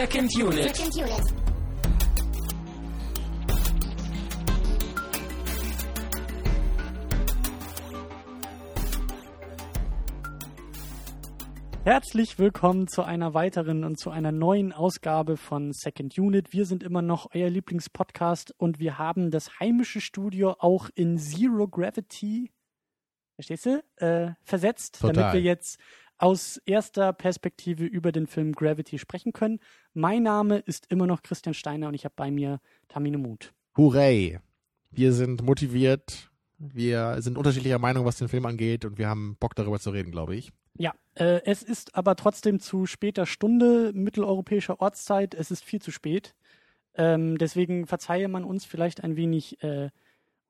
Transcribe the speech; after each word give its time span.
Second 0.00 0.34
Unit. 0.34 0.74
Second 0.74 0.96
Unit. 0.96 1.34
Herzlich 11.84 12.38
willkommen 12.38 12.88
zu 12.88 13.02
einer 13.02 13.34
weiteren 13.34 13.84
und 13.84 13.98
zu 13.98 14.08
einer 14.08 14.32
neuen 14.32 14.72
Ausgabe 14.72 15.36
von 15.36 15.74
Second 15.74 16.16
Unit. 16.16 16.54
Wir 16.54 16.64
sind 16.64 16.82
immer 16.82 17.02
noch 17.02 17.26
euer 17.34 17.50
Lieblingspodcast 17.50 18.54
und 18.56 18.78
wir 18.78 18.96
haben 18.96 19.30
das 19.30 19.60
heimische 19.60 20.00
Studio 20.00 20.56
auch 20.60 20.88
in 20.94 21.18
Zero 21.18 21.68
Gravity, 21.68 22.50
verstehst 23.34 23.66
du, 23.66 23.84
äh, 23.96 24.32
versetzt, 24.44 25.00
Total. 25.02 25.12
damit 25.12 25.34
wir 25.34 25.42
jetzt 25.42 25.78
aus 26.20 26.60
erster 26.66 27.12
Perspektive 27.12 27.84
über 27.84 28.12
den 28.12 28.26
Film 28.26 28.52
Gravity 28.52 28.98
sprechen 28.98 29.32
können. 29.32 29.58
Mein 29.94 30.22
Name 30.22 30.58
ist 30.58 30.86
immer 30.90 31.06
noch 31.06 31.22
Christian 31.22 31.54
Steiner 31.54 31.88
und 31.88 31.94
ich 31.94 32.04
habe 32.04 32.14
bei 32.16 32.30
mir 32.30 32.60
Tamine 32.88 33.18
Mut. 33.18 33.52
Hooray! 33.76 34.38
Wir 34.90 35.12
sind 35.12 35.42
motiviert, 35.42 36.30
wir 36.58 37.16
sind 37.20 37.38
unterschiedlicher 37.38 37.78
Meinung, 37.78 38.04
was 38.04 38.18
den 38.18 38.28
Film 38.28 38.44
angeht 38.44 38.84
und 38.84 38.98
wir 38.98 39.08
haben 39.08 39.36
Bock 39.38 39.54
darüber 39.54 39.78
zu 39.78 39.90
reden, 39.90 40.10
glaube 40.10 40.34
ich. 40.34 40.52
Ja, 40.76 40.94
äh, 41.14 41.40
es 41.44 41.62
ist 41.62 41.94
aber 41.94 42.16
trotzdem 42.16 42.60
zu 42.60 42.86
später 42.86 43.24
Stunde 43.24 43.92
mitteleuropäischer 43.94 44.80
Ortszeit. 44.80 45.34
Es 45.34 45.50
ist 45.50 45.64
viel 45.64 45.80
zu 45.80 45.90
spät. 45.90 46.34
Ähm, 46.94 47.38
deswegen 47.38 47.86
verzeihe 47.86 48.28
man 48.28 48.44
uns 48.44 48.64
vielleicht 48.64 49.02
ein 49.02 49.16
wenig, 49.16 49.62
äh, 49.62 49.90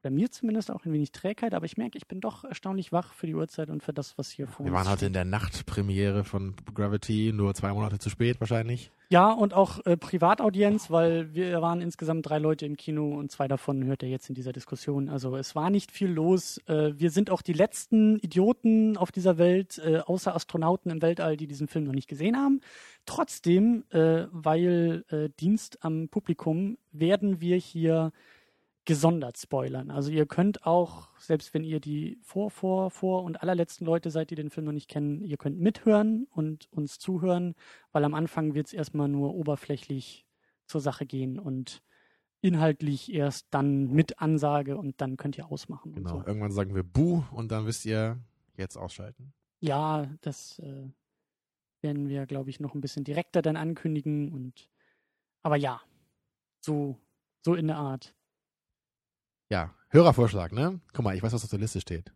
oder 0.02 0.10
mir 0.10 0.30
zumindest 0.30 0.70
auch 0.70 0.84
ein 0.84 0.92
wenig 0.92 1.12
Trägheit, 1.12 1.54
aber 1.54 1.66
ich 1.66 1.76
merke, 1.76 1.98
ich 1.98 2.06
bin 2.06 2.20
doch 2.20 2.44
erstaunlich 2.44 2.92
wach 2.92 3.12
für 3.12 3.26
die 3.26 3.34
Uhrzeit 3.34 3.70
und 3.70 3.82
für 3.82 3.92
das, 3.92 4.16
was 4.16 4.30
hier 4.30 4.46
vor 4.46 4.64
Wir 4.64 4.72
uns 4.72 4.78
waren 4.78 4.88
heute 4.88 4.98
steht. 4.98 5.06
in 5.08 5.12
der 5.12 5.24
Nachtpremiere 5.24 6.24
von 6.24 6.54
Gravity, 6.74 7.32
nur 7.34 7.54
zwei 7.54 7.72
Monate 7.72 7.98
zu 7.98 8.10
spät 8.10 8.40
wahrscheinlich. 8.40 8.90
Ja, 9.12 9.32
und 9.32 9.54
auch 9.54 9.84
äh, 9.86 9.96
Privataudienz, 9.96 10.88
weil 10.90 11.34
wir 11.34 11.60
waren 11.60 11.80
insgesamt 11.82 12.28
drei 12.28 12.38
Leute 12.38 12.64
im 12.64 12.76
Kino 12.76 13.18
und 13.18 13.32
zwei 13.32 13.48
davon 13.48 13.84
hört 13.84 14.04
ihr 14.04 14.08
jetzt 14.08 14.28
in 14.28 14.36
dieser 14.36 14.52
Diskussion. 14.52 15.08
Also 15.08 15.36
es 15.36 15.56
war 15.56 15.68
nicht 15.68 15.90
viel 15.90 16.08
los. 16.08 16.58
Äh, 16.68 16.92
wir 16.96 17.10
sind 17.10 17.28
auch 17.28 17.42
die 17.42 17.52
letzten 17.52 18.20
Idioten 18.20 18.96
auf 18.96 19.10
dieser 19.10 19.36
Welt, 19.36 19.78
äh, 19.78 19.98
außer 19.98 20.34
Astronauten 20.34 20.92
im 20.92 21.02
Weltall, 21.02 21.36
die 21.36 21.48
diesen 21.48 21.66
Film 21.66 21.84
noch 21.86 21.92
nicht 21.92 22.08
gesehen 22.08 22.36
haben. 22.36 22.60
Trotzdem, 23.04 23.82
äh, 23.90 24.26
weil 24.30 25.04
äh, 25.08 25.28
Dienst 25.40 25.84
am 25.84 26.08
Publikum, 26.08 26.78
werden 26.92 27.40
wir 27.40 27.56
hier 27.56 28.12
gesondert 28.84 29.38
spoilern. 29.38 29.90
Also 29.90 30.10
ihr 30.10 30.26
könnt 30.26 30.66
auch, 30.66 31.08
selbst 31.18 31.54
wenn 31.54 31.64
ihr 31.64 31.80
die 31.80 32.18
vor, 32.22 32.50
vor, 32.50 32.90
vor 32.90 33.24
und 33.24 33.42
allerletzten 33.42 33.86
Leute 33.86 34.10
seid, 34.10 34.30
die 34.30 34.34
den 34.34 34.50
Film 34.50 34.66
noch 34.66 34.72
nicht 34.72 34.88
kennen, 34.88 35.22
ihr 35.22 35.36
könnt 35.36 35.60
mithören 35.60 36.26
und 36.30 36.72
uns 36.72 36.98
zuhören, 36.98 37.54
weil 37.92 38.04
am 38.04 38.14
Anfang 38.14 38.54
wird 38.54 38.68
es 38.68 38.72
erstmal 38.72 39.08
nur 39.08 39.34
oberflächlich 39.34 40.26
zur 40.66 40.80
Sache 40.80 41.06
gehen 41.06 41.38
und 41.38 41.82
inhaltlich 42.40 43.12
erst 43.12 43.48
dann 43.50 43.90
mit 43.92 44.18
Ansage 44.20 44.78
und 44.78 45.00
dann 45.00 45.16
könnt 45.16 45.36
ihr 45.36 45.50
ausmachen. 45.50 45.92
Genau. 45.92 46.20
So. 46.20 46.26
Irgendwann 46.26 46.52
sagen 46.52 46.74
wir 46.74 46.82
Buh 46.82 47.22
und 47.32 47.52
dann 47.52 47.66
wisst 47.66 47.84
ihr, 47.84 48.18
jetzt 48.56 48.76
ausschalten. 48.76 49.34
Ja, 49.60 50.08
das 50.22 50.58
äh, 50.60 50.88
werden 51.82 52.08
wir, 52.08 52.26
glaube 52.26 52.50
ich, 52.50 52.60
noch 52.60 52.74
ein 52.74 52.80
bisschen 52.80 53.04
direkter 53.04 53.42
dann 53.42 53.56
ankündigen 53.56 54.32
und 54.32 54.70
aber 55.42 55.56
ja, 55.56 55.80
so, 56.60 56.96
so 57.42 57.54
in 57.54 57.66
der 57.66 57.76
Art. 57.76 58.14
Ja, 59.50 59.74
Hörervorschlag, 59.88 60.52
ne? 60.52 60.80
Guck 60.92 61.04
mal, 61.04 61.16
ich 61.16 61.22
weiß, 61.22 61.32
was 61.32 61.44
auf 61.44 61.50
der 61.50 61.58
Liste 61.58 61.80
steht. 61.80 62.12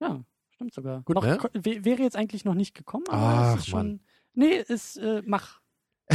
Ja, 0.00 0.24
stimmt 0.50 0.74
sogar. 0.74 1.02
Gut, 1.02 1.14
noch, 1.14 1.24
ne? 1.24 1.38
Wäre 1.54 2.02
jetzt 2.02 2.16
eigentlich 2.16 2.44
noch 2.44 2.54
nicht 2.54 2.74
gekommen, 2.74 3.04
aber 3.08 3.22
Ach, 3.22 3.54
es 3.54 3.60
ist 3.60 3.68
schon. 3.68 3.86
Mann. 3.86 4.00
Nee, 4.34 4.56
ist, 4.66 4.96
äh, 4.96 5.22
mach. 5.24 5.60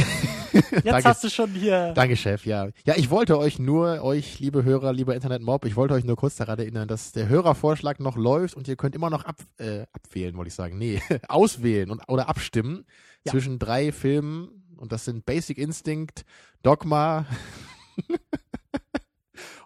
Jetzt 0.52 0.86
Danke. 0.86 1.04
hast 1.08 1.24
du 1.24 1.28
schon 1.30 1.50
hier. 1.50 1.92
Danke, 1.92 2.16
Chef, 2.16 2.46
ja. 2.46 2.68
Ja, 2.84 2.94
ich 2.96 3.10
wollte 3.10 3.38
euch 3.38 3.58
nur, 3.58 4.02
euch, 4.02 4.38
liebe 4.40 4.64
Hörer, 4.64 4.92
lieber 4.92 5.14
Internet-Mob, 5.14 5.64
ich 5.66 5.76
wollte 5.76 5.94
euch 5.94 6.04
nur 6.04 6.16
kurz 6.16 6.36
daran 6.36 6.58
erinnern, 6.58 6.88
dass 6.88 7.12
der 7.12 7.28
Hörervorschlag 7.28 8.00
noch 8.00 8.16
läuft 8.16 8.54
und 8.54 8.66
ihr 8.68 8.76
könnt 8.76 8.94
immer 8.94 9.10
noch 9.10 9.24
ab, 9.24 9.36
äh, 9.58 9.86
abwählen, 9.92 10.36
wollte 10.36 10.48
ich 10.48 10.54
sagen. 10.54 10.78
Nee, 10.78 11.02
auswählen 11.28 11.90
und, 11.90 12.02
oder 12.08 12.28
abstimmen 12.28 12.86
Ja. 13.24 13.32
zwischen 13.32 13.58
drei 13.58 13.92
Filmen 13.92 14.48
und 14.76 14.92
das 14.92 15.04
sind 15.04 15.26
Basic 15.26 15.58
Instinct, 15.58 16.24
Dogma 16.62 17.26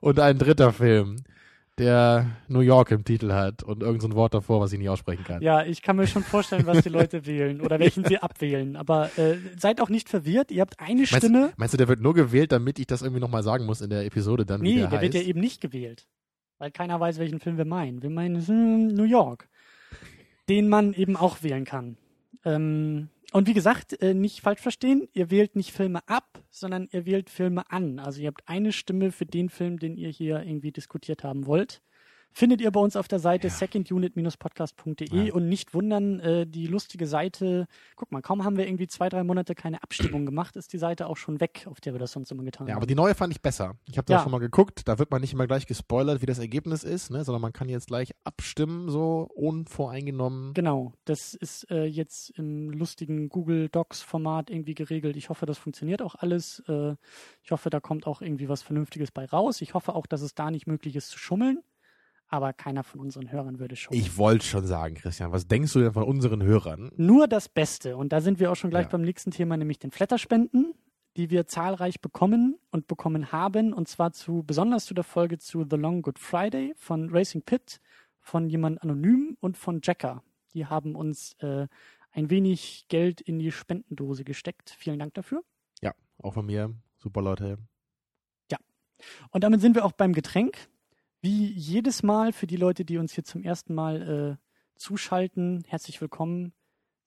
und 0.03 0.19
ein 0.19 0.37
dritter 0.37 0.73
Film, 0.73 1.17
der 1.79 2.27
New 2.49 2.61
York 2.61 2.91
im 2.91 3.05
Titel 3.05 3.33
hat 3.33 3.63
und 3.63 3.83
irgend 3.83 4.03
so 4.03 4.09
ein 4.09 4.15
Wort 4.15 4.35
davor, 4.35 4.61
was 4.61 4.73
ich 4.73 4.79
nicht 4.79 4.91
aussprechen 4.91 5.25
kann. 5.25 5.41
Ja, 5.41 5.65
ich 5.65 5.81
kann 5.81 5.97
mir 5.97 6.07
schon 6.07 6.23
vorstellen, 6.23 6.67
was 6.67 6.83
die 6.83 6.89
Leute 6.91 7.25
wählen 7.25 7.61
oder 7.61 7.79
welchen 7.79 8.05
sie 8.05 8.19
abwählen. 8.19 8.77
Aber 8.77 9.17
äh, 9.17 9.37
seid 9.57 9.81
auch 9.81 9.89
nicht 9.89 10.09
verwirrt. 10.09 10.51
Ihr 10.51 10.61
habt 10.61 10.81
eine 10.81 10.97
Meinst, 10.97 11.17
Stimme. 11.17 11.53
meinst 11.57 11.73
du, 11.73 11.79
der 11.79 11.89
wird 11.89 12.01
nur 12.01 12.15
gewählt, 12.15 12.53
damit 12.53 12.79
ich 12.79 12.87
das 12.87 13.01
irgendwie 13.01 13.21
nochmal 13.21 13.43
sagen 13.43 13.65
muss 13.65 13.81
in 13.81 13.91
der 13.91 14.05
Episode 14.05 14.45
dann, 14.45 14.61
Nee, 14.61 14.81
der, 14.81 14.89
der 14.89 15.01
wird 15.01 15.15
ja 15.15 15.23
eben 15.23 15.41
nicht 15.41 15.61
gewählt. 15.61 16.07
Weil 16.59 16.73
keiner 16.73 17.01
weiß, 17.01 17.19
welchen 17.19 17.41
Film 17.41 17.57
wir 17.57 17.65
meinen. 17.65 18.03
Wir 18.03 18.11
meinen 18.11 18.45
hm, 18.45 18.89
New 18.89 19.05
York. 19.05 19.49
Den 20.49 20.69
man 20.69 20.93
eben 20.93 21.17
auch 21.17 21.43
wählen 21.43 21.65
kann. 21.65 21.97
Ähm, 22.45 23.09
und 23.33 23.49
wie 23.49 23.55
gesagt, 23.55 24.01
äh, 24.03 24.15
nicht 24.15 24.41
falsch 24.41 24.61
verstehen, 24.61 25.09
ihr 25.13 25.31
wählt 25.31 25.57
nicht 25.57 25.73
Filme 25.73 26.07
ab, 26.07 26.43
sondern 26.51 26.89
ihr 26.93 27.07
wählt 27.07 27.31
Filme 27.31 27.71
an. 27.71 27.99
Also 27.99 28.21
ihr 28.21 28.29
habt 28.29 28.49
eine 28.49 28.73
Stimme 28.73 29.11
für 29.11 29.27
den 29.27 29.49
Film, 29.49 29.79
den 29.79 29.97
ihr 29.97 30.11
hier 30.11 30.43
irgendwie 30.43 30.73
diskutiert 30.73 31.25
haben 31.25 31.47
wollt. 31.47 31.83
Findet 32.33 32.61
ihr 32.61 32.71
bei 32.71 32.81
uns 32.81 32.97
auf 32.97 33.09
der 33.09 33.19
Seite 33.19 33.49
Ja. 33.49 33.53
secondunit-podcast.de 33.55 35.27
Ja. 35.29 35.35
und 35.35 35.49
nicht 35.49 35.75
wundern, 35.75 36.21
äh, 36.21 36.47
die 36.47 36.67
lustige 36.67 37.07
Seite, 37.07 37.67
guck 37.97 38.11
mal, 38.13 38.23
kaum 38.23 38.45
haben 38.45 38.57
wir 38.57 38.67
irgendwie 38.67 38.87
zwei, 38.87 39.09
drei 39.09 39.23
Monate 39.23 39.55
keine 39.55 39.83
Abstimmung 39.83 40.25
gemacht, 40.27 40.57
ist 40.57 40.73
die 40.73 40.79
Seite 40.79 41.07
auch 41.09 41.17
schon 41.17 41.41
weg, 41.41 41.67
auf 41.71 41.81
der 41.81 41.93
wir 41.95 41.99
das 41.99 42.13
sonst 42.13 42.31
immer 42.33 42.43
getan 42.45 42.67
Ja, 42.67 42.73
haben. 42.75 42.79
aber 42.79 42.87
die 42.87 42.95
neue 42.95 43.15
fand 43.15 43.33
ich 43.33 43.43
besser. 43.43 43.77
Ich 43.89 43.99
habe 43.99 44.07
da 44.07 44.15
Ja. 44.15 44.23
schon 44.23 44.33
mal 44.33 44.39
geguckt, 44.39 44.83
da 44.89 44.99
wird 44.99 45.11
man 45.11 45.21
nicht 45.21 45.33
immer 45.33 45.47
gleich 45.47 45.67
gespoilert, 45.67 46.23
wie 46.23 46.27
das 46.27 46.39
Ergebnis 46.39 46.85
ist, 46.85 47.11
ne, 47.11 47.25
sondern 47.25 47.43
man 47.43 47.53
kann 47.53 47.69
jetzt 47.69 47.89
gleich 47.89 48.13
abstimmen, 48.25 48.89
so 48.89 49.29
unvoreingenommen. 49.35 50.55
Genau, 50.55 50.95
das 51.05 51.35
ist 51.35 51.71
äh, 51.71 51.85
jetzt 51.85 52.31
im 52.39 52.71
lustigen 52.71 53.29
Google 53.29 53.69
Docs-Format 53.69 54.51
irgendwie 54.51 54.75
geregelt. 54.75 55.17
Ich 55.17 55.29
hoffe, 55.29 55.47
das 55.47 55.59
funktioniert 55.59 56.03
auch 56.03 56.15
alles. 56.15 56.63
Äh, 56.69 56.95
ich 57.43 57.51
hoffe, 57.51 57.71
da 57.71 57.81
kommt 57.81 58.07
auch 58.07 58.23
irgendwie 58.23 58.49
was 58.49 58.63
Vernünftiges 58.63 59.11
bei 59.11 59.25
raus. 59.27 59.61
Ich 59.61 59.75
hoffe 59.75 59.95
auch, 59.95 60.07
dass 60.07 60.23
es 60.23 60.35
da 60.35 60.51
nicht 60.51 60.67
möglich 60.67 60.97
ist 60.97 61.11
zu 61.11 61.19
schummeln. 61.19 61.61
Aber 62.33 62.55
keiner 62.55 62.83
von 62.83 62.99
unseren 62.99 63.31
Hörern 63.31 63.59
würde 63.59 63.77
schummeln. 63.77 64.01
Ich 64.03 64.17
wollte 64.17 64.47
schon 64.47 64.67
sagen, 64.67 64.95
Christian, 64.95 65.33
was 65.33 65.47
denkst 65.47 65.71
du 65.75 65.81
denn 65.81 65.93
von 65.93 66.05
unseren 66.05 66.43
Hörern? 66.43 66.91
Nur 66.97 67.29
das 67.29 67.51
Beste. 67.51 67.99
Und 67.99 68.11
da 68.11 68.23
sind 68.23 68.41
wir 68.41 68.51
auch 68.51 68.57
schon 68.57 68.71
gleich 68.71 68.85
Ja. 68.87 68.93
beim 68.93 69.03
nächsten 69.03 69.31
Thema, 69.33 69.59
nämlich 69.59 69.79
den 69.79 69.91
Flatterspenden, 69.91 70.73
die 71.19 71.29
wir 71.29 71.47
zahlreich 71.47 72.01
bekommen 72.01 72.59
und 72.71 72.87
bekommen 72.87 73.33
haben. 73.33 73.75
Und 73.75 73.87
zwar 73.87 74.13
zu, 74.13 74.45
besonders 74.47 74.87
zu 74.87 74.95
der 74.95 75.05
Folge 75.05 75.37
zu 75.37 75.67
The 75.69 75.77
Long 75.77 76.01
Good 76.01 76.19
Friday 76.19 76.73
von 76.75 77.11
Racing 77.11 77.43
Pit, 77.43 77.81
von 78.19 78.49
jemand 78.49 78.83
anonym 78.83 79.37
und 79.41 79.59
von 79.59 79.81
Jacker. 79.83 80.23
Die 80.55 80.65
haben 80.65 80.95
uns 80.97 81.35
äh, 81.41 81.67
ein 82.13 82.31
wenig 82.31 82.87
Geld 82.89 83.21
in 83.21 83.41
die 83.41 83.53
Spendendose 83.53 84.25
gesteckt. 84.25 84.71
Vielen 84.71 84.99
Dank 84.99 85.13
dafür. 85.13 85.43
Ja, 85.83 85.93
auch 86.23 86.33
von 86.33 86.47
mir. 86.47 86.73
Super 86.97 87.21
Leute. 87.21 87.59
Und 89.33 89.43
damit 89.43 89.61
sind 89.61 89.75
wir 89.75 89.85
auch 89.85 89.91
beim 89.91 90.13
Getränk. 90.13 90.57
Wie 91.25 91.53
jedes 91.53 92.03
Mal 92.03 92.33
für 92.33 92.49
die 92.49 92.57
Leute, 92.57 92.85
die 92.85 92.99
uns 92.99 93.13
hier 93.13 93.23
zum 93.23 93.45
ersten 93.45 93.75
Mal 93.75 94.39
äh, 94.41 94.77
zuschalten, 94.77 95.63
herzlich 95.69 96.01
willkommen. 96.01 96.53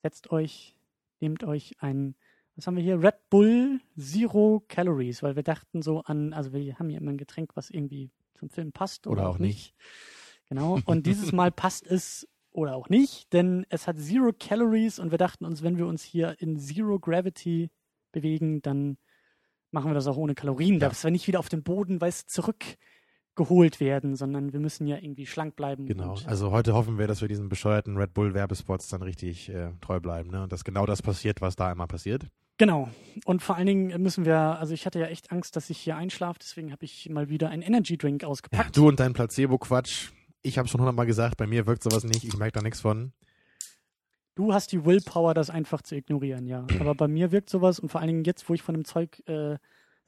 Setzt 0.04 0.32
euch, 0.32 0.80
nehmt 1.20 1.44
euch 1.44 1.74
ein, 1.80 2.16
was 2.56 2.66
haben 2.66 2.78
wir 2.78 2.84
hier? 2.84 3.02
Red 3.04 3.30
Bull 3.30 3.82
Zero 4.00 4.64
Calories, 4.70 5.22
weil 5.22 5.36
wir 5.36 5.44
dachten 5.44 5.82
so 5.82 6.00
an, 6.00 6.32
also 6.32 6.54
wir 6.54 6.80
haben 6.80 6.88
hier 6.88 7.00
immer 7.02 7.12
ein 7.12 7.18
Getränk, 7.18 7.58
was 7.58 7.70
irgendwie 7.70 8.10
zum 8.36 8.50
Film 8.50 8.72
passt 8.72 9.06
oder, 9.06 9.24
Oder 9.24 9.30
auch 9.32 9.38
nicht. 9.38 9.74
Genau. 10.48 10.80
Und 10.86 11.08
dieses 11.08 11.34
Mal 11.34 11.52
passt 11.52 11.86
es 11.86 12.26
oder 12.52 12.76
auch 12.76 12.88
nicht, 12.88 13.34
denn 13.34 13.66
es 13.68 13.86
hat 13.86 14.00
Zero 14.00 14.32
Calories 14.32 14.98
und 14.98 15.12
wir 15.12 15.18
dachten 15.18 15.44
uns, 15.44 15.62
wenn 15.62 15.78
wir 15.78 15.88
uns 15.88 16.04
hier 16.04 16.38
in 16.40 16.58
Zero 16.58 17.00
Gravity 17.00 17.70
bewegen, 18.14 18.62
dann 18.62 18.98
machen 19.72 19.90
wir 19.92 19.94
das 19.96 20.08
auch 20.08 20.16
ohne 20.16 20.36
Kalorien, 20.36 20.80
Ja. 20.80 20.88
dass 20.88 21.04
wir 21.04 21.12
nicht 21.12 21.28
wieder 21.28 21.40
auf 21.40 21.50
den 21.50 21.64
Boden, 21.64 22.00
weiß, 22.00 22.28
zurückgeholt 23.36 23.80
werden, 23.80 24.16
sondern 24.16 24.54
wir 24.54 24.60
müssen 24.60 24.88
ja 24.88 24.98
irgendwie 24.98 25.26
schlank 25.26 25.56
bleiben. 25.56 25.86
Genau. 25.86 26.16
Also 26.26 26.52
heute 26.52 26.74
hoffen 26.74 26.98
wir, 26.98 27.08
dass 27.08 27.22
wir 27.22 27.28
diesen 27.28 27.50
bescheuerten 27.50 27.98
Red 27.98 28.14
Bull 28.14 28.34
Werbespots 28.34 28.88
dann 28.90 29.02
richtig 29.02 29.50
äh, 29.50 29.72
treu 29.82 30.00
bleiben, 30.00 30.30
ne? 30.32 30.44
Und 30.44 30.52
dass 30.52 30.64
genau 30.64 30.86
das 30.86 31.02
passiert, 31.02 31.42
was 31.42 31.56
da 31.56 31.72
immer 31.72 31.88
passiert. 31.88 32.24
genau. 32.58 32.90
Und 33.26 33.42
vor 33.44 33.56
allen 33.58 33.68
Dingen 33.68 34.02
müssen 34.02 34.26
wir, 34.26 34.38
also 34.38 34.74
ich 34.74 34.86
hatte 34.86 35.00
ja 35.00 35.08
echt 35.08 35.32
Angst, 35.32 35.56
dass 35.56 35.70
ich 35.70 35.78
hier 35.78 35.98
einschlafe, 35.98 36.40
deswegen 36.42 36.72
habe 36.72 36.86
ich 36.86 37.10
mal 37.10 37.30
wieder 37.30 37.50
einen 37.50 37.62
Energy 37.62 37.98
Drink 37.98 38.22
Ja, 38.24 38.28
ausgepackt. 38.30 38.76
du 38.78 38.88
und 38.88 39.00
dein 39.00 39.14
Placebo-Quatsch. 39.14 40.10
Ich 40.42 40.58
habe 40.58 40.68
schon 40.68 40.80
hundertmal 40.80 41.06
gesagt, 41.08 41.38
bei 41.38 41.48
mir 41.48 41.66
wirkt 41.68 41.84
sowas 41.84 42.04
nicht. 42.04 42.24
Ich 42.24 42.38
merke 42.38 42.54
da 42.54 42.62
nichts 42.62 42.80
von. 42.82 43.12
Du 44.36 44.54
hast 44.54 44.72
die 44.74 44.86
Willpower, 44.86 45.34
das 45.34 45.50
einfach 45.50 45.82
zu 45.82 45.96
ignorieren, 45.96 46.46
ja. 46.46 46.68
Aber 46.80 46.94
bei 46.94 47.08
mir 47.08 47.32
wirkt 47.32 47.50
sowas 47.50 47.80
und 47.80 47.90
vor 47.90 48.02
allen 48.02 48.10
Dingen 48.10 48.24
jetzt, 48.26 48.48
wo 48.50 48.54
ich 48.54 48.62
von 48.62 48.76
dem 48.76 48.84
Zeug 48.86 49.24
äh, 49.28 49.58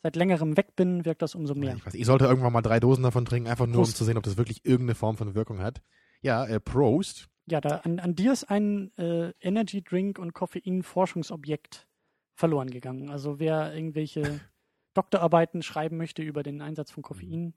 seit 0.04 0.16
längerem 0.16 0.56
weg 0.58 0.76
bin, 0.76 1.06
wirkt 1.06 1.22
das 1.22 1.36
umso 1.36 1.56
mehr. 1.56 1.76
Ich, 1.76 1.86
weiß, 1.86 1.94
ich 1.96 2.06
sollte 2.06 2.26
irgendwann 2.26 2.54
mal 2.54 2.62
drei 2.62 2.80
Dosen 2.80 3.04
davon 3.04 3.26
trinken, 3.26 3.50
einfach 3.50 3.66
nur 3.66 3.78
Prost. 3.78 3.94
um 3.94 3.96
zu 3.96 4.04
sehen, 4.06 4.18
ob 4.18 4.24
das 4.24 4.38
wirklich 4.38 4.66
irgendeine 4.66 4.96
Form 4.96 5.18
von 5.18 5.36
Wirkung 5.36 5.60
hat. 5.60 5.82
Ja, 6.22 6.46
äh, 6.46 6.60
Prost. 6.60 7.30
Ja, 7.50 7.62
da, 7.62 7.78
an, 7.78 8.00
an 8.00 8.16
dir 8.16 8.34
ist 8.34 8.44
ein 8.46 8.92
äh, 8.98 9.32
Energy 9.40 9.82
Drink 9.82 10.20
und 10.20 10.34
Koffein-Forschungsobjekt 10.34 11.88
verloren 12.34 12.70
gegangen. 12.70 13.10
Also 13.10 13.40
wer 13.40 13.74
irgendwelche 13.74 14.22
Doktorarbeiten 14.94 15.62
schreiben 15.64 15.98
möchte 15.98 16.22
über 16.22 16.44
den 16.44 16.62
Einsatz 16.62 16.92
von 16.92 17.04
Koffein, 17.04 17.54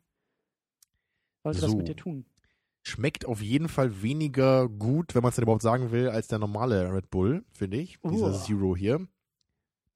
sollte 1.42 1.60
das 1.60 1.70
So. 1.70 1.76
mit 1.76 1.88
dir 1.88 1.96
tun. 1.96 2.26
Schmeckt 2.82 3.26
auf 3.26 3.42
jeden 3.42 3.68
Fall 3.68 4.02
weniger 4.02 4.68
gut, 4.68 5.14
wenn 5.14 5.22
man 5.22 5.30
es 5.30 5.36
denn 5.36 5.42
überhaupt 5.42 5.62
sagen 5.62 5.90
will, 5.90 6.08
als 6.08 6.28
der 6.28 6.38
normale 6.38 6.90
Red 6.92 7.10
Bull, 7.10 7.44
finde 7.52 7.76
ich. 7.76 7.98
Dieser 8.02 8.26
Uah. 8.28 8.32
Zero 8.42 8.74
hier. 8.74 9.06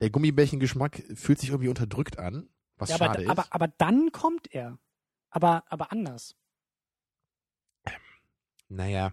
Der 0.01 0.11
Gummibärchengeschmack 0.11 1.03
fühlt 1.15 1.39
sich 1.39 1.51
irgendwie 1.51 1.69
unterdrückt 1.69 2.19
an, 2.19 2.49
was 2.77 2.91
Ja, 2.91 2.97
aber, 2.97 3.07
schade 3.07 3.23
ist. 3.23 3.31
aber, 3.31 3.47
aber 3.51 3.69
dann 3.69 4.13
kommt 4.13 4.53
er. 4.53 4.79
Aber, 5.31 5.65
aber 5.69 5.93
anders. 5.93 6.37
Naja, 8.69 9.13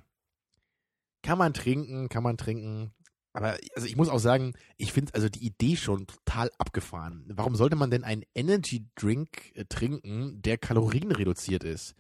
kann 1.23 1.37
man 1.37 1.53
trinken, 1.53 2.09
kann 2.09 2.23
man 2.23 2.37
trinken. 2.37 2.93
Aber 3.33 3.57
also 3.75 3.87
ich 3.87 3.95
muss 3.95 4.09
auch 4.09 4.19
sagen, 4.19 4.53
ich 4.77 4.91
finde 4.91 5.13
also 5.13 5.29
die 5.29 5.45
Idee 5.45 5.75
schon 5.77 6.07
total 6.07 6.51
abgefahren. 6.57 7.25
Warum 7.29 7.55
sollte 7.55 7.75
man 7.75 7.91
denn 7.91 8.03
einen 8.03 8.23
Energy 8.35 8.87
Drink 8.95 9.55
äh, 9.55 9.65
trinken, 9.65 10.41
der 10.41 10.57
kalorienreduziert 10.57 11.63
ist? 11.63 11.95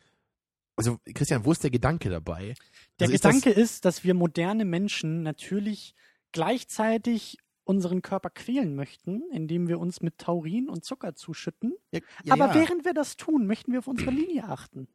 Also 0.75 0.99
Christian, 1.13 1.45
wo 1.45 1.51
ist 1.51 1.63
der 1.63 1.71
Gedanke 1.71 2.09
dabei? 2.09 2.55
Der 2.99 3.07
Also 3.07 3.13
ist 3.13 3.21
Gedanke 3.21 3.49
ist, 3.51 3.85
dass 3.85 4.03
wir 4.03 4.13
moderne 4.13 4.65
Menschen 4.65 5.23
natürlich 5.23 5.95
gleichzeitig 6.31 7.37
unseren 7.63 8.01
Körper 8.01 8.29
quälen 8.29 8.75
möchten, 8.75 9.23
indem 9.31 9.67
wir 9.67 9.79
uns 9.79 10.01
mit 10.01 10.17
Taurin 10.17 10.69
und 10.69 10.83
Zucker 10.83 11.15
zuschütten. 11.15 11.73
Das, 11.91 12.01
ja, 12.23 12.33
aber 12.33 12.47
ja. 12.47 12.55
während 12.55 12.85
wir 12.85 12.93
das 12.93 13.17
tun, 13.17 13.45
möchten 13.47 13.71
wir 13.71 13.79
auf 13.79 13.87
unsere 13.87 14.11
Linie 14.11 14.45
achten. 14.45 14.87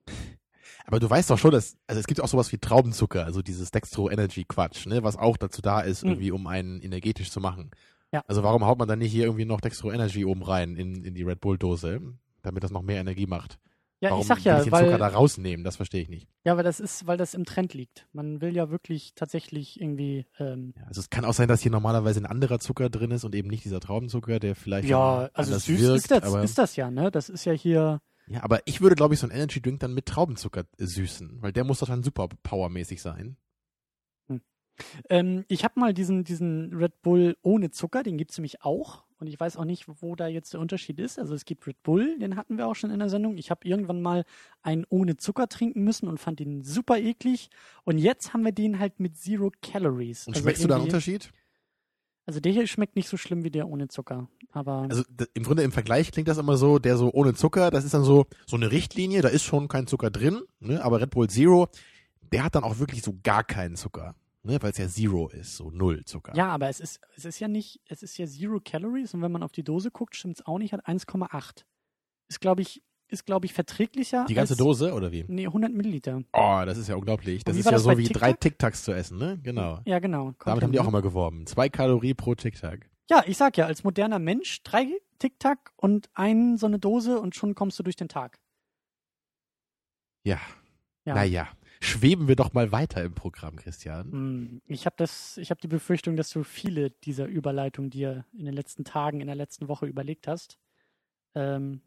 aber 0.86 0.98
du 1.00 1.08
weißt 1.08 1.30
doch 1.30 1.38
schon, 1.38 1.52
dass 1.52 1.76
also 1.86 2.00
es 2.00 2.06
gibt 2.06 2.20
auch 2.20 2.28
sowas 2.28 2.52
wie 2.52 2.58
Traubenzucker, 2.58 3.24
also 3.24 3.42
dieses 3.42 3.70
Dextro 3.70 4.10
Energy 4.10 4.44
Quatsch, 4.44 4.86
ne, 4.86 5.02
was 5.02 5.16
auch 5.16 5.36
dazu 5.36 5.62
da 5.62 5.80
ist, 5.80 6.02
Mhm. 6.02 6.10
irgendwie 6.10 6.30
um 6.32 6.46
einen 6.46 6.80
energetisch 6.80 7.30
zu 7.30 7.40
machen. 7.40 7.70
Ja. 8.12 8.22
Also 8.26 8.42
warum 8.42 8.64
haut 8.64 8.78
man 8.78 8.88
dann 8.88 8.98
nicht 8.98 9.12
hier 9.12 9.24
irgendwie 9.24 9.44
noch 9.44 9.60
Dextro 9.60 9.90
Energy 9.92 10.24
oben 10.24 10.42
rein 10.42 10.76
in, 10.76 11.04
in 11.04 11.14
die 11.14 11.22
Red 11.22 11.40
Bull 11.40 11.58
Dose, 11.58 12.00
damit 12.42 12.62
das 12.64 12.70
noch 12.70 12.82
mehr 12.82 13.00
Energie 13.00 13.26
macht? 13.26 13.58
Ja, 14.00 14.10
Warum 14.10 14.20
ich 14.20 14.26
sag 14.26 14.38
will 14.38 14.44
ja, 14.44 14.58
ich 14.58 14.64
den 14.64 14.72
Zucker 14.74 14.98
da 14.98 15.06
weil, 15.06 15.14
rausnehmen? 15.14 15.64
Das 15.64 15.76
verstehe 15.76 16.02
ich 16.02 16.08
nicht. 16.08 16.28
ja, 16.44 16.56
weil 16.56 16.64
das 16.64 16.80
ist, 16.80 17.06
weil 17.06 17.16
das 17.16 17.32
im 17.32 17.44
Trend 17.46 17.72
liegt. 17.72 18.06
Man 18.12 18.42
will 18.42 18.54
ja 18.54 18.70
wirklich 18.70 19.14
tatsächlich 19.14 19.80
irgendwie, 19.80 20.26
ähm, 20.38 20.74
Ja, 20.76 20.84
also 20.86 21.00
es 21.00 21.08
kann 21.08 21.24
auch 21.24 21.32
sein, 21.32 21.48
dass 21.48 21.62
hier 21.62 21.70
normalerweise 21.70 22.20
ein 22.20 22.26
anderer 22.26 22.58
Zucker 22.58 22.90
drin 22.90 23.10
ist 23.10 23.24
und 23.24 23.34
eben 23.34 23.48
nicht 23.48 23.64
dieser 23.64 23.80
Traubenzucker, 23.80 24.38
der 24.38 24.54
vielleicht 24.54 24.88
ja, 24.88 25.30
also 25.32 25.58
süß 25.58 25.80
wirkt. 25.80 25.96
ist, 25.96 26.10
das, 26.10 26.22
aber, 26.24 26.42
ist 26.42 26.58
das 26.58 26.76
ja, 26.76 26.90
ne? 26.90 27.10
Das 27.10 27.30
ist 27.30 27.46
ja 27.46 27.52
hier, 27.52 28.00
ja, 28.28 28.42
aber 28.42 28.60
ich 28.66 28.80
würde, 28.80 28.96
glaube 28.96 29.14
ich, 29.14 29.20
so 29.20 29.26
einen 29.26 29.36
Energy 29.36 29.62
Drink 29.62 29.80
dann 29.80 29.94
mit 29.94 30.06
Traubenzucker 30.06 30.64
äh, 30.78 30.84
süßen, 30.84 31.40
weil 31.40 31.52
der 31.52 31.64
muss 31.64 31.78
doch 31.78 31.88
dann 31.88 32.02
super 32.02 32.28
powermäßig 32.42 33.00
sein. 33.00 33.36
Ähm, 35.08 35.44
ich 35.48 35.64
habe 35.64 35.78
mal 35.80 35.94
diesen, 35.94 36.24
diesen 36.24 36.74
Red 36.74 37.02
Bull 37.02 37.36
ohne 37.42 37.70
Zucker, 37.70 38.02
den 38.02 38.18
gibt's 38.18 38.38
nämlich 38.38 38.62
auch. 38.62 39.04
Und 39.18 39.28
ich 39.28 39.40
weiß 39.40 39.56
auch 39.56 39.64
nicht, 39.64 39.86
wo 40.02 40.14
da 40.14 40.26
jetzt 40.26 40.52
der 40.52 40.60
Unterschied 40.60 41.00
ist. 41.00 41.18
Also 41.18 41.34
es 41.34 41.46
gibt 41.46 41.66
Red 41.66 41.82
Bull, 41.82 42.18
den 42.18 42.36
hatten 42.36 42.58
wir 42.58 42.66
auch 42.66 42.74
schon 42.74 42.90
in 42.90 42.98
der 42.98 43.08
Sendung. 43.08 43.38
Ich 43.38 43.50
habe 43.50 43.66
irgendwann 43.66 44.02
mal 44.02 44.24
einen 44.62 44.84
ohne 44.90 45.16
Zucker 45.16 45.48
trinken 45.48 45.84
müssen 45.84 46.08
und 46.08 46.18
fand 46.18 46.40
ihn 46.40 46.62
super 46.62 46.98
eklig. 46.98 47.48
Und 47.84 47.98
jetzt 47.98 48.34
haben 48.34 48.44
wir 48.44 48.52
den 48.52 48.78
halt 48.78 49.00
mit 49.00 49.16
Zero 49.16 49.50
Calories. 49.62 50.26
Und 50.26 50.34
also 50.34 50.44
schmeckst 50.44 50.62
du 50.62 50.68
da 50.68 50.76
einen 50.76 50.84
Unterschied? 50.84 51.30
Also 52.26 52.40
der 52.40 52.52
hier 52.52 52.66
schmeckt 52.66 52.96
nicht 52.96 53.08
so 53.08 53.16
schlimm 53.16 53.44
wie 53.44 53.50
der 53.50 53.68
ohne 53.68 53.86
Zucker. 53.86 54.28
Aber 54.50 54.86
Also 54.90 55.04
im 55.32 55.44
Grunde 55.44 55.62
im 55.62 55.70
Vergleich 55.72 56.10
klingt 56.10 56.26
das 56.28 56.38
immer 56.38 56.56
so, 56.56 56.80
der 56.80 56.96
so 56.96 57.12
ohne 57.12 57.34
Zucker, 57.34 57.70
das 57.70 57.84
ist 57.84 57.94
dann 57.94 58.02
so 58.02 58.26
so 58.46 58.56
eine 58.56 58.72
Richtlinie, 58.72 59.22
da 59.22 59.28
ist 59.28 59.44
schon 59.44 59.68
kein 59.68 59.86
Zucker 59.86 60.10
drin, 60.10 60.42
ne? 60.58 60.82
aber 60.84 61.00
Red 61.00 61.10
Bull 61.10 61.30
Zero, 61.30 61.68
der 62.32 62.42
hat 62.42 62.56
dann 62.56 62.64
auch 62.64 62.80
wirklich 62.80 63.02
so 63.02 63.14
gar 63.22 63.44
keinen 63.44 63.76
Zucker, 63.76 64.16
ne? 64.46 64.62
weil 64.62 64.70
es 64.70 64.78
ja 64.78 64.88
Zero 64.88 65.28
ist, 65.28 65.56
so 65.56 65.70
null 65.70 66.04
Zucker. 66.04 66.34
ja, 66.34 66.48
aber 66.48 66.68
es 66.68 66.80
ist, 66.80 67.00
es 67.16 67.24
ist 67.24 67.38
ja 67.38 67.48
nicht, 67.48 67.80
es 67.86 68.02
ist 68.02 68.16
ja 68.16 68.26
Zero 68.26 68.60
Calories 68.64 69.14
und 69.14 69.22
wenn 69.22 69.32
man 69.32 69.42
auf 69.42 69.52
die 69.52 69.64
Dose 69.64 69.90
guckt, 69.90 70.16
stimmt's 70.16 70.44
auch 70.46 70.58
nicht, 70.58 70.72
hat 70.72 70.86
1,8. 70.86 71.64
Ist, 72.28 72.40
glaube 72.40 72.62
ich, 72.62 72.82
ist, 73.08 73.24
glaube 73.24 73.46
ich, 73.46 73.52
verträglicher. 73.52 74.24
Die 74.28 74.34
ganze 74.34 74.54
als, 74.54 74.58
Dose 74.58 74.92
oder 74.92 75.12
wie? 75.12 75.24
Nee, 75.28 75.46
100 75.46 75.72
Milliliter. 75.72 76.22
Oh, 76.32 76.62
das 76.66 76.76
ist 76.76 76.88
ja 76.88 76.96
unglaublich. 76.96 77.44
Das 77.44 77.56
ist 77.56 77.64
ja 77.64 77.70
das 77.70 77.84
so 77.84 77.96
wie 77.96 78.08
drei 78.08 78.32
Tic-Tacs 78.32 78.82
zu 78.82 78.92
essen, 78.92 79.18
ne? 79.18 79.38
Genau. 79.42 79.80
Ja, 79.84 80.00
genau. 80.00 80.24
Damit 80.24 80.38
Kommt 80.38 80.62
haben 80.62 80.72
die 80.72 80.80
auch 80.80 80.88
immer 80.88 81.02
geworben. 81.02 81.46
Zwei 81.46 81.68
Kalorie 81.68 82.14
pro 82.14 82.34
Tic-Tac. 82.34 82.90
Ja, 83.08 83.22
ich 83.26 83.36
sag 83.36 83.56
ja, 83.56 83.66
als 83.66 83.84
moderner 83.84 84.18
Mensch 84.18 84.62
drei 84.64 84.88
Tic-Tac 85.20 85.72
und 85.76 86.10
ein 86.14 86.56
so 86.56 86.66
eine 86.66 86.80
Dose 86.80 87.20
und 87.20 87.36
schon 87.36 87.54
kommst 87.54 87.78
du 87.78 87.84
durch 87.84 87.96
den 87.96 88.08
Tag. 88.08 88.40
Ja. 90.24 90.40
Ja. 91.04 91.14
Naja. 91.14 91.48
Schweben 91.80 92.28
wir 92.28 92.36
doch 92.36 92.52
mal 92.52 92.72
weiter 92.72 93.02
im 93.04 93.14
Programm, 93.14 93.56
Christian. 93.56 94.10
Hm, 94.10 94.62
Ich 94.66 94.86
habe 94.86 95.04
habe 95.04 95.60
die 95.60 95.68
Befürchtung, 95.68 96.16
dass 96.16 96.30
du 96.30 96.42
viele 96.42 96.90
dieser 96.90 97.26
Überleitungen 97.26 97.90
dir 97.90 98.24
in 98.36 98.44
den 98.46 98.54
letzten 98.54 98.84
Tagen, 98.84 99.20
in 99.20 99.26
der 99.26 99.36
letzten 99.36 99.68
Woche 99.68 99.86
überlegt 99.86 100.26
hast. 100.28 100.58
Ähm, 101.34 101.80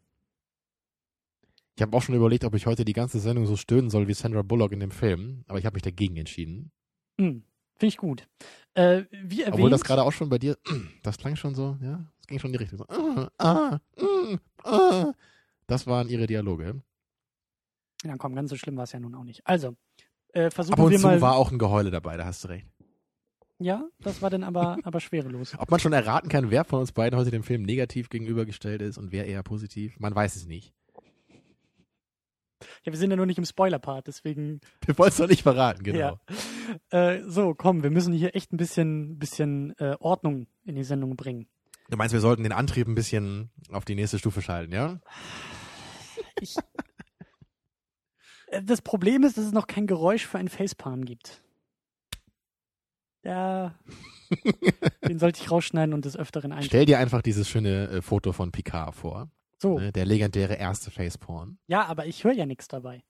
Ich 1.76 1.82
habe 1.82 1.96
auch 1.96 2.02
schon 2.02 2.16
überlegt, 2.16 2.44
ob 2.44 2.56
ich 2.56 2.66
heute 2.66 2.84
die 2.84 2.94
ganze 2.94 3.20
Sendung 3.20 3.46
so 3.46 3.56
stöhnen 3.56 3.90
soll 3.90 4.08
wie 4.08 4.14
Sandra 4.14 4.42
Bullock 4.42 4.74
in 4.74 4.82
dem 4.82 4.92
Film, 4.92 5.46
aber 5.48 5.60
ich 5.60 5.66
habe 5.66 5.76
mich 5.76 5.84
dagegen 5.84 6.18
entschieden. 6.18 6.72
hm, 7.18 7.44
Finde 7.78 7.88
ich 7.94 7.98
gut. 7.98 8.28
Äh, 8.74 9.04
wie 9.12 9.42
erwähnt, 9.42 9.54
Obwohl 9.56 9.70
das 9.70 9.86
gerade 9.86 10.04
auch 10.04 10.12
schon 10.12 10.28
bei 10.30 10.38
dir, 10.38 10.58
das 11.04 11.18
klang 11.18 11.38
schon 11.38 11.56
so, 11.56 11.78
ja, 11.82 12.06
es 12.20 12.28
ging 12.28 12.38
schon 12.38 12.50
in 12.50 12.58
die 12.58 12.64
Richtung. 12.64 12.80
So, 12.80 12.86
ah, 12.90 13.30
ah, 13.38 13.80
mm, 13.98 14.36
ah. 14.66 15.14
Das 15.68 15.88
waren 15.88 16.10
ihre 16.10 16.28
Dialoge. 16.28 16.82
Ja, 18.04 18.16
komm, 18.18 18.36
ganz 18.36 18.50
so 18.50 18.56
schlimm 18.56 18.78
war 18.78 18.84
es 18.86 18.92
ja 18.92 19.00
nun 19.00 19.16
auch 19.16 19.24
nicht. 19.24 19.42
Also, 19.46 19.76
äh, 20.34 20.50
versuchen 20.52 20.74
Ab 20.76 20.86
und 20.86 20.92
wir 20.92 21.00
zu 21.00 21.08
mal. 21.08 21.22
war 21.22 21.36
auch 21.36 21.52
ein 21.52 21.58
Geheule 21.60 21.92
dabei, 21.92 22.16
da 22.18 22.26
hast 22.26 22.44
du 22.44 22.48
recht. 22.50 22.68
ja, 23.60 23.88
das 24.00 24.22
war 24.22 24.30
dann 24.30 24.44
aber, 24.44 24.78
aber 24.84 25.00
schwerelos. 25.00 25.56
Ob 25.58 25.70
man 25.70 25.80
schon 25.80 25.92
erraten 25.94 26.30
kann, 26.30 26.50
wer 26.52 26.64
von 26.64 26.80
uns 26.80 26.92
beiden 26.92 27.20
heute 27.20 27.32
dem 27.32 27.44
Film 27.44 27.64
negativ 27.64 28.10
gegenübergestellt 28.10 28.82
ist 28.82 28.98
und 28.98 29.12
wer 29.12 29.26
eher 29.28 29.44
positiv, 29.44 30.00
man 30.00 30.16
weiß 30.16 30.36
es 30.36 30.46
nicht. 30.46 30.74
Ja, 32.84 32.92
wir 32.92 32.98
sind 32.98 33.10
ja 33.10 33.16
nur 33.16 33.26
nicht 33.26 33.38
im 33.38 33.46
Spoiler-Part, 33.46 34.08
deswegen 34.08 34.60
Wir 34.86 34.98
wollen 34.98 35.10
es 35.10 35.18
doch 35.18 35.28
nicht 35.28 35.44
verraten, 35.44 35.84
genau. 35.84 36.20
Ja. 36.92 37.12
Äh, 37.14 37.24
so, 37.26 37.54
komm, 37.54 37.84
wir 37.84 37.90
müssen 37.90 38.14
hier 38.14 38.36
echt 38.36 38.52
ein 38.54 38.58
bisschen, 38.58 39.18
bisschen 39.18 39.78
äh, 39.80 39.96
Ordnung 40.00 40.48
in 40.66 40.76
die 40.76 40.84
Sendung 40.84 41.16
bringen. 41.16 41.48
Du 41.90 41.98
meinst, 41.98 42.14
wir 42.14 42.20
sollten 42.20 42.44
den 42.44 42.52
Antrieb 42.52 42.88
ein 42.88 42.96
bisschen 42.96 43.50
auf 43.72 43.84
die 43.86 43.96
nächste 43.96 44.20
Stufe 44.20 44.42
schalten, 44.42 44.74
ja? 44.74 45.00
Ich, 46.42 46.56
das 48.64 48.82
Problem 48.82 49.24
ist, 49.24 49.38
dass 49.38 49.46
es 49.46 49.52
noch 49.52 49.68
kein 49.68 49.88
Geräusch 49.88 50.26
für 50.26 50.38
ein 50.38 50.48
Facepalm 50.50 51.06
gibt. 51.06 51.42
Ja, 53.24 53.76
den 55.08 55.20
sollte 55.20 55.42
ich 55.42 55.52
rausschneiden 55.52 55.94
und 55.94 56.06
des 56.06 56.16
Öfteren 56.16 56.52
einstellen. 56.52 56.70
Stell 56.70 56.86
dir 56.86 57.00
einfach 57.00 57.22
dieses 57.22 57.50
schöne 57.50 57.90
äh, 57.90 58.02
Foto 58.02 58.32
von 58.32 58.52
Picard 58.52 58.96
vor. 58.96 59.30
So, 59.58 59.78
Ne? 59.78 59.92
Der 59.92 60.06
legendäre 60.06 60.56
erste 60.56 60.90
Faceporn. 60.90 61.58
ja, 61.68 61.86
aber 61.86 62.06
ich 62.06 62.24
höre 62.24 62.32
ja 62.34 62.46
nichts 62.46 62.68
dabei. 62.70 63.04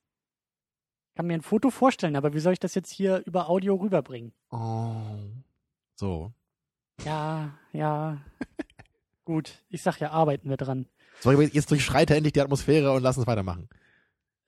Ich 1.10 1.15
kann 1.15 1.27
mir 1.27 1.36
ein 1.36 1.41
Foto 1.41 1.69
vorstellen, 1.69 2.15
aber 2.15 2.34
wie 2.34 2.39
soll 2.39 2.53
ich 2.53 2.60
das 2.60 2.74
jetzt 2.75 2.91
hier 2.91 3.22
über 3.25 3.50
Audio 3.50 3.75
rüberbringen? 3.75 4.34
Oh. 4.50 4.96
So. 5.96 6.34
Ja, 7.05 7.53
ja. 7.72 8.17
Gut, 9.25 9.63
ich 9.69 9.84
sag 9.84 10.00
ja, 10.00 10.10
arbeiten 10.12 10.50
wir 10.50 10.58
dran. 10.58 10.88
So, 11.19 11.31
jetzt 11.39 11.69
durchschreite 11.69 12.15
endlich 12.15 12.34
die 12.34 12.41
Atmosphäre 12.41 12.93
und 12.93 13.03
lass 13.03 13.17
uns 13.17 13.27
weitermachen. 13.27 13.69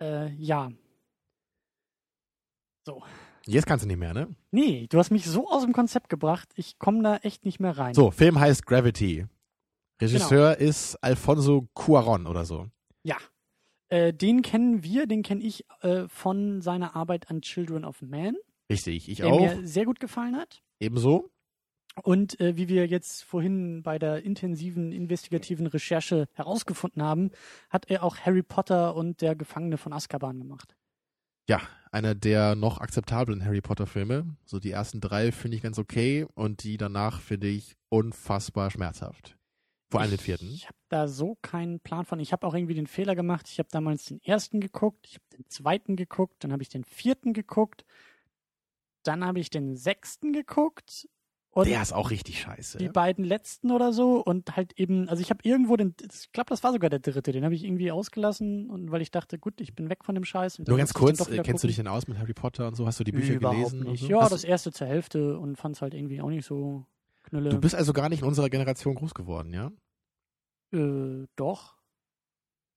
Äh, 0.01 0.33
ja. 0.33 0.71
So. 2.85 3.03
Jetzt 3.45 3.65
kannst 3.65 3.83
du 3.83 3.87
nicht 3.87 3.97
mehr, 3.97 4.13
ne? 4.13 4.35
Nee, 4.51 4.87
du 4.89 4.97
hast 4.97 5.11
mich 5.11 5.25
so 5.25 5.49
aus 5.49 5.63
dem 5.63 5.73
Konzept 5.73 6.09
gebracht, 6.09 6.49
ich 6.55 6.77
komme 6.79 7.01
da 7.03 7.17
echt 7.17 7.45
nicht 7.45 7.59
mehr 7.59 7.77
rein. 7.77 7.93
So, 7.93 8.11
Film 8.11 8.39
heißt 8.39 8.65
Gravity. 8.65 9.27
Regisseur 10.01 10.57
ist 10.57 10.95
Alfonso 11.03 11.67
Cuaron 11.73 12.27
oder 12.27 12.45
so. 12.45 12.67
Ja. 13.03 13.17
Äh, 13.89 14.13
den 14.13 14.41
kennen 14.41 14.83
wir, 14.83 15.05
den 15.05 15.21
kenne 15.21 15.43
ich 15.43 15.65
äh, 15.81 16.07
von 16.07 16.61
seiner 16.61 16.95
Arbeit 16.95 17.29
an 17.29 17.41
Children 17.41 17.85
of 17.85 18.01
Man, 18.01 18.35
Richtig, 18.71 19.09
ich 19.09 19.17
der 19.17 19.27
auch. 19.27 19.39
mir 19.39 19.67
sehr 19.67 19.85
gut 19.85 19.99
gefallen 19.99 20.37
hat. 20.37 20.63
Ebenso. 20.79 21.29
Und 22.03 22.39
äh, 22.39 22.55
wie 22.55 22.69
wir 22.69 22.87
jetzt 22.87 23.23
vorhin 23.23 23.83
bei 23.83 23.99
der 23.99 24.23
intensiven 24.23 24.91
investigativen 24.91 25.67
Recherche 25.67 26.27
herausgefunden 26.33 27.03
haben, 27.03 27.31
hat 27.69 27.89
er 27.89 28.03
auch 28.03 28.17
Harry 28.17 28.43
Potter 28.43 28.95
und 28.95 29.21
der 29.21 29.35
Gefangene 29.35 29.77
von 29.77 29.91
Azkaban 29.91 30.39
gemacht. 30.39 30.75
Ja, 31.49 31.59
einer 31.91 32.15
der 32.15 32.55
noch 32.55 32.79
akzeptablen 32.79 33.43
Harry 33.43 33.61
Potter 33.61 33.87
Filme. 33.87 34.37
So 34.45 34.59
die 34.59 34.71
ersten 34.71 35.01
drei 35.01 35.31
finde 35.31 35.57
ich 35.57 35.63
ganz 35.63 35.77
okay 35.79 36.25
und 36.33 36.63
die 36.63 36.77
danach 36.77 37.19
finde 37.19 37.47
ich 37.47 37.75
unfassbar 37.89 38.71
schmerzhaft. 38.71 39.37
Vor 39.89 39.99
allem 39.99 40.11
den 40.11 40.19
vierten. 40.19 40.49
Ich 40.53 40.67
habe 40.67 40.77
da 40.87 41.09
so 41.09 41.37
keinen 41.41 41.81
Plan 41.81 42.05
von. 42.05 42.21
Ich 42.21 42.31
habe 42.31 42.47
auch 42.47 42.53
irgendwie 42.53 42.75
den 42.75 42.87
Fehler 42.87 43.13
gemacht. 43.13 43.49
Ich 43.49 43.59
habe 43.59 43.67
damals 43.69 44.05
den 44.05 44.21
ersten 44.21 44.61
geguckt, 44.61 45.05
ich 45.05 45.15
habe 45.15 45.25
den 45.37 45.49
zweiten 45.49 45.97
geguckt, 45.97 46.41
dann 46.45 46.53
habe 46.53 46.63
ich 46.63 46.69
den 46.69 46.85
vierten 46.85 47.33
geguckt, 47.33 47.83
dann 49.03 49.25
habe 49.25 49.41
ich 49.41 49.49
den 49.49 49.75
sechsten 49.75 50.31
geguckt 50.31 51.09
und 51.53 51.67
Der 51.67 51.81
ist 51.81 51.91
auch 51.91 52.11
richtig 52.11 52.39
scheiße. 52.39 52.77
die 52.77 52.87
beiden 52.87 53.25
letzten 53.25 53.71
oder 53.71 53.91
so 53.91 54.23
und 54.23 54.55
halt 54.55 54.71
eben, 54.79 55.09
also 55.09 55.21
ich 55.21 55.29
habe 55.29 55.39
irgendwo 55.43 55.75
den, 55.75 55.93
ich 56.01 56.31
glaube, 56.31 56.49
das 56.49 56.63
war 56.63 56.71
sogar 56.71 56.89
der 56.89 56.99
dritte, 56.99 57.31
den 57.33 57.43
habe 57.43 57.53
ich 57.53 57.63
irgendwie 57.65 57.91
ausgelassen 57.91 58.69
und 58.69 58.89
weil 58.91 59.01
ich 59.01 59.11
dachte, 59.11 59.37
gut, 59.37 59.59
ich 59.59 59.75
bin 59.75 59.89
weg 59.89 60.05
von 60.05 60.15
dem 60.15 60.23
Scheiß. 60.23 60.59
Nur 60.59 60.77
ganz 60.77 60.93
kurz, 60.93 61.17
kennst 61.29 61.63
du 61.63 61.67
dich 61.67 61.75
gucken. 61.75 61.85
denn 61.85 61.87
aus 61.93 62.07
mit 62.07 62.17
Harry 62.19 62.33
Potter 62.33 62.67
und 62.67 62.75
so? 62.75 62.85
Hast 62.87 62.99
du 62.99 63.03
die 63.03 63.11
Bücher 63.11 63.33
Überhaupt 63.33 63.57
gelesen? 63.57 63.83
nicht. 63.83 64.01
So? 64.03 64.07
Ja, 64.09 64.21
Hast 64.21 64.31
das 64.31 64.43
erste 64.45 64.71
zur 64.71 64.87
Hälfte 64.87 65.37
und 65.37 65.57
fand 65.57 65.75
es 65.75 65.81
halt 65.81 65.93
irgendwie 65.93 66.21
auch 66.21 66.29
nicht 66.29 66.45
so 66.45 66.85
Knülle. 67.23 67.49
Du 67.49 67.59
bist 67.59 67.75
also 67.75 67.91
gar 67.93 68.07
nicht 68.09 68.21
in 68.21 68.27
unserer 68.27 68.49
Generation 68.49 68.95
groß 68.95 69.13
geworden, 69.13 69.53
ja? 69.53 69.71
Äh, 70.73 71.27
doch. 71.35 71.75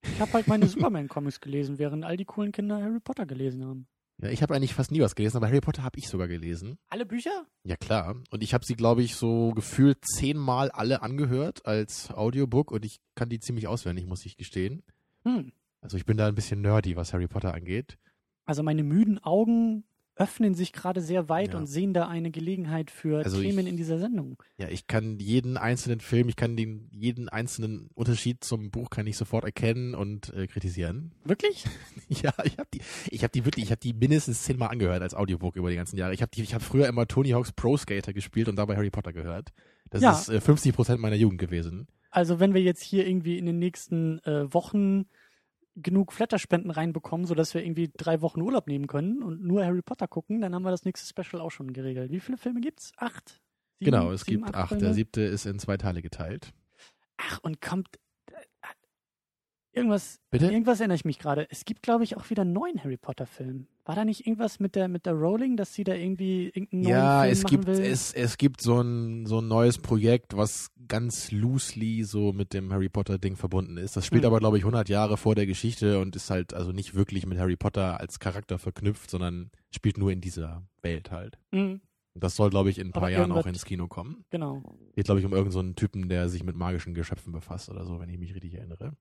Ich 0.03 0.21
habe 0.21 0.33
halt 0.33 0.49
meine 0.49 0.67
Superman-Comics 0.69 1.41
gelesen, 1.41 1.79
während 1.79 2.05
all 2.05 2.17
die 2.17 2.25
coolen 2.25 2.51
Kinder 2.53 2.83
Harry 2.83 3.01
Potter 3.01 3.25
gelesen 3.25 3.65
haben. 3.65 3.87
Ja, 4.19 4.29
ich 4.29 4.43
habe 4.43 4.55
eigentlich 4.55 4.75
fast 4.75 4.93
nie 4.93 5.01
was 5.01 5.15
gelesen, 5.15 5.37
aber 5.37 5.49
Harry 5.49 5.61
Potter 5.61 5.83
habe 5.83 5.99
ich 5.99 6.09
sogar 6.09 6.29
gelesen. 6.29 6.79
Alle 6.89 7.05
Bücher? 7.05 7.47
Ja, 7.65 7.77
klar. 7.77 8.17
Und 8.31 8.43
ich 8.43 8.55
habe 8.55 8.65
sie, 8.65 8.75
glaube 8.75 9.03
ich, 9.03 9.17
so 9.17 9.51
gefühlt 9.53 9.99
zehnmal 10.05 10.71
alle 10.71 11.03
angehört 11.03 11.67
als 11.67 12.11
Audiobook 12.13 12.71
und 12.71 12.85
ich 12.85 13.01
kann 13.15 13.29
die 13.29 13.41
ziemlich 13.41 13.67
auswendig, 13.67 14.07
muss 14.07 14.25
ich 14.25 14.37
gestehen. 14.37 14.85
Hm. 15.25 15.53
Also 15.81 15.97
ich 15.97 16.07
bin 16.07 16.17
da 16.17 16.29
ein 16.29 16.35
bisschen 16.35 16.61
nerdy, 16.61 16.97
was 16.97 17.13
Harry 17.13 17.29
Potter 17.29 17.55
angeht. 17.55 17.99
Also 18.47 18.63
meine 18.63 18.85
müden 18.85 19.19
Augen 19.19 19.85
öffnen 20.17 20.55
sich 20.55 20.73
gerade 20.73 21.01
sehr 21.01 21.29
weit 21.29 21.53
Ja. 21.55 21.59
und 21.59 21.67
sehen 21.67 21.93
da 21.93 22.07
eine 22.09 22.31
Gelegenheit 22.31 22.91
für 22.91 23.25
Also 23.25 23.41
Themen 23.41 23.61
ich- 23.61 23.69
in 23.69 23.77
dieser 23.77 23.99
Sendung. 23.99 24.37
Ja, 24.59 24.69
ich 24.69 24.87
kann 24.87 25.19
jeden 25.19 25.57
einzelnen 25.57 26.01
Film, 26.01 26.29
ich 26.29 26.37
kann 26.37 26.57
den 26.57 26.89
jeden 26.93 27.29
einzelnen 27.29 27.91
Unterschied 27.95 28.45
zum 28.45 28.71
Buch 28.71 28.91
kann 28.91 29.07
ich 29.07 29.17
sofort 29.17 29.45
erkennen 29.45 29.95
und 29.95 30.33
äh, 30.35 30.47
kritisieren. 30.47 31.13
Wirklich? 31.25 31.65
Ja, 32.09 32.33
ich 32.45 32.59
habe 32.59 32.69
die, 32.73 32.81
ich 33.11 33.23
habe 33.23 33.33
die 33.33 33.45
wirklich, 33.45 33.65
ich 33.65 33.71
habe 33.71 33.81
die 33.81 33.93
mindestens 33.93 34.43
zehnmal 34.45 34.69
angehört 34.71 35.03
als 35.03 35.15
Audiobook 35.15 35.57
über 35.57 35.71
die 35.71 35.77
ganzen 35.77 35.97
Jahre. 35.97 36.15
Ich 36.15 36.23
habe 36.23 36.31
die, 36.33 36.43
ich 36.43 36.55
habe 36.55 36.63
früher 36.63 36.87
immer 36.87 37.07
Tony 37.09 37.31
Hawk's 37.31 37.51
Pro 37.53 37.77
Skater 37.77 38.13
gespielt 38.13 38.49
und 38.49 38.57
dabei 38.57 38.77
Harry 38.77 38.91
Potter 38.91 39.13
gehört. 39.13 39.51
Das 39.91 40.03
Ja. 40.03 40.13
ist 40.13 40.29
äh, 40.29 40.41
50 40.41 40.75
Prozent 40.75 41.01
meiner 41.01 41.17
Jugend 41.17 41.41
gewesen. 41.41 41.89
Also 42.11 42.39
wenn 42.39 42.55
wir 42.55 42.63
jetzt 42.63 42.83
hier 42.83 43.07
irgendwie 43.07 43.39
in 43.39 43.47
den 43.47 43.59
nächsten 43.59 44.21
äh, 44.21 44.53
Wochen 44.55 45.07
genug 45.77 46.13
Flatterspenden 46.13 46.71
reinbekommen, 46.71 47.27
sodass 47.27 47.55
wir 47.55 47.65
irgendwie 47.65 47.91
drei 47.97 48.21
Wochen 48.21 48.41
Urlaub 48.41 48.67
nehmen 48.67 48.87
können 48.87 49.23
und 49.23 49.43
nur 49.43 49.65
Harry 49.65 49.83
Potter 49.83 50.07
gucken, 50.09 50.41
dann 50.41 50.55
haben 50.55 50.63
wir 50.63 50.71
das 50.71 50.85
nächste 50.85 51.07
Special 51.07 51.43
auch 51.43 51.51
schon 51.51 51.73
geregelt. 51.73 52.11
Wie 52.11 52.21
viele 52.21 52.39
Filme 52.39 52.61
gibt's? 52.61 52.93
Acht? 52.97 53.43
Sieben? 53.79 53.91
genau, 53.91 54.13
es 54.13 54.23
Sieben, 54.23 54.45
gibt 54.45 54.55
acht 54.55 54.73
acht. 54.73 54.81
Der 54.81 54.95
siebte 54.95 55.23
ist 55.23 55.47
in 55.47 55.59
zwei 55.59 55.77
Teile 55.77 56.03
geteilt. 56.03 56.53
Ach, 57.17 57.39
und 57.43 57.61
kommt. 57.61 57.89
Irgendwas, 59.75 60.21
Bitte? 60.31 60.47
irgendwas 60.51 60.79
erinnere 60.81 60.97
ich 60.97 61.05
mich 61.05 61.19
gerade. 61.19 61.47
Es 61.51 61.65
gibt, 61.65 61.83
glaube 61.83 62.05
ich, 62.05 62.17
auch 62.17 62.31
wieder 62.31 62.43
einen 62.43 62.53
neuen 62.53 62.83
Harry 62.85 62.97
Potter-Film. 62.97 63.67
War 63.85 63.97
da 63.97 64.05
nicht 64.05 64.27
irgendwas 64.27 64.61
mit 64.61 64.77
der, 64.77 64.89
mit 64.89 65.05
der 65.05 65.15
Rowling, 65.15 65.57
dass 65.57 65.75
sie 65.75 65.85
da 65.85 65.95
irgendwie 65.95 66.47
irgendeinen 66.47 66.83
neuen 66.83 66.93
Ja, 66.93 67.21
Film 67.23 67.33
es 67.33 67.43
machen 67.43 67.51
gibt, 67.51 67.67
will? 67.67 67.81
es, 67.83 68.13
es 68.15 68.39
gibt 68.39 68.61
so 68.61 68.81
ein, 68.81 69.27
so 69.27 69.41
ein 69.41 69.49
neues 69.49 69.79
Projekt, 69.79 70.37
was 70.37 70.71
ganz 70.89 71.33
loosely 71.33 72.05
so 72.05 72.33
mit 72.33 72.55
dem 72.55 72.73
Harry 72.73 72.89
Potter 72.89 73.19
Ding 73.19 73.37
verbunden 73.37 73.77
ist. 73.77 73.97
Das 73.97 74.07
spielt 74.07 74.23
Hm. 74.23 74.29
aber, 74.29 74.39
glaube 74.39 74.59
ich, 74.59 74.63
100 74.65 74.89
Jahre 74.89 75.17
vor 75.17 75.35
der 75.35 75.47
Geschichte 75.47 75.99
und 76.01 76.15
ist 76.17 76.31
halt 76.31 76.55
also 76.55 76.73
nicht 76.73 76.95
wirklich 76.95 77.27
mit 77.27 77.39
Harry 77.39 77.57
Potter 77.57 78.01
als 78.01 78.19
Charakter 78.21 78.59
verknüpft, 78.59 79.11
sondern 79.11 79.51
spielt 79.75 79.99
nur 79.99 80.13
in 80.13 80.21
dieser 80.21 80.63
Welt 80.83 81.11
halt. 81.11 81.39
Und 81.53 82.23
das 82.23 82.37
soll, 82.37 82.51
glaube 82.51 82.71
ich, 82.71 82.79
in 82.79 82.89
ein 82.89 82.93
paar 82.93 83.03
Aber 83.05 83.11
Jahren 83.11 83.33
auch 83.33 83.47
ins 83.47 83.65
Kino 83.65 83.89
kommen. 83.89 84.25
genau. 84.31 84.63
Geht, 84.95 85.07
glaube 85.07 85.19
ich, 85.21 85.27
um 85.27 85.33
irgendeinen 85.33 85.71
so 85.71 85.75
Typen, 85.75 86.09
der 86.09 86.29
sich 86.29 86.45
mit 86.45 86.55
magischen 86.57 86.95
Geschöpfen 86.95 87.33
befasst 87.33 87.69
oder 87.71 87.85
so, 87.85 87.99
wenn 87.99 88.09
ich 88.09 88.19
mich 88.19 88.35
richtig 88.35 88.55
erinnere. 88.55 88.93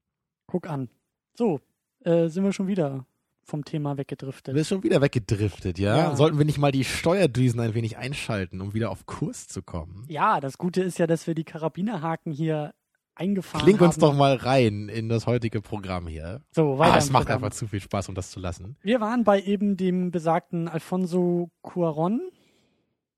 Guck 0.48 0.68
an. 0.70 0.90
So, 1.36 1.60
äh, 2.04 2.28
sind 2.28 2.44
wir 2.44 2.54
schon 2.54 2.68
wieder 2.68 3.06
vom 3.46 3.66
Thema 3.66 3.98
weggedriftet. 3.98 4.54
Du 4.54 4.58
bist 4.58 4.70
schon 4.70 4.84
wieder 4.84 5.02
weggedriftet, 5.02 5.78
ja? 5.80 5.98
Ja. 5.98 6.16
Sollten 6.16 6.38
wir 6.38 6.46
nicht 6.46 6.58
mal 6.60 6.72
die 6.72 6.84
Steuerdüsen 6.86 7.60
ein 7.60 7.74
wenig 7.74 7.98
einschalten, 7.98 8.62
um 8.62 8.74
wieder 8.74 8.90
auf 8.90 9.06
Kurs 9.06 9.48
zu 9.48 9.62
kommen? 9.62 10.06
Ja, 10.08 10.40
das 10.40 10.58
Gute 10.58 10.82
ist 10.82 10.98
ja, 11.00 11.08
dass 11.08 11.28
wir 11.28 11.36
die 11.36 11.44
Karabinerhaken 11.44 12.32
hier 12.32 12.74
eingefahren 13.16 13.64
Kling 13.66 13.80
uns 13.80 13.96
haben. 13.96 14.02
doch 14.02 14.14
mal 14.16 14.36
rein 14.36 14.88
in 14.90 15.10
das 15.10 15.28
heutige 15.28 15.62
Programm 15.62 16.08
hier. 16.08 16.42
So, 16.52 16.78
weiter 16.80 16.94
Ah, 16.94 16.98
es 16.98 17.10
macht 17.12 17.26
Programm. 17.26 17.44
einfach 17.44 17.56
zu 17.58 17.68
viel 17.68 17.82
Spaß, 17.82 18.10
um 18.10 18.16
das 18.16 18.32
zu 18.32 18.40
lassen. 18.40 18.78
Wir 18.82 19.02
waren 19.02 19.24
bei 19.24 19.42
eben 19.42 19.76
dem 19.78 20.10
besagten 20.12 20.68
Alfonso 20.68 21.50
Cuaron. 21.62 22.22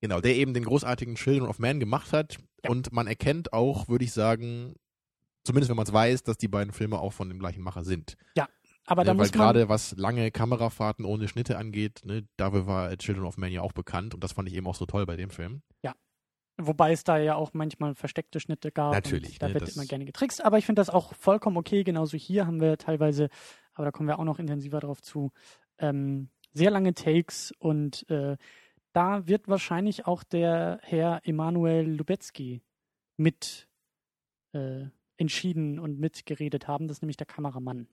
Genau, 0.02 0.22
der 0.22 0.36
eben 0.36 0.54
den 0.54 0.66
großartigen 0.66 1.16
Children 1.16 1.48
of 1.48 1.60
Man 1.60 1.80
gemacht 1.80 2.12
hat. 2.14 2.38
Ja. 2.64 2.72
Und 2.72 2.92
man 2.94 3.08
erkennt 3.08 3.54
auch, 3.54 3.88
würde 3.88 4.04
ich 4.06 4.12
sagen, 4.12 4.76
zumindest 5.46 5.70
wenn 5.70 5.78
man 5.78 5.86
es 5.86 5.94
weiß, 5.94 6.24
dass 6.24 6.38
die 6.38 6.48
beiden 6.48 6.74
Filme 6.74 7.00
auch 7.00 7.14
von 7.14 7.30
dem 7.30 7.40
gleichen 7.40 7.62
Macher 7.62 7.86
sind. 7.86 8.18
Aber 8.86 9.04
da 9.04 9.12
Ja, 9.12 9.18
weil 9.18 9.26
muss 9.26 9.34
man, 9.34 9.40
gerade 9.40 9.70
was 9.70 9.96
lange 9.98 10.30
Kamerafahrten 10.32 11.06
ohne 11.06 11.28
Schnitte 11.28 11.58
angeht, 11.58 12.02
ne, 12.04 12.28
dafür 12.38 12.68
war 12.68 12.96
Children 12.98 13.26
of 13.26 13.38
Man 13.38 13.52
ja 13.52 13.62
auch 13.62 13.72
bekannt 13.72 14.14
und 14.14 14.24
das 14.24 14.34
fand 14.34 14.48
ich 14.48 14.56
eben 14.56 14.68
auch 14.68 14.76
so 14.76 14.86
toll 14.86 15.06
bei 15.06 15.16
dem 15.16 15.30
Film. 15.30 15.62
wobei 16.58 16.92
es 16.92 17.04
da 17.04 17.18
ja 17.18 17.36
auch 17.36 17.54
manchmal 17.54 17.96
versteckte 17.96 18.40
Schnitte 18.40 18.72
gab. 18.72 18.94
Natürlich, 18.94 19.40
da 19.40 19.48
ne, 19.48 19.56
wird 19.56 19.76
immer 19.76 19.86
gerne 19.86 20.06
getrickst. 20.06 20.44
Aber 20.44 20.58
ich 20.58 20.66
finde 20.66 20.82
das 20.82 20.90
auch 20.90 21.14
vollkommen 21.16 21.58
okay. 21.58 21.84
Genauso 21.84 22.18
hier 22.18 22.48
haben 22.48 22.62
wir 22.62 22.78
teilweise, 22.78 23.30
aber 23.74 23.86
da 23.86 23.92
kommen 23.92 24.08
wir 24.08 24.20
auch 24.20 24.24
noch 24.24 24.40
intensiver 24.40 24.80
drauf 24.80 25.02
zu, 25.02 25.32
ähm, 25.80 26.30
sehr 26.54 26.72
lange 26.72 26.94
Takes 26.94 27.54
und 27.60 28.10
äh, 28.10 28.38
da 28.94 29.28
wird 29.28 29.50
wahrscheinlich 29.50 30.08
auch 30.08 30.24
der 30.24 30.80
Herr 30.84 31.20
Emanuel 31.26 31.86
Lubetzky 31.86 32.62
mit 33.18 33.68
äh, 34.54 34.86
entschieden 35.18 35.80
und 35.80 36.00
mitgeredet 36.00 36.68
haben. 36.68 36.88
Das 36.88 36.98
ist 36.98 37.02
nämlich 37.02 37.18
der 37.18 37.28
Kameramann. 37.28 37.88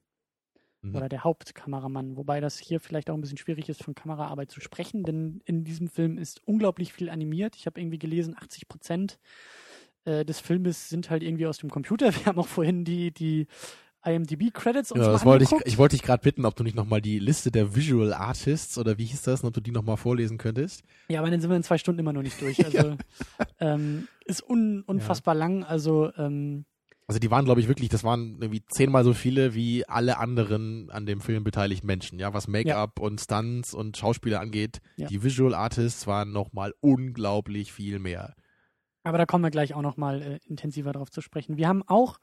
Mhm. 0.82 0.96
oder 0.96 1.08
der 1.08 1.22
Hauptkameramann, 1.24 2.16
wobei 2.16 2.40
das 2.40 2.58
hier 2.58 2.80
vielleicht 2.80 3.08
auch 3.08 3.14
ein 3.14 3.20
bisschen 3.20 3.38
schwierig 3.38 3.68
ist, 3.68 3.82
von 3.82 3.94
Kameraarbeit 3.94 4.50
zu 4.50 4.60
sprechen, 4.60 5.04
denn 5.04 5.40
in 5.44 5.64
diesem 5.64 5.88
Film 5.88 6.18
ist 6.18 6.40
unglaublich 6.44 6.92
viel 6.92 7.08
animiert. 7.08 7.54
Ich 7.56 7.66
habe 7.66 7.80
irgendwie 7.80 8.00
gelesen, 8.00 8.36
80 8.36 8.66
Prozent 8.68 9.18
äh, 10.04 10.24
des 10.24 10.40
Filmes 10.40 10.88
sind 10.88 11.08
halt 11.08 11.22
irgendwie 11.22 11.46
aus 11.46 11.58
dem 11.58 11.70
Computer. 11.70 12.12
Wir 12.14 12.26
haben 12.26 12.38
auch 12.38 12.48
vorhin 12.48 12.84
die, 12.84 13.12
die 13.12 13.46
IMDb-Credits 14.04 14.90
uns 14.90 15.00
Ja, 15.00 15.06
mal 15.06 15.12
das 15.12 15.24
wollte 15.24 15.44
ich, 15.44 15.52
ich 15.66 15.78
wollte 15.78 15.94
dich 15.94 16.02
gerade 16.02 16.22
bitten, 16.22 16.44
ob 16.44 16.56
du 16.56 16.64
nicht 16.64 16.74
nochmal 16.74 17.00
die 17.00 17.20
Liste 17.20 17.52
der 17.52 17.76
Visual 17.76 18.12
Artists 18.12 18.76
oder 18.76 18.98
wie 18.98 19.04
hieß 19.04 19.22
das, 19.22 19.44
ob 19.44 19.54
du 19.54 19.60
die 19.60 19.70
nochmal 19.70 19.96
vorlesen 19.96 20.38
könntest. 20.38 20.82
Ja, 21.08 21.20
aber 21.20 21.30
dann 21.30 21.40
sind 21.40 21.50
wir 21.50 21.56
in 21.56 21.62
zwei 21.62 21.78
Stunden 21.78 22.00
immer 22.00 22.12
noch 22.12 22.22
nicht 22.22 22.40
durch. 22.40 22.58
Also 22.72 22.96
ähm, 23.60 24.08
ist 24.24 24.42
un, 24.48 24.82
unfassbar 24.82 25.34
lang. 25.34 25.62
Also 25.62 26.10
ähm, 26.16 26.64
Also 27.12 27.21
die 27.21 27.31
waren, 27.31 27.45
glaube 27.45 27.61
ich, 27.61 27.69
wirklich, 27.69 27.90
das 27.90 28.04
waren 28.04 28.38
irgendwie 28.40 28.64
zehnmal 28.71 29.04
so 29.04 29.12
viele 29.12 29.52
wie 29.54 29.87
alle 29.87 30.16
anderen 30.16 30.88
an 30.88 31.04
dem 31.04 31.21
Film 31.21 31.45
beteiligten 31.45 31.87
Menschen, 31.87 32.19
ja, 32.19 32.33
was 32.33 32.49
Make-up 32.49 32.99
und 33.00 33.21
Stunts 33.21 33.75
und 33.75 33.99
Schauspieler 33.99 34.40
angeht. 34.40 34.81
Ja. 34.97 35.09
Die 35.09 35.23
Visual 35.23 35.52
Artists 35.54 36.07
waren 36.07 36.33
nochmal 36.33 36.73
unglaublich 36.81 37.71
viel 37.71 37.99
mehr. 37.99 38.35
Aber 39.02 39.19
da 39.19 39.26
kommen 39.26 39.45
wir 39.45 39.50
gleich 39.50 39.75
auch 39.75 39.83
nochmal 39.83 40.23
äh, 40.23 40.38
intensiver 40.47 40.92
drauf 40.92 41.11
zu 41.11 41.21
sprechen. 41.21 41.59
Wir 41.59 41.69
haben 41.69 41.83
auch 41.87 42.16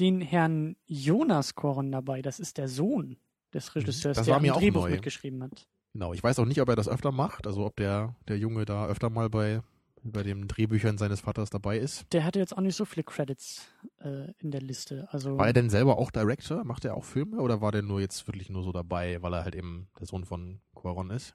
den 0.00 0.20
Herrn 0.20 0.74
Jonas 0.86 1.54
Koron 1.54 1.92
dabei. 1.92 2.20
Das 2.20 2.40
ist 2.40 2.58
der 2.58 2.66
Sohn 2.66 3.18
des 3.54 3.72
Regisseurs, 3.76 4.16
Mhm. 4.16 4.18
Das 4.18 4.26
der 4.26 4.34
am 4.36 4.50
auch 4.50 4.58
Drehbuch 4.58 4.82
neu. 4.82 4.90
mitgeschrieben 4.90 5.44
hat. 5.44 5.68
Genau, 5.92 6.12
ich 6.12 6.24
weiß 6.24 6.40
auch 6.40 6.44
nicht, 6.44 6.60
ob 6.60 6.68
er 6.68 6.74
das 6.74 6.88
öfter 6.88 7.12
macht, 7.12 7.46
also 7.46 7.64
ob 7.64 7.76
der, 7.76 8.16
der 8.26 8.36
Junge 8.36 8.64
da 8.64 8.88
öfter 8.88 9.10
mal 9.10 9.30
bei, 9.30 9.62
bei 10.02 10.22
den 10.22 10.48
Drehbüchern 10.48 10.98
seines 10.98 11.20
Vaters 11.20 11.50
dabei 11.50 11.78
ist. 11.78 12.12
Der 12.12 12.24
hatte 12.24 12.38
jetzt 12.38 12.56
auch 12.56 12.60
nicht 12.60 12.76
so 12.76 12.84
viele 12.84 13.04
Credits 13.04 13.68
äh, 14.00 14.32
in 14.38 14.50
der 14.50 14.60
Liste. 14.60 15.08
Also 15.10 15.38
War 15.38 15.46
er 15.48 15.52
denn 15.52 15.70
selber 15.70 15.98
auch 15.98 16.10
Director? 16.10 16.64
Macht 16.64 16.84
er 16.84 16.96
auch 16.96 17.04
Filme 17.04 17.40
oder 17.40 17.60
war 17.60 17.72
der 17.72 17.82
nur 17.82 18.00
jetzt 18.00 18.26
wirklich 18.26 18.50
nur 18.50 18.62
so 18.62 18.72
dabei, 18.72 19.22
weil 19.22 19.34
er 19.34 19.44
halt 19.44 19.54
eben 19.54 19.88
der 19.98 20.06
Sohn 20.06 20.24
von 20.24 20.60
Quaron 20.74 21.10
ist? 21.10 21.34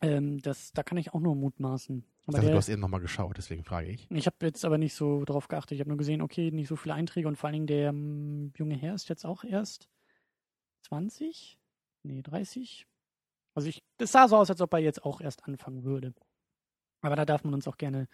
ähm, 0.00 0.40
das, 0.40 0.72
da 0.72 0.82
kann 0.82 0.98
ich 0.98 1.14
auch 1.14 1.20
nur 1.20 1.34
mutmaßen. 1.36 2.04
Ich 2.22 2.28
Aber 2.28 2.36
dachte, 2.36 2.46
der, 2.46 2.52
du 2.52 2.58
hast 2.58 2.68
eben 2.68 2.80
nochmal 2.80 3.00
geschaut, 3.00 3.36
deswegen 3.36 3.64
frage 3.64 3.88
ich. 3.88 4.10
ich 4.10 4.26
habe 4.26 4.36
jetzt 4.42 4.64
aber 4.64 4.78
nicht 4.78 4.94
so 4.94 5.24
drauf 5.24 5.48
geachtet. 5.48 5.72
Ich 5.72 5.80
habe 5.80 5.90
nur 5.90 5.98
gesehen, 5.98 6.22
okay, 6.22 6.50
nicht 6.50 6.68
so 6.68 6.76
viele 6.76 6.94
Einträge 6.94 7.28
und 7.28 7.36
vor 7.36 7.48
allen 7.48 7.54
Dingen 7.54 7.66
der 7.66 7.88
ähm, 7.88 8.52
junge 8.56 8.76
Herr 8.76 8.94
ist 8.94 9.08
jetzt 9.08 9.24
auch 9.24 9.44
erst 9.44 9.88
20? 10.82 11.58
Nee, 12.04 12.22
30? 12.22 12.86
Also 13.54 13.68
ich, 13.68 13.82
das 13.98 14.12
sah 14.12 14.28
so 14.28 14.36
aus, 14.36 14.50
als 14.50 14.60
ob 14.60 14.72
er 14.72 14.80
jetzt 14.80 15.04
auch 15.04 15.20
erst 15.20 15.44
anfangen 15.44 15.84
würde. 15.84 16.14
Aber 17.02 17.16
da 17.16 17.24
darf 17.26 17.44
man 17.44 17.52
uns 17.54 17.68
auch 17.68 17.76
gerne 17.76 18.08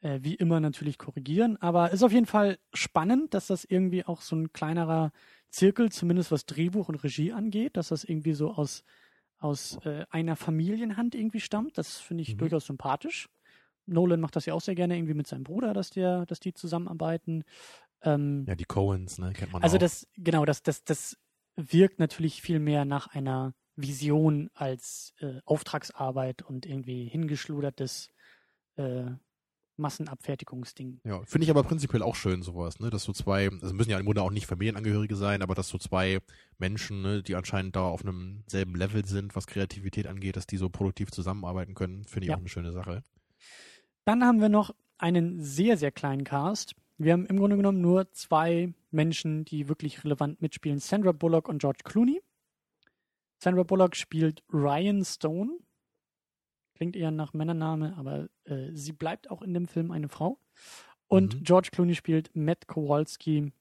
äh, 0.00 0.18
wie 0.22 0.34
immer 0.34 0.60
natürlich 0.60 0.98
korrigieren. 0.98 1.56
Aber 1.58 1.90
ist 1.92 2.02
auf 2.02 2.12
jeden 2.12 2.26
Fall 2.26 2.58
spannend, 2.74 3.34
dass 3.34 3.46
das 3.46 3.64
irgendwie 3.64 4.04
auch 4.04 4.22
so 4.22 4.36
ein 4.36 4.52
kleinerer 4.52 5.12
Zirkel, 5.50 5.92
zumindest 5.92 6.32
was 6.32 6.46
Drehbuch 6.46 6.88
und 6.88 6.96
Regie 7.04 7.32
angeht, 7.32 7.76
dass 7.76 7.88
das 7.88 8.04
irgendwie 8.04 8.32
so 8.32 8.52
aus, 8.52 8.82
aus 9.38 9.78
äh, 9.84 10.06
einer 10.10 10.36
Familienhand 10.36 11.14
irgendwie 11.14 11.40
stammt. 11.40 11.76
Das 11.78 11.98
finde 11.98 12.22
ich 12.22 12.34
Mhm. 12.34 12.38
durchaus 12.38 12.66
sympathisch. 12.66 13.28
Nolan 13.86 14.20
macht 14.20 14.36
das 14.36 14.46
ja 14.46 14.54
auch 14.54 14.60
sehr 14.60 14.74
gerne 14.74 14.96
irgendwie 14.96 15.14
mit 15.14 15.26
seinem 15.26 15.44
Bruder, 15.44 15.74
dass 15.74 15.90
der, 15.90 16.24
dass 16.26 16.40
die 16.40 16.54
zusammenarbeiten. 16.54 17.44
Ähm, 18.02 18.44
Ja, 18.46 18.54
die 18.54 18.64
Coens, 18.64 19.18
ne, 19.18 19.32
kennt 19.32 19.52
man 19.52 19.62
also 19.62 19.76
auch. 19.76 19.80
das, 19.80 20.06
genau, 20.16 20.44
das, 20.44 20.62
das, 20.62 20.84
das 20.84 21.16
wirkt 21.56 21.98
natürlich 21.98 22.40
viel 22.40 22.60
mehr 22.60 22.84
nach 22.84 23.08
einer 23.08 23.54
Vision 23.76 24.50
als 24.54 25.14
äh, 25.20 25.40
Auftragsarbeit 25.44 26.42
und 26.42 26.66
irgendwie 26.66 27.06
hingeschludertes 27.08 28.08
äh, 28.80 29.16
Massenabfertigungsding. 29.76 31.00
Ja, 31.04 31.22
finde 31.24 31.44
ich 31.44 31.50
aber 31.50 31.62
prinzipiell 31.62 32.02
auch 32.02 32.14
schön, 32.14 32.42
sowas, 32.42 32.80
ne? 32.80 32.90
Dass 32.90 33.02
so 33.04 33.12
zwei, 33.12 33.48
also 33.48 33.74
müssen 33.74 33.90
ja 33.90 33.98
im 33.98 34.04
Grunde 34.04 34.22
auch 34.22 34.30
nicht 34.30 34.46
Familienangehörige 34.46 35.16
sein, 35.16 35.42
aber 35.42 35.54
dass 35.54 35.68
so 35.68 35.78
zwei 35.78 36.18
Menschen, 36.58 37.02
ne, 37.02 37.22
die 37.22 37.34
anscheinend 37.34 37.76
da 37.76 37.82
auf 37.82 38.02
einem 38.02 38.44
selben 38.46 38.74
Level 38.74 39.04
sind, 39.06 39.34
was 39.34 39.46
Kreativität 39.46 40.06
angeht, 40.06 40.36
dass 40.36 40.46
die 40.46 40.58
so 40.58 40.68
produktiv 40.68 41.10
zusammenarbeiten 41.10 41.74
können, 41.74 42.04
finde 42.04 42.24
ich 42.26 42.28
Ja. 42.28 42.34
auch 42.36 42.40
eine 42.40 42.48
schöne 42.48 42.72
Sache. 42.72 43.02
Dann 44.04 44.24
haben 44.24 44.40
wir 44.40 44.48
noch 44.48 44.74
einen 44.98 45.42
sehr, 45.42 45.76
sehr 45.78 45.92
kleinen 45.92 46.24
Cast. 46.24 46.74
Wir 46.98 47.14
haben 47.14 47.24
im 47.26 47.38
Grunde 47.38 47.56
genommen 47.56 47.80
nur 47.80 48.12
zwei 48.12 48.74
Menschen, 48.90 49.46
die 49.46 49.68
wirklich 49.68 50.04
relevant 50.04 50.42
mitspielen. 50.42 50.78
Sandra 50.78 51.12
Bullock 51.12 51.48
und 51.48 51.58
George 51.58 51.80
Clooney. 51.84 52.20
Sandra 53.42 53.62
Bullock 53.62 53.96
spielt 53.96 54.42
Ryan 54.52 55.02
Stone. 55.04 55.58
Klingt 56.80 56.96
eher 56.96 57.10
nach 57.10 57.34
Männername, 57.34 57.94
aber 57.98 58.30
äh, 58.44 58.70
sie 58.72 58.92
bleibt 58.92 59.30
auch 59.30 59.42
in 59.42 59.52
dem 59.52 59.68
Film 59.68 59.90
eine 59.90 60.08
Frau. 60.08 60.38
Und 61.08 61.34
Mhm. 61.34 61.44
George 61.44 61.68
Clooney 61.72 61.94
spielt 61.94 62.34
Matt 62.34 62.68
Kowalski. 62.68 63.40
Und 63.42 63.52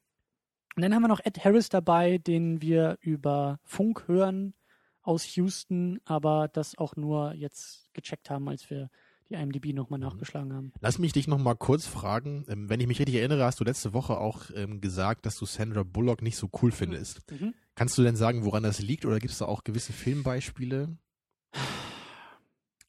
dann 0.81 0.95
haben 0.95 1.01
wir 1.01 1.09
noch 1.09 1.19
Ed 1.25 1.43
Harris 1.43 1.67
dabei, 1.67 2.17
den 2.17 2.61
wir 2.61 2.97
über 3.01 3.59
Funk 3.65 4.07
hören 4.07 4.53
aus 5.01 5.35
Houston, 5.35 5.99
aber 6.05 6.47
das 6.47 6.77
auch 6.77 6.95
nur 6.95 7.33
jetzt 7.33 7.93
gecheckt 7.93 8.29
haben, 8.29 8.47
als 8.47 8.69
wir 8.69 8.89
die 9.29 9.33
IMDb 9.33 9.73
nochmal 9.73 9.99
nachgeschlagen 9.99 10.53
haben. 10.53 10.71
Lass 10.79 10.97
mich 10.97 11.11
dich 11.11 11.27
noch 11.27 11.39
mal 11.39 11.55
kurz 11.55 11.85
fragen. 11.87 12.45
Ähm, 12.47 12.69
wenn 12.69 12.79
ich 12.79 12.87
mich 12.87 12.99
richtig 12.99 13.15
erinnere, 13.15 13.43
hast 13.43 13.59
du 13.59 13.65
letzte 13.65 13.91
Woche 13.91 14.17
auch 14.17 14.43
ähm, 14.55 14.79
gesagt, 14.79 15.25
dass 15.25 15.35
du 15.37 15.45
Sandra 15.45 15.83
Bullock 15.83 16.21
nicht 16.21 16.37
so 16.37 16.49
cool 16.61 16.71
findest. 16.71 17.29
Mhm. 17.29 17.53
Kannst 17.75 17.97
du 17.97 18.03
denn 18.03 18.15
sagen, 18.15 18.45
woran 18.45 18.63
das 18.63 18.79
liegt 18.81 19.03
oder 19.05 19.19
gibt 19.19 19.33
es 19.33 19.39
da 19.39 19.45
auch 19.45 19.65
gewisse 19.65 19.91
Filmbeispiele? 19.91 20.95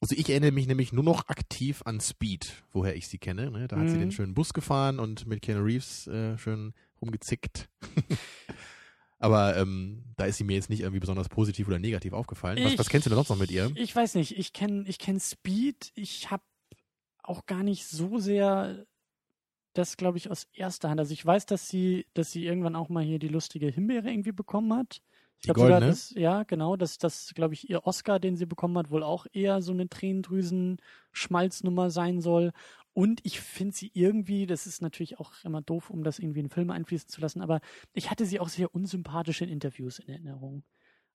Also 0.01 0.15
ich 0.15 0.27
erinnere 0.29 0.51
mich 0.51 0.65
nämlich 0.67 0.91
nur 0.91 1.03
noch 1.03 1.27
aktiv 1.29 1.83
an 1.85 1.99
Speed, 2.01 2.51
woher 2.73 2.95
ich 2.95 3.07
sie 3.07 3.19
kenne. 3.19 3.51
Ne? 3.51 3.67
Da 3.67 3.77
hat 3.77 3.87
sie 3.89 3.95
Mhm. 3.97 3.99
den 4.01 4.11
schönen 4.11 4.33
Bus 4.33 4.51
gefahren 4.53 4.99
und 4.99 5.27
mit 5.27 5.41
Keanu 5.43 5.63
Reeves 5.63 6.07
äh, 6.07 6.37
schön 6.39 6.73
rumgezickt. 7.01 7.69
Aber 9.19 9.55
ähm, 9.55 10.03
da 10.17 10.25
ist 10.25 10.37
sie 10.37 10.43
mir 10.43 10.55
jetzt 10.55 10.69
nicht 10.71 10.79
irgendwie 10.79 10.99
besonders 10.99 11.29
positiv 11.29 11.67
oder 11.67 11.77
negativ 11.77 12.13
aufgefallen. 12.13 12.57
Was, 12.63 12.73
Ich- 12.73 12.79
was 12.79 12.89
kennst 12.89 13.05
du 13.05 13.09
denn 13.11 13.17
sonst 13.17 13.29
noch 13.29 13.37
mit 13.37 13.51
ihr? 13.51 13.71
Ich 13.75 13.95
weiß 13.95 14.15
nicht, 14.15 14.35
ich 14.37 14.53
kenne 14.53 14.83
ich 14.87 14.97
kenn 14.97 15.19
Speed. 15.19 15.91
Ich 15.93 16.31
habe 16.31 16.43
auch 17.21 17.45
gar 17.45 17.61
nicht 17.61 17.85
so 17.85 18.17
sehr 18.17 18.85
das, 19.73 19.95
glaube 19.95 20.17
ich, 20.17 20.29
aus 20.31 20.47
erster 20.53 20.89
Hand. 20.89 20.99
Also 20.99 21.13
ich 21.13 21.23
weiß, 21.23 21.45
dass 21.45 21.69
sie, 21.69 22.07
dass 22.15 22.31
sie 22.31 22.45
irgendwann 22.45 22.75
auch 22.75 22.89
mal 22.89 23.03
hier 23.03 23.19
die 23.19 23.27
lustige 23.29 23.67
Himbeere 23.67 24.09
irgendwie 24.09 24.31
bekommen 24.33 24.73
hat. 24.73 25.01
Ich 25.41 25.45
glaube 25.45 25.61
sogar, 25.61 25.79
goldene? 25.79 25.91
das, 25.91 26.11
ja, 26.11 26.43
genau, 26.43 26.75
dass 26.75 26.99
das, 26.99 27.33
glaube 27.33 27.55
ich, 27.55 27.67
ihr 27.67 27.87
Oscar, 27.87 28.19
den 28.19 28.37
sie 28.37 28.45
bekommen 28.45 28.77
hat, 28.77 28.91
wohl 28.91 29.01
auch 29.01 29.25
eher 29.33 29.63
so 29.63 29.71
eine 29.71 29.89
Tränendrüsen-Schmalznummer 29.89 31.89
sein 31.89 32.21
soll. 32.21 32.51
Und 32.93 33.21
ich 33.23 33.39
finde 33.39 33.75
sie 33.75 33.91
irgendwie, 33.93 34.45
das 34.45 34.67
ist 34.67 34.81
natürlich 34.81 35.19
auch 35.19 35.31
immer 35.43 35.61
doof, 35.61 35.89
um 35.89 36.03
das 36.03 36.19
irgendwie 36.19 36.41
in 36.41 36.49
Filme 36.49 36.73
einfließen 36.73 37.09
zu 37.09 37.21
lassen, 37.21 37.41
aber 37.41 37.61
ich 37.93 38.11
hatte 38.11 38.25
sie 38.25 38.39
auch 38.39 38.49
sehr 38.49 38.75
unsympathisch 38.75 39.41
in 39.41 39.49
Interviews 39.49 39.99
in 39.99 40.09
Erinnerung. 40.09 40.63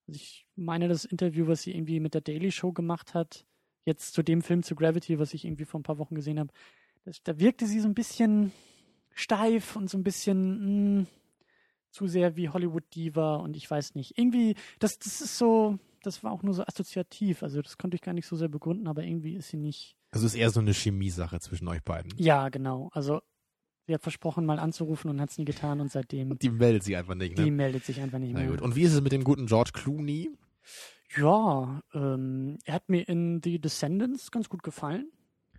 Also 0.07 0.17
ich 0.17 0.47
meine, 0.55 0.87
das 0.87 1.05
Interview, 1.05 1.47
was 1.47 1.61
sie 1.61 1.73
irgendwie 1.73 1.99
mit 1.99 2.13
der 2.13 2.21
Daily 2.21 2.51
Show 2.51 2.73
gemacht 2.73 3.13
hat, 3.13 3.45
jetzt 3.85 4.13
zu 4.13 4.23
dem 4.23 4.41
Film 4.41 4.63
zu 4.63 4.75
Gravity, 4.75 5.19
was 5.19 5.33
ich 5.33 5.45
irgendwie 5.45 5.65
vor 5.65 5.79
ein 5.79 5.83
paar 5.83 5.99
Wochen 5.99 6.15
gesehen 6.15 6.39
habe, 6.39 6.51
da 7.23 7.39
wirkte 7.39 7.65
sie 7.65 7.79
so 7.79 7.87
ein 7.87 7.93
bisschen 7.93 8.51
steif 9.13 9.75
und 9.75 9.89
so 9.89 9.97
ein 9.97 10.03
bisschen 10.03 10.99
mh, 10.99 11.05
zu 11.91 12.07
sehr 12.07 12.35
wie 12.35 12.49
Hollywood-Diva 12.49 13.35
und 13.37 13.55
ich 13.55 13.69
weiß 13.69 13.95
nicht. 13.95 14.17
Irgendwie, 14.17 14.55
das, 14.79 14.99
das 14.99 15.21
ist 15.21 15.37
so, 15.37 15.79
das 16.03 16.23
war 16.23 16.31
auch 16.31 16.43
nur 16.43 16.53
so 16.53 16.63
assoziativ. 16.63 17.43
Also 17.43 17.61
das 17.61 17.77
konnte 17.77 17.95
ich 17.95 18.01
gar 18.01 18.13
nicht 18.13 18.27
so 18.27 18.35
sehr 18.35 18.49
begründen, 18.49 18.87
aber 18.87 19.03
irgendwie 19.03 19.35
ist 19.35 19.49
sie 19.49 19.57
nicht. 19.57 19.95
Also 20.11 20.25
es 20.25 20.33
ist 20.33 20.39
eher 20.39 20.49
so 20.49 20.59
eine 20.59 20.73
Chemiesache 20.73 21.39
zwischen 21.39 21.67
euch 21.67 21.83
beiden. 21.83 22.11
Ja, 22.17 22.49
genau. 22.49 22.89
Also 22.93 23.21
sie 23.87 23.93
hat 23.93 24.01
versprochen, 24.03 24.45
mal 24.45 24.59
anzurufen 24.59 25.09
und 25.09 25.19
hat 25.21 25.29
es 25.31 25.37
nie 25.37 25.45
getan 25.45 25.79
und 25.81 25.91
seitdem, 25.91 26.37
Die 26.39 26.49
meldet 26.49 26.83
sie 26.83 26.95
einfach 26.95 27.15
nicht, 27.15 27.37
die 27.37 27.45
ne? 27.45 27.51
meldet 27.51 27.85
sich 27.85 27.99
einfach 28.01 28.19
nicht 28.19 28.33
Na 28.33 28.39
mehr. 28.41 28.49
gut. 28.51 28.61
Und 28.61 28.75
wie 28.75 28.83
ist 28.83 28.93
es 28.93 29.01
mit 29.01 29.11
dem 29.11 29.23
guten 29.23 29.45
George 29.47 29.71
Clooney? 29.73 30.29
Ja, 31.15 31.81
ähm, 31.93 32.57
er 32.65 32.73
hat 32.73 32.89
mir 32.89 33.07
in 33.07 33.41
The 33.43 33.59
Descendants 33.59 34.29
ganz 34.31 34.49
gut 34.49 34.61
gefallen. 34.63 35.09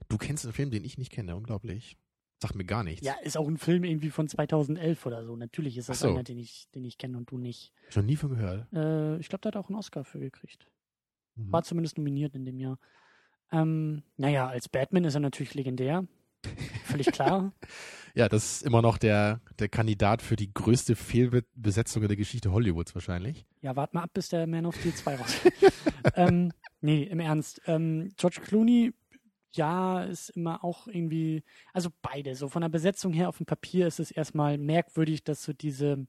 Du 0.09 0.19
kennst 0.19 0.45
einen 0.45 0.53
Film, 0.53 0.71
den 0.71 0.85
ich 0.85 0.99
nicht 0.99 1.11
kenne, 1.11 1.37
unglaublich. 1.37 1.97
Sagt 2.41 2.55
mir 2.55 2.65
gar 2.65 2.85
nichts. 2.85 3.05
Ja, 3.05 3.15
ist 3.23 3.37
auch 3.37 3.49
ein 3.49 3.59
Film 3.59 3.83
irgendwie 3.85 4.11
von 4.11 4.29
2011 4.29 5.07
oder 5.07 5.25
so. 5.25 5.35
Natürlich 5.35 5.77
ist 5.77 5.89
das 5.89 6.01
so. 6.01 6.11
einer, 6.11 6.23
den 6.23 6.39
ich, 6.39 6.69
den 6.75 6.85
ich 6.85 6.97
kenne 6.97 7.17
und 7.17 7.31
du 7.31 7.39
nicht. 7.39 7.73
Schon 7.89 8.07
nie 8.07 8.17
von 8.17 8.31
gehört. 8.31 8.73
Äh, 8.73 9.19
ich 9.19 9.29
glaube, 9.29 9.43
der 9.43 9.53
hat 9.53 9.57
auch 9.57 9.69
einen 9.69 9.79
Oscar 9.79 10.05
für 10.05 10.21
gekriegt. 10.21 10.71
Mhm. 11.35 11.53
War 11.53 11.63
zumindest 11.65 11.99
nominiert 11.99 12.35
in 12.35 12.45
dem 12.45 12.61
Jahr. 12.61 12.79
Ähm, 13.51 14.03
naja, 14.17 14.47
als 14.49 14.69
Batman 14.69 15.05
ist 15.05 15.15
er 15.15 15.21
natürlich 15.21 15.55
legendär. 15.55 16.07
Völlig 16.85 17.11
klar. 17.13 17.53
Ja, 18.15 18.29
das 18.29 18.53
ist 18.53 18.63
immer 18.65 18.83
noch 18.83 18.99
der, 18.99 19.41
der 19.61 19.69
Kandidat 19.69 20.23
für 20.23 20.35
die 20.35 20.53
größte 20.53 20.97
Fehlbesetzung 20.97 22.03
in 22.03 22.09
der 22.09 22.17
Geschichte 22.17 22.51
Hollywoods 22.51 22.93
wahrscheinlich. 22.97 23.47
Ja, 23.61 23.77
wart 23.77 23.95
mal 23.95 24.03
ab, 24.03 24.11
bis 24.13 24.29
der 24.29 24.49
Man 24.49 24.67
of 24.67 24.75
Steel 24.75 24.93
2 24.93 25.15
rauskommt. 25.15 25.55
ähm, 26.17 26.53
nee, 26.81 27.05
im 27.05 27.21
Ernst. 27.21 27.61
Ähm, 27.67 28.11
George 28.17 28.41
Clooney, 28.43 28.93
ja, 29.53 30.03
ist 30.05 30.31
immer 30.31 30.63
auch 30.65 30.87
irgendwie, 30.87 31.43
also 31.73 31.91
beide. 32.03 32.35
So 32.35 32.49
von 32.49 32.63
der 32.63 32.69
Besetzung 32.69 33.13
her 33.13 33.29
auf 33.29 33.39
dem 33.39 33.47
Papier 33.47 33.87
ist 33.87 33.99
es 34.01 34.11
erstmal 34.11 34.59
merkwürdig, 34.59 35.25
dass 35.25 35.43
so 35.43 35.53
diese 35.53 36.07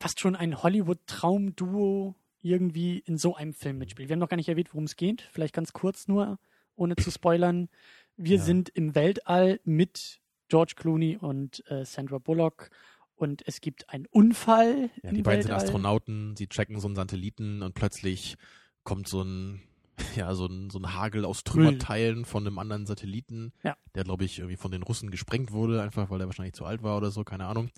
fast 0.00 0.20
schon 0.20 0.36
ein 0.36 0.62
Hollywood-Traumduo 0.62 2.14
irgendwie 2.42 2.98
in 2.98 3.16
so 3.16 3.34
einem 3.36 3.54
Film 3.54 3.78
mitspielt. 3.78 4.08
Wir 4.08 4.14
haben 4.14 4.20
noch 4.20 4.28
gar 4.28 4.36
nicht 4.36 4.48
erwähnt, 4.48 4.72
worum 4.74 4.84
es 4.84 4.96
geht. 4.96 5.22
Vielleicht 5.22 5.54
ganz 5.54 5.72
kurz 5.72 6.08
nur, 6.08 6.38
ohne 6.76 6.96
zu 6.96 7.10
spoilern. 7.10 7.68
Wir 8.16 8.36
Ja. 8.36 8.42
sind 8.42 8.68
im 8.68 8.94
Weltall 8.94 9.60
mit 9.64 10.20
George 10.48 10.74
Clooney 10.76 11.16
und 11.16 11.64
äh, 11.70 11.84
Sandra 11.86 12.18
Bullock 12.18 12.70
und 13.16 13.42
es 13.46 13.60
gibt 13.60 13.88
einen 13.88 14.06
Unfall. 14.06 14.90
Ja, 15.02 15.10
die 15.12 15.22
beiden 15.22 15.42
sind 15.42 15.50
Weltall. 15.52 15.64
Astronauten, 15.66 16.36
sie 16.36 16.48
checken 16.48 16.78
so 16.80 16.86
einen 16.88 16.96
Satelliten 16.96 17.62
und 17.62 17.74
plötzlich 17.74 18.36
kommt 18.82 19.08
so 19.08 19.22
ein, 19.22 19.62
ja, 20.16 20.34
so 20.34 20.46
ein, 20.46 20.70
so 20.70 20.78
ein 20.78 20.94
Hagel 20.94 21.24
aus 21.24 21.44
Trümmerteilen 21.44 22.24
von 22.24 22.46
einem 22.46 22.58
anderen 22.58 22.86
Satelliten, 22.86 23.52
Ja. 23.62 23.76
der, 23.94 24.04
glaube 24.04 24.24
ich, 24.24 24.38
irgendwie 24.38 24.56
von 24.56 24.70
den 24.70 24.82
Russen 24.82 25.10
gesprengt 25.10 25.52
wurde, 25.52 25.82
einfach 25.82 26.10
weil 26.10 26.20
er 26.20 26.26
wahrscheinlich 26.26 26.54
zu 26.54 26.64
alt 26.64 26.82
war 26.82 26.96
oder 26.96 27.10
so, 27.10 27.24
keine 27.24 27.46
Ahnung. 27.46 27.70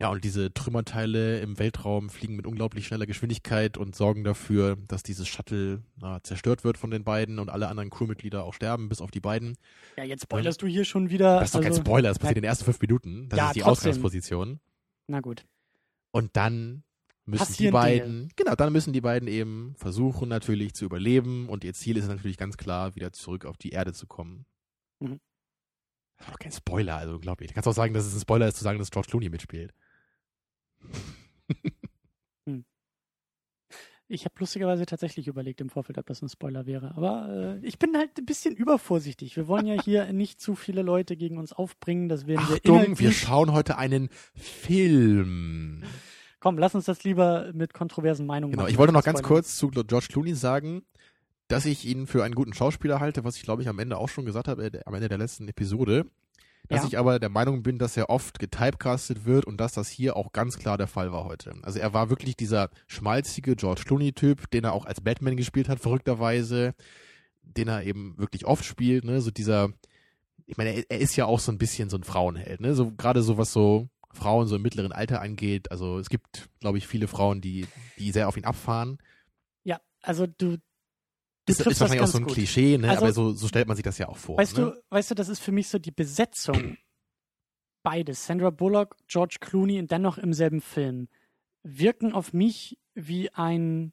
Ja, 0.00 0.10
und 0.10 0.22
diese 0.22 0.54
Trümmerteile 0.54 1.40
im 1.40 1.58
Weltraum 1.58 2.08
fliegen 2.08 2.36
mit 2.36 2.46
unglaublich 2.46 2.86
schneller 2.86 3.06
Geschwindigkeit 3.06 3.76
und 3.76 3.96
sorgen 3.96 4.22
dafür, 4.22 4.76
dass 4.86 5.02
dieses 5.02 5.26
Shuttle 5.26 5.82
na, 5.96 6.22
zerstört 6.22 6.62
wird 6.62 6.78
von 6.78 6.92
den 6.92 7.02
beiden 7.02 7.40
und 7.40 7.48
alle 7.50 7.66
anderen 7.66 7.90
Crewmitglieder 7.90 8.44
auch 8.44 8.54
sterben, 8.54 8.88
bis 8.88 9.00
auf 9.00 9.10
die 9.10 9.18
beiden. 9.18 9.56
Ja, 9.96 10.04
jetzt 10.04 10.22
spoilerst 10.22 10.62
du 10.62 10.68
hier 10.68 10.84
schon 10.84 11.10
wieder. 11.10 11.40
Das 11.40 11.48
ist 11.48 11.54
doch 11.56 11.60
kein 11.62 11.72
also- 11.72 11.80
Spoiler, 11.80 12.10
das 12.10 12.20
passiert 12.20 12.36
in 12.36 12.42
den 12.42 12.48
ersten 12.48 12.64
fünf 12.66 12.80
Minuten. 12.80 13.28
Das 13.28 13.38
Ja, 13.38 13.46
ist 13.48 13.56
die 13.56 13.60
trotzdem. 13.60 13.90
Ausgangsposition. 13.90 14.60
Na 15.08 15.18
gut. 15.20 15.44
Und 16.12 16.36
dann 16.36 16.84
müssen 17.28 17.52
die 17.56 17.70
beiden, 17.70 18.30
genau, 18.36 18.54
dann 18.54 18.72
müssen 18.72 18.92
die 18.92 19.00
beiden 19.00 19.28
eben 19.28 19.74
versuchen 19.76 20.28
natürlich 20.28 20.74
zu 20.74 20.84
überleben 20.84 21.48
und 21.48 21.62
ihr 21.64 21.74
Ziel 21.74 21.96
ist 21.96 22.08
natürlich 22.08 22.36
ganz 22.38 22.56
klar, 22.56 22.94
wieder 22.94 23.12
zurück 23.12 23.44
auf 23.44 23.56
die 23.56 23.70
Erde 23.70 23.92
zu 23.92 24.06
kommen. 24.06 24.46
Mhm. 25.00 25.20
Das 26.16 26.26
ist 26.26 26.32
doch 26.34 26.38
kein 26.40 26.52
Spoiler, 26.52 26.96
also 26.96 27.14
unglaublich. 27.14 27.48
Du 27.48 27.54
kannst 27.54 27.68
auch 27.68 27.72
sagen, 27.74 27.94
dass 27.94 28.04
es 28.06 28.14
ein 28.14 28.20
Spoiler 28.20 28.48
ist, 28.48 28.56
zu 28.56 28.64
sagen, 28.64 28.78
dass 28.78 28.90
George 28.90 29.08
Clooney 29.10 29.28
mitspielt. 29.28 29.72
Ich 34.10 34.24
habe 34.24 34.34
lustigerweise 34.38 34.86
tatsächlich 34.86 35.28
überlegt 35.28 35.60
im 35.60 35.68
Vorfeld, 35.68 35.98
ob 35.98 36.06
das 36.06 36.22
ein 36.22 36.30
Spoiler 36.30 36.64
wäre. 36.64 36.94
Aber 36.96 37.58
äh, 37.62 37.66
ich 37.66 37.78
bin 37.78 37.94
halt 37.94 38.16
ein 38.18 38.24
bisschen 38.24 38.56
übervorsichtig. 38.56 39.36
Wir 39.36 39.48
wollen 39.48 39.66
ja 39.66 39.74
hier 39.84 40.10
nicht 40.14 40.40
zu 40.40 40.54
viele 40.54 40.80
Leute 40.80 41.14
gegen 41.14 41.36
uns 41.36 41.52
aufbringen. 41.52 42.08
Das 42.08 42.26
werden 42.26 42.48
wir 42.48 42.54
Achtung, 42.56 42.76
wir 42.98 43.10
inhaltlich- 43.10 43.18
schauen 43.20 43.52
heute 43.52 43.76
einen 43.76 44.08
Film. 44.34 45.82
Komm, 46.40 46.58
lass 46.58 46.74
uns 46.74 46.84
das 46.84 47.02
lieber 47.04 47.50
mit 47.52 47.74
kontroversen 47.74 48.26
Meinungen 48.26 48.52
Genau, 48.52 48.62
machen. 48.64 48.72
ich 48.72 48.78
wollte 48.78 48.92
noch 48.92 49.02
ganz 49.04 49.22
kurz 49.22 49.56
zu 49.56 49.68
George 49.70 50.06
Clooney 50.10 50.34
sagen, 50.34 50.82
dass 51.48 51.64
ich 51.64 51.84
ihn 51.84 52.06
für 52.06 52.22
einen 52.24 52.34
guten 52.34 52.52
Schauspieler 52.54 53.00
halte, 53.00 53.24
was 53.24 53.36
ich 53.36 53.42
glaube 53.42 53.62
ich 53.62 53.68
am 53.68 53.78
Ende 53.78 53.96
auch 53.98 54.08
schon 54.08 54.24
gesagt 54.24 54.48
habe, 54.48 54.66
äh, 54.66 54.80
am 54.84 54.94
Ende 54.94 55.08
der 55.08 55.18
letzten 55.18 55.48
Episode. 55.48 56.06
Dass 56.68 56.82
Ja. 56.82 56.88
ich 56.88 56.98
aber 56.98 57.18
der 57.18 57.30
Meinung 57.30 57.62
bin, 57.62 57.78
dass 57.78 57.96
er 57.96 58.10
oft 58.10 58.38
getypecastet 58.38 59.24
wird 59.24 59.46
und 59.46 59.58
dass 59.58 59.72
das 59.72 59.88
hier 59.88 60.16
auch 60.16 60.32
ganz 60.32 60.58
klar 60.58 60.76
der 60.76 60.86
Fall 60.86 61.12
war 61.12 61.24
heute. 61.24 61.54
Also 61.62 61.78
er 61.78 61.94
war 61.94 62.10
wirklich 62.10 62.36
dieser 62.36 62.68
schmalzige 62.86 63.56
George 63.56 63.82
Clooney-Typ, 63.86 64.50
den 64.50 64.64
er 64.64 64.74
auch 64.74 64.84
als 64.84 65.00
Batman 65.00 65.36
gespielt 65.36 65.68
hat, 65.70 65.80
verrückterweise, 65.80 66.74
den 67.42 67.68
er 67.68 67.84
eben 67.84 68.18
wirklich 68.18 68.44
oft 68.44 68.64
spielt, 68.66 69.04
ne, 69.04 69.22
so 69.22 69.30
dieser, 69.30 69.70
ich 70.44 70.58
meine, 70.58 70.70
er, 70.70 70.84
er 70.90 70.98
ist 70.98 71.16
ja 71.16 71.24
auch 71.24 71.40
so 71.40 71.50
ein 71.52 71.58
bisschen 71.58 71.88
so 71.88 71.96
ein 71.96 72.04
Frauenheld, 72.04 72.60
ne, 72.60 72.74
so 72.74 72.92
gerade 72.92 73.22
so 73.22 73.38
was 73.38 73.50
so 73.52 73.88
Frauen 74.18 74.46
so 74.48 74.56
im 74.56 74.62
mittleren 74.62 74.92
Alter 74.92 75.20
angeht. 75.20 75.70
Also 75.70 75.98
es 75.98 76.08
gibt, 76.10 76.48
glaube 76.60 76.78
ich, 76.78 76.86
viele 76.86 77.08
Frauen, 77.08 77.40
die, 77.40 77.66
die 77.98 78.10
sehr 78.10 78.28
auf 78.28 78.36
ihn 78.36 78.44
abfahren. 78.44 78.98
Ja, 79.64 79.80
also 80.02 80.26
du, 80.26 80.56
du 80.56 80.62
Ist, 81.46 81.60
ist 81.60 81.66
wahrscheinlich 81.80 82.00
auch 82.00 82.04
das 82.04 82.12
so 82.12 82.18
ein 82.18 82.24
gut. 82.24 82.34
Klischee, 82.34 82.76
ne? 82.78 82.90
Also- 82.90 83.02
aber 83.02 83.12
so, 83.12 83.32
so 83.32 83.48
stellt 83.48 83.68
man 83.68 83.76
sich 83.76 83.84
das 83.84 83.98
ja 83.98 84.08
auch 84.08 84.16
vor. 84.18 84.36
Weißt 84.36 84.56
ne? 84.58 84.72
du, 84.72 84.82
weißt 84.90 85.10
du, 85.10 85.14
das 85.14 85.28
ist 85.28 85.40
für 85.40 85.52
mich 85.52 85.68
so 85.68 85.78
die 85.78 85.90
Besetzung. 85.92 86.76
Beides, 87.84 88.26
Sandra 88.26 88.50
Bullock, 88.50 88.96
George 89.06 89.36
Clooney 89.40 89.78
und 89.78 89.90
dennoch 89.90 90.18
im 90.18 90.32
selben 90.32 90.60
Film, 90.60 91.08
wirken 91.62 92.12
auf 92.12 92.32
mich 92.32 92.78
wie 92.94 93.30
ein 93.32 93.92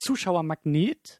Zuschauermagnet, 0.00 1.19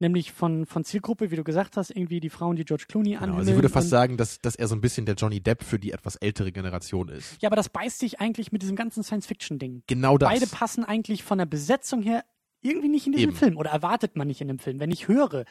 nämlich 0.00 0.32
von, 0.32 0.66
von 0.66 0.84
Zielgruppe, 0.84 1.30
wie 1.30 1.36
du 1.36 1.44
gesagt 1.44 1.76
hast, 1.76 1.90
irgendwie 1.90 2.20
die 2.20 2.30
Frauen, 2.30 2.56
die 2.56 2.64
George 2.64 2.84
Clooney 2.88 3.10
Genau, 3.10 3.18
anhimmeln. 3.22 3.38
also 3.40 3.50
ich 3.50 3.56
würde 3.56 3.68
fast 3.68 3.88
sagen, 3.88 4.16
dass, 4.16 4.38
dass 4.38 4.54
er 4.56 4.68
so 4.68 4.74
ein 4.74 4.80
bisschen 4.80 5.06
der 5.06 5.14
Johnny 5.16 5.40
Depp 5.40 5.62
für 5.64 5.78
die 5.78 5.92
etwas 5.92 6.16
ältere 6.16 6.52
Generation 6.52 7.08
ist. 7.08 7.40
Ja, 7.42 7.48
aber 7.48 7.56
das 7.56 7.68
beißt 7.68 7.98
sich 7.98 8.20
eigentlich 8.20 8.52
mit 8.52 8.62
diesem 8.62 8.76
ganzen 8.76 9.02
Science-Fiction-Ding. 9.02 9.82
Genau 9.86 10.18
das. 10.18 10.28
Beide 10.30 10.46
passen 10.46 10.84
eigentlich 10.84 11.22
von 11.22 11.38
der 11.38 11.46
Besetzung 11.46 12.02
her 12.02 12.24
irgendwie 12.60 12.88
nicht 12.88 13.06
in 13.06 13.12
diesen 13.12 13.30
Eben. 13.30 13.36
Film 13.36 13.56
oder 13.56 13.70
erwartet 13.70 14.16
man 14.16 14.26
nicht 14.28 14.40
in 14.40 14.48
dem 14.48 14.58
Film. 14.58 14.80
Wenn 14.80 14.90
ich 14.90 15.08
höre 15.08 15.44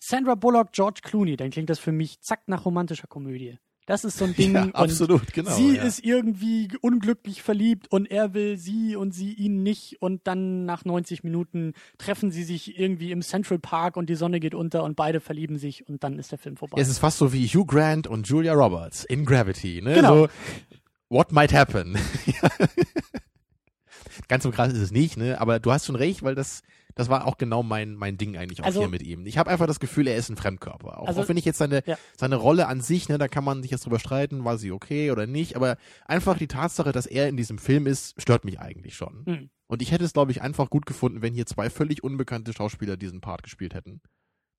Sandra 0.00 0.34
Bullock, 0.34 0.72
George 0.72 1.00
Clooney, 1.02 1.36
dann 1.36 1.50
klingt 1.50 1.70
das 1.70 1.78
für 1.78 1.92
mich 1.92 2.20
zack 2.20 2.42
nach 2.46 2.64
romantischer 2.64 3.06
Komödie. 3.08 3.58
Das 3.88 4.04
ist 4.04 4.18
so 4.18 4.26
ein 4.26 4.34
Ding. 4.36 4.54
Ja, 4.54 4.68
absolut, 4.74 5.32
genau. 5.32 5.50
sie 5.50 5.76
ja. 5.76 5.82
ist 5.82 6.04
irgendwie 6.04 6.68
unglücklich 6.82 7.42
verliebt 7.42 7.90
und 7.90 8.10
er 8.10 8.34
will 8.34 8.58
sie 8.58 8.96
und 8.96 9.12
sie 9.12 9.32
ihn 9.32 9.62
nicht 9.62 10.00
und 10.00 10.26
dann 10.26 10.66
nach 10.66 10.84
90 10.84 11.24
Minuten 11.24 11.72
treffen 11.96 12.30
sie 12.30 12.44
sich 12.44 12.78
irgendwie 12.78 13.10
im 13.10 13.22
Central 13.22 13.58
Park 13.58 13.96
und 13.96 14.10
die 14.10 14.14
Sonne 14.14 14.40
geht 14.40 14.54
unter 14.54 14.84
und 14.84 14.94
beide 14.94 15.20
verlieben 15.20 15.56
sich 15.56 15.88
und 15.88 16.04
dann 16.04 16.18
ist 16.18 16.30
der 16.30 16.38
Film 16.38 16.58
vorbei. 16.58 16.78
Es 16.78 16.88
ist 16.88 16.98
fast 16.98 17.16
so 17.16 17.32
wie 17.32 17.46
Hugh 17.46 17.64
Grant 17.64 18.06
und 18.06 18.28
Julia 18.28 18.52
Roberts 18.52 19.04
in 19.04 19.24
Gravity, 19.24 19.80
ne? 19.80 19.94
Genau. 19.94 20.24
So, 20.24 20.28
what 21.08 21.32
might 21.32 21.54
happen? 21.54 21.96
Ganz 24.28 24.42
so 24.42 24.50
krass 24.50 24.70
ist 24.70 24.80
es 24.80 24.90
nicht, 24.90 25.16
ne? 25.16 25.40
Aber 25.40 25.60
du 25.60 25.72
hast 25.72 25.86
schon 25.86 25.96
recht, 25.96 26.22
weil 26.22 26.34
das, 26.34 26.62
das 26.98 27.08
war 27.08 27.26
auch 27.26 27.38
genau 27.38 27.62
mein, 27.62 27.94
mein 27.94 28.18
Ding 28.18 28.36
eigentlich 28.36 28.60
auch 28.60 28.66
Also- 28.66 28.80
hier 28.80 28.88
mit 28.88 29.02
ihm. 29.02 29.24
Ich 29.24 29.38
habe 29.38 29.48
einfach 29.50 29.66
das 29.66 29.80
Gefühl, 29.80 30.08
er 30.08 30.16
ist 30.16 30.28
ein 30.28 30.36
Fremdkörper. 30.36 30.98
Auch, 31.00 31.06
Also- 31.08 31.22
auch 31.22 31.28
wenn 31.28 31.36
ich 31.36 31.44
jetzt 31.44 31.58
seine, 31.58 31.82
Ja. 31.86 31.96
seine 32.16 32.36
Rolle 32.36 32.66
an 32.66 32.80
sich, 32.80 33.08
ne, 33.08 33.16
da 33.18 33.28
kann 33.28 33.44
man 33.44 33.62
sich 33.62 33.70
jetzt 33.70 33.86
drüber 33.86 33.98
streiten, 34.00 34.44
war 34.44 34.58
sie 34.58 34.72
okay 34.72 35.10
oder 35.12 35.26
nicht, 35.26 35.54
aber 35.56 35.76
einfach 36.06 36.36
die 36.36 36.48
Tatsache, 36.48 36.92
dass 36.92 37.06
er 37.06 37.28
in 37.28 37.36
diesem 37.36 37.58
Film 37.58 37.86
ist, 37.86 38.20
stört 38.20 38.44
mich 38.44 38.60
eigentlich 38.60 38.94
schon. 38.96 39.22
Hm. 39.26 39.50
Und 39.68 39.80
ich 39.80 39.92
hätte 39.92 40.04
es, 40.04 40.12
glaube 40.12 40.32
ich, 40.32 40.42
einfach 40.42 40.68
gut 40.70 40.86
gefunden, 40.86 41.22
wenn 41.22 41.34
hier 41.34 41.46
zwei 41.46 41.70
völlig 41.70 42.02
unbekannte 42.02 42.52
Schauspieler 42.52 42.96
diesen 42.96 43.20
Part 43.20 43.42
gespielt 43.42 43.74
hätten. 43.74 44.00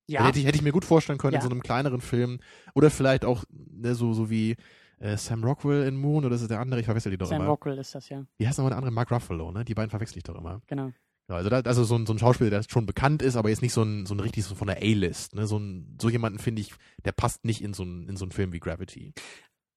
ja, 0.08 0.25
Hätte, 0.25 0.39
ich, 0.39 0.45
hätte 0.47 0.56
ich 0.56 0.63
mir 0.63 0.71
gut 0.71 0.86
vorstellen 0.86 1.19
können 1.19 1.34
Ja. 1.34 1.39
in 1.39 1.43
so 1.43 1.52
einem 1.52 1.62
kleineren 1.62 2.02
Film. 2.02 2.39
Oder 2.73 2.89
vielleicht 2.89 3.25
auch 3.25 3.43
ne, 3.52 3.93
so, 3.93 4.13
so 4.13 4.32
wie 4.32 4.56
äh, 4.97 5.15
Sam 5.17 5.43
Rockwell 5.43 5.88
in 5.88 5.95
Moon 5.97 6.25
oder 6.25 6.34
ist 6.36 6.41
es 6.41 6.47
der 6.47 6.60
andere? 6.60 6.80
Ich 6.80 6.86
verwechsel 6.88 7.12
die 7.12 7.17
doch 7.17 7.28
Sam 7.28 7.41
immer. 7.41 7.49
Rockwell 7.52 7.78
ist 7.78 7.93
das 7.93 8.10
ja, 8.10 8.25
Wie 8.38 8.47
heißt 8.47 8.58
nochmal 8.58 8.71
der 8.71 8.78
andere? 8.80 8.91
Mark 8.91 9.12
Ruffalo, 9.12 9.52
ne? 9.52 9.63
Die 9.63 9.73
beiden 9.75 9.89
verwechsel 9.91 10.17
ich 10.17 10.23
doch 10.23 10.36
immer. 10.36 10.62
genau. 10.67 10.91
Also, 11.36 11.50
da, 11.50 11.60
also 11.62 11.84
so, 11.84 11.96
ein, 11.96 12.06
so 12.06 12.13
ein 12.13 12.20
Schauspieler, 12.20 12.50
der 12.50 12.63
schon 12.63 12.86
bekannt 12.86 13.22
ist, 13.22 13.36
aber 13.36 13.50
jetzt 13.50 13.62
nicht 13.62 13.74
so 13.74 13.84
ein, 13.84 14.06
so 14.06 14.13
ein 14.13 14.20
richtig 14.20 14.46
so 14.46 14.56
von 14.56 14.68
der 14.68 14.78
A-List. 14.78 15.36
Ne? 15.36 15.48
So, 15.48 15.62
so 16.02 16.10
jemanden 16.10 16.39
finde 16.39 16.62
ich, 16.62 16.74
der 17.06 17.12
passt 17.12 17.46
nicht 17.46 17.62
in 17.62 17.74
so, 17.74 17.84
ein, 17.84 18.08
in 18.08 18.18
so 18.18 18.26
einen 18.26 18.32
Film 18.32 18.52
wie 18.54 18.60
Gravity. 18.60 19.13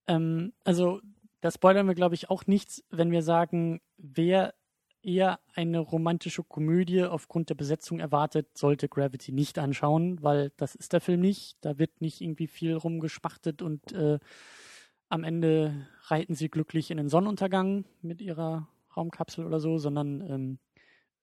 Ähm, 0.06 0.52
also, 0.64 1.00
da 1.40 1.50
spoilern 1.50 1.86
wir, 1.86 1.94
glaube 1.94 2.14
ich, 2.14 2.30
auch 2.30 2.46
nichts, 2.46 2.82
wenn 2.90 3.10
wir 3.10 3.22
sagen, 3.22 3.80
wer 3.98 4.54
eher 5.02 5.40
eine 5.54 5.80
romantische 5.80 6.44
Komödie 6.44 7.02
aufgrund 7.02 7.50
der 7.50 7.54
Besetzung 7.54 7.98
erwartet, 7.98 8.56
sollte 8.56 8.88
Gravity 8.88 9.32
nicht 9.32 9.58
anschauen, 9.58 10.22
weil 10.22 10.52
das 10.56 10.74
ist 10.74 10.92
der 10.92 11.00
Film 11.00 11.20
nicht. 11.20 11.56
Da 11.60 11.78
wird 11.78 12.00
nicht 12.00 12.20
irgendwie 12.20 12.46
viel 12.46 12.74
rumgeschmachtet 12.74 13.62
und 13.62 13.92
äh, 13.92 14.18
am 15.08 15.24
Ende 15.24 15.86
reiten 16.04 16.34
sie 16.34 16.48
glücklich 16.48 16.90
in 16.90 16.96
den 16.96 17.08
Sonnenuntergang 17.08 17.84
mit 18.00 18.22
ihrer 18.22 18.68
Raumkapsel 18.96 19.44
oder 19.44 19.60
so, 19.60 19.78
sondern 19.78 20.20
ähm, 20.22 20.58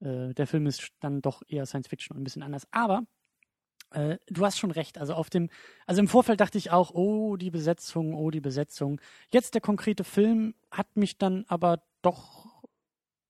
äh, 0.02 0.34
der 0.34 0.48
Film 0.48 0.68
ist 0.68 0.90
dann 1.00 1.22
doch 1.22 1.42
eher 1.48 1.66
Science 1.66 1.88
Fiction 1.88 2.16
und 2.16 2.22
ein 2.22 2.24
bisschen 2.24 2.44
anders. 2.44 2.68
Aber 2.72 3.04
äh, 3.92 4.18
du 4.28 4.46
hast 4.46 4.60
schon 4.60 4.72
recht. 4.72 4.98
Also 4.98 5.14
auf 5.14 5.30
dem, 5.30 5.50
also 5.86 6.02
im 6.02 6.08
Vorfeld 6.08 6.40
dachte 6.40 6.58
ich 6.58 6.72
auch, 6.72 6.92
oh, 6.94 7.38
die 7.38 7.52
Besetzung, 7.52 8.14
oh, 8.14 8.32
die 8.32 8.42
Besetzung. 8.42 9.02
Jetzt 9.32 9.54
der 9.54 9.62
konkrete 9.62 10.04
Film 10.04 10.54
hat 10.72 10.96
mich 10.96 11.18
dann 11.18 11.46
aber 11.48 11.82
doch 12.02 12.64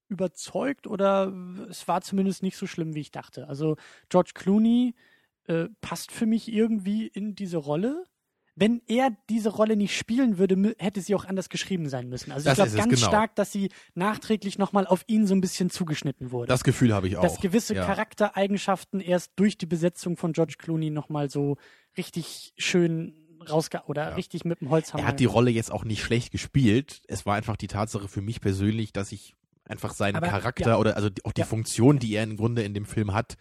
überzeugt 0.10 0.88
oder 0.88 1.32
es 1.70 1.88
war 1.88 2.02
zumindest 2.02 2.42
nicht 2.44 2.58
so 2.58 2.68
schlimm, 2.68 2.96
wie 2.96 3.02
ich 3.02 3.12
dachte. 3.12 3.48
Also 3.48 3.78
George 4.10 4.32
Clooney 4.34 4.96
äh, 5.46 5.68
passt 5.82 6.12
für 6.12 6.26
mich 6.26 6.52
irgendwie 6.52 7.08
in 7.08 7.36
diese 7.36 7.58
Rolle. 7.58 8.06
Wenn 8.60 8.82
er 8.88 9.16
diese 9.30 9.50
Rolle 9.50 9.78
nicht 9.78 9.98
spielen 9.98 10.38
würde, 10.38 10.76
hätte 10.78 11.00
sie 11.02 11.16
auch 11.16 11.24
anders 11.26 11.48
geschrieben 11.50 11.88
sein 11.88 12.10
müssen. 12.10 12.32
Also 12.34 12.44
Das 12.46 12.58
ich 12.58 12.64
glaube 12.74 12.78
ganz 12.90 13.00
genau. 13.00 13.08
stark, 13.08 13.36
dass 13.36 13.52
sie 13.54 13.70
nachträglich 13.96 14.58
nochmal 14.58 14.86
auf 14.86 15.04
ihn 15.08 15.26
so 15.28 15.34
ein 15.34 15.40
bisschen 15.42 15.70
zugeschnitten 15.70 16.32
wurde 16.32 16.48
Das 16.50 16.64
Gefühl 16.66 16.94
habe 16.94 17.08
ich 17.08 17.16
auch. 17.18 17.22
dass 17.22 17.40
gewisse 17.40 17.74
ja. 17.76 17.86
Charaktereigenschaften 17.86 19.00
erst 19.00 19.32
durch 19.38 19.58
die 19.58 19.66
Besetzung 19.66 20.18
von 20.18 20.34
George 20.34 20.56
Clooney 20.58 20.90
nochmal 20.90 21.30
so 21.30 21.58
richtig 21.98 22.54
schön 22.58 23.14
rausge 23.50 23.82
oder 23.88 24.10
Ja. 24.10 24.16
richtig 24.16 24.44
mit 24.46 24.60
dem 24.62 24.70
Holzhammer. 24.70 25.04
Er 25.04 25.08
hat 25.08 25.20
die 25.20 25.26
Rolle 25.26 25.52
jetzt 25.52 25.72
auch 25.72 25.86
nicht 25.86 26.04
schlecht 26.04 26.32
gespielt. 26.32 27.02
Es 27.08 27.26
war 27.26 27.36
einfach 27.36 27.56
die 27.56 27.68
Tatsache 27.68 28.08
für 28.10 28.22
mich 28.22 28.42
persönlich, 28.42 28.92
dass 28.92 29.12
ich 29.14 29.36
einfach 29.66 29.94
seinen 29.94 30.16
Aber, 30.18 30.28
Charakter 30.28 30.72
ja. 30.72 30.78
oder 30.78 30.96
also 30.98 31.10
auch 31.24 31.32
die 31.32 31.42
Ja. 31.42 31.48
Funktion, 31.48 32.00
die 32.00 32.14
er 32.16 32.24
im 32.24 32.36
Grunde 32.38 32.64
in 32.64 32.74
dem 32.74 32.86
Film 32.86 33.14
hat. 33.14 33.38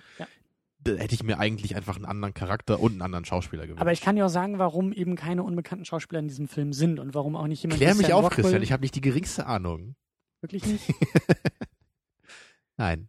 Da 0.81 0.93
hätte 0.93 1.14
ich 1.14 1.23
mir 1.23 1.38
eigentlich 1.38 1.77
einfach 1.77 1.97
einen 1.97 2.05
anderen 2.05 2.35
Charakter 2.35 2.81
und 2.81 2.93
einen 2.93 3.03
anderen 3.03 3.25
Schauspieler 3.25 3.64
gewünscht. 3.64 3.81
aber 3.81 3.93
ich 3.93 4.01
kann 4.01 4.17
dir 4.17 4.27
auch 4.27 4.31
sagen, 4.31 4.59
warum 4.59 4.93
eben 4.93 5.17
keine 5.17 5.43
unbekannten 5.43 5.85
Schauspieler 5.85 6.21
in 6.21 6.29
diesem 6.29 6.49
Film 6.49 6.73
sind 6.73 6.99
und 7.01 7.14
warum 7.14 7.37
auch 7.37 7.47
nicht 7.47 7.62
jemand 7.62 7.79
Klär 7.81 7.95
mich 7.95 8.12
auf, 8.12 8.25
Rockwell- 8.25 8.43
Christian. 8.43 8.62
Ich 8.62 8.73
habe 8.73 8.83
nicht 8.83 8.95
die 8.95 9.01
geringste 9.01 9.47
Ahnung. 9.47 9.97
Wirklich 10.41 10.64
nicht? 10.67 10.85
Nein. 12.77 13.09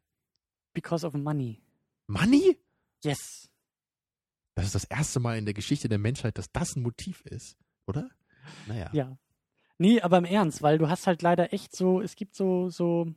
Because 0.73 1.05
of 1.05 1.13
money. 1.13 1.61
Money? 2.07 2.57
Yes. 3.03 3.49
Das 4.55 4.65
ist 4.65 4.75
das 4.75 4.83
erste 4.85 5.19
Mal 5.19 5.37
in 5.37 5.45
der 5.45 5.53
Geschichte 5.53 5.87
der 5.89 5.99
Menschheit, 5.99 6.37
dass 6.37 6.51
das 6.51 6.75
ein 6.75 6.81
Motiv 6.81 7.21
ist, 7.25 7.57
oder? 7.87 8.09
Naja. 8.67 8.89
Ja. 8.93 9.17
Nee, 9.77 10.01
aber 10.01 10.17
im 10.17 10.25
Ernst, 10.25 10.61
weil 10.61 10.77
du 10.77 10.89
hast 10.89 11.07
halt 11.07 11.21
leider 11.21 11.53
echt 11.53 11.75
so, 11.75 12.01
es 12.01 12.15
gibt 12.15 12.35
so, 12.35 12.69
so 12.69 13.13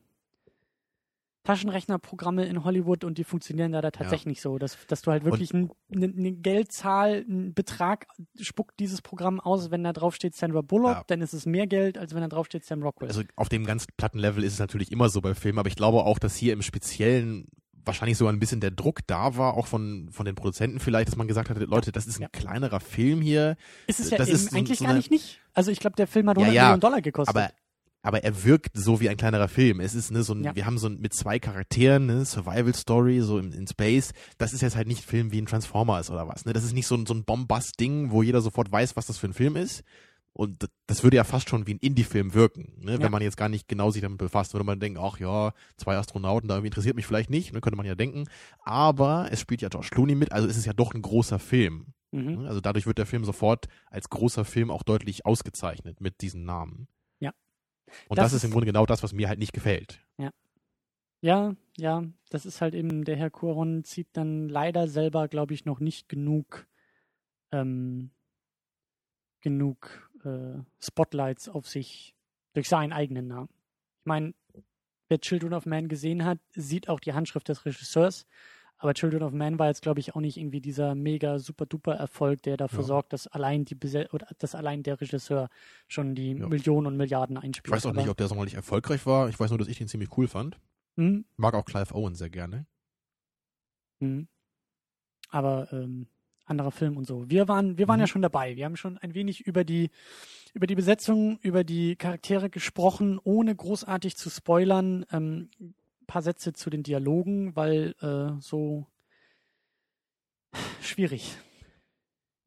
Taschenrechnerprogramme 1.45 2.45
in 2.47 2.65
Hollywood 2.65 3.05
und 3.05 3.19
die 3.19 3.25
funktionieren 3.25 3.73
leider 3.73 3.93
tatsächlich 3.93 4.27
nicht 4.27 4.41
so, 4.43 4.59
dass, 4.59 4.77
dass 4.87 5.03
du 5.03 5.11
halt 5.11 5.25
wirklich 5.25 5.53
eine 5.55 5.69
ne 5.91 6.33
Geldzahl, 6.33 7.25
einen 7.29 7.55
Betrag 7.55 8.07
spuckt 8.41 8.79
dieses 8.81 9.03
Programm 9.03 9.41
aus, 9.41 9.71
wenn 9.71 9.83
da 9.85 9.93
drauf 9.93 10.15
steht 10.15 10.35
Sandra 10.35 10.61
Bullock, 10.63 10.93
Ja. 10.97 11.05
dann 11.07 11.21
ist 11.21 11.33
es 11.33 11.47
mehr 11.47 11.67
Geld, 11.67 11.99
als 11.99 12.15
wenn 12.15 12.21
da 12.23 12.29
drauf 12.29 12.47
steht 12.47 12.65
Sam 12.65 12.83
Rockwell. 12.83 13.09
Also 13.09 13.23
auf 13.37 13.49
dem 13.49 13.65
ganz 13.65 13.87
platten 13.97 14.19
Level 14.19 14.45
ist 14.45 14.55
es 14.55 14.59
natürlich 14.59 14.93
immer 14.93 15.09
so 15.09 15.21
bei 15.21 15.35
Filmen, 15.35 15.59
aber 15.59 15.69
ich 15.69 15.77
glaube 15.77 16.05
auch, 16.05 16.19
dass 16.19 16.37
hier 16.37 16.53
im 16.53 16.63
Speziellen 16.63 17.47
wahrscheinlich 17.85 18.17
sogar 18.17 18.33
ein 18.33 18.39
bisschen 18.39 18.61
der 18.61 18.71
Druck 18.71 19.01
da 19.09 19.37
war, 19.37 19.55
auch 19.57 19.67
von, 19.67 20.09
von 20.13 20.25
den 20.25 20.37
Produzenten 20.37 20.79
vielleicht, 20.79 21.09
dass 21.09 21.17
man 21.17 21.27
gesagt 21.27 21.51
hat, 21.51 21.59
Leute, 21.59 21.91
das 21.91 22.07
ist 22.07 22.19
ein 22.21 22.23
Ja. 22.23 22.29
kleinerer 22.29 22.79
Film 22.79 23.21
hier, 23.21 23.57
ist 23.89 23.99
es 23.99 24.11
ja 24.11 24.19
das 24.19 24.29
eben 24.29 24.37
ist 24.37 24.51
so- 24.51 24.57
eigentlich 24.57 24.79
so 24.79 24.85
gar 24.85 24.91
eine- 24.91 24.99
nicht 25.01 25.11
nicht. 25.11 25.41
Also 25.53 25.73
ich 25.73 25.81
glaube, 25.81 25.97
der 25.97 26.07
Film 26.07 26.29
hat 26.29 26.37
Ja, 26.37 26.43
100 26.45 26.55
ja, 26.55 26.63
Millionen 26.63 26.81
Dollar 26.81 27.03
gekostet. 27.03 27.35
aber 27.37 27.51
aber 28.03 28.25
er 28.25 28.45
wirkt 28.45 28.77
so 28.77 29.01
wie 29.01 29.09
ein 29.09 29.17
kleinerer 29.17 29.49
Film. 29.49 29.81
Es 29.81 29.95
ist 29.95 30.11
ne 30.11 30.23
so 30.23 30.35
ein, 30.35 30.45
Ja. 30.45 30.55
wir 30.57 30.67
haben 30.67 30.79
so 30.79 30.89
ein, 30.89 31.01
mit 31.01 31.15
zwei 31.15 31.39
Charakteren, 31.39 32.07
ne, 32.07 32.25
Survival 32.25 32.75
Story, 32.75 33.21
so 33.21 33.39
in, 33.39 33.53
in 33.53 33.67
Space. 33.67 34.13
Das 34.39 34.53
ist 34.53 34.61
jetzt 34.61 34.77
halt 34.77 34.89
nicht 34.89 35.05
ein 35.05 35.09
Film 35.09 35.33
wie 35.33 35.41
ein 35.41 35.47
Transformers 35.47 36.11
oder 36.11 36.27
was. 36.29 36.45
Ne, 36.45 36.53
das 36.53 36.65
ist 36.65 36.73
nicht 36.75 36.87
so 36.87 36.97
ein 36.97 37.07
so 37.07 37.15
ein 37.15 37.25
Bombast-Ding, 37.25 38.11
wo 38.11 38.23
jeder 38.23 38.41
sofort 38.41 38.71
weiß, 38.73 38.97
was 38.97 39.07
das 39.07 39.19
für 39.19 39.29
ein 39.29 39.35
Film 39.35 39.57
ist. 39.57 39.83
Und 40.35 40.67
das 40.87 41.03
würde 41.03 41.19
ja 41.19 41.25
fast 41.25 41.51
schon 41.51 41.67
wie 41.67 41.75
ein 41.75 41.79
Indie-Film 41.79 42.33
wirken, 42.33 42.73
ne, 42.81 42.93
Ja. 42.93 43.01
wenn 43.01 43.13
man 43.13 43.21
jetzt 43.23 43.37
gar 43.37 43.51
nicht 43.51 43.69
genau 43.69 43.91
sich 43.91 44.01
damit 44.03 44.17
befasst. 44.19 44.55
Würde 44.55 44.65
man 44.65 44.81
denken, 44.81 44.99
ach 44.99 45.19
ja, 45.21 45.53
zwei 45.77 45.97
Astronauten, 45.97 46.49
da 46.49 46.55
irgendwie 46.55 46.69
interessiert 46.69 46.97
mich 46.97 47.07
vielleicht 47.07 47.29
nicht, 47.31 47.53
ne, 47.53 47.61
könnte 47.61 47.77
man 47.77 47.85
ja 47.87 47.95
denken. 47.95 48.25
Aber 48.65 49.29
es 49.31 49.41
spielt 49.41 49.61
ja 49.63 49.69
George 49.69 49.89
Clooney 49.91 50.15
mit, 50.15 50.33
also 50.33 50.49
ist 50.49 50.57
es 50.57 50.65
ja 50.65 50.73
doch 50.73 50.95
ein 50.95 51.03
großer 51.03 51.39
Film. 51.39 51.89
mhm. 52.13 52.43
Ne? 52.43 52.49
Also 52.49 52.61
dadurch 52.63 52.87
wird 52.87 52.97
der 52.99 53.07
Film 53.07 53.25
sofort 53.25 53.67
als 53.91 54.09
großer 54.09 54.45
Film 54.47 54.71
auch 54.71 54.83
deutlich 54.83 55.27
ausgezeichnet 55.27 56.01
mit 56.01 56.21
diesen 56.23 56.45
Namen. 56.45 56.89
Ja. 57.93 58.07
Und 58.09 58.19
Das 58.19 58.27
das, 58.27 58.35
ist 58.35 58.45
im 58.45 58.51
Grunde 58.51 58.67
genau 58.67 58.87
das, 58.87 59.03
was 59.03 59.13
mir 59.13 59.29
halt 59.29 59.39
nicht 59.39 59.53
gefällt. 59.53 60.01
Ja, 61.23 61.55
ja, 61.79 62.03
das 62.31 62.47
ist 62.47 62.61
halt 62.61 62.75
eben, 62.75 63.05
der 63.05 63.17
Herr 63.17 63.31
Cuaron 63.31 63.85
zieht 63.85 64.09
dann 64.13 64.49
leider 64.49 64.89
selber, 64.89 65.29
glaube 65.29 65.55
ich, 65.55 65.65
noch 65.65 65.79
nicht 65.79 66.09
genug, 66.09 66.67
ähm, 67.53 68.11
genug 69.41 70.11
äh, 70.25 70.59
Spotlights 70.81 71.49
auf 71.49 71.69
sich 71.69 72.17
durch 72.55 72.69
seinen 72.69 72.93
eigenen 72.93 73.29
Namen. 73.29 73.49
Ich 74.01 74.07
meine, 74.07 74.35
wer 75.09 75.21
Children 75.21 75.55
of 75.55 75.65
Man 75.65 75.87
gesehen 75.87 76.25
hat, 76.25 76.41
sieht 76.57 76.89
auch 76.89 76.99
die 76.99 77.13
Handschrift 77.13 77.49
des 77.49 77.65
Regisseurs. 77.65 78.27
Aber 78.83 78.95
Children 78.95 79.23
of 79.23 79.33
Man 79.33 79.61
war 79.61 79.69
jetzt, 79.69 79.81
glaube 79.83 80.01
ich, 80.01 80.17
auch 80.17 80.21
nicht 80.21 80.37
irgendwie 80.37 80.61
dieser 80.61 80.97
mega 80.97 81.39
super 81.39 81.67
duper 81.67 81.95
Erfolg, 81.95 82.43
der 82.43 82.57
dafür 82.57 82.81
Ja. 82.81 82.85
sorgt, 82.87 83.13
dass 83.13 83.29
allein 83.29 83.65
die 83.65 83.77
oder 84.13 84.27
dass 84.41 84.57
allein 84.57 84.83
der 84.83 85.01
Regisseur 85.01 85.51
schon 85.87 86.17
die 86.17 86.33
Ja. 86.33 86.49
Millionen 86.49 86.89
und 86.89 86.97
Milliarden 86.97 87.37
Ich 87.37 87.45
einspielt. 87.45 87.73
weiß 87.73 87.87
auch 87.87 87.93
nicht, 87.93 88.03
Aber- 88.03 88.11
ob 88.11 88.17
der 88.17 88.27
sonderlich 88.27 88.55
erfolgreich 88.55 89.07
war. 89.07 89.29
Ich 89.29 89.39
weiß 89.39 89.51
nur, 89.51 89.59
dass 89.61 89.69
ich 89.69 89.79
den 89.79 89.87
ziemlich 89.87 90.17
cool 90.19 90.27
fand. 90.27 90.59
Hm, 90.97 91.25
Mag 91.37 91.55
auch 91.55 91.65
Clive 91.65 91.95
Owen 91.95 92.17
sehr 92.17 92.29
gerne. 92.29 92.67
Mhm. 94.01 94.27
Aber 95.31 95.73
ähm, 95.73 96.09
anderer 96.45 96.73
Film 96.73 96.97
und 96.97 97.07
so. 97.07 97.31
Wir 97.31 97.47
waren, 97.47 97.79
wir 97.79 97.87
waren 97.87 97.99
Mhm. 97.99 98.03
ja 98.03 98.07
schon 98.09 98.23
dabei. 98.23 98.57
Wir 98.57 98.65
haben 98.65 98.77
schon 98.77 98.99
ein 98.99 99.15
wenig 99.15 99.47
über 99.47 99.63
die, 99.63 99.91
über 100.55 100.67
die 100.67 100.75
Besetzung, 100.75 101.39
über 101.41 101.63
die 101.63 101.95
Charaktere 101.95 102.51
gesprochen, 102.51 103.21
ohne 103.23 103.55
großartig 103.55 104.17
zu 104.17 104.29
spoilern. 104.29 105.07
Ähm, 105.13 105.51
paar 106.07 106.23
Sätze 106.23 106.53
zu 106.53 106.71
den 106.71 106.83
Dialogen, 106.83 107.57
weil 107.57 107.95
äh, 108.01 108.41
so 108.41 108.87
schwierig. 110.81 111.37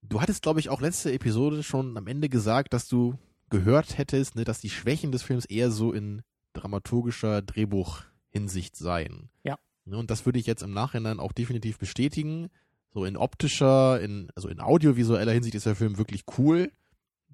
Du 0.01 0.21
hattest, 0.21 0.43
glaube 0.43 0.59
ich, 0.59 0.69
auch 0.69 0.81
letzte 0.81 1.11
Episode 1.11 1.63
schon 1.63 1.97
am 1.97 2.07
Ende 2.07 2.29
gesagt, 2.29 2.73
dass 2.73 2.87
du 2.87 3.17
gehört 3.49 3.97
hättest, 3.97 4.35
ne, 4.35 4.43
dass 4.43 4.59
die 4.59 4.69
Schwächen 4.69 5.11
des 5.11 5.23
Films 5.23 5.45
eher 5.45 5.71
so 5.71 5.93
in 5.93 6.21
dramaturgischer 6.53 7.41
Drehbuchhinsicht 7.41 8.75
seien. 8.75 9.29
Ja. 9.43 9.57
Ne, 9.85 9.97
und 9.97 10.11
das 10.11 10.25
würde 10.25 10.39
ich 10.39 10.45
jetzt 10.45 10.63
im 10.63 10.73
Nachhinein 10.73 11.19
auch 11.19 11.31
definitiv 11.31 11.77
bestätigen. 11.77 12.49
So 12.93 13.05
in 13.05 13.17
optischer, 13.17 13.99
in, 13.99 14.29
also 14.35 14.47
in 14.47 14.61
audiovisueller 14.61 15.31
Hinsicht 15.31 15.55
ist 15.55 15.65
der 15.65 15.75
Film 15.75 15.97
wirklich 15.97 16.23
cool. 16.37 16.71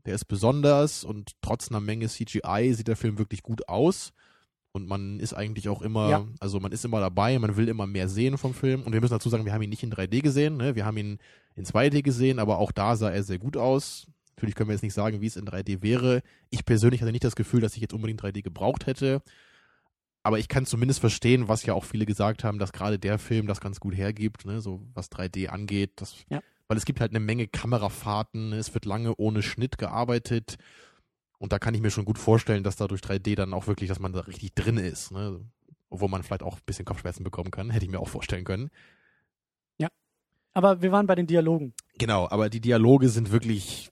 Der 0.05 0.15
ist 0.15 0.25
besonders 0.25 1.03
und 1.03 1.33
trotz 1.41 1.69
einer 1.69 1.79
Menge 1.79 2.07
CGI 2.07 2.73
sieht 2.73 2.87
der 2.87 2.95
Film 2.95 3.19
wirklich 3.19 3.43
gut 3.43 3.67
aus. 3.69 4.13
Und 4.73 4.87
man 4.87 5.19
ist 5.19 5.33
eigentlich 5.33 5.67
auch 5.67 5.81
immer, 5.81 6.09
Ja. 6.09 6.25
also 6.39 6.59
man 6.59 6.71
ist 6.71 6.85
immer 6.85 6.99
dabei, 7.01 7.37
man 7.39 7.57
will 7.57 7.67
immer 7.67 7.87
mehr 7.87 8.07
sehen 8.07 8.37
vom 8.37 8.53
Film. 8.53 8.83
Und 8.83 8.93
wir 8.93 9.01
müssen 9.01 9.13
dazu 9.13 9.29
sagen, 9.29 9.45
wir 9.45 9.53
haben 9.53 9.61
ihn 9.61 9.69
nicht 9.69 9.83
in 9.83 9.91
3D 9.91 10.21
gesehen, 10.21 10.57
ne? 10.57 10.75
wir 10.75 10.85
haben 10.85 10.97
ihn 10.97 11.17
in 11.55 11.65
2D 11.65 12.01
gesehen, 12.01 12.39
aber 12.39 12.57
auch 12.59 12.71
da 12.71 12.95
sah 12.95 13.09
er 13.09 13.23
sehr 13.23 13.37
gut 13.39 13.57
aus. 13.57 14.07
Natürlich 14.37 14.55
können 14.55 14.69
wir 14.69 14.73
jetzt 14.73 14.81
nicht 14.83 14.93
sagen, 14.93 15.19
wie 15.21 15.27
es 15.27 15.35
in 15.35 15.45
3D 15.45 15.81
wäre. 15.83 16.21
Ich 16.49 16.63
persönlich 16.65 17.01
hatte 17.01 17.11
nicht 17.11 17.23
das 17.25 17.35
Gefühl, 17.35 17.59
dass 17.61 17.75
ich 17.75 17.81
jetzt 17.81 17.93
unbedingt 17.93 18.21
3D 18.21 18.41
gebraucht 18.41 18.87
hätte. 18.87 19.21
Aber 20.23 20.39
ich 20.39 20.47
kann 20.47 20.65
zumindest 20.65 20.99
verstehen, 20.99 21.47
was 21.47 21.65
ja 21.65 21.73
auch 21.73 21.83
viele 21.83 22.05
gesagt 22.05 22.43
haben, 22.43 22.59
dass 22.59 22.71
gerade 22.71 22.97
der 22.99 23.19
Film 23.19 23.47
das 23.47 23.59
ganz 23.59 23.79
gut 23.79 23.95
hergibt, 23.95 24.45
ne? 24.45 24.61
so 24.61 24.81
was 24.93 25.11
3D 25.11 25.47
angeht. 25.47 25.91
Das, 25.97 26.15
Ja. 26.29 26.41
Weil 26.67 26.77
es 26.77 26.85
gibt 26.85 27.01
halt 27.01 27.11
eine 27.11 27.19
Menge 27.19 27.47
Kamerafahrten, 27.47 28.53
es 28.53 28.73
wird 28.73 28.85
lange 28.85 29.13
ohne 29.17 29.41
Schnitt 29.41 29.77
gearbeitet. 29.77 30.55
Und 31.41 31.51
da 31.51 31.59
kann 31.59 31.73
ich 31.73 31.81
mir 31.81 31.89
schon 31.89 32.05
gut 32.05 32.19
vorstellen, 32.19 32.63
dass 32.63 32.75
da 32.75 32.87
durch 32.87 33.01
3D 33.01 33.35
dann 33.35 33.53
auch 33.53 33.65
wirklich, 33.65 33.87
dass 33.87 33.99
man 33.99 34.13
da 34.13 34.19
richtig 34.21 34.53
drin 34.53 34.77
ist. 34.77 35.11
Ne? 35.11 35.41
Obwohl 35.89 36.07
man 36.07 36.21
vielleicht 36.21 36.43
auch 36.43 36.57
ein 36.57 36.65
bisschen 36.65 36.85
Kopfschmerzen 36.85 37.23
bekommen 37.23 37.49
kann, 37.49 37.71
hätte 37.71 37.83
ich 37.83 37.91
mir 37.91 37.99
auch 37.99 38.09
vorstellen 38.09 38.43
können. 38.43 38.69
Aber 40.53 40.81
wir 40.81 40.91
waren 40.91 41.07
bei 41.07 41.15
den 41.15 41.27
Dialogen. 41.27 41.73
Genau, 41.97 42.27
aber 42.29 42.49
die 42.49 42.61
Dialoge 42.61 43.09
sind 43.09 43.31
wirklich. 43.31 43.89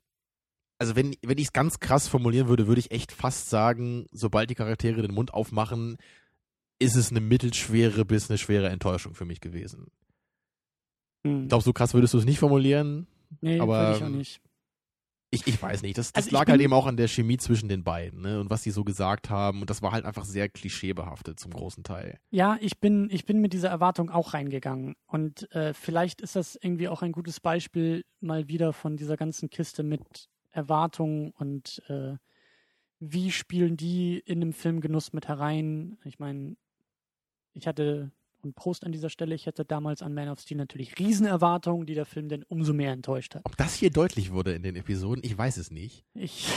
Also 0.78 0.96
wenn, 0.96 1.14
wenn 1.22 1.38
ich 1.38 1.48
es 1.48 1.54
ganz 1.54 1.80
krass 1.80 2.08
formulieren 2.08 2.48
würde, 2.48 2.68
würde 2.68 2.80
ich 2.80 2.92
echt 2.92 3.12
fast 3.12 3.50
sagen, 3.50 4.08
sobald 4.12 4.50
die 4.50 4.56
Charaktere 4.56 5.02
den 5.02 5.14
Mund 5.14 5.34
aufmachen, 5.34 5.98
ist 6.80 6.96
es 6.96 7.12
eine 7.12 7.20
mittelschwere 7.20 8.06
bis 8.06 8.30
eine 8.30 8.38
schwere 8.38 8.70
Enttäuschung 8.70 9.14
für 9.14 9.26
mich 9.26 9.42
gewesen. 9.42 9.88
Hm. 11.26 11.44
Ich 11.44 11.50
glaube, 11.50 11.66
so 11.66 11.74
krass 11.74 11.94
würdest 11.94 12.14
du 12.14 12.18
es 12.18 12.26
nicht 12.26 12.40
formulieren. 12.40 13.08
nee, 13.42 13.60
aber, 13.60 13.80
würde 13.80 13.98
ich 13.98 14.04
auch 14.04 14.10
nicht. 14.10 14.42
Ich, 15.32 15.46
ich 15.46 15.62
weiß 15.62 15.84
nicht. 15.84 15.98
Das, 15.98 16.12
das 16.12 16.26
Also 16.26 16.36
lag 16.36 16.48
halt 16.48 16.60
eben 16.60 16.74
auch 16.74 16.88
an 16.88 16.98
der 16.98 17.08
Chemie 17.08 17.38
zwischen 17.38 17.70
den 17.70 17.84
beiden, 17.84 18.22
ne? 18.22 18.40
Und 18.40 18.50
was 18.50 18.64
sie 18.64 18.72
so 18.72 18.84
gesagt 18.84 19.30
haben. 19.30 19.62
Und 19.62 19.70
das 19.70 19.82
war 19.82 19.92
halt 19.92 20.06
einfach 20.06 20.26
sehr 20.26 20.50
klischeebehaftet 20.50 21.40
zum 21.40 21.52
großen 21.52 21.84
Teil. 21.84 22.20
Ja, 22.32 22.58
ich 22.62 22.80
bin, 22.80 23.10
ich 23.12 23.26
bin 23.26 23.40
mit 23.40 23.54
dieser 23.54 23.70
Erwartung 23.70 24.10
auch 24.10 24.34
reingegangen. 24.34 24.96
Und 25.06 25.52
äh, 25.54 25.74
vielleicht 25.74 26.22
ist 26.22 26.36
das 26.36 26.56
irgendwie 26.56 26.88
auch 26.88 27.04
ein 27.04 27.12
gutes 27.12 27.40
Beispiel 27.40 28.06
mal 28.20 28.48
wieder 28.48 28.74
von 28.74 28.98
dieser 28.98 29.18
ganzen 29.18 29.50
Kiste 29.50 29.84
mit 29.84 30.30
Erwartungen 30.52 31.32
und 31.32 31.84
äh, 31.88 32.16
wie 33.00 33.32
spielen 33.32 33.78
die 33.78 34.20
in 34.20 34.42
dem 34.42 34.52
Film 34.52 34.82
Genuss 34.82 35.14
mit 35.14 35.28
herein. 35.28 35.98
Ich 36.04 36.20
meine, 36.20 36.58
ich 37.54 37.68
hatte, 37.68 38.12
und 38.44 38.56
Prost 38.56 38.86
an 38.86 38.92
dieser 38.92 39.10
Stelle, 39.10 39.36
ich 39.36 39.48
hatte 39.48 39.66
damals 39.66 40.02
an 40.02 40.14
Man 40.14 40.30
of 40.30 40.40
Steel 40.40 40.58
natürlich 40.58 40.98
Riesenerwartungen, 41.00 41.86
die 41.86 41.94
der 41.94 42.06
Film 42.06 42.30
dann 42.30 42.44
umso 42.44 42.74
mehr 42.74 42.92
enttäuscht 42.92 43.36
hat. 43.36 43.42
Ob 43.46 43.58
das 43.58 43.74
hier 43.74 43.92
deutlich 43.92 44.32
wurde 44.32 44.54
in 44.54 44.64
den 44.64 44.76
Episoden, 44.76 45.24
ich 45.24 45.38
weiß 45.38 45.58
es 45.58 45.72
nicht. 45.72 46.06
Ich. 46.14 46.48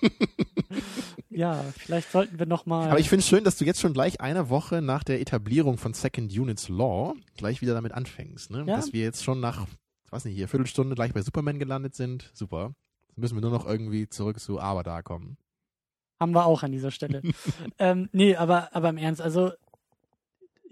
ja, 1.30 1.64
vielleicht 1.76 2.10
sollten 2.10 2.38
wir 2.38 2.46
nochmal. 2.46 2.90
Aber 2.90 3.00
ich 3.00 3.08
finde 3.08 3.20
es 3.20 3.28
schön, 3.28 3.44
dass 3.44 3.56
du 3.56 3.64
jetzt 3.64 3.80
schon 3.80 3.92
gleich 3.92 4.20
eine 4.20 4.48
Woche 4.48 4.82
nach 4.82 5.04
der 5.04 5.20
Etablierung 5.20 5.78
von 5.78 5.94
Second 5.94 6.36
Units 6.36 6.68
Law 6.68 7.14
gleich 7.36 7.60
wieder 7.60 7.74
damit 7.74 7.92
anfängst. 7.92 8.50
Ne? 8.50 8.64
Ja. 8.66 8.76
Dass 8.76 8.92
wir 8.92 9.02
jetzt 9.02 9.24
schon 9.24 9.40
nach, 9.40 9.66
ich 10.04 10.12
weiß 10.12 10.24
nicht, 10.24 10.36
hier 10.36 10.48
Viertelstunde 10.48 10.94
gleich 10.94 11.12
bei 11.12 11.22
Superman 11.22 11.58
gelandet 11.58 11.94
sind. 11.94 12.30
Super. 12.34 12.74
Jetzt 13.08 13.18
müssen 13.18 13.36
wir 13.36 13.42
nur 13.42 13.50
noch 13.50 13.66
irgendwie 13.66 14.08
zurück 14.08 14.40
zu 14.40 14.60
Aber 14.60 14.82
da 14.82 15.02
kommen. 15.02 15.36
Haben 16.18 16.34
wir 16.34 16.46
auch 16.46 16.62
an 16.62 16.70
dieser 16.70 16.92
Stelle. 16.92 17.20
ähm, 17.78 18.08
nee, 18.12 18.36
aber, 18.36 18.74
aber 18.74 18.90
im 18.90 18.96
Ernst, 18.96 19.20
also 19.20 19.50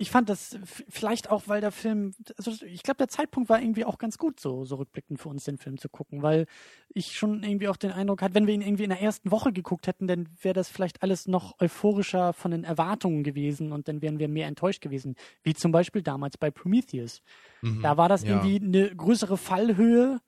ich 0.00 0.10
fand 0.10 0.30
das 0.30 0.58
vielleicht 0.88 1.30
auch, 1.30 1.42
weil 1.46 1.60
der 1.60 1.72
Film, 1.72 2.14
also 2.38 2.52
ich 2.64 2.82
glaube, 2.82 2.96
der 2.96 3.08
Zeitpunkt 3.08 3.50
war 3.50 3.60
irgendwie 3.60 3.84
auch 3.84 3.98
ganz 3.98 4.16
gut, 4.16 4.40
so, 4.40 4.64
so 4.64 4.76
rückblickend 4.76 5.20
für 5.20 5.28
uns 5.28 5.44
den 5.44 5.58
Film 5.58 5.76
zu 5.76 5.90
gucken, 5.90 6.22
weil 6.22 6.46
ich 6.88 7.18
schon 7.18 7.42
irgendwie 7.42 7.68
auch 7.68 7.76
den 7.76 7.92
Eindruck 7.92 8.22
hatte, 8.22 8.34
wenn 8.34 8.46
wir 8.46 8.54
ihn 8.54 8.62
irgendwie 8.62 8.84
in 8.84 8.90
der 8.90 9.02
ersten 9.02 9.30
Woche 9.30 9.52
geguckt 9.52 9.86
hätten, 9.86 10.06
dann 10.06 10.26
wäre 10.40 10.54
das 10.54 10.70
vielleicht 10.70 11.02
alles 11.02 11.28
noch 11.28 11.60
euphorischer 11.60 12.32
von 12.32 12.50
den 12.50 12.64
Erwartungen 12.64 13.24
gewesen 13.24 13.72
und 13.72 13.88
dann 13.88 14.00
wären 14.00 14.18
wir 14.18 14.28
mehr 14.28 14.46
enttäuscht 14.48 14.80
gewesen, 14.80 15.16
wie 15.42 15.52
zum 15.52 15.70
Beispiel 15.70 16.00
damals 16.02 16.38
bei 16.38 16.50
Prometheus. 16.50 17.20
Mhm. 17.60 17.82
Da 17.82 17.98
war 17.98 18.08
das 18.08 18.22
Ja. 18.22 18.42
irgendwie 18.42 18.64
eine 18.64 18.96
größere 18.96 19.36
Fallhöhe. 19.36 20.18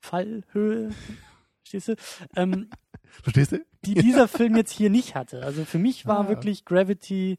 Fallhöhe, 0.00 0.90
verstehst 1.62 1.88
du? 1.88 1.94
Ähm, 2.36 2.70
Verstehst 3.22 3.52
du? 3.52 3.64
die 3.84 3.94
dieser 3.94 4.28
Film 4.28 4.56
jetzt 4.56 4.70
hier 4.72 4.90
nicht 4.90 5.14
hatte. 5.14 5.42
Also 5.42 5.64
für 5.64 5.78
mich 5.78 6.06
war 6.06 6.26
Ah. 6.26 6.28
wirklich 6.28 6.64
Gravity 6.64 7.38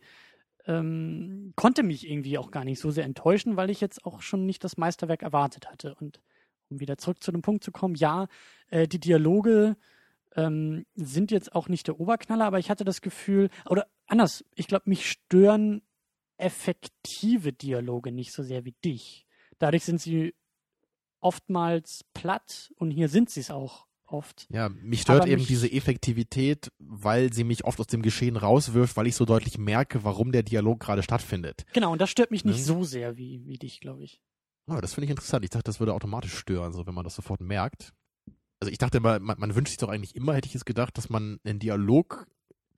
ähm, 0.70 1.52
konnte 1.56 1.82
mich 1.82 2.08
irgendwie 2.08 2.38
auch 2.38 2.52
gar 2.52 2.64
nicht 2.64 2.80
so 2.80 2.92
sehr 2.92 3.04
enttäuschen, 3.04 3.58
weil 3.58 3.72
ich 3.72 3.82
jetzt 3.82 4.06
auch 4.06 4.22
schon 4.22 4.46
nicht 4.46 4.64
das 4.64 4.78
Meisterwerk 4.78 5.24
erwartet 5.24 5.68
hatte. 5.68 5.96
Und 5.96 6.22
um 6.70 6.80
wieder 6.80 7.00
zurück 7.00 7.24
zu 7.24 7.32
dem 7.32 7.42
Punkt 7.42 7.64
zu 7.64 7.72
kommen, 7.72 7.96
ja, 7.96 8.28
äh, 8.70 8.88
die 8.88 9.00
Dialoge 9.00 9.76
ähm, 10.36 10.86
sind 10.94 11.32
jetzt 11.32 11.56
auch 11.56 11.70
nicht 11.70 11.88
der 11.88 12.00
Oberknaller, 12.00 12.46
aber 12.46 12.60
ich 12.60 12.70
hatte 12.70 12.86
das 12.86 13.02
Gefühl, 13.02 13.50
oder 13.68 13.88
anders, 14.06 14.46
ich 14.54 14.68
glaube, 14.68 14.88
mich 14.88 15.10
stören 15.10 15.82
effektive 16.38 17.52
Dialoge 17.52 18.12
nicht 18.12 18.32
so 18.32 18.44
sehr 18.44 18.64
wie 18.64 18.76
dich. 18.86 19.26
Dadurch 19.58 19.84
sind 19.84 20.00
sie 20.00 20.36
oftmals 21.20 22.06
platt 22.14 22.72
und 22.78 22.92
hier 22.92 23.10
sind 23.10 23.32
sie 23.32 23.40
es 23.40 23.50
auch 23.50 23.88
oft. 24.12 24.48
Ja, 24.50 24.70
mich 24.70 25.02
stört 25.02 25.22
Aber 25.22 25.30
eben 25.30 25.40
mich- 25.40 25.48
diese 25.48 25.72
Effektivität, 25.72 26.72
weil 26.80 27.32
sie 27.34 27.44
mich 27.44 27.66
oft 27.66 27.80
aus 27.80 27.88
dem 27.88 28.02
Geschehen 28.02 28.36
rauswirft, 28.38 28.96
weil 28.98 29.08
ich 29.08 29.16
so 29.16 29.26
deutlich 29.26 29.58
merke, 29.58 30.04
warum 30.04 30.32
der 30.32 30.44
Dialog 30.44 30.80
gerade 30.80 31.04
stattfindet. 31.04 31.66
Genau, 31.74 31.92
und 31.92 32.00
das 32.02 32.10
stört 32.10 32.32
mich 32.32 32.46
nicht 32.46 32.58
Ne? 32.58 32.64
so 32.64 32.84
sehr 32.84 33.18
wie, 33.18 33.46
wie 33.46 33.58
dich, 33.58 33.80
glaube 33.82 34.04
ich. 34.04 34.20
Ah, 34.68 34.82
das 34.82 34.94
finde 34.94 35.06
ich 35.06 35.12
interessant. 35.12 35.44
Ich 35.44 35.50
dachte, 35.50 35.64
das 35.64 35.80
würde 35.80 35.94
automatisch 35.94 36.36
stören, 36.36 36.74
so 36.74 36.86
wenn 36.86 36.94
man 36.94 37.04
das 37.04 37.16
sofort 37.16 37.42
merkt. 37.42 37.94
Also 38.60 38.72
ich 38.72 38.78
dachte 38.78 38.98
immer, 38.98 39.20
man, 39.20 39.40
man 39.40 39.56
wünscht 39.56 39.70
sich 39.72 39.78
doch 39.78 39.90
eigentlich 39.90 40.16
immer, 40.16 40.34
hätte 40.36 40.48
ich 40.48 40.56
es 40.56 40.66
gedacht, 40.66 40.98
dass 40.98 41.10
man 41.10 41.40
einen 41.46 41.60
Dialog, 41.60 42.28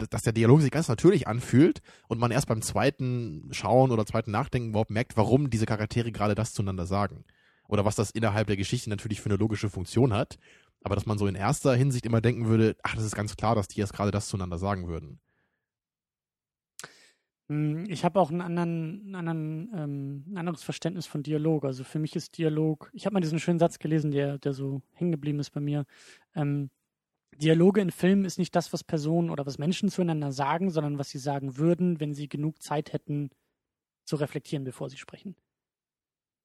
dass 0.09 0.21
der 0.21 0.31
Dialog 0.33 0.61
sich 0.61 0.71
ganz 0.71 0.87
natürlich 0.87 1.27
anfühlt 1.27 1.81
und 2.07 2.19
man 2.19 2.31
erst 2.31 2.47
beim 2.47 2.61
zweiten 2.61 3.49
Schauen 3.51 3.91
oder 3.91 4.05
zweiten 4.05 4.31
Nachdenken 4.31 4.69
überhaupt 4.69 4.89
merkt, 4.91 5.17
warum 5.17 5.49
diese 5.49 5.65
Charaktere 5.65 6.11
gerade 6.11 6.35
das 6.35 6.53
zueinander 6.53 6.85
sagen. 6.85 7.25
Oder 7.67 7.85
was 7.85 7.95
das 7.95 8.11
innerhalb 8.11 8.47
der 8.47 8.57
Geschichte 8.57 8.89
natürlich 8.89 9.21
für 9.21 9.29
eine 9.29 9.37
logische 9.37 9.69
Funktion 9.69 10.13
hat. 10.13 10.37
Aber 10.83 10.95
dass 10.95 11.05
man 11.05 11.17
so 11.17 11.27
in 11.27 11.35
erster 11.35 11.75
Hinsicht 11.75 12.05
immer 12.05 12.21
denken 12.21 12.47
würde, 12.47 12.75
ach, 12.83 12.95
das 12.95 13.05
ist 13.05 13.15
ganz 13.15 13.35
klar, 13.35 13.55
dass 13.55 13.67
die 13.67 13.79
jetzt 13.79 13.93
gerade 13.93 14.11
das 14.11 14.27
zueinander 14.27 14.57
sagen 14.57 14.87
würden. 14.87 15.19
Hm, 17.49 17.85
Ich 17.89 18.05
habe 18.05 18.19
auch 18.19 18.29
einen 18.31 18.41
anderen, 18.41 19.01
einen 19.05 19.15
anderen, 19.15 19.71
ähm, 19.75 20.23
ein 20.27 20.37
anderes 20.37 20.63
Verständnis 20.63 21.05
von 21.05 21.23
Dialog. 21.23 21.65
Also 21.65 21.83
für 21.83 21.99
mich 21.99 22.15
ist 22.15 22.37
Dialog, 22.37 22.89
ich 22.93 23.05
habe 23.05 23.13
mal 23.13 23.19
diesen 23.21 23.39
schönen 23.39 23.59
Satz 23.59 23.79
gelesen, 23.79 24.11
der, 24.11 24.37
der 24.37 24.53
so 24.53 24.81
hängen 24.93 25.11
geblieben 25.11 25.39
ist 25.39 25.51
bei 25.51 25.59
mir. 25.59 25.85
Ähm, 26.35 26.69
Dialoge 27.37 27.81
in 27.81 27.91
Filmen 27.91 28.25
ist 28.25 28.39
nicht 28.39 28.55
das, 28.55 28.73
was 28.73 28.83
Personen 28.83 29.29
oder 29.29 29.45
was 29.45 29.57
Menschen 29.57 29.89
zueinander 29.89 30.31
sagen, 30.31 30.69
sondern 30.71 30.97
was 30.97 31.09
sie 31.09 31.19
sagen 31.19 31.57
würden, 31.57 31.99
wenn 31.99 32.13
sie 32.13 32.29
genug 32.29 32.61
Zeit 32.61 32.93
hätten 32.93 33.29
zu 34.05 34.15
reflektieren, 34.17 34.63
bevor 34.65 34.89
sie 34.89 34.97
sprechen. 34.97 35.35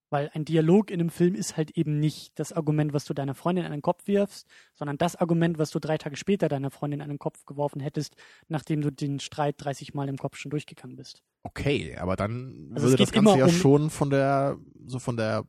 Weil 0.09 0.31
ein 0.35 0.45
Dialog 0.45 0.91
in 0.91 1.01
einem 1.01 1.11
Film 1.11 1.35
ist 1.35 1.57
halt 1.57 1.73
eben 1.73 1.99
nicht 1.99 2.39
das 2.39 2.53
Argument, 2.53 2.93
was 2.93 3.05
du 3.07 3.13
deiner 3.15 3.35
Freundin 3.35 3.65
an 3.65 3.73
den 3.73 3.83
Kopf 3.83 4.07
wirfst, 4.07 4.47
sondern 4.75 4.99
das 4.99 5.17
Argument, 5.17 5.59
was 5.59 5.71
du 5.71 5.81
drei 5.81 5.99
Tage 5.99 6.17
später 6.17 6.49
deiner 6.49 6.71
Freundin 6.71 7.01
an 7.03 7.09
den 7.09 7.19
Kopf 7.19 7.45
geworfen 7.45 7.81
hättest, 7.81 8.15
nachdem 8.49 8.83
du 8.83 8.91
den 8.93 9.19
Streit 9.19 9.57
30 9.59 9.95
Mal 9.95 10.09
im 10.09 10.17
Kopf 10.17 10.37
schon 10.37 10.51
durchgegangen 10.51 10.97
bist. 10.97 11.25
Okay, 11.43 11.97
aber 11.97 12.15
dann 12.15 12.71
Also 12.75 12.89
würde 12.89 13.03
das 13.03 13.11
Ganze 13.13 13.39
ja 13.39 13.47
um- 13.47 13.51
schon 13.51 13.91
von 13.91 14.11
der, 14.11 14.59
so 14.85 14.99
von 15.01 15.17
der 15.17 15.45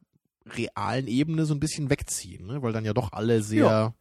realen 0.48 1.08
Ebene 1.08 1.46
so 1.46 1.54
ein 1.54 1.60
bisschen 1.60 1.90
wegziehen, 1.90 2.48
ne? 2.48 2.62
weil 2.64 2.74
dann 2.74 2.86
ja 2.86 2.94
doch 2.94 3.12
alle 3.12 3.44
sehr, 3.44 3.94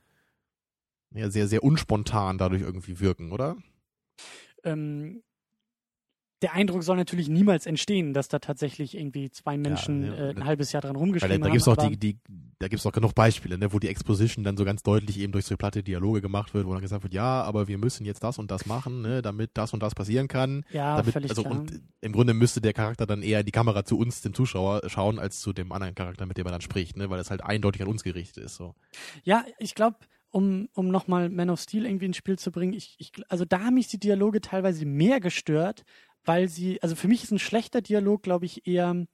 ja. 1.12 1.31
sehr, 1.31 1.49
sehr 1.49 1.64
unspontan 1.64 2.38
dadurch 2.38 2.62
irgendwie 2.62 3.01
wirken, 3.01 3.33
oder? 3.33 3.57
Ähm, 4.64 5.23
der 6.46 6.54
Eindruck 6.54 6.85
soll 6.85 6.96
natürlich 6.96 7.28
niemals 7.28 7.66
entstehen, 7.66 8.14
dass 8.14 8.28
da 8.28 8.38
tatsächlich 8.38 8.96
irgendwie 8.96 9.30
zwei 9.32 9.59
Menschen 9.59 10.04
ja, 10.04 10.14
äh, 10.14 10.28
ein 10.30 10.37
da- 10.37 10.44
halbes 10.44 10.70
Jahr 10.70 10.80
dran 10.80 10.94
rumgeschrieben 10.94 11.40
da, 11.40 11.44
da 11.44 11.44
haben. 11.46 11.52
gibt's 11.52 11.66
auch 11.66 11.76
aber- 11.76 11.88
die, 11.90 11.96
die, 11.96 12.18
da 12.61 12.68
gibt's 12.68 12.87
auch 12.87 12.92
genug 12.92 13.16
Beispiele, 13.16 13.59
ne, 13.59 13.72
wo 13.72 13.80
die 13.80 13.88
Exposition 13.88 14.44
dann 14.44 14.56
so 14.56 14.64
ganz 14.64 14.85
deutlich 14.85 15.18
eben 15.18 15.32
durch 15.32 15.44
so 15.44 15.56
platte 15.56 15.82
Dialoge 15.82 16.20
gemacht 16.22 16.54
wird, 16.54 16.64
wo 16.66 16.72
dann 16.72 16.82
gesagt 16.82 17.02
wird, 17.02 17.12
ja, 17.12 17.42
aber 17.42 17.66
wir 17.66 17.78
müssen 17.78 18.06
jetzt 18.06 18.22
das 18.22 18.38
und 18.38 18.50
das 18.52 18.64
machen, 18.64 19.02
ne, 19.02 19.22
damit 19.22 19.50
das 19.54 19.72
und 19.72 19.82
das 19.82 19.96
passieren 19.96 20.28
kann. 20.28 20.64
ja, 20.70 20.96
damit, 20.96 21.12
völlig 21.12 21.30
also 21.30 21.42
klar. 21.42 21.52
und 21.59 21.80
im 22.00 22.12
Grunde 22.12 22.32
müsste 22.32 22.61
der 22.61 22.72
Charakter 22.72 23.06
dann 23.06 23.22
eher 23.22 23.40
in 23.40 23.46
die 23.46 23.52
Kamera 23.52 23.85
zu 23.85 23.98
uns, 23.98 24.22
dem 24.22 24.32
Zuschauer, 24.32 24.82
schauen, 24.87 25.18
als 25.18 25.40
zu 25.40 25.52
dem 25.52 25.72
anderen 25.72 25.96
Charakter, 25.96 26.26
mit 26.26 26.37
dem 26.38 26.46
er 26.46 26.52
dann 26.52 26.61
spricht, 26.61 26.96
ne, 26.96 27.11
weil 27.11 27.18
es 27.18 27.30
halt 27.30 27.42
eindeutig 27.42 27.82
an 27.82 27.88
uns 27.88 28.04
gerichtet 28.04 28.44
ist. 28.44 28.54
So. 28.54 28.74
Ja, 29.24 29.44
ich 29.59 29.74
glaube, 29.74 29.96
um, 30.30 30.68
um 30.74 30.88
nochmal 30.88 31.30
Man 31.30 31.48
of 31.50 31.61
Steel 31.61 31.87
irgendwie 31.87 32.04
ins 32.06 32.16
Spiel 32.18 32.38
zu 32.38 32.50
bringen, 32.52 32.74
ich, 32.74 32.94
ich, 32.98 33.12
also 33.28 33.44
da 33.46 33.61
haben 33.61 33.74
mich 33.74 33.88
die 33.88 33.98
Dialoge 33.98 34.40
teilweise 34.42 34.85
mehr 34.85 35.18
gestört, 35.20 35.85
weil 36.27 36.49
sie, 36.49 36.83
also 36.83 36.95
für 36.97 37.09
mich 37.09 37.25
ist 37.25 37.31
ein 37.31 37.39
schlechter 37.39 37.81
Dialog, 37.81 38.23
glaube 38.23 38.45
ich, 38.45 38.67
eher 38.67 39.07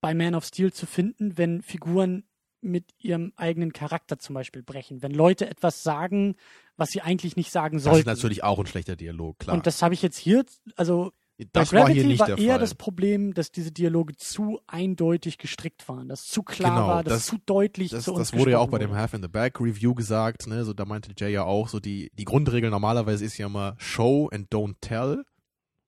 bei 0.00 0.14
Man 0.14 0.34
of 0.34 0.44
Steel 0.44 0.72
zu 0.72 0.86
finden, 0.86 1.38
wenn 1.38 1.62
Figuren 1.62 2.24
mit 2.60 2.94
ihrem 2.98 3.32
eigenen 3.36 3.72
Charakter 3.72 4.18
zum 4.18 4.34
Beispiel 4.34 4.62
brechen. 4.62 5.02
Wenn 5.02 5.12
Leute 5.12 5.48
etwas 5.48 5.82
sagen, 5.82 6.36
was 6.76 6.90
sie 6.90 7.02
eigentlich 7.02 7.36
nicht 7.36 7.50
sagen 7.50 7.76
Das 7.76 7.84
sollten. 7.84 8.00
ist 8.00 8.06
natürlich 8.06 8.42
auch 8.42 8.58
ein 8.58 8.66
schlechter 8.66 8.96
Dialog, 8.96 9.38
klar. 9.38 9.54
Und 9.56 9.66
das 9.66 9.82
habe 9.82 9.92
ich 9.94 10.00
jetzt 10.02 10.16
hier, 10.16 10.44
also 10.76 11.12
das 11.52 11.70
bei 11.72 11.78
war 11.80 11.90
hier 11.90 12.06
nicht 12.06 12.20
war 12.20 12.28
eher 12.30 12.36
Fall. 12.54 12.58
das 12.60 12.74
Problem, 12.74 13.34
dass 13.34 13.50
diese 13.52 13.70
Dialoge 13.72 14.16
zu 14.16 14.60
eindeutig 14.66 15.36
gestrickt 15.36 15.86
waren, 15.88 16.08
dass 16.08 16.26
zu 16.26 16.42
klar 16.42 16.74
Genau, 16.76 16.88
war, 16.88 17.04
dass 17.04 17.12
das- 17.14 17.26
zu 17.26 17.36
deutlich 17.44 17.90
Das, 17.90 18.04
zu 18.04 18.12
uns 18.14 18.30
das 18.30 18.38
wurde 18.38 18.52
ja 18.52 18.58
auch 18.60 18.68
bei 18.68 18.78
dem. 18.78 18.94
Half 18.94 19.12
in 19.14 19.22
the 19.22 19.28
Back 19.28 19.60
Review 19.60 19.94
gesagt, 19.94 20.46
ne, 20.46 20.64
so 20.64 20.72
da 20.72 20.84
meinte 20.86 21.10
Jay 21.18 21.32
ja 21.32 21.44
auch, 21.44 21.68
so 21.68 21.80
die, 21.80 22.10
die 22.14 22.24
Grundregel 22.24 22.70
normalerweise 22.70 23.24
ist 23.24 23.36
ja 23.36 23.46
immer 23.46 23.74
Show 23.78 24.28
and 24.32 24.48
don't 24.50 24.76
tell. 24.80 25.24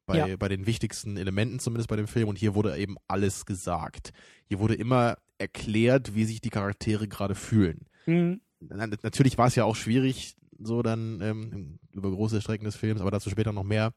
Bei, 0.07 0.19
Ja. 0.29 0.37
bei 0.37 0.49
den 0.49 0.67
wichtigsten 0.67 1.17
Elementen 1.17 1.59
zumindest 1.59 1.89
bei 1.89 1.97
dem 1.97 2.07
Film 2.07 2.29
und 2.29 2.39
hier 2.39 2.55
wurde 2.55 2.77
eben 2.79 2.97
alles 3.09 3.45
gesagt. 3.45 4.13
Hier 4.49 4.61
wurde 4.61 4.75
immer 4.75 5.19
erklärt, 5.39 6.15
wie 6.15 6.25
sich 6.25 6.41
die 6.41 6.51
Charaktere 6.51 7.09
gerade 7.09 7.35
fühlen. 7.35 7.87
Mhm. 8.07 8.41
Natürlich 8.61 9.37
war 9.37 9.49
es 9.49 9.55
ja 9.57 9.65
auch 9.65 9.77
schwierig, 9.77 10.37
so 10.59 10.83
dann 10.83 11.21
ähm, 11.21 11.79
über 11.93 12.11
große 12.11 12.41
Strecken 12.41 12.65
des 12.65 12.77
Films, 12.77 13.01
aber 13.01 13.11
dazu 13.11 13.29
später 13.31 13.53
noch 13.53 13.65
mehr. 13.65 13.93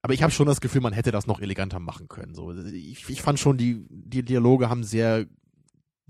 Aber 0.00 0.14
ich 0.14 0.22
habe 0.22 0.32
schon 0.32 0.46
das 0.46 0.60
Gefühl, 0.60 0.80
man 0.80 0.92
hätte 0.92 1.12
das 1.12 1.26
noch 1.26 1.40
eleganter 1.40 1.78
machen 1.78 2.08
können. 2.08 2.34
So, 2.34 2.52
ich, 2.54 3.08
ich 3.08 3.22
fand 3.22 3.38
schon, 3.38 3.56
die, 3.56 3.84
die 3.88 4.22
Dialoge 4.24 4.68
haben 4.68 4.82
sehr 4.84 5.26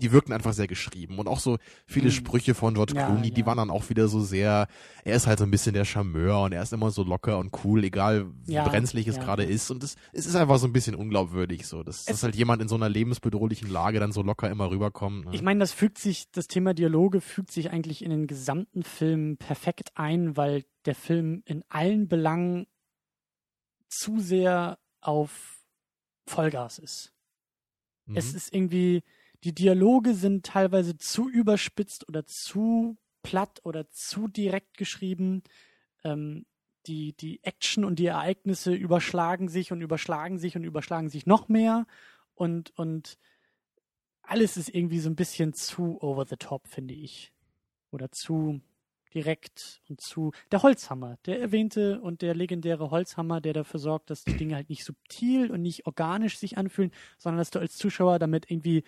die 0.03 0.11
wirkten 0.11 0.33
einfach 0.33 0.53
sehr 0.53 0.67
geschrieben. 0.67 1.17
Und 1.17 1.27
auch 1.27 1.39
so 1.39 1.57
viele 1.87 2.07
mhm. 2.07 2.11
Sprüche 2.11 2.53
von 2.53 2.73
George 2.73 2.93
ja, 2.95 3.05
Clooney, 3.05 3.29
ja. 3.29 3.33
die 3.33 3.45
waren 3.45 3.57
dann 3.57 3.69
auch 3.69 3.89
wieder 3.89 4.07
so 4.07 4.19
sehr, 4.19 4.67
er 5.03 5.15
ist 5.15 5.27
halt 5.27 5.39
so 5.39 5.45
ein 5.45 5.51
bisschen 5.51 5.73
der 5.73 5.85
Charmeur 5.85 6.43
und 6.43 6.51
er 6.51 6.61
ist 6.61 6.73
immer 6.73 6.91
so 6.91 7.03
locker 7.03 7.39
und 7.39 7.51
cool, 7.63 7.83
egal 7.83 8.27
wie 8.45 8.53
ja, 8.53 8.67
brenzlig 8.67 9.07
es 9.07 9.19
gerade 9.19 9.43
ist. 9.43 9.71
Und 9.71 9.83
es, 9.83 9.95
es 10.11 10.25
ist 10.25 10.35
einfach 10.35 10.57
so 10.57 10.67
ein 10.67 10.73
bisschen 10.73 10.95
unglaubwürdig, 10.95 11.65
so, 11.65 11.83
dass, 11.83 12.05
dass 12.05 12.21
halt 12.21 12.35
jemand 12.35 12.61
in 12.61 12.67
so 12.67 12.75
einer 12.75 12.89
lebensbedrohlichen 12.89 13.69
Lage 13.69 13.99
dann 13.99 14.11
so 14.11 14.21
locker 14.21 14.49
immer 14.49 14.69
rüberkommt. 14.69 15.25
Ne? 15.25 15.31
Ich 15.33 15.41
meine, 15.41 15.61
das 15.61 15.71
fügt 15.71 15.97
sich, 15.97 16.29
das 16.31 16.47
Thema 16.47 16.73
Dialoge 16.73 17.21
fügt 17.21 17.51
sich 17.51 17.71
eigentlich 17.71 18.03
in 18.03 18.09
den 18.09 18.27
gesamten 18.27 18.83
Film 18.83 19.37
perfekt 19.37 19.91
ein, 19.95 20.35
weil 20.35 20.65
der 20.85 20.95
Film 20.95 21.43
in 21.45 21.63
allen 21.69 22.09
Belangen 22.09 22.67
zu 23.87 24.19
sehr 24.19 24.79
auf 24.99 25.61
Vollgas 26.25 26.79
ist. 26.79 27.13
Mhm. 28.05 28.17
Es 28.17 28.33
ist 28.33 28.53
irgendwie, 28.53 29.03
die 29.43 29.53
Dialoge 29.53 30.13
sind 30.13 30.45
teilweise 30.45 30.97
zu 30.97 31.29
überspitzt 31.29 32.07
oder 32.07 32.25
zu 32.25 32.97
platt 33.23 33.59
oder 33.63 33.89
zu 33.89 34.27
direkt 34.27 34.77
geschrieben. 34.77 35.43
Ähm, 36.03 36.45
die, 36.85 37.13
die 37.13 37.43
Action 37.43 37.85
und 37.85 37.97
die 37.99 38.07
Ereignisse 38.07 38.73
überschlagen 38.73 39.47
sich 39.47 39.71
und 39.71 39.81
überschlagen 39.81 40.37
sich 40.37 40.55
und 40.55 40.63
überschlagen 40.63 41.09
sich 41.09 41.25
noch 41.25 41.47
mehr. 41.47 41.85
Und, 42.35 42.77
und 42.77 43.17
alles 44.21 44.57
ist 44.57 44.73
irgendwie 44.73 44.99
so 44.99 45.09
ein 45.09 45.15
bisschen 45.15 45.53
zu 45.53 46.01
over 46.01 46.25
the 46.25 46.37
top, 46.37 46.67
finde 46.67 46.93
ich. 46.93 47.33
Oder 47.91 48.11
zu 48.11 48.61
direkt 49.13 49.81
und 49.89 50.01
zu. 50.01 50.31
Der 50.51 50.63
Holzhammer, 50.63 51.17
der 51.25 51.39
erwähnte 51.39 52.01
und 52.01 52.21
der 52.21 52.33
legendäre 52.33 52.91
Holzhammer, 52.91 53.41
der 53.41 53.53
dafür 53.53 53.79
sorgt, 53.79 54.09
dass 54.09 54.23
die 54.23 54.35
Dinge 54.35 54.55
halt 54.55 54.69
nicht 54.69 54.83
subtil 54.83 55.51
und 55.51 55.61
nicht 55.61 55.85
organisch 55.85 56.37
sich 56.37 56.57
anfühlen, 56.57 56.91
sondern 57.17 57.37
dass 57.37 57.51
du 57.51 57.59
als 57.59 57.77
Zuschauer 57.77 58.19
damit 58.19 58.49
irgendwie 58.49 58.83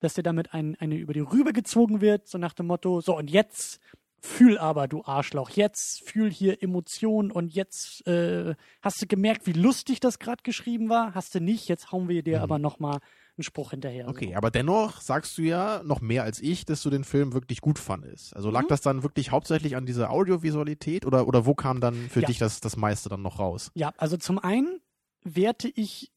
dass 0.00 0.14
dir 0.14 0.22
damit 0.22 0.54
ein, 0.54 0.76
eine 0.78 0.96
über 0.96 1.12
die 1.12 1.20
Rübe 1.20 1.52
gezogen 1.52 2.00
wird, 2.00 2.28
so 2.28 2.38
nach 2.38 2.54
dem 2.54 2.66
Motto, 2.66 3.00
so 3.00 3.16
und 3.16 3.30
jetzt 3.30 3.80
fühl 4.20 4.58
aber, 4.58 4.88
du 4.88 5.04
Arschloch, 5.04 5.50
jetzt 5.50 6.02
fühl 6.02 6.30
hier 6.30 6.62
Emotionen 6.62 7.30
und 7.30 7.54
jetzt 7.54 8.06
äh, 8.06 8.54
hast 8.82 9.00
du 9.00 9.06
gemerkt, 9.06 9.46
wie 9.46 9.52
lustig 9.52 10.00
das 10.00 10.18
gerade 10.18 10.42
geschrieben 10.42 10.88
war, 10.88 11.14
hast 11.14 11.34
du 11.34 11.40
nicht, 11.40 11.68
jetzt 11.68 11.92
hauen 11.92 12.08
wir 12.08 12.22
dir 12.22 12.38
mhm. 12.38 12.42
aber 12.42 12.58
nochmal 12.58 12.98
einen 13.36 13.44
Spruch 13.44 13.70
hinterher. 13.70 14.08
Okay, 14.08 14.30
so. 14.30 14.36
aber 14.36 14.50
dennoch 14.50 15.00
sagst 15.00 15.36
du 15.38 15.42
ja 15.42 15.82
noch 15.84 16.00
mehr 16.00 16.22
als 16.22 16.40
ich, 16.40 16.64
dass 16.64 16.82
du 16.82 16.90
den 16.90 17.04
Film 17.04 17.34
wirklich 17.34 17.60
gut 17.60 17.78
fandest. 17.78 18.34
Also 18.34 18.50
lag 18.50 18.62
mhm. 18.62 18.68
das 18.68 18.80
dann 18.80 19.02
wirklich 19.02 19.30
hauptsächlich 19.30 19.76
an 19.76 19.86
dieser 19.86 20.10
Audiovisualität 20.10 21.06
oder, 21.06 21.28
oder 21.28 21.46
wo 21.46 21.54
kam 21.54 21.80
dann 21.80 21.94
für 21.94 22.20
ja. 22.20 22.26
dich 22.26 22.38
das, 22.38 22.60
das 22.60 22.76
meiste 22.76 23.08
dann 23.08 23.22
noch 23.22 23.38
raus? 23.38 23.70
Ja, 23.74 23.92
also 23.98 24.16
zum 24.16 24.38
einen 24.38 24.80
werte 25.22 25.68
ich 25.68 26.12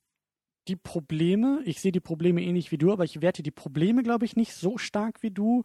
die 0.69 0.75
Probleme, 0.75 1.62
ich 1.65 1.82
sehe 1.82 1.91
die 1.91 1.99
Probleme 1.99 2.41
ähnlich 2.41 2.71
wie 2.71 2.77
du, 2.77 2.93
aber 2.93 3.03
ich 3.03 3.21
werte 3.21 3.41
die 3.41 3.51
Probleme, 3.51 4.03
glaube 4.03 4.25
ich, 4.25 4.36
nicht 4.36 4.53
so 4.53 4.77
stark 4.77 5.23
wie 5.23 5.32
du. 5.32 5.63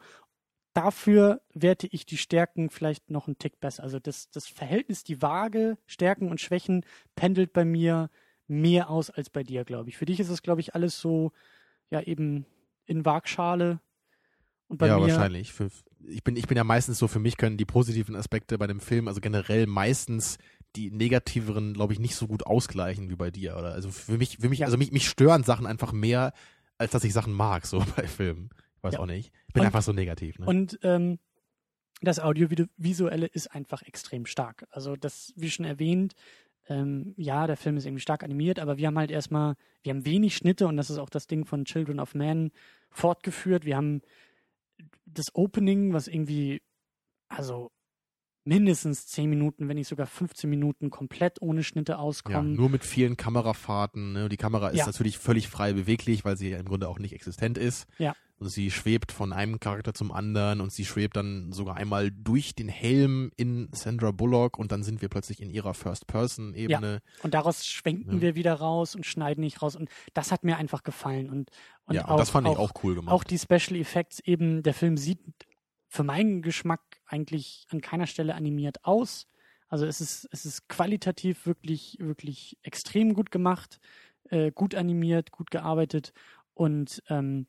Dafür 0.72 1.42
werte 1.52 1.86
ich 1.86 2.06
die 2.06 2.16
Stärken 2.16 2.70
vielleicht 2.70 3.10
noch 3.10 3.28
einen 3.28 3.38
Tick 3.38 3.60
besser. 3.60 3.82
Also 3.82 4.00
das, 4.00 4.30
das 4.30 4.48
Verhältnis, 4.48 5.04
die 5.04 5.20
Waage, 5.22 5.76
Stärken 5.86 6.30
und 6.30 6.40
Schwächen 6.40 6.84
pendelt 7.14 7.52
bei 7.52 7.64
mir 7.64 8.10
mehr 8.46 8.88
aus 8.90 9.10
als 9.10 9.30
bei 9.30 9.42
dir, 9.42 9.64
glaube 9.64 9.90
ich. 9.90 9.98
Für 9.98 10.06
dich 10.06 10.18
ist 10.18 10.30
es, 10.30 10.42
glaube 10.42 10.62
ich, 10.62 10.74
alles 10.74 10.98
so, 10.98 11.32
ja, 11.90 12.00
eben 12.00 12.46
in 12.86 13.04
Waagschale. 13.04 13.80
Und 14.68 14.78
bei 14.78 14.88
ja, 14.88 14.96
mir, 14.98 15.02
wahrscheinlich. 15.02 15.52
Für, 15.52 15.68
ich, 16.08 16.24
bin, 16.24 16.36
ich 16.36 16.46
bin 16.46 16.56
ja 16.56 16.64
meistens 16.64 16.98
so, 16.98 17.08
für 17.08 17.20
mich 17.20 17.36
können 17.36 17.56
die 17.56 17.66
positiven 17.66 18.16
Aspekte 18.16 18.58
bei 18.58 18.66
dem 18.66 18.80
Film, 18.80 19.06
also 19.06 19.20
generell 19.20 19.66
meistens 19.66 20.38
die 20.76 20.90
negativeren, 20.90 21.74
glaube 21.74 21.92
ich, 21.92 22.00
nicht 22.00 22.16
so 22.16 22.26
gut 22.26 22.46
ausgleichen 22.46 23.10
wie 23.10 23.16
bei 23.16 23.30
dir. 23.30 23.56
Oder 23.56 23.72
also 23.72 23.90
für 23.90 24.18
mich, 24.18 24.38
für 24.38 24.48
mich, 24.48 24.60
ja. 24.60 24.66
also 24.66 24.76
mich, 24.76 24.92
mich 24.92 25.08
stören 25.08 25.44
Sachen 25.44 25.66
einfach 25.66 25.92
mehr, 25.92 26.32
als 26.78 26.90
dass 26.92 27.04
ich 27.04 27.12
Sachen 27.12 27.32
mag, 27.32 27.66
so 27.66 27.84
bei 27.96 28.06
Filmen. 28.06 28.50
Ich 28.76 28.82
weiß 28.82 28.94
ja. 28.94 29.00
auch 29.00 29.06
nicht. 29.06 29.32
Ich 29.48 29.54
bin 29.54 29.60
und, 29.60 29.66
einfach 29.66 29.82
so 29.82 29.92
negativ. 29.92 30.38
Ne? 30.38 30.46
Und 30.46 30.78
ähm, 30.82 31.18
das 32.00 32.20
Audiovisuelle 32.20 33.26
ist 33.26 33.54
einfach 33.54 33.82
extrem 33.82 34.26
stark. 34.26 34.66
Also 34.70 34.96
das, 34.96 35.32
wie 35.36 35.50
schon 35.50 35.64
erwähnt, 35.64 36.14
ähm, 36.68 37.14
ja, 37.16 37.46
der 37.46 37.56
Film 37.56 37.76
ist 37.76 37.86
irgendwie 37.86 38.00
stark 38.00 38.22
animiert, 38.22 38.58
aber 38.58 38.78
wir 38.78 38.86
haben 38.86 38.98
halt 38.98 39.10
erstmal, 39.10 39.54
wir 39.82 39.90
haben 39.90 40.06
wenig 40.06 40.36
Schnitte 40.36 40.66
und 40.66 40.76
das 40.76 40.90
ist 40.90 40.98
auch 40.98 41.10
das 41.10 41.26
Ding 41.26 41.44
von 41.44 41.64
Children 41.64 42.00
of 42.00 42.14
Man 42.14 42.50
fortgeführt. 42.90 43.64
Wir 43.64 43.76
haben 43.76 44.02
das 45.04 45.34
Opening, 45.34 45.92
was 45.92 46.08
irgendwie, 46.08 46.62
also 47.28 47.70
mindestens 48.44 49.06
10 49.06 49.28
Minuten, 49.28 49.68
wenn 49.68 49.76
nicht 49.76 49.88
sogar 49.88 50.06
15 50.06 50.48
Minuten 50.48 50.90
komplett 50.90 51.40
ohne 51.40 51.64
Schnitte 51.64 51.98
auskommen. 51.98 52.52
Ja, 52.52 52.60
nur 52.60 52.68
mit 52.68 52.84
vielen 52.84 53.16
Kamerafahrten. 53.16 54.12
Ne? 54.12 54.28
Die 54.28 54.36
Kamera 54.36 54.68
ist 54.68 54.78
ja. 54.78 54.86
natürlich 54.86 55.18
völlig 55.18 55.48
frei 55.48 55.72
beweglich, 55.72 56.24
weil 56.24 56.36
sie 56.36 56.50
ja 56.50 56.58
im 56.58 56.66
Grunde 56.66 56.88
auch 56.88 56.98
nicht 56.98 57.14
existent 57.14 57.58
ist. 57.58 57.86
Ja. 57.98 58.14
Und 58.36 58.48
sie 58.48 58.70
schwebt 58.70 59.12
von 59.12 59.32
einem 59.32 59.60
Charakter 59.60 59.94
zum 59.94 60.10
anderen 60.10 60.60
und 60.60 60.72
sie 60.72 60.84
schwebt 60.84 61.16
dann 61.16 61.52
sogar 61.52 61.76
einmal 61.76 62.10
durch 62.10 62.54
den 62.54 62.68
Helm 62.68 63.30
in 63.36 63.68
Sandra 63.72 64.10
Bullock 64.10 64.58
und 64.58 64.72
dann 64.72 64.82
sind 64.82 65.00
wir 65.00 65.08
plötzlich 65.08 65.40
in 65.40 65.50
ihrer 65.50 65.72
First-Person-Ebene. 65.72 66.92
Ja. 66.94 67.22
Und 67.22 67.32
daraus 67.32 67.64
schwenken 67.64 68.16
ja. 68.16 68.20
wir 68.20 68.34
wieder 68.34 68.54
raus 68.54 68.96
und 68.96 69.06
schneiden 69.06 69.42
nicht 69.42 69.62
raus 69.62 69.76
und 69.76 69.88
das 70.14 70.32
hat 70.32 70.42
mir 70.42 70.56
einfach 70.56 70.82
gefallen 70.82 71.30
und, 71.30 71.50
und 71.86 71.94
ja, 71.94 72.08
auch, 72.08 72.16
das 72.16 72.30
fand 72.30 72.48
ich 72.48 72.56
auch 72.56 72.72
cool 72.82 72.96
gemacht. 72.96 73.14
Auch 73.14 73.22
die 73.22 73.38
Special 73.38 73.76
Effects 73.80 74.18
eben, 74.18 74.64
der 74.64 74.74
Film 74.74 74.96
sieht 74.96 75.20
für 75.94 76.02
meinen 76.02 76.42
Geschmack 76.42 76.80
eigentlich 77.06 77.68
an 77.70 77.80
keiner 77.80 78.08
Stelle 78.08 78.34
animiert 78.34 78.84
aus. 78.84 79.28
Also 79.68 79.86
es 79.86 80.00
ist, 80.00 80.28
es 80.32 80.44
ist 80.44 80.68
qualitativ 80.68 81.46
wirklich, 81.46 81.98
wirklich 82.00 82.58
extrem 82.62 83.14
gut 83.14 83.30
gemacht, 83.30 83.78
äh, 84.30 84.50
gut 84.50 84.74
animiert, 84.74 85.30
gut 85.30 85.52
gearbeitet 85.52 86.12
und 86.52 87.00
ähm, 87.08 87.46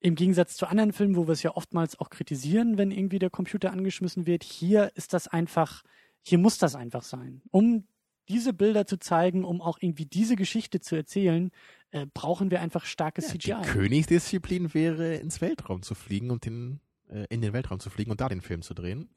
im 0.00 0.14
Gegensatz 0.14 0.56
zu 0.56 0.66
anderen 0.66 0.92
Filmen, 0.92 1.16
wo 1.16 1.26
wir 1.26 1.32
es 1.32 1.42
ja 1.42 1.56
oftmals 1.56 1.98
auch 1.98 2.10
kritisieren, 2.10 2.76
wenn 2.76 2.90
irgendwie 2.90 3.18
der 3.18 3.30
Computer 3.30 3.72
angeschmissen 3.72 4.26
wird, 4.26 4.44
hier 4.44 4.92
ist 4.94 5.14
das 5.14 5.26
einfach, 5.26 5.82
hier 6.20 6.36
muss 6.36 6.58
das 6.58 6.74
einfach 6.74 7.02
sein. 7.02 7.40
Um 7.50 7.88
diese 8.28 8.52
Bilder 8.52 8.86
zu 8.86 8.98
zeigen, 8.98 9.42
um 9.42 9.62
auch 9.62 9.78
irgendwie 9.80 10.04
diese 10.04 10.36
Geschichte 10.36 10.80
zu 10.80 10.96
erzählen, 10.96 11.50
äh, 11.92 12.06
brauchen 12.12 12.50
wir 12.50 12.60
einfach 12.60 12.84
starkes 12.84 13.28
ja, 13.28 13.62
CGI. 13.62 13.62
Die 13.62 13.68
Königsdisziplin 13.70 14.74
wäre, 14.74 15.14
ins 15.14 15.40
Weltraum 15.40 15.80
zu 15.80 15.94
fliegen 15.94 16.30
und 16.30 16.44
den 16.44 16.80
äh, 17.08 17.26
in 17.30 17.40
den 17.40 17.52
Weltraum 17.52 17.80
zu 17.80 17.90
fliegen 17.90 18.10
und 18.10 18.20
da 18.20 18.28
den 18.28 18.40
Film 18.40 18.62
zu 18.62 18.74
drehen. 18.74 19.08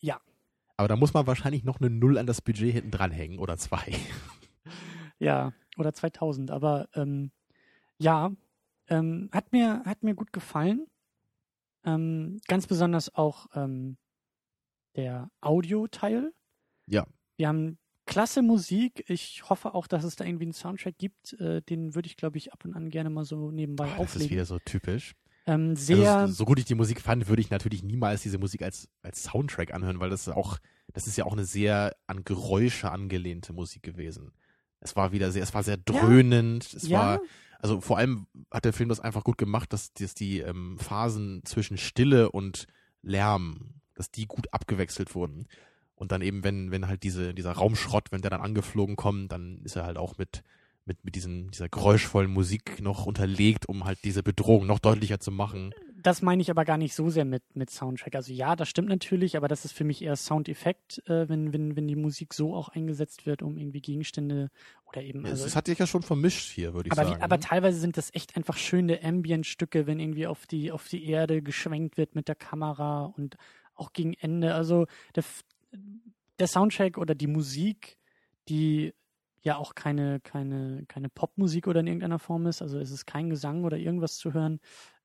Ja. 0.00 0.20
Aber 0.76 0.88
da 0.88 0.96
muss 0.96 1.14
man 1.14 1.26
wahrscheinlich 1.26 1.64
noch 1.64 1.80
eine 1.80 1.90
Null 1.90 2.18
an 2.18 2.26
das 2.26 2.40
Budget 2.40 2.72
hinten 2.72 2.90
dranhängen 2.90 3.38
oder 3.38 3.56
zwei. 3.56 3.94
Ja, 5.18 5.52
oder 5.78 5.94
2000. 5.94 6.50
Aber 6.50 6.88
ähm, 6.94 7.30
ja, 7.98 8.32
ähm, 8.88 9.30
hat, 9.30 9.52
mir, 9.52 9.84
hat 9.84 10.02
mir 10.02 10.16
gut 10.16 10.32
gefallen. 10.32 10.88
Ähm, 11.84 12.40
ganz 12.48 12.66
besonders 12.66 13.14
auch 13.14 13.46
ähm, 13.54 13.98
der 14.96 15.30
Audio-Teil. 15.40 16.32
Ja. 16.88 17.06
Wir 17.36 17.46
haben 17.46 17.78
klasse 18.04 18.42
Musik. 18.42 19.04
Ich 19.08 19.48
hoffe 19.48 19.74
auch, 19.74 19.86
dass 19.86 20.02
es 20.02 20.16
da 20.16 20.24
irgendwie 20.24 20.46
einen 20.46 20.54
Soundtrack 20.54 20.98
gibt. 20.98 21.34
Äh, 21.34 21.62
den 21.62 21.94
würde 21.94 22.06
ich, 22.06 22.16
glaube 22.16 22.38
ich, 22.38 22.52
ab 22.52 22.64
und 22.64 22.74
an 22.74 22.90
gerne 22.90 23.08
mal 23.08 23.24
so 23.24 23.52
nebenbei 23.52 23.86
oh, 23.96 24.02
auflegen. 24.02 24.06
Das 24.06 24.16
ist 24.16 24.30
wieder 24.30 24.44
so 24.44 24.58
typisch. 24.58 25.14
Ähm, 25.46 25.70
also 25.70 25.84
sehr. 25.84 26.16
Also, 26.16 26.34
so 26.34 26.44
gut 26.44 26.58
ich 26.58 26.64
die 26.64 26.74
Musik 26.74 27.00
fand, 27.00 27.28
würde 27.28 27.42
ich 27.42 27.50
natürlich 27.50 27.82
niemals 27.82 28.22
diese 28.22 28.38
Musik 28.38 28.62
als, 28.62 28.88
als 29.02 29.24
Soundtrack 29.24 29.74
anhören, 29.74 30.00
weil 30.00 30.10
das 30.10 30.28
auch, 30.28 30.58
das 30.92 31.06
ist 31.06 31.16
ja 31.16 31.24
auch 31.24 31.32
eine 31.32 31.44
sehr 31.44 31.96
an 32.06 32.24
Geräusche 32.24 32.90
angelehnte 32.90 33.52
Musik 33.52 33.82
gewesen. 33.82 34.32
Es 34.80 34.96
war 34.96 35.12
wieder 35.12 35.30
sehr, 35.30 35.42
es 35.42 35.54
war 35.54 35.62
sehr 35.62 35.76
dröhnend. 35.76 36.72
Ja. 36.72 36.76
Es 36.76 36.88
ja. 36.88 36.98
war, 36.98 37.20
also 37.60 37.80
vor 37.80 37.98
allem 37.98 38.26
hat 38.50 38.64
der 38.64 38.72
Film 38.72 38.88
das 38.88 39.00
einfach 39.00 39.24
gut 39.24 39.38
gemacht, 39.38 39.72
dass, 39.72 39.92
dass 39.92 40.14
die 40.14 40.40
ähm, 40.40 40.78
Phasen 40.78 41.42
zwischen 41.44 41.78
Stille 41.78 42.30
und 42.30 42.66
Lärm, 43.02 43.80
dass 43.94 44.10
die 44.10 44.26
gut 44.26 44.52
abgewechselt 44.52 45.14
wurden. 45.14 45.46
Und 45.94 46.10
dann 46.10 46.22
eben, 46.22 46.42
wenn, 46.42 46.72
wenn 46.72 46.88
halt 46.88 47.04
diese, 47.04 47.32
dieser 47.32 47.52
Raumschrott, 47.52 48.10
wenn 48.10 48.22
der 48.22 48.30
dann 48.30 48.40
angeflogen 48.40 48.96
kommt, 48.96 49.30
dann 49.30 49.60
ist 49.62 49.76
er 49.76 49.84
halt 49.84 49.98
auch 49.98 50.18
mit, 50.18 50.42
mit, 50.84 51.04
mit 51.04 51.14
diesem, 51.14 51.50
dieser 51.50 51.68
geräuschvollen 51.68 52.30
Musik 52.30 52.80
noch 52.80 53.06
unterlegt, 53.06 53.66
um 53.66 53.84
halt 53.84 53.98
diese 54.04 54.22
Bedrohung 54.22 54.66
noch 54.66 54.78
deutlicher 54.78 55.20
zu 55.20 55.30
machen. 55.30 55.74
Das 56.02 56.20
meine 56.20 56.42
ich 56.42 56.50
aber 56.50 56.64
gar 56.64 56.78
nicht 56.78 56.94
so 56.94 57.10
sehr 57.10 57.24
mit, 57.24 57.44
mit 57.54 57.70
Soundtrack. 57.70 58.16
Also 58.16 58.32
ja, 58.32 58.56
das 58.56 58.68
stimmt 58.68 58.88
natürlich, 58.88 59.36
aber 59.36 59.46
das 59.46 59.64
ist 59.64 59.72
für 59.72 59.84
mich 59.84 60.02
eher 60.02 60.16
Soundeffekt, 60.16 60.98
äh, 61.08 61.28
wenn, 61.28 61.52
wenn, 61.52 61.76
wenn 61.76 61.86
die 61.86 61.94
Musik 61.94 62.34
so 62.34 62.54
auch 62.54 62.70
eingesetzt 62.70 63.24
wird, 63.24 63.42
um 63.42 63.56
irgendwie 63.56 63.80
Gegenstände 63.80 64.50
oder 64.84 65.02
eben. 65.02 65.24
Also, 65.24 65.46
es 65.46 65.54
hat 65.54 65.66
sich 65.66 65.78
ja 65.78 65.86
schon 65.86 66.02
vermischt 66.02 66.50
hier, 66.50 66.74
würde 66.74 66.88
ich 66.88 66.92
aber 66.92 67.04
sagen. 67.04 67.20
Wie, 67.20 67.22
aber 67.22 67.36
ne? 67.36 67.42
teilweise 67.42 67.78
sind 67.78 67.96
das 67.96 68.12
echt 68.14 68.36
einfach 68.36 68.56
schöne 68.56 69.02
Ambient-Stücke, 69.04 69.86
wenn 69.86 70.00
irgendwie 70.00 70.26
auf 70.26 70.46
die, 70.46 70.72
auf 70.72 70.88
die 70.88 71.06
Erde 71.06 71.40
geschwenkt 71.40 71.96
wird 71.96 72.16
mit 72.16 72.26
der 72.26 72.34
Kamera 72.34 73.04
und 73.04 73.36
auch 73.74 73.92
gegen 73.92 74.14
Ende. 74.14 74.54
Also 74.54 74.86
der, 75.14 75.22
der 76.40 76.48
Soundtrack 76.48 76.98
oder 76.98 77.14
die 77.14 77.28
Musik, 77.28 77.96
die 78.48 78.92
ja 79.42 79.56
auch 79.56 79.74
keine, 79.74 80.20
keine, 80.20 80.84
keine 80.86 81.08
Popmusik 81.08 81.66
oder 81.66 81.80
in 81.80 81.86
irgendeiner 81.86 82.18
Form 82.18 82.46
ist. 82.46 82.62
Also 82.62 82.78
es 82.78 82.90
ist 82.90 83.06
kein 83.06 83.30
Gesang 83.30 83.64
oder 83.64 83.76
irgendwas 83.76 84.16
zu 84.16 84.32
hören. 84.32 84.60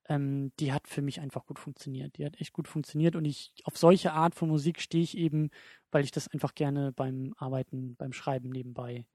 ähm, 0.09 0.51
die 0.59 0.71
hat 0.71 0.87
für 0.87 1.01
mich 1.01 1.19
einfach 1.19 1.45
gut 1.45 1.59
funktioniert. 1.59 2.17
Die 2.17 2.25
hat 2.25 2.39
echt 2.39 2.53
gut 2.53 2.67
funktioniert 2.67 3.15
und 3.15 3.25
ich 3.25 3.53
auf 3.65 3.77
solche 3.77 4.13
Art 4.13 4.35
von 4.35 4.49
Musik 4.49 4.81
stehe 4.81 5.03
ich 5.03 5.17
eben, 5.17 5.49
weil 5.91 6.03
ich 6.03 6.11
das 6.11 6.27
einfach 6.29 6.55
gerne 6.55 6.91
beim 6.93 7.33
Arbeiten, 7.37 7.95
beim 7.95 8.13
Schreiben 8.13 8.49
nebenbei 8.49 9.05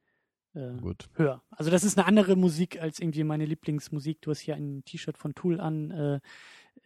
äh, 0.54 0.72
höre. 1.14 1.42
Also 1.50 1.70
das 1.70 1.84
ist 1.84 1.98
eine 1.98 2.06
andere 2.06 2.36
Musik 2.36 2.80
als 2.80 3.00
irgendwie 3.00 3.24
meine 3.24 3.46
Lieblingsmusik. 3.46 4.20
Du 4.20 4.30
hast 4.30 4.40
hier 4.40 4.56
ein 4.56 4.84
T-Shirt 4.84 5.16
von 5.16 5.34
Tool 5.34 5.60
an. 5.60 5.90
Äh, 5.90 6.20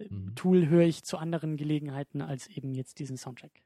mhm. 0.09 0.35
Tool 0.37 0.69
höre 0.69 0.87
ich 0.87 1.03
zu 1.03 1.19
anderen 1.19 1.57
Gelegenheiten 1.57 2.23
als 2.23 2.47
eben 2.49 2.75
jetzt 2.75 2.99
diesen 2.99 3.17
Soundtrack. 3.17 3.63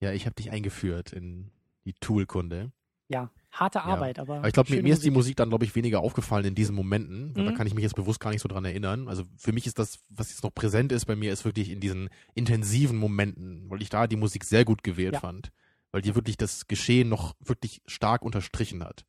Ja, 0.00 0.12
ich 0.12 0.26
habe 0.26 0.34
dich 0.34 0.50
eingeführt 0.50 1.12
in 1.12 1.50
die 1.84 1.94
Tool-Kunde. 1.94 2.70
Ja, 3.08 3.30
harte 3.52 3.78
ja. 3.78 3.84
Arbeit, 3.84 4.18
aber. 4.18 4.36
aber 4.36 4.46
ich 4.48 4.54
glaube, 4.54 4.74
mir, 4.74 4.82
mir 4.82 4.94
ist 4.94 5.04
die 5.04 5.10
Musik 5.10 5.36
dann, 5.36 5.50
glaube 5.50 5.64
ich, 5.64 5.74
weniger 5.74 6.00
aufgefallen 6.00 6.44
in 6.46 6.54
diesen 6.54 6.74
Momenten. 6.74 7.32
Mhm. 7.36 7.46
Da 7.46 7.52
kann 7.52 7.66
ich 7.66 7.74
mich 7.74 7.82
jetzt 7.82 7.96
bewusst 7.96 8.20
gar 8.20 8.30
nicht 8.30 8.40
so 8.40 8.48
dran 8.48 8.64
erinnern. 8.64 9.08
Also 9.08 9.24
für 9.36 9.52
mich 9.52 9.66
ist 9.66 9.78
das, 9.78 9.98
was 10.08 10.30
jetzt 10.30 10.42
noch 10.42 10.54
präsent 10.54 10.90
ist 10.92 11.04
bei 11.04 11.16
mir, 11.16 11.32
ist 11.32 11.44
wirklich 11.44 11.70
in 11.70 11.80
diesen 11.80 12.08
intensiven 12.34 12.96
Momenten, 12.96 13.68
weil 13.68 13.82
ich 13.82 13.90
da 13.90 14.06
die 14.06 14.16
Musik 14.16 14.44
sehr 14.44 14.64
gut 14.64 14.82
gewählt 14.82 15.14
ja. 15.14 15.20
fand. 15.20 15.50
Weil 15.92 16.02
die 16.02 16.14
wirklich 16.14 16.36
das 16.36 16.66
Geschehen 16.66 17.08
noch 17.08 17.34
wirklich 17.40 17.80
stark 17.86 18.22
unterstrichen 18.22 18.82
hat. 18.82 19.04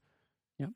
Ja. 0.59 0.69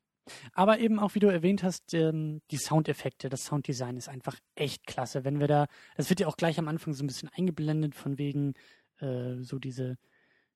Aber 0.54 0.80
eben 0.80 0.98
auch, 0.98 1.14
wie 1.14 1.20
du 1.20 1.28
erwähnt 1.28 1.62
hast, 1.62 1.94
ähm, 1.94 2.42
die 2.50 2.58
Soundeffekte, 2.58 3.30
das 3.30 3.46
Sounddesign 3.46 3.98
ist 3.98 4.10
einfach 4.10 4.38
echt 4.56 4.88
klasse. 4.88 5.24
Wenn 5.24 5.40
wir 5.40 5.48
da, 5.48 5.68
das 5.98 6.10
wird 6.10 6.22
ja 6.22 6.28
auch 6.28 6.38
gleich 6.38 6.58
am 6.58 6.68
Anfang 6.68 6.94
so 6.94 7.04
ein 7.04 7.08
bisschen 7.08 7.30
eingeblendet 7.36 7.94
von 7.94 8.18
wegen 8.18 8.54
äh, 9.02 9.42
so 9.42 9.60
diese 9.60 9.98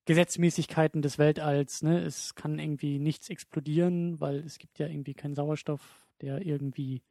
Gesetzmäßigkeiten 0.05 1.01
des 1.01 1.17
Weltalls. 1.17 1.81
Ne? 1.81 1.99
Es 1.99 2.35
kann 2.35 2.59
irgendwie 2.59 2.99
nichts 2.99 3.29
explodieren, 3.29 4.19
weil 4.19 4.39
es 4.39 4.57
gibt 4.57 4.79
ja 4.79 4.87
irgendwie 4.87 5.13
keinen 5.13 5.35
Sauerstoff, 5.35 5.81
der 6.21 6.45
irgendwie 6.45 7.01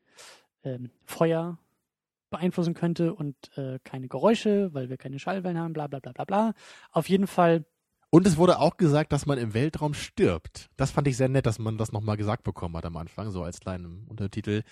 ähm, 0.64 0.90
Feuer 1.04 1.58
beeinflussen 2.30 2.74
könnte 2.74 3.14
und 3.14 3.36
äh, 3.56 3.78
keine 3.84 4.08
Geräusche, 4.08 4.72
weil 4.74 4.88
wir 4.88 4.96
keine 4.96 5.18
Schallwellen 5.18 5.58
haben, 5.58 5.72
bla 5.72 5.86
bla 5.86 6.00
bla 6.00 6.12
bla 6.12 6.24
bla. 6.24 6.54
Auf 6.90 7.08
jeden 7.08 7.26
Fall. 7.26 7.64
Und 8.10 8.26
es 8.26 8.36
wurde 8.36 8.58
auch 8.58 8.76
gesagt, 8.76 9.12
dass 9.12 9.26
man 9.26 9.38
im 9.38 9.54
Weltraum 9.54 9.94
stirbt. 9.94 10.70
Das 10.76 10.90
fand 10.90 11.08
ich 11.08 11.16
sehr 11.16 11.28
nett, 11.28 11.46
dass 11.46 11.58
man 11.58 11.78
das 11.78 11.92
nochmal 11.92 12.16
gesagt 12.16 12.42
bekommen 12.42 12.76
hat 12.76 12.84
am 12.84 12.96
Anfang, 12.96 13.30
so 13.30 13.42
als 13.42 13.60
kleinen 13.60 14.06
Untertitel. 14.06 14.62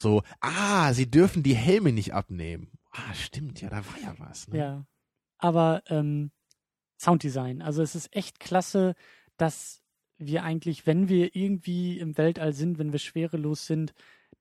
So, 0.00 0.22
ah, 0.40 0.92
sie 0.92 1.10
dürfen 1.10 1.42
die 1.42 1.54
Helme 1.56 1.92
nicht 1.92 2.14
abnehmen. 2.14 2.70
Ah, 2.92 3.14
stimmt, 3.14 3.60
ja, 3.60 3.68
da 3.68 3.78
war 3.78 3.98
ja 4.02 4.14
was. 4.18 4.48
Ne? 4.48 4.58
Ja. 4.58 4.86
Aber 5.38 5.82
ähm, 5.88 6.30
Sounddesign. 6.98 7.62
Also 7.62 7.82
es 7.82 7.94
ist 7.94 8.14
echt 8.14 8.40
klasse, 8.40 8.94
dass 9.36 9.82
wir 10.18 10.44
eigentlich, 10.44 10.86
wenn 10.86 11.08
wir 11.08 11.36
irgendwie 11.36 11.98
im 11.98 12.16
Weltall 12.16 12.52
sind, 12.52 12.78
wenn 12.78 12.92
wir 12.92 12.98
schwerelos 12.98 13.66
sind, 13.66 13.92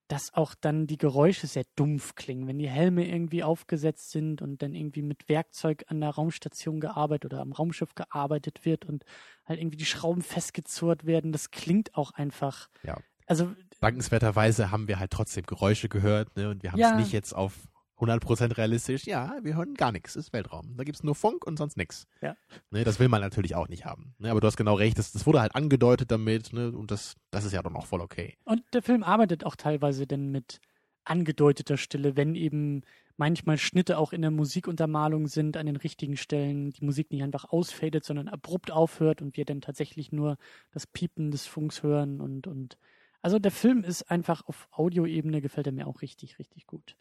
dass 0.07 0.33
auch 0.33 0.53
dann 0.53 0.85
die 0.85 0.97
Geräusche 0.97 1.47
sehr 1.47 1.65
dumpf 1.75 2.13
klingen, 2.13 2.47
wenn 2.47 2.59
die 2.59 2.69
Helme 2.69 3.07
irgendwie 3.07 3.43
aufgesetzt 3.43 4.11
sind 4.11 4.41
und 4.41 4.61
dann 4.61 4.75
irgendwie 4.75 5.01
mit 5.01 5.27
Werkzeug 5.27 5.85
an 5.87 5.99
der 5.99 6.11
Raumstation 6.11 6.79
gearbeitet 6.79 7.33
oder 7.33 7.41
am 7.41 7.51
Raumschiff 7.51 7.95
gearbeitet 7.95 8.65
wird 8.65 8.85
und 8.85 9.03
halt 9.45 9.59
irgendwie 9.59 9.77
die 9.77 9.85
Schrauben 9.85 10.21
festgezurrt 10.21 11.05
werden, 11.05 11.31
das 11.31 11.49
klingt 11.49 11.95
auch 11.95 12.11
einfach. 12.11 12.69
Ja. 12.83 12.97
Also 13.25 13.51
dankenswerterweise 13.81 14.69
haben 14.69 14.87
wir 14.87 14.99
halt 14.99 15.09
trotzdem 15.09 15.45
Geräusche 15.45 15.89
gehört, 15.89 16.35
ne? 16.37 16.49
Und 16.49 16.61
wir 16.61 16.71
haben 16.71 16.79
es 16.79 16.95
nicht 16.95 17.11
jetzt 17.11 17.33
auf 17.33 17.53
100% 17.99 18.57
realistisch, 18.57 19.05
ja, 19.05 19.37
wir 19.41 19.55
hören 19.55 19.73
gar 19.75 19.91
nichts, 19.91 20.15
ist 20.15 20.33
Weltraum. 20.33 20.75
Da 20.75 20.83
gibt 20.83 20.97
es 20.97 21.03
nur 21.03 21.15
Funk 21.15 21.45
und 21.45 21.57
sonst 21.57 21.77
nichts. 21.77 22.07
Ja. 22.21 22.35
Ne, 22.69 22.83
das 22.83 22.99
will 22.99 23.07
man 23.07 23.21
natürlich 23.21 23.55
auch 23.55 23.69
nicht 23.69 23.85
haben. 23.85 24.15
Ne, 24.17 24.31
aber 24.31 24.41
du 24.41 24.47
hast 24.47 24.57
genau 24.57 24.75
recht, 24.75 24.97
das, 24.97 25.11
das 25.11 25.25
wurde 25.25 25.41
halt 25.41 25.55
angedeutet 25.55 26.11
damit 26.11 26.51
ne, 26.51 26.71
und 26.71 26.91
das, 26.91 27.15
das 27.31 27.45
ist 27.45 27.53
ja 27.53 27.63
dann 27.63 27.75
auch 27.75 27.85
voll 27.85 28.01
okay. 28.01 28.37
Und 28.43 28.63
der 28.73 28.81
Film 28.81 29.03
arbeitet 29.03 29.45
auch 29.45 29.55
teilweise 29.55 30.07
denn 30.07 30.29
mit 30.31 30.59
angedeuteter 31.05 31.77
Stille, 31.77 32.17
wenn 32.17 32.35
eben 32.35 32.81
manchmal 33.17 33.57
Schnitte 33.57 33.97
auch 33.97 34.11
in 34.11 34.21
der 34.21 34.31
Musikuntermalung 34.31 35.27
sind 35.27 35.55
an 35.55 35.65
den 35.65 35.77
richtigen 35.77 36.17
Stellen, 36.17 36.71
die 36.71 36.83
Musik 36.83 37.11
nicht 37.11 37.23
einfach 37.23 37.45
ausfadet, 37.45 38.03
sondern 38.03 38.27
abrupt 38.27 38.71
aufhört 38.71 39.21
und 39.21 39.37
wir 39.37 39.45
dann 39.45 39.61
tatsächlich 39.61 40.11
nur 40.11 40.37
das 40.73 40.85
Piepen 40.85 41.31
des 41.31 41.45
Funks 41.45 41.83
hören 41.83 42.19
und, 42.19 42.47
und 42.47 42.77
also 43.21 43.39
der 43.39 43.51
Film 43.51 43.83
ist 43.83 44.11
einfach 44.11 44.45
auf 44.45 44.67
Audioebene 44.71 45.41
gefällt 45.41 45.67
er 45.67 45.73
mir 45.73 45.87
auch 45.87 46.01
richtig, 46.01 46.37
richtig 46.37 46.67
gut. 46.67 46.97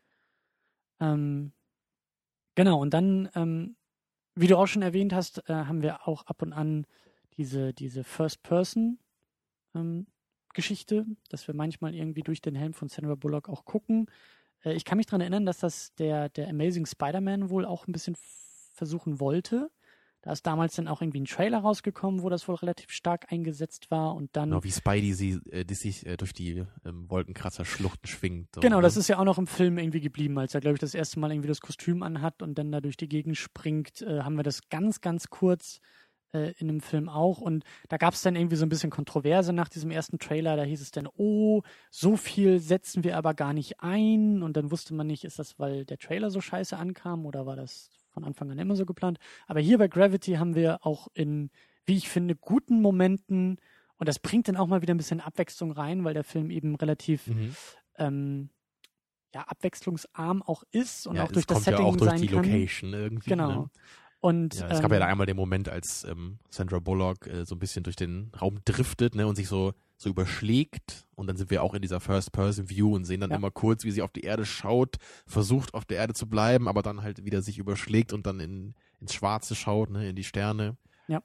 Ähm, 1.01 1.53
genau, 2.55 2.81
und 2.81 2.95
dann, 2.95 3.29
ähm, 3.35 3.77
wie 4.35 4.47
du 4.47 4.57
auch 4.57 4.67
schon 4.67 4.83
erwähnt 4.83 5.13
hast, 5.13 5.49
äh, 5.49 5.55
haben 5.55 5.83
wir 5.83 6.09
auch 6.09 6.27
ab 6.27 6.43
und 6.43 6.53
an 6.53 6.87
diese, 7.37 7.73
diese 7.73 8.05
First-Person-Geschichte, 8.05 10.97
ähm, 10.97 11.17
dass 11.29 11.47
wir 11.47 11.55
manchmal 11.55 11.95
irgendwie 11.95 12.23
durch 12.23 12.41
den 12.41 12.55
Helm 12.55 12.75
von 12.75 12.89
Sandra 12.89 13.15
Bullock 13.15 13.49
auch 13.49 13.65
gucken. 13.65 14.07
Äh, 14.65 14.75
ich 14.75 14.85
kann 14.85 14.99
mich 14.99 15.07
daran 15.07 15.21
erinnern, 15.21 15.47
dass 15.47 15.59
das 15.59 15.95
der, 15.95 16.29
der 16.29 16.49
Amazing 16.49 16.87
Spider-Man 16.87 17.51
wohl 17.51 17.65
auch 17.65 17.87
ein 17.87 17.93
bisschen 17.93 18.17
versuchen 18.75 19.21
wollte. 19.21 19.71
Da 20.25 20.33
ist 20.33 20.47
damals 20.47 20.75
dann 20.75 20.89
auch 20.89 21.03
irgendwie 21.03 21.21
ein 21.21 21.27
Trailer 21.27 21.59
rausgekommen, 21.59 22.23
wo 22.23 22.31
das 22.31 22.49
wohl 22.49 22.55
relativ 22.55 22.91
stark 22.91 23.31
eingesetzt 23.31 23.91
war 23.91 24.15
und 24.15 24.35
dann. 24.35 24.49
Genau, 24.49 24.65
wie 24.65 24.73
Spidey 24.73 25.13
sie, 25.13 25.39
äh, 25.51 25.67
die 25.67 25.75
sich 25.75 26.07
äh, 26.07 26.17
durch 26.17 26.33
die 26.33 26.65
ähm, 26.87 27.11
Wolkenkratzer-Schluchten 27.11 28.07
schwingt. 28.09 28.49
Genau, 28.59 28.81
das 28.81 28.97
ist 28.97 29.09
ja 29.09 29.19
auch 29.19 29.25
noch 29.25 29.37
im 29.37 29.47
Film 29.47 29.77
irgendwie 29.77 30.01
geblieben, 30.01 30.39
als 30.39 30.55
er, 30.55 30.63
glaube 30.63 30.77
ich, 30.77 30.81
das 30.81 30.95
erste 30.95 31.21
Mal 31.21 31.31
irgendwie 31.31 31.49
das 31.49 31.61
Kostüm 31.61 32.03
anhat 32.03 32.41
und 32.41 32.57
dann 32.57 32.73
da 32.73 32.81
durch 32.81 32.97
die 32.97 33.07
Gegend 33.07 33.37
springt, 33.37 34.01
äh, 34.01 34.23
haben 34.23 34.37
wir 34.37 34.45
das 34.45 34.71
ganz, 34.71 35.03
ganz 35.03 35.29
kurz 35.29 35.83
äh, 36.33 36.55
in 36.57 36.69
dem 36.69 36.81
Film 36.81 37.11
auch. 37.11 37.43
Und 37.43 37.65
da 37.91 37.99
gab 37.99 38.15
es 38.15 38.23
dann 38.23 38.35
irgendwie 38.35 38.57
so 38.57 38.65
ein 38.65 38.71
bisschen 38.71 38.89
Kontroverse 38.89 39.53
nach 39.53 39.69
diesem 39.69 39.91
ersten 39.91 40.19
Trailer. 40.19 40.57
Da 40.57 40.63
hieß 40.63 40.81
es 40.81 40.91
dann, 40.91 41.07
oh, 41.19 41.61
so 41.91 42.17
viel 42.17 42.61
setzen 42.61 43.05
wir 43.05 43.19
aber 43.19 43.35
gar 43.35 43.53
nicht 43.53 43.81
ein. 43.81 44.43
Und 44.43 44.57
dann 44.57 44.71
wusste 44.71 44.95
man 44.95 45.07
nicht, 45.07 45.25
ist 45.25 45.39
das, 45.39 45.59
weil 45.59 45.85
der 45.85 45.99
Trailer 45.99 46.31
so 46.31 46.41
scheiße 46.41 46.79
ankam 46.79 47.27
oder 47.27 47.45
war 47.45 47.57
das 47.57 47.91
von 48.15 48.25
Anfang 48.25 48.51
an 48.51 48.59
immer 48.59 48.77
so 48.77 48.87
geplant. 48.87 49.19
Aber 49.47 49.61
hier 49.61 49.77
bei 49.79 49.89
Gravity 49.89 50.35
haben 50.35 50.55
wir 50.55 50.87
auch 50.87 51.09
in, 51.13 51.51
wie 51.85 51.97
ich 51.97 52.09
finde, 52.09 52.35
guten 52.37 52.81
Momenten, 52.81 53.59
und 53.99 54.09
das 54.09 54.19
bringt 54.19 54.49
dann 54.49 54.57
auch 54.57 54.67
mal 54.67 54.83
wieder 54.83 54.95
ein 54.95 54.99
bisschen 54.99 55.21
Abwechslung 55.21 55.73
rein, 55.73 56.05
weil 56.05 56.15
der 56.15 56.25
Film 56.25 56.51
eben 56.51 56.75
relativ 56.75 57.27
mhm. 57.27 57.55
ähm, 57.99 58.49
ja, 59.35 59.43
abwechslungsarm 59.43 60.43
auch 60.43 60.63
ist 60.71 61.07
und 61.07 61.17
ja, 61.17 61.25
auch 61.25 61.33
durch 61.33 61.47
das 61.47 61.65
Setting 61.65 61.81
ja 61.81 61.87
auch 61.87 61.97
durch 61.97 62.11
sein 62.11 62.21
die 62.21 62.29
kann. 62.29 62.45
Location 62.45 62.93
irgendwie. 62.93 63.31
Genau. 63.31 63.63
Ne? 63.63 63.71
Und, 64.21 64.55
ja, 64.55 64.69
es 64.69 64.77
ähm, 64.77 64.83
gab 64.83 64.93
ja 64.93 65.01
da 65.01 65.07
einmal 65.07 65.27
den 65.27 65.37
Moment, 65.37 65.69
als 65.69 66.05
ähm, 66.05 66.39
Sandra 66.49 66.79
Bullock 66.79 67.27
äh, 67.27 67.45
so 67.45 67.55
ein 67.55 67.59
bisschen 67.59 67.83
durch 67.83 67.97
den 67.97 68.33
Raum 68.41 68.59
driftet 68.65 69.15
ne, 69.15 69.27
und 69.27 69.37
sich 69.37 69.49
so 69.49 69.75
so 69.97 70.11
überschlägt 70.11 71.07
und 71.15 71.27
dann 71.27 71.37
sind 71.37 71.51
wir 71.51 71.63
auch 71.63 71.75
in 71.75 71.83
dieser 71.83 72.01
First-Person-View 72.01 72.95
und 72.95 73.05
sehen 73.05 73.21
dann 73.21 73.31
ja. 73.31 73.37
immer 73.37 73.51
kurz, 73.51 73.85
wie 73.85 73.91
sie 73.91 74.03
auf 74.03 74.13
die 74.13 74.23
Erde 74.23 74.45
schaut, 74.45 74.97
versucht 75.27 75.75
auf 75.75 75.85
der 75.85 75.99
Erde 75.99 76.15
zu 76.15 76.29
bleiben, 76.29 76.69
aber 76.69 76.83
dann 76.83 77.03
halt 77.03 77.25
wieder 77.25 77.43
sich 77.43 77.59
überschlägt 77.59 78.13
und 78.13 78.27
dann 78.27 78.41
in, 78.41 78.75
ins 79.01 79.15
Schwarze 79.15 79.55
schaut, 79.55 79.91
ne, 79.91 80.09
in 80.09 80.17
die 80.17 80.25
Sterne. 80.25 80.77
Ja. 81.07 81.23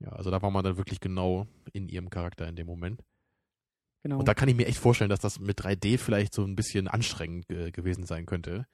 Ja, 0.00 0.10
also 0.10 0.30
da 0.30 0.40
war 0.42 0.50
man 0.50 0.64
dann 0.64 0.76
wirklich 0.76 1.00
genau 1.00 1.46
in 1.72 1.88
ihrem 1.88 2.10
Charakter 2.10 2.48
in 2.48 2.56
dem 2.56 2.66
Moment. 2.66 3.02
Genau. 4.02 4.18
Und 4.18 4.26
da 4.26 4.34
kann 4.34 4.48
ich 4.48 4.56
mir 4.56 4.66
echt 4.66 4.78
vorstellen, 4.78 5.10
dass 5.10 5.20
das 5.20 5.38
mit 5.38 5.60
3D 5.60 5.98
vielleicht 5.98 6.34
so 6.34 6.44
ein 6.44 6.56
bisschen 6.56 6.88
anstrengend 6.88 7.50
äh, 7.50 7.70
gewesen 7.70 8.04
sein 8.04 8.26
könnte. 8.26 8.66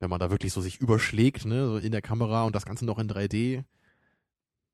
Wenn 0.00 0.08
man 0.10 0.20
da 0.20 0.30
wirklich 0.30 0.52
so 0.52 0.60
sich 0.60 0.80
überschlägt, 0.80 1.44
ne, 1.44 1.66
so 1.66 1.76
in 1.76 1.92
der 1.92 2.02
Kamera 2.02 2.44
und 2.44 2.54
das 2.54 2.64
Ganze 2.64 2.86
noch 2.86 2.98
in 2.98 3.08
3D. 3.08 3.64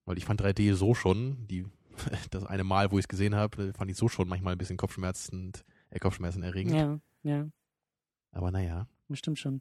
Weil 0.04 0.18
ich 0.18 0.26
fand 0.26 0.40
3D 0.40 0.74
so 0.74 0.94
schon, 0.94 1.46
die 1.48 1.64
das 2.30 2.44
eine 2.44 2.64
Mal, 2.64 2.90
wo 2.90 2.98
ich 2.98 3.04
es 3.04 3.08
gesehen 3.08 3.34
habe, 3.34 3.72
fand 3.72 3.90
ich 3.90 3.96
so 3.96 4.08
schon 4.08 4.28
manchmal 4.28 4.54
ein 4.54 4.58
bisschen 4.58 4.76
kopfschmerzend, 4.76 5.64
äh, 5.90 5.98
Kopfschmerzen 5.98 6.42
erregend. 6.42 6.74
Ja, 6.74 6.98
ja. 7.22 7.48
Aber 8.32 8.50
naja. 8.50 8.86
Bestimmt 9.08 9.38
schon. 9.38 9.60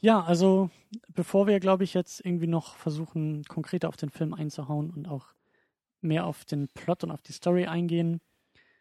Ja, 0.00 0.22
also 0.22 0.70
bevor 1.14 1.46
wir, 1.46 1.60
glaube 1.60 1.84
ich, 1.84 1.94
jetzt 1.94 2.24
irgendwie 2.24 2.46
noch 2.46 2.76
versuchen, 2.76 3.44
konkreter 3.44 3.88
auf 3.88 3.96
den 3.96 4.10
Film 4.10 4.32
einzuhauen 4.32 4.90
und 4.90 5.08
auch 5.08 5.34
mehr 6.00 6.26
auf 6.26 6.44
den 6.44 6.68
Plot 6.68 7.04
und 7.04 7.10
auf 7.10 7.22
die 7.22 7.32
Story 7.32 7.66
eingehen, 7.66 8.20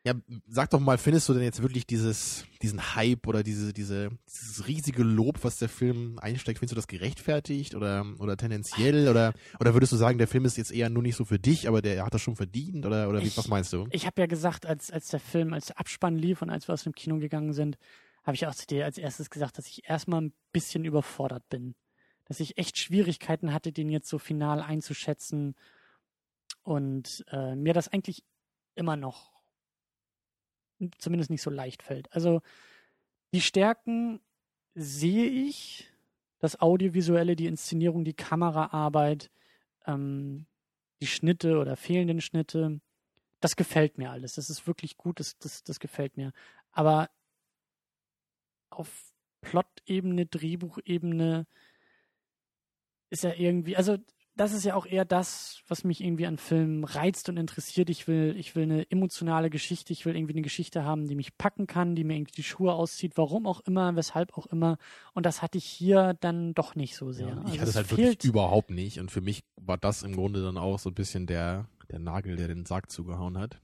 ja, 0.08 0.14
sag 0.48 0.70
doch 0.70 0.80
mal, 0.80 0.98
findest 0.98 1.28
du 1.28 1.34
denn 1.34 1.44
jetzt 1.44 1.62
wirklich 1.62 1.86
dieses, 1.86 2.46
diesen 2.62 2.96
Hype 2.96 3.28
oder 3.28 3.44
diese, 3.44 3.74
diese, 3.74 4.10
dieses 4.26 4.66
riesige 4.66 5.04
Lob, 5.04 5.44
was 5.44 5.58
der 5.58 5.68
Film 5.68 6.18
einsteckt, 6.20 6.60
findest 6.60 6.72
du 6.72 6.76
das 6.78 6.88
gerechtfertigt 6.88 7.76
oder, 7.76 8.06
oder 8.20 8.38
tendenziell 8.38 9.10
oder, 9.10 9.34
oder 9.60 9.74
würdest 9.74 9.92
du 9.92 9.98
sagen, 9.98 10.18
der 10.18 10.30
Film 10.30 10.46
ist 10.46 10.56
jetzt 10.56 10.72
eher 10.72 10.90
nur 10.90 11.04
nicht 11.04 11.18
so 11.18 11.26
für 11.26 11.40
dich, 11.40 11.68
aber 11.68 11.82
der 11.82 12.06
hat 12.06 12.14
das 12.14 12.22
schon 12.22 12.38
verdient 12.38 12.86
oder, 12.86 13.10
oder 13.10 13.22
wie, 13.22 13.36
was 13.36 13.50
meinst 13.50 13.74
du? 13.74 13.86
Ich 13.92 14.06
habe 14.06 14.22
ja 14.22 14.28
gesagt, 14.28 14.66
als, 14.66 14.92
als 14.92 15.10
der 15.10 15.20
Film, 15.20 15.52
als 15.52 15.66
der 15.68 15.80
Abspann 15.80 16.16
lief 16.16 16.42
und 16.42 16.50
als 16.50 16.70
wir 16.70 16.74
aus 16.74 16.84
dem 16.84 16.94
Kino 16.94 17.18
gegangen 17.18 17.52
sind, 17.52 17.78
habe 18.24 18.36
ich 18.36 18.48
auch 18.48 18.56
zu 18.56 18.66
dir 18.66 18.86
als 18.86 18.98
erstes 18.98 19.30
gesagt, 19.30 19.58
dass 19.58 19.68
ich 19.68 19.90
erstmal 19.90 20.22
ein 20.22 20.34
bisschen 20.54 20.86
überfordert 20.86 21.44
bin. 21.50 21.76
Dass 22.24 22.40
ich 22.40 22.58
echt 22.58 22.78
Schwierigkeiten 22.78 23.54
hatte, 23.54 23.74
den 23.74 23.90
jetzt 23.90 24.08
so 24.08 24.20
final 24.20 24.62
einzuschätzen 24.62 25.56
und 26.64 27.26
äh, 27.30 27.56
mir 27.56 27.74
das 27.74 27.90
eigentlich 27.90 28.24
immer 28.76 28.96
noch 28.96 29.37
zumindest 30.98 31.30
nicht 31.30 31.42
so 31.42 31.50
leicht 31.50 31.84
fällt. 31.84 32.12
Also 32.14 32.42
die 33.34 33.42
Stärken 33.42 34.20
sehe 34.76 35.26
ich, 35.26 35.92
das 36.40 36.62
Audiovisuelle, 36.62 37.36
die 37.36 37.48
Inszenierung, 37.48 38.06
die 38.06 38.14
Kameraarbeit, 38.14 39.32
ähm, 39.86 40.46
die 41.02 41.08
Schnitte 41.08 41.58
oder 41.58 41.76
fehlenden 41.76 42.22
Schnitte, 42.22 42.80
das 43.40 43.56
gefällt 43.56 43.98
mir 43.98 44.12
alles. 44.12 44.34
Das 44.36 44.50
ist 44.50 44.68
wirklich 44.68 44.98
gut, 44.98 45.20
das, 45.20 45.38
das, 45.40 45.64
das 45.64 45.80
gefällt 45.80 46.18
mir. 46.18 46.32
Aber 46.72 47.10
auf 48.70 49.14
Plot-Ebene, 49.42 50.26
Drehbuchebene 50.26 51.48
ist 53.10 53.24
ja 53.24 53.34
irgendwie, 53.34 53.78
also 53.78 53.98
das 54.38 54.54
ist 54.54 54.64
ja 54.64 54.76
auch 54.76 54.86
eher 54.86 55.04
das, 55.04 55.62
was 55.68 55.84
mich 55.84 56.02
irgendwie 56.04 56.28
an 56.28 56.38
Filmen 56.38 56.84
reizt 56.84 57.28
und 57.28 57.38
interessiert. 57.38 57.90
Ich 57.90 58.08
will, 58.08 58.36
ich 58.38 58.56
will 58.56 58.64
eine 58.64 58.90
emotionale 58.90 59.50
Geschichte, 59.50 59.92
ich 59.92 60.06
will 60.06 60.16
irgendwie 60.16 60.34
eine 60.34 60.44
Geschichte 60.44 60.84
haben, 60.84 61.08
die 61.08 61.16
mich 61.16 61.38
packen 61.38 61.68
kann, 61.68 61.96
die 61.96 62.04
mir 62.04 62.16
irgendwie 62.16 62.36
die 62.36 62.44
Schuhe 62.44 62.74
auszieht, 62.74 63.14
warum 63.16 63.48
auch 63.48 63.62
immer, 63.62 63.96
weshalb 63.96 64.38
auch 64.38 64.46
immer. 64.46 64.78
Und 65.14 65.26
das 65.26 65.42
hatte 65.42 65.58
ich 65.58 65.66
hier 65.66 66.16
dann 66.20 66.54
doch 66.54 66.76
nicht 66.76 66.96
so 66.96 67.12
sehr. 67.12 67.28
Ja, 67.28 67.42
ich 67.42 67.60
also 67.60 67.62
hatte 67.62 67.70
es 67.70 67.76
halt 67.76 67.92
wirklich 67.92 68.24
überhaupt 68.24 68.70
nicht. 68.70 69.00
Und 69.00 69.12
für 69.12 69.22
mich 69.22 69.44
war 69.58 69.78
das 69.78 70.04
im 70.04 70.16
Grunde 70.16 70.44
dann 70.44 70.58
auch 70.58 70.80
so 70.80 70.90
ein 70.92 70.96
bisschen 70.96 71.26
der, 71.26 71.68
der 71.92 72.00
Nagel, 72.00 72.36
der 72.36 72.48
den 72.48 72.66
Sarg 72.66 72.92
zugehauen 72.92 73.38
hat. 73.38 73.60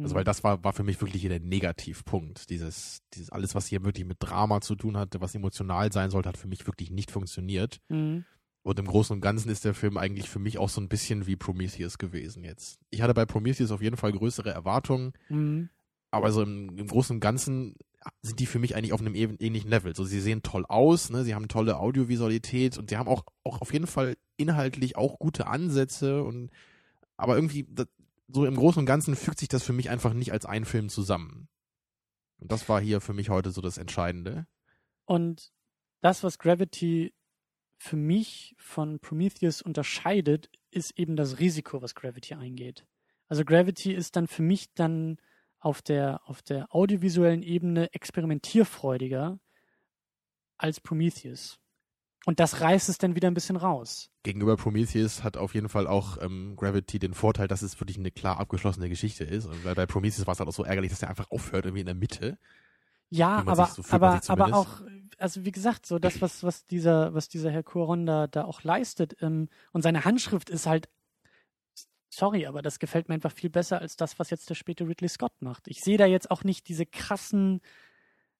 Also 0.00 0.14
weil 0.14 0.22
Mhm. 0.22 0.26
das 0.26 0.44
war, 0.44 0.62
war 0.62 0.72
für 0.72 0.84
mich 0.84 1.00
wirklich 1.00 1.22
der 1.22 1.40
Negativpunkt. 1.40 2.50
Dieses, 2.50 3.02
dieses 3.14 3.30
alles, 3.30 3.54
was 3.54 3.66
hier 3.66 3.84
wirklich 3.84 4.06
mit 4.06 4.18
Drama 4.20 4.60
zu 4.60 4.76
tun 4.76 4.96
hatte, 4.96 5.20
was 5.20 5.34
emotional 5.34 5.92
sein 5.92 6.10
sollte, 6.10 6.28
hat 6.28 6.36
für 6.36 6.46
mich 6.48 6.66
wirklich 6.66 6.90
nicht 6.90 7.10
funktioniert. 7.10 7.80
Mhm. 7.88 8.24
Und 8.62 8.78
im 8.78 8.86
Großen 8.86 9.14
und 9.14 9.20
Ganzen 9.20 9.50
ist 9.50 9.64
der 9.64 9.74
Film 9.74 9.96
eigentlich 9.96 10.28
für 10.28 10.38
mich 10.38 10.58
auch 10.58 10.68
so 10.68 10.80
ein 10.80 10.88
bisschen 10.88 11.26
wie 11.26 11.36
Prometheus 11.36 11.96
gewesen 11.98 12.44
jetzt. 12.44 12.78
Ich 12.90 13.00
hatte 13.02 13.14
bei 13.14 13.24
Prometheus 13.24 13.70
auf 13.70 13.80
jeden 13.82 13.96
Fall 13.96 14.12
größere 14.12 14.50
Erwartungen, 14.50 15.12
Mhm. 15.28 15.70
aber 16.10 16.32
so 16.32 16.42
im, 16.42 16.76
im 16.76 16.86
Großen 16.88 17.16
und 17.16 17.20
Ganzen 17.20 17.76
sind 18.22 18.38
die 18.40 18.46
für 18.46 18.58
mich 18.58 18.76
eigentlich 18.76 18.92
auf 18.92 19.00
einem 19.00 19.14
ähn- 19.14 19.40
ähnlichen 19.40 19.70
Level. 19.70 19.94
So, 19.94 20.04
sie 20.04 20.20
sehen 20.20 20.42
toll 20.42 20.64
aus, 20.68 21.10
ne? 21.10 21.24
sie 21.24 21.34
haben 21.34 21.48
tolle 21.48 21.78
Audiovisualität 21.78 22.78
und 22.78 22.90
sie 22.90 22.96
haben 22.96 23.08
auch, 23.08 23.24
auch 23.44 23.60
auf 23.60 23.72
jeden 23.72 23.86
Fall 23.86 24.16
inhaltlich 24.36 24.96
auch 24.96 25.18
gute 25.18 25.46
Ansätze 25.46 26.22
und 26.22 26.50
aber 27.16 27.34
irgendwie, 27.36 27.66
das, 27.70 27.86
so 28.28 28.44
im 28.46 28.54
Großen 28.54 28.78
und 28.80 28.86
Ganzen 28.86 29.16
fügt 29.16 29.38
sich 29.38 29.48
das 29.48 29.62
für 29.64 29.72
mich 29.72 29.90
einfach 29.90 30.12
nicht 30.12 30.32
als 30.32 30.46
ein 30.46 30.64
Film 30.64 30.88
zusammen. 30.88 31.48
Und 32.38 32.52
das 32.52 32.68
war 32.68 32.80
hier 32.80 33.00
für 33.00 33.14
mich 33.14 33.30
heute 33.30 33.50
so 33.50 33.60
das 33.60 33.78
Entscheidende. 33.78 34.46
Und 35.06 35.50
das, 36.02 36.22
was 36.22 36.38
Gravity 36.38 37.12
für 37.78 37.96
mich 37.96 38.54
von 38.58 38.98
Prometheus 38.98 39.62
unterscheidet, 39.62 40.50
ist 40.70 40.98
eben 40.98 41.16
das 41.16 41.38
Risiko, 41.38 41.80
was 41.80 41.94
Gravity 41.94 42.34
eingeht. 42.34 42.86
Also 43.28 43.44
Gravity 43.44 43.92
ist 43.92 44.16
dann 44.16 44.26
für 44.26 44.42
mich 44.42 44.72
dann 44.74 45.18
auf 45.60 45.82
der, 45.82 46.20
auf 46.24 46.42
der 46.42 46.74
audiovisuellen 46.74 47.42
Ebene 47.42 47.92
experimentierfreudiger 47.92 49.38
als 50.56 50.80
Prometheus. 50.80 51.58
Und 52.26 52.40
das 52.40 52.60
reißt 52.60 52.88
es 52.88 52.98
dann 52.98 53.14
wieder 53.14 53.28
ein 53.28 53.34
bisschen 53.34 53.56
raus. 53.56 54.10
Gegenüber 54.22 54.56
Prometheus 54.56 55.22
hat 55.22 55.36
auf 55.36 55.54
jeden 55.54 55.68
Fall 55.68 55.86
auch 55.86 56.20
ähm, 56.20 56.56
Gravity 56.56 56.98
den 56.98 57.14
Vorteil, 57.14 57.48
dass 57.48 57.62
es 57.62 57.80
wirklich 57.80 57.96
eine 57.96 58.10
klar 58.10 58.38
abgeschlossene 58.38 58.88
Geschichte 58.88 59.24
ist. 59.24 59.46
Und 59.46 59.64
weil 59.64 59.74
bei 59.74 59.86
Prometheus 59.86 60.26
war 60.26 60.32
es 60.32 60.40
halt 60.40 60.48
auch 60.48 60.54
so 60.54 60.64
ärgerlich, 60.64 60.90
dass 60.90 61.00
der 61.00 61.08
einfach 61.08 61.30
aufhört 61.30 61.64
irgendwie 61.64 61.80
in 61.80 61.86
der 61.86 61.94
Mitte. 61.94 62.38
Ja, 63.10 63.42
aber, 63.46 63.66
so 63.66 63.82
aber, 63.90 64.20
aber 64.28 64.54
auch, 64.54 64.82
also 65.16 65.44
wie 65.44 65.52
gesagt, 65.52 65.86
so 65.86 65.98
das, 65.98 66.20
was, 66.20 66.42
was 66.42 66.66
dieser, 66.66 67.14
was 67.14 67.28
dieser 67.28 67.50
Herr 67.50 67.62
Cuaron 67.62 68.06
da, 68.06 68.26
da 68.26 68.44
auch 68.44 68.62
leistet, 68.62 69.16
ähm, 69.22 69.48
und 69.72 69.82
seine 69.82 70.04
Handschrift 70.04 70.50
ist 70.50 70.66
halt, 70.66 70.88
sorry, 72.10 72.46
aber 72.46 72.62
das 72.62 72.78
gefällt 72.78 73.08
mir 73.08 73.14
einfach 73.14 73.32
viel 73.32 73.50
besser 73.50 73.80
als 73.80 73.96
das, 73.96 74.18
was 74.18 74.30
jetzt 74.30 74.50
der 74.50 74.54
späte 74.54 74.86
Ridley 74.86 75.08
Scott 75.08 75.32
macht. 75.40 75.68
Ich 75.68 75.80
sehe 75.82 75.98
da 75.98 76.06
jetzt 76.06 76.30
auch 76.30 76.44
nicht 76.44 76.68
diese 76.68 76.86
krassen, 76.86 77.60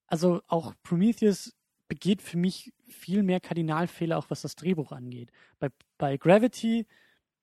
also 0.07 0.43
auch 0.47 0.75
Prometheus 0.83 1.55
begeht 1.89 2.21
für 2.21 2.37
mich 2.37 2.73
viel 2.87 3.23
mehr 3.23 3.41
Kardinalfehler, 3.41 4.19
auch 4.19 4.29
was 4.29 4.43
das 4.43 4.57
Drehbuch 4.57 4.93
angeht. 4.93 5.31
Bei, 5.59 5.69
bei 5.97 6.17
Gravity 6.19 6.87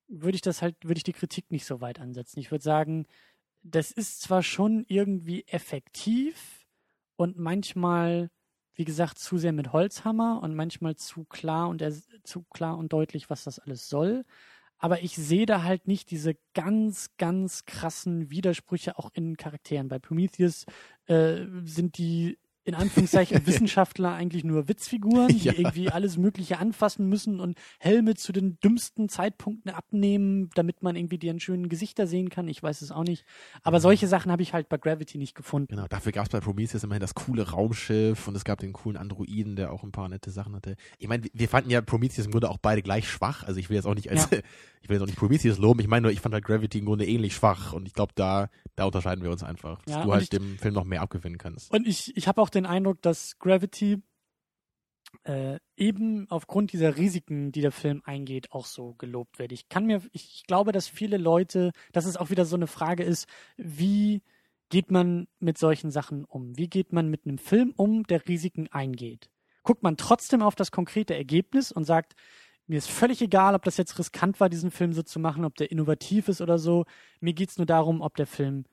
würde 0.07 0.35
ich 0.35 0.41
das 0.41 0.61
halt, 0.61 0.75
würde 0.83 0.99
ich 0.99 1.03
die 1.03 1.13
Kritik 1.13 1.51
nicht 1.51 1.65
so 1.65 1.81
weit 1.81 1.99
ansetzen. 1.99 2.39
Ich 2.39 2.51
würde 2.51 2.63
sagen, 2.63 3.07
das 3.63 3.91
ist 3.91 4.21
zwar 4.21 4.43
schon 4.43 4.85
irgendwie 4.87 5.45
effektiv 5.47 6.54
und 7.15 7.37
manchmal, 7.37 8.29
wie 8.75 8.85
gesagt, 8.85 9.19
zu 9.19 9.37
sehr 9.37 9.53
mit 9.53 9.73
Holzhammer 9.73 10.41
und 10.43 10.55
manchmal 10.55 10.95
zu 10.95 11.25
klar 11.25 11.69
und 11.69 11.81
er, 11.81 11.93
zu 12.23 12.43
klar 12.49 12.77
und 12.77 12.93
deutlich, 12.93 13.29
was 13.29 13.43
das 13.43 13.59
alles 13.59 13.89
soll. 13.89 14.25
Aber 14.77 15.01
ich 15.01 15.15
sehe 15.15 15.45
da 15.45 15.63
halt 15.63 15.87
nicht 15.87 16.11
diese 16.11 16.35
ganz, 16.53 17.09
ganz 17.17 17.65
krassen 17.65 18.29
Widersprüche 18.29 18.97
auch 18.99 19.09
in 19.13 19.37
Charakteren. 19.37 19.87
Bei 19.87 19.99
Prometheus 19.99 20.65
äh, 21.07 21.45
sind 21.63 21.97
die 21.97 22.37
in 22.65 22.73
Anführungszeichen 22.75 23.45
Wissenschaftler 23.47 24.13
eigentlich 24.13 24.43
nur 24.43 24.67
Witzfiguren, 24.67 25.27
die 25.29 25.37
Ja. 25.37 25.53
irgendwie 25.53 25.89
alles 25.89 26.17
Mögliche 26.17 26.57
anfassen 26.59 27.07
müssen 27.07 27.39
und 27.39 27.57
Helme 27.79 28.15
zu 28.15 28.31
den 28.33 28.57
dümmsten 28.59 29.07
Zeitpunkten 29.07 29.71
abnehmen, 29.71 30.49
damit 30.55 30.81
man 30.83 30.95
irgendwie 30.95 31.17
deren 31.17 31.39
schönen 31.39 31.69
Gesichter 31.69 32.07
sehen 32.07 32.29
kann. 32.29 32.47
Ich 32.47 32.61
weiß 32.61 32.81
es 32.81 32.91
auch 32.91 33.03
nicht. 33.03 33.23
Aber 33.63 33.77
Ja. 33.77 33.81
solche 33.81 34.07
Sachen 34.07 34.31
habe 34.31 34.41
ich 34.41 34.53
halt 34.53 34.67
bei 34.67 34.77
Gravity 34.77 35.17
nicht 35.17 35.35
gefunden. 35.35 35.67
Genau, 35.75 35.87
dafür 35.87 36.11
gab 36.11 36.25
es 36.25 36.31
bei 36.31 36.39
Prometheus 36.39 36.83
immerhin 36.83 37.01
das 37.01 37.13
coole 37.13 37.49
Raumschiff 37.51 38.27
und 38.27 38.35
es 38.35 38.43
gab 38.43 38.59
den 38.59 38.73
coolen 38.73 38.97
Androiden, 38.97 39.55
der 39.55 39.71
auch 39.71 39.83
ein 39.83 39.91
paar 39.91 40.09
nette 40.09 40.31
Sachen 40.31 40.55
hatte. 40.55 40.75
Ich 40.97 41.07
meine, 41.07 41.23
wir 41.33 41.47
fanden 41.47 41.69
ja 41.69 41.81
Prometheus 41.81 42.25
im 42.25 42.31
Grunde 42.31 42.49
auch 42.49 42.57
beide 42.57 42.81
gleich 42.81 43.07
schwach. 43.07 43.43
Also 43.43 43.59
ich 43.59 43.69
will 43.69 43.75
jetzt 43.75 43.85
auch 43.85 43.95
nicht 43.95 44.09
als, 44.09 44.25
ich 44.81 44.89
will 44.89 44.95
jetzt 44.95 45.01
auch 45.03 45.05
nicht 45.07 45.17
Prometheus 45.19 45.57
loben. 45.59 45.79
Ich 45.81 45.87
meine 45.87 46.01
nur, 46.03 46.11
ich 46.11 46.19
fand 46.19 46.33
halt 46.33 46.43
Gravity 46.45 46.79
im 46.79 46.85
Grunde 46.85 47.05
ähnlich 47.05 47.35
schwach 47.35 47.73
und 47.73 47.87
ich 47.87 47.93
glaube, 47.93 48.13
da, 48.15 48.49
da 48.75 48.85
unterscheiden 48.85 49.23
wir 49.23 49.31
uns 49.31 49.43
einfach, 49.43 49.81
dass 49.83 49.95
Ja, 49.95 50.03
du 50.03 50.11
halt 50.11 50.23
ich- 50.23 50.29
dem 50.29 50.57
Film 50.57 50.73
noch 50.73 50.83
mehr 50.83 51.01
abgewinnen 51.01 51.37
kannst. 51.37 51.71
Und 51.71 51.87
ich, 51.87 52.15
ich 52.17 52.27
habe 52.27 52.41
auch 52.41 52.49
den 52.55 52.65
Eindruck, 52.65 53.01
dass 53.01 53.37
Gravity 53.39 54.01
äh, 55.23 55.59
eben 55.75 56.29
aufgrund 56.29 56.73
dieser 56.73 56.97
Risiken, 56.97 57.51
die 57.51 57.61
der 57.61 57.71
Film 57.71 58.01
eingeht, 58.05 58.51
auch 58.51 58.65
so 58.65 58.93
gelobt 58.93 59.39
wird. 59.39 59.51
Ich 59.51 59.69
kann 59.69 59.85
mir, 59.85 60.01
ich, 60.11 60.43
glaube, 60.47 60.71
dass 60.71 60.87
viele 60.87 61.17
Leute, 61.17 61.71
dass 61.93 62.05
es 62.05 62.17
auch 62.17 62.29
wieder 62.29 62.45
so 62.45 62.55
eine 62.55 62.67
Frage 62.67 63.03
ist, 63.03 63.27
wie 63.57 64.21
geht 64.69 64.91
man 64.91 65.27
mit 65.39 65.57
solchen 65.57 65.91
Sachen 65.91 66.25
um? 66.25 66.57
Wie 66.57 66.69
geht 66.69 66.91
man 66.91 67.09
mit 67.09 67.25
einem 67.25 67.37
Film 67.37 67.73
um, 67.75 68.03
der 68.03 68.27
Risiken 68.27 68.67
eingeht? 68.71 69.29
Guckt 69.63 69.83
man 69.83 69.97
trotzdem 69.97 70.41
auf 70.41 70.55
das 70.55 70.71
konkrete 70.71 71.15
Ergebnis 71.15 71.71
und 71.71 71.85
sagt, 71.85 72.15
mir 72.67 72.77
ist 72.77 72.89
völlig 72.89 73.21
egal, 73.21 73.53
ob 73.53 73.63
das 73.63 73.77
jetzt 73.77 73.97
riskant 73.99 74.39
war, 74.39 74.49
diesen 74.49 74.71
Film 74.71 74.93
so 74.93 75.03
zu 75.03 75.19
machen, 75.19 75.45
ob 75.45 75.55
der 75.55 75.71
innovativ 75.71 76.27
ist 76.27 76.41
oder 76.41 76.57
so. 76.57 76.85
Mir 77.19 77.33
geht's 77.33 77.57
nur 77.57 77.67
darum, 77.67 78.01
ob 78.01 78.15
der 78.15 78.25
Film 78.25 78.65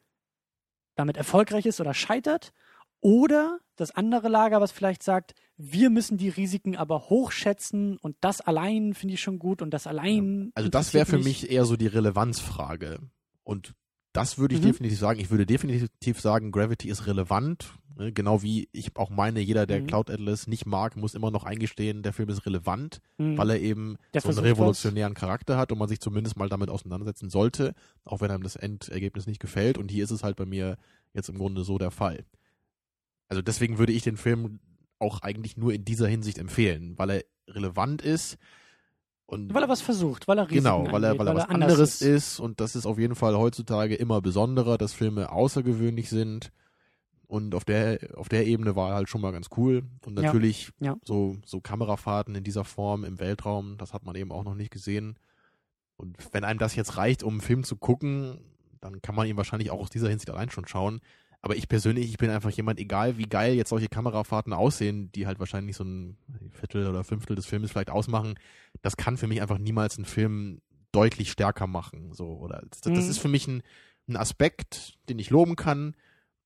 damit 0.94 1.16
erfolgreich 1.16 1.66
ist 1.66 1.80
oder 1.80 1.92
scheitert. 1.92 2.52
Oder 3.00 3.58
das 3.82 3.90
andere 3.94 4.28
Lager, 4.28 4.60
was 4.60 4.72
vielleicht 4.72 5.02
sagt, 5.02 5.34
wir 5.58 5.90
müssen 5.90 6.16
die 6.16 6.30
Risiken 6.30 6.76
aber 6.76 7.10
hochschätzen 7.10 7.98
und 7.98 8.16
das 8.20 8.40
allein 8.40 8.94
finde 8.94 9.14
ich 9.14 9.20
schon 9.20 9.38
gut 9.38 9.60
und 9.62 9.70
das 9.72 9.86
allein. 9.86 10.50
Also 10.54 10.68
das 10.70 10.94
wäre 10.94 11.04
für 11.06 11.18
mich 11.18 11.50
eher 11.50 11.64
so 11.66 11.76
die 11.76 11.86
Relevanzfrage. 11.88 12.98
Und 13.44 13.74
das 14.12 14.38
würde 14.38 14.54
ich 14.54 14.60
Mhm. 14.60 14.66
definitiv 14.66 14.98
sagen. 14.98 15.20
Ich 15.20 15.30
würde 15.30 15.46
definitiv 15.46 16.20
sagen, 16.20 16.52
Gravity 16.52 16.88
ist 16.88 17.06
relevant. 17.06 17.72
Ne? 17.98 18.12
Genau 18.12 18.42
wie 18.42 18.68
ich 18.72 18.96
auch 18.96 19.10
meine, 19.10 19.40
jeder, 19.40 19.66
der 19.66 19.80
Mhm. 19.82 19.86
Cloud 19.86 20.10
Atlas 20.10 20.46
nicht 20.46 20.66
mag, 20.66 20.96
muss 20.96 21.14
immer 21.14 21.30
noch 21.30 21.44
eingestehen, 21.44 22.02
der 22.02 22.12
Film 22.12 22.28
ist 22.28 22.46
relevant, 22.46 23.00
Mhm. 23.18 23.36
weil 23.38 23.50
er 23.50 23.60
eben 23.60 23.96
Der 24.14 24.20
so 24.20 24.28
einen 24.28 24.34
versucht 24.34 24.44
was. 24.44 24.58
revolutionären 24.58 25.14
Charakter 25.14 25.56
hat 25.56 25.72
und 25.72 25.78
man 25.78 25.88
sich 25.88 26.00
zumindest 26.00 26.36
mal 26.36 26.48
damit 26.48 26.70
auseinandersetzen 26.70 27.30
sollte, 27.30 27.74
auch 28.04 28.20
wenn 28.20 28.30
einem 28.30 28.42
das 28.42 28.56
Endergebnis 28.56 29.26
nicht 29.26 29.40
gefällt. 29.40 29.76
Und 29.78 29.90
hier 29.90 30.04
ist 30.04 30.10
es 30.10 30.22
halt 30.22 30.36
bei 30.36 30.46
mir 30.46 30.76
jetzt 31.14 31.28
im 31.28 31.36
Grunde 31.38 31.64
so 31.64 31.78
der 31.78 31.90
Fall. 31.90 32.24
Also 33.32 33.40
deswegen 33.40 33.78
würde 33.78 33.94
ich 33.94 34.02
den 34.02 34.18
Film 34.18 34.60
auch 34.98 35.22
eigentlich 35.22 35.56
nur 35.56 35.72
in 35.72 35.86
dieser 35.86 36.06
Hinsicht 36.06 36.36
empfehlen, 36.36 36.98
weil 36.98 37.08
er 37.08 37.24
relevant 37.48 38.02
ist 38.02 38.36
und 39.24 39.54
Weil 39.54 39.62
er 39.62 39.70
was 39.70 39.80
versucht, 39.80 40.28
weil 40.28 40.36
er 40.36 40.50
Risiken 40.50 40.64
Genau, 40.64 40.92
weil 40.92 41.02
er, 41.02 41.12
angeht, 41.12 41.20
weil 41.20 41.28
er 41.28 41.34
was 41.36 41.48
anderes 41.48 42.02
ist. 42.02 42.38
und 42.38 42.60
das 42.60 42.76
ist 42.76 42.84
auf 42.84 42.98
jeden 42.98 43.14
Fall 43.14 43.34
heutzutage 43.38 43.94
immer 43.94 44.20
besonderer, 44.20 44.76
dass 44.76 44.92
Filme 44.92 45.32
außergewöhnlich 45.32 46.10
sind. 46.10 46.52
Und 47.26 47.54
auf 47.54 47.64
der, 47.64 48.00
auf 48.16 48.28
der 48.28 48.46
Ebene 48.46 48.76
war 48.76 48.90
er 48.90 48.96
halt 48.96 49.08
schon 49.08 49.22
mal 49.22 49.32
ganz 49.32 49.48
cool. 49.56 49.84
Und 50.04 50.18
Ja, 50.18 50.26
natürlich 50.26 50.70
ja. 50.80 50.98
so, 51.02 51.38
so 51.46 51.62
Kamerafahrten 51.62 52.34
in 52.34 52.44
dieser 52.44 52.64
Form 52.66 53.02
im 53.02 53.18
Weltraum, 53.18 53.78
das 53.78 53.94
hat 53.94 54.04
man 54.04 54.14
eben 54.14 54.30
auch 54.30 54.44
noch 54.44 54.54
nicht 54.54 54.70
gesehen. 54.70 55.18
Und 55.96 56.18
wenn 56.32 56.44
einem 56.44 56.58
das 56.58 56.76
jetzt 56.76 56.98
reicht, 56.98 57.22
um 57.22 57.32
einen 57.32 57.40
Film 57.40 57.64
zu 57.64 57.76
gucken, 57.76 58.42
dann 58.82 59.00
kann 59.00 59.14
man 59.14 59.26
ihn 59.26 59.38
wahrscheinlich 59.38 59.70
auch 59.70 59.80
aus 59.80 59.88
dieser 59.88 60.10
Hinsicht 60.10 60.28
allein 60.28 60.50
schon 60.50 60.68
schauen. 60.68 61.00
Aber 61.44 61.56
ich 61.56 61.68
persönlich, 61.68 62.06
ich 62.08 62.18
bin 62.18 62.30
einfach 62.30 62.50
jemand, 62.50 62.78
egal 62.78 63.18
wie 63.18 63.26
geil 63.28 63.54
jetzt 63.54 63.70
solche 63.70 63.88
Kamerafahrten 63.88 64.52
aussehen, 64.52 65.10
die 65.12 65.26
halt 65.26 65.40
wahrscheinlich 65.40 65.74
so 65.76 65.82
ein 65.84 66.16
Viertel 66.52 66.86
oder 66.86 67.02
Fünftel 67.02 67.34
des 67.34 67.46
Films 67.46 67.70
vielleicht 67.72 67.90
ausmachen, 67.90 68.34
das 68.80 68.96
kann 68.96 69.16
für 69.16 69.26
mich 69.26 69.42
einfach 69.42 69.58
niemals 69.58 69.96
einen 69.96 70.04
Film 70.04 70.60
deutlich 70.92 71.32
stärker 71.32 71.66
machen. 71.66 72.12
So, 72.12 72.26
oder 72.38 72.62
das, 72.70 72.80
das 72.82 73.04
Mhm. 73.06 73.10
ist 73.10 73.18
für 73.18 73.28
mich 73.28 73.48
ein, 73.48 73.62
ein 74.08 74.16
Aspekt, 74.16 74.98
den 75.08 75.18
ich 75.18 75.30
loben 75.30 75.56
kann, 75.56 75.96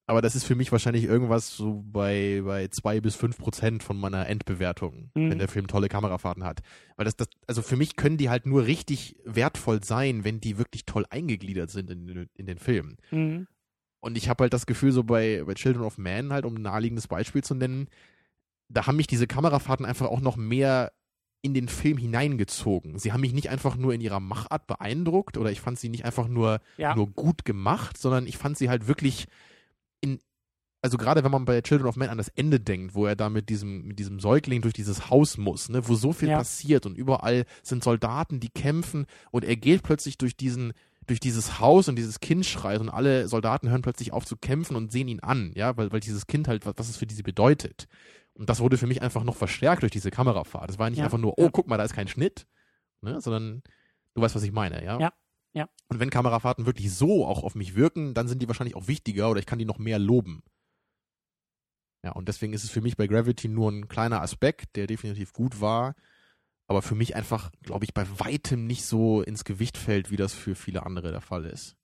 aber 0.06 0.22
das 0.22 0.34
ist 0.36 0.44
für 0.44 0.54
mich 0.54 0.70
wahrscheinlich 0.72 1.04
irgendwas 1.04 1.56
so 1.56 1.82
bei, 1.84 2.40
bei 2.44 2.68
zwei 2.68 3.00
bis 3.00 3.16
fünf 3.16 3.36
Prozent 3.38 3.82
von 3.82 3.98
meiner 3.98 4.28
Endbewertung, 4.28 5.10
Mhm. 5.14 5.30
wenn 5.30 5.38
der 5.38 5.48
Film 5.48 5.66
tolle 5.66 5.88
Kamerafahrten 5.88 6.44
hat. 6.44 6.60
Weil 6.96 7.04
das, 7.04 7.16
das, 7.16 7.28
also 7.46 7.60
für 7.60 7.76
mich 7.76 7.96
können 7.96 8.16
die 8.16 8.30
halt 8.30 8.46
nur 8.46 8.64
richtig 8.66 9.16
wertvoll 9.24 9.82
sein, 9.84 10.22
wenn 10.24 10.40
die 10.40 10.56
wirklich 10.58 10.86
toll 10.86 11.04
eingegliedert 11.10 11.70
sind 11.70 11.90
in, 11.90 12.06
den- 12.06 12.30
in 12.34 12.46
den 12.46 12.58
Film. 12.58 12.96
Mhm. 13.10 13.46
Und 14.00 14.16
ich 14.16 14.28
habe 14.28 14.44
halt 14.44 14.52
das 14.52 14.66
Gefühl, 14.66 14.92
so 14.92 15.02
bei, 15.04 15.42
bei 15.44 15.54
Children 15.54 15.84
of 15.84 15.98
Man, 15.98 16.32
halt, 16.32 16.44
um 16.44 16.54
ein 16.56 16.62
naheliegendes 16.62 17.08
Beispiel 17.08 17.42
zu 17.42 17.54
nennen, 17.54 17.88
da 18.68 18.86
haben 18.86 18.96
mich 18.96 19.06
diese 19.06 19.26
Kamerafahrten 19.26 19.86
einfach 19.86 20.06
auch 20.06 20.20
noch 20.20 20.36
mehr 20.36 20.92
in 21.42 21.54
den 21.54 21.68
Film 21.68 21.96
hineingezogen. 21.98 22.98
Sie 22.98 23.12
haben 23.12 23.20
mich 23.20 23.32
nicht 23.32 23.50
einfach 23.50 23.76
nur 23.76 23.94
in 23.94 24.00
ihrer 24.00 24.20
Machart 24.20 24.66
beeindruckt 24.66 25.36
oder 25.38 25.50
ich 25.52 25.60
fand 25.60 25.78
sie 25.78 25.88
nicht 25.88 26.04
einfach 26.04 26.26
nur, 26.28 26.60
Ja. 26.76 26.94
nur 26.94 27.06
gut 27.08 27.44
gemacht, 27.44 27.96
sondern 27.98 28.26
ich 28.26 28.36
fand 28.36 28.58
sie 28.58 28.68
halt 28.68 28.88
wirklich 28.88 29.26
in, 30.00 30.18
also 30.82 30.98
gerade 30.98 31.22
wenn 31.24 31.30
man 31.30 31.44
bei 31.44 31.60
Children 31.62 31.86
of 31.88 31.96
Men 31.96 32.08
an 32.10 32.18
das 32.18 32.28
Ende 32.30 32.58
denkt, 32.58 32.94
wo 32.94 33.06
er 33.06 33.14
da 33.16 33.30
mit 33.30 33.48
diesem, 33.48 33.86
mit 33.86 33.98
diesem 33.98 34.18
Säugling 34.18 34.60
durch 34.62 34.74
dieses 34.74 35.08
Haus 35.08 35.36
muss, 35.38 35.68
ne, 35.68 35.86
wo 35.88 35.94
so 35.94 36.12
viel 36.12 36.28
Ja. 36.30 36.38
passiert 36.38 36.84
und 36.86 36.96
überall 36.98 37.44
sind 37.62 37.84
Soldaten, 37.84 38.40
die 38.40 38.50
kämpfen 38.50 39.06
und 39.30 39.44
er 39.44 39.56
geht 39.56 39.82
plötzlich 39.84 40.18
durch 40.18 40.36
diesen, 40.36 40.72
durch 41.06 41.20
dieses 41.20 41.60
Haus 41.60 41.88
und 41.88 41.96
dieses 41.96 42.20
Kind 42.20 42.44
schreit 42.44 42.80
und 42.80 42.88
alle 42.88 43.28
Soldaten 43.28 43.68
hören 43.70 43.82
plötzlich 43.82 44.12
auf 44.12 44.26
zu 44.26 44.36
kämpfen 44.36 44.76
und 44.76 44.90
sehen 44.90 45.08
ihn 45.08 45.20
an, 45.20 45.52
ja, 45.54 45.76
weil, 45.76 45.92
weil 45.92 46.00
dieses 46.00 46.26
Kind 46.26 46.48
halt, 46.48 46.66
was, 46.66 46.74
was 46.76 46.88
es 46.88 46.96
für 46.96 47.06
diese 47.06 47.22
bedeutet. 47.22 47.86
Und 48.34 48.50
das 48.50 48.60
wurde 48.60 48.76
für 48.76 48.86
mich 48.86 49.02
einfach 49.02 49.24
noch 49.24 49.36
verstärkt 49.36 49.82
durch 49.82 49.92
diese 49.92 50.10
Kamerafahrt. 50.10 50.70
Es 50.70 50.78
war 50.78 50.90
nicht 50.90 50.98
Ja, 50.98 51.04
einfach 51.04 51.18
nur, 51.18 51.38
oh, 51.38 51.50
guck 51.50 51.68
mal, 51.68 51.78
da 51.78 51.84
ist 51.84 51.94
kein 51.94 52.08
Schnitt, 52.08 52.46
ne, 53.00 53.20
sondern 53.20 53.62
du 54.14 54.20
weißt, 54.20 54.34
was 54.34 54.42
ich 54.42 54.52
meine, 54.52 54.84
ja? 54.84 54.98
Ja, 55.00 55.12
ja. 55.52 55.68
Und 55.88 56.00
wenn 56.00 56.10
Kamerafahrten 56.10 56.66
wirklich 56.66 56.92
so 56.92 57.24
auch 57.24 57.42
auf 57.42 57.54
mich 57.54 57.76
wirken, 57.76 58.12
dann 58.12 58.28
sind 58.28 58.42
die 58.42 58.48
wahrscheinlich 58.48 58.76
auch 58.76 58.88
wichtiger 58.88 59.30
oder 59.30 59.40
ich 59.40 59.46
kann 59.46 59.58
die 59.58 59.64
noch 59.64 59.78
mehr 59.78 59.98
loben. 59.98 60.42
Ja, 62.02 62.12
und 62.12 62.28
deswegen 62.28 62.52
ist 62.52 62.62
es 62.62 62.70
für 62.70 62.80
mich 62.82 62.96
bei 62.96 63.06
Gravity 63.06 63.48
nur 63.48 63.72
ein 63.72 63.88
kleiner 63.88 64.22
Aspekt, 64.22 64.76
der 64.76 64.86
definitiv 64.86 65.32
gut 65.32 65.60
war, 65.60 65.94
aber 66.66 66.82
für 66.82 66.94
mich 66.94 67.14
einfach, 67.14 67.50
glaube 67.62 67.84
ich, 67.84 67.94
bei 67.94 68.04
weitem 68.18 68.66
nicht 68.66 68.84
so 68.84 69.22
ins 69.22 69.44
Gewicht 69.44 69.76
fällt, 69.76 70.10
wie 70.10 70.16
das 70.16 70.34
für 70.34 70.54
viele 70.54 70.84
andere 70.84 71.12
der 71.12 71.20
Fall 71.20 71.44
ist. 71.44 71.76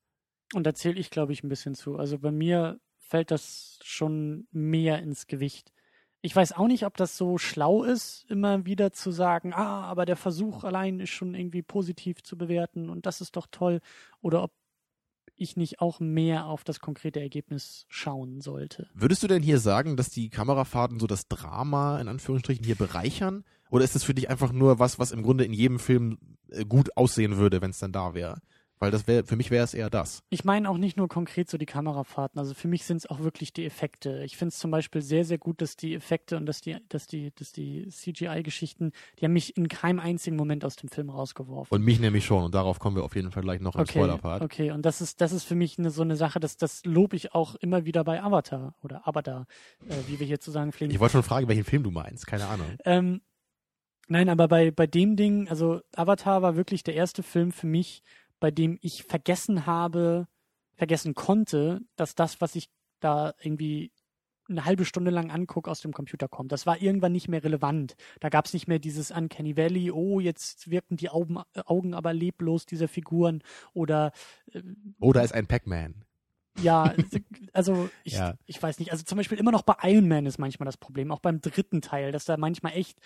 Und 0.55 0.65
da 0.65 0.75
zähle 0.75 0.99
ich, 0.99 1.11
glaube 1.11 1.33
ich, 1.33 1.43
ein 1.43 1.49
bisschen 1.49 1.75
zu. 1.75 1.97
Also 1.97 2.19
bei 2.19 2.31
mir 2.31 2.81
fällt 2.99 3.31
das 3.31 3.79
schon 3.83 4.47
mehr 4.51 4.99
ins 5.01 5.27
Gewicht. 5.27 5.73
Ich 6.21 6.35
weiß 6.37 6.53
auch 6.53 6.69
nicht, 6.69 6.87
ob 6.87 6.97
das 6.97 7.17
so 7.17 7.37
schlau 7.37 7.83
ist, 7.83 8.25
immer 8.29 8.65
wieder 8.65 8.93
zu 8.93 9.11
sagen, 9.11 9.53
ah, 9.53 9.83
aber 9.83 10.05
der 10.05 10.17
Versuch 10.17 10.63
allein 10.63 11.01
ist 11.01 11.11
schon 11.11 11.35
irgendwie 11.35 11.63
positiv 11.63 12.23
zu 12.23 12.39
bewerten 12.39 12.91
und 12.91 13.07
das 13.07 13.21
ist 13.21 13.37
doch 13.37 13.49
toll. 13.51 13.81
Oder 14.21 14.45
ob 14.45 14.53
ich 15.35 15.57
nicht 15.57 15.81
auch 15.81 15.99
mehr 16.01 16.47
auf 16.47 16.63
das 16.65 16.81
konkrete 16.81 17.21
Ergebnis 17.21 17.87
schauen 17.89 18.41
sollte. 18.41 18.89
Würdest 18.95 19.23
du 19.23 19.27
denn 19.27 19.43
hier 19.43 19.59
sagen, 19.59 19.97
dass 19.97 20.11
die 20.11 20.31
Kamerafahrten 20.31 21.01
so 21.01 21.07
das 21.07 21.27
Drama 21.27 22.01
in 22.01 22.09
Anführungsstrichen 22.09 22.65
hier 22.65 22.77
bereichern? 22.77 23.45
Oder 23.73 23.85
ist 23.85 23.95
das 23.95 24.05
für 24.05 24.13
dich 24.13 24.29
einfach 24.29 24.53
nur 24.53 24.79
was, 24.79 24.99
was 24.99 25.13
im 25.13 25.23
Grunde 25.23 25.45
in 25.45 25.55
jedem 25.55 25.79
Film 25.79 26.19
äh, 26.51 26.67
gut 26.67 26.95
aussehen 26.95 27.39
würde, 27.39 27.63
wenn 27.63 27.71
es 27.71 27.79
dann 27.79 27.91
da 27.91 28.13
wäre? 28.13 28.43
Weil 28.79 28.91
das 28.91 29.07
wäre, 29.07 29.25
für 29.25 29.37
mich 29.37 29.51
wäre 29.51 29.65
es 29.65 29.73
eher 29.73 29.89
das. 29.89 30.23
Ich 30.29 30.45
meine 30.45 30.69
auch 30.69 30.77
nicht 30.77 30.99
nur 30.99 31.09
konkret 31.09 31.49
so 31.49 31.57
die 31.57 31.67
Kamerafahrten. 31.67 32.39
Also 32.39 32.53
für 32.53 32.69
mich 32.69 32.85
sind 32.85 32.99
es 32.99 33.07
auch 33.07 33.21
wirklich 33.21 33.55
die 33.55 33.65
Effekte. 33.65 34.25
Ich 34.25 34.37
finde 34.37 34.49
es 34.49 34.59
zum 34.59 34.71
Beispiel 34.71 35.01
sehr, 35.01 35.25
sehr 35.25 35.39
gut, 35.39 35.63
dass 35.63 35.77
die 35.77 35.95
Effekte 35.95 36.37
und 36.37 36.45
dass 36.45 36.61
die, 36.61 36.77
dass 36.91 37.07
die, 37.07 37.33
dass 37.35 37.53
die 37.53 37.89
CGI-Geschichten, 37.89 38.93
die 39.19 39.25
haben 39.25 39.33
mich 39.33 39.57
in 39.57 39.69
keinem 39.69 40.01
einzigen 40.01 40.37
Moment 40.37 40.67
aus 40.67 40.77
dem 40.77 40.91
Film 40.91 41.09
rausgeworfen. 41.09 41.75
Und 41.75 41.83
mich 41.83 41.99
nämlich 41.99 42.27
schon. 42.27 42.45
Und 42.45 42.55
darauf 42.55 42.79
kommen 42.79 42.97
wir 42.97 43.05
auf 43.05 43.15
jeden 43.15 43.31
Fall 43.31 43.43
gleich 43.43 43.61
noch 43.61 43.77
im 43.77 43.83
okay, 43.83 43.93
Spoiler-Part. 43.93 44.43
okay. 44.43 44.73
Und 44.73 44.85
das 44.85 45.01
ist, 45.01 45.23
das 45.23 45.33
ist 45.33 45.45
für 45.45 45.55
mich 45.55 45.79
eine, 45.79 45.91
so 45.91 46.03
eine 46.03 46.17
Sache, 46.17 46.41
dass 46.41 46.59
das 46.59 46.85
lobe 46.85 47.17
ich 47.17 47.33
auch 47.35 47.55
immer 47.55 47.87
wieder 47.87 48.05
bei 48.05 48.23
Avatar 48.23 48.75
oder 48.83 49.09
Avatar, 49.09 49.47
äh, 49.89 49.95
wie 50.09 50.19
wir 50.19 50.27
hier 50.27 50.41
zu 50.41 50.51
sagen 50.51 50.73
pflegen. 50.73 50.93
Ich 50.93 51.01
wollte 51.01 51.13
schon 51.13 51.23
fragen, 51.23 51.49
welchen 51.49 51.65
Film 51.65 51.85
du 51.85 51.91
meinst. 51.91 52.27
Keine 52.27 52.49
Ahnung. 52.49 52.67
Ähm, 52.85 53.23
nein, 54.09 54.29
aber 54.29 54.49
bei, 54.49 54.71
bei 54.71 54.87
dem 54.87 55.17
Ding, 55.17 55.49
also 55.49 55.81
Avatar 55.95 56.43
war 56.43 56.57
wirklich 56.57 56.83
der 56.85 56.95
erste 56.95 57.23
Film 57.23 57.53
für 57.53 57.67
mich, 57.67 58.03
bei 58.41 58.51
dem 58.51 58.79
ich 58.83 59.05
vergessen 59.05 59.67
habe, 59.67 60.27
vergessen 60.75 61.15
konnte, 61.15 61.81
dass 61.97 62.15
das, 62.15 62.41
was 62.41 62.55
ich 62.55 62.69
da 63.01 63.35
irgendwie 63.41 63.93
eine 64.49 64.65
halbe 64.65 64.85
Stunde 64.85 65.11
lang 65.11 65.31
angucke, 65.31 65.71
aus 65.71 65.81
dem 65.81 65.93
Computer 65.93 66.29
kommt. 66.29 66.53
Das 66.53 66.67
war 66.67 66.83
irgendwann 66.83 67.13
nicht 67.13 67.29
mehr 67.29 67.45
relevant. 67.45 67.95
Da 68.21 68.29
gab 68.29 68.47
es 68.47 68.53
nicht 68.53 68.67
mehr 68.67 68.79
dieses 68.81 69.11
Uncanny 69.11 69.57
Valley, 69.57 69.91
oh, 69.93 70.21
jetzt 70.21 70.69
wirken 70.71 70.97
die 70.97 71.09
Augen, 71.09 71.39
Augen 71.65 71.95
aber 71.95 72.13
leblos 72.13 72.67
dieser 72.67 72.89
Figuren 72.89 73.43
oder 73.73 74.13
äh, 74.53 74.61
Oder 75.01 75.23
ist 75.23 75.33
ein 75.33 75.47
Pac-Man. 75.47 76.05
ja, 76.61 76.93
also 77.53 77.89
ich, 78.05 78.15
Ja. 78.15 78.35
ich 78.47 78.61
weiß 78.63 78.79
nicht. 78.81 78.91
Also 78.91 79.05
zum 79.05 79.17
Beispiel 79.17 79.39
immer 79.39 79.53
noch 79.53 79.63
bei 79.63 79.77
Iron 79.85 80.09
Man 80.09 80.27
ist 80.27 80.39
manchmal 80.39 80.67
das 80.67 80.77
Problem, 80.77 81.13
auch 81.13 81.21
beim 81.21 81.41
dritten 81.41 81.81
Teil, 81.81 82.11
dass 82.13 82.25
da 82.25 82.37
manchmal 82.37 82.73
echt, 82.73 82.99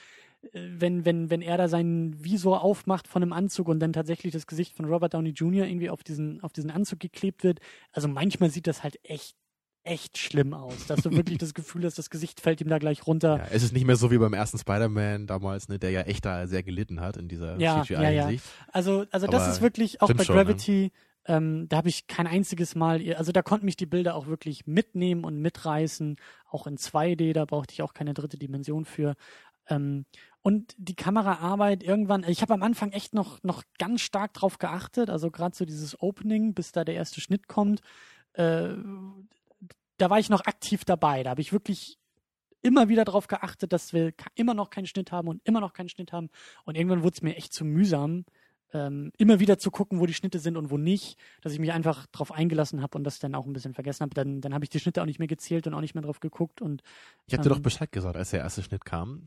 wenn, 0.53 1.05
wenn, 1.05 1.30
wenn 1.30 1.42
er 1.42 1.57
da 1.57 1.68
seinen 1.68 2.22
Visor 2.22 2.62
aufmacht 2.62 3.09
von 3.09 3.22
einem 3.22 3.32
Anzug 3.32 3.68
und 3.68 3.80
dann 3.80 3.92
tatsächlich 3.92 4.32
das 4.32 4.47
Gesicht 4.47 4.74
von 4.74 4.86
Robert 4.86 5.14
Downey 5.14 5.30
Jr. 5.30 5.66
irgendwie 5.66 5.90
auf 5.90 6.03
diesen, 6.03 6.40
auf 6.42 6.53
diesen 6.53 6.70
Anzug 6.70 7.01
geklebt 7.01 7.44
wird, 7.44 7.61
also 7.92 8.09
manchmal 8.09 8.51
sieht 8.51 8.66
das 8.66 8.82
halt 8.82 8.99
echt, 9.03 9.36
echt 9.84 10.18
schlimm 10.18 10.53
aus, 10.55 10.86
dass 10.86 11.03
du 11.03 11.12
wirklich 11.12 11.38
das 11.38 11.55
Gefühl 11.55 11.84
hast, 11.84 11.99
das 11.99 12.11
Gesicht 12.11 12.40
fällt 12.40 12.61
ihm 12.61 12.68
da 12.68 12.78
gleich 12.78 13.07
runter. 13.07 13.38
Ja, 13.38 13.47
es 13.51 13.62
ist 13.62 13.72
nicht 13.72 13.86
mehr 13.86 13.97
so 13.97 14.11
wie 14.11 14.18
beim 14.18 14.34
ersten 14.34 14.59
Spider-Man 14.59 15.26
damals, 15.26 15.68
ne, 15.68 15.78
der 15.78 15.90
ja 15.90 16.03
echt 16.03 16.24
da 16.24 16.47
sehr 16.47 16.62
gelitten 16.62 17.01
hat 17.01 17.16
in 17.16 17.28
dieser 17.28 17.59
Ja, 17.59 17.82
ja, 17.88 18.11
ja. 18.11 18.22
CGI-Hinsicht. 18.22 18.44
Also, 18.72 19.07
also 19.11 19.26
das 19.26 19.42
Aber 19.42 19.53
ist 19.53 19.61
wirklich 19.61 20.03
auch 20.03 20.12
bei 20.12 20.24
schon, 20.24 20.36
ne? 20.36 20.44
Gravity, 20.44 20.92
ähm, 21.28 21.68
da 21.68 21.78
habe 21.78 21.88
ich 21.88 22.07
kein 22.07 22.26
einziges 22.26 22.74
Mal, 22.74 23.14
also 23.14 23.32
da 23.32 23.42
konnten 23.42 23.66
mich 23.66 23.76
die 23.76 23.86
Bilder 23.86 24.14
auch 24.14 24.26
wirklich 24.26 24.66
mitnehmen 24.66 25.24
und 25.24 25.40
mitreißen, 25.40 26.16
auch 26.49 26.66
in 26.66 26.76
2D, 26.76 27.32
da 27.32 27.44
brauchte 27.44 27.72
ich 27.72 27.82
auch 27.82 27.94
keine 27.94 28.14
dritte 28.14 28.38
Dimension 28.38 28.84
für. 28.84 29.14
Ähm, 29.68 30.07
und 30.47 30.76
die 30.78 30.94
Kameraarbeit 30.94 31.82
irgendwann, 31.82 32.22
ich 32.22 32.40
habe 32.40 32.55
am 32.55 32.62
Anfang 32.62 32.92
echt 32.92 33.14
noch, 33.14 33.42
noch 33.42 33.64
ganz 33.80 34.01
stark 34.01 34.32
drauf 34.32 34.59
geachtet, 34.59 35.11
also 35.11 35.32
gerade 35.32 35.57
so 35.57 35.64
dieses 35.64 36.01
Opening, 36.01 36.55
bis 36.55 36.70
da 36.70 36.84
der 36.84 36.94
erste 36.94 37.20
Schnitt 37.20 37.49
kommt, 37.49 37.80
äh, 38.34 38.68
da 39.97 40.09
war 40.09 40.20
ich 40.20 40.30
noch 40.30 40.42
aktiv 40.42 40.84
dabei, 40.84 41.24
da 41.24 41.30
habe 41.30 41.40
ich 41.40 41.53
wirklich 41.53 41.99
immer 42.62 42.88
wieder 42.88 43.05
darauf 43.05 43.26
geachtet, 43.26 43.72
dass 43.72 43.92
wir 43.92 44.12
immer 44.36 44.55
noch 44.55 44.70
keinen 44.70 44.86
Schnitt 44.86 45.11
haben 45.11 45.26
und 45.26 45.40
immer 45.42 45.59
noch 45.59 45.72
keinen 45.72 45.88
Schnitt 45.88 46.12
haben. 46.12 46.30
Und 46.64 46.76
irgendwann 46.76 47.03
wurde 47.03 47.14
es 47.16 47.22
mir 47.22 47.34
echt 47.34 47.53
zu 47.53 47.64
mühsam, 47.64 48.24
ähm, 48.72 49.11
immer 49.18 49.40
wieder 49.40 49.59
zu 49.59 49.72
gucken, 49.72 49.99
wo 49.99 50.07
die 50.07 50.14
Schnitte 50.14 50.38
sind 50.38 50.57
und 50.57 50.70
wo 50.70 50.78
nicht, 50.78 51.18
dass 51.42 51.55
ich 51.55 51.59
mich 51.59 51.72
einfach 51.72 52.07
drauf 52.12 52.30
eingelassen 52.30 52.82
habe 52.82 52.97
und 52.97 53.03
das 53.03 53.18
dann 53.18 53.34
auch 53.34 53.47
ein 53.47 53.53
bisschen 53.53 53.74
vergessen 53.74 54.03
habe. 54.03 54.14
Dann, 54.14 54.40
dann 54.40 54.55
habe 54.55 54.64
ich 54.64 54.70
die 54.70 54.78
Schnitte 54.78 55.03
auch 55.03 55.07
nicht 55.07 55.18
mehr 55.18 55.26
gezählt 55.26 55.66
und 55.66 55.74
auch 55.74 55.80
nicht 55.80 55.97
mehr 55.97 56.03
drauf 56.03 56.20
geguckt. 56.20 56.62
Und 56.62 56.84
Ich 57.26 57.34
habe 57.34 57.42
dir 57.42 57.49
doch 57.49 57.57
Ähm. 57.57 57.62
Bescheid 57.62 57.90
gesagt, 57.90 58.16
als 58.16 58.30
der 58.30 58.40
erste 58.40 58.62
Schnitt 58.62 58.84
kam. 58.84 59.26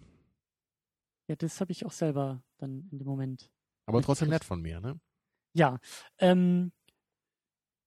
Ja, 1.29 1.35
das 1.35 1.61
habe 1.61 1.71
ich 1.71 1.85
auch 1.85 1.91
selber 1.91 2.43
dann 2.57 2.89
in 2.91 2.97
dem 2.99 3.07
Moment. 3.07 3.49
Aber 3.85 4.01
trotzdem 4.01 4.29
nett 4.29 4.43
von 4.43 4.61
mir, 4.61 4.81
ne? 4.81 4.99
Ja, 5.53 5.79
ähm, 6.17 6.71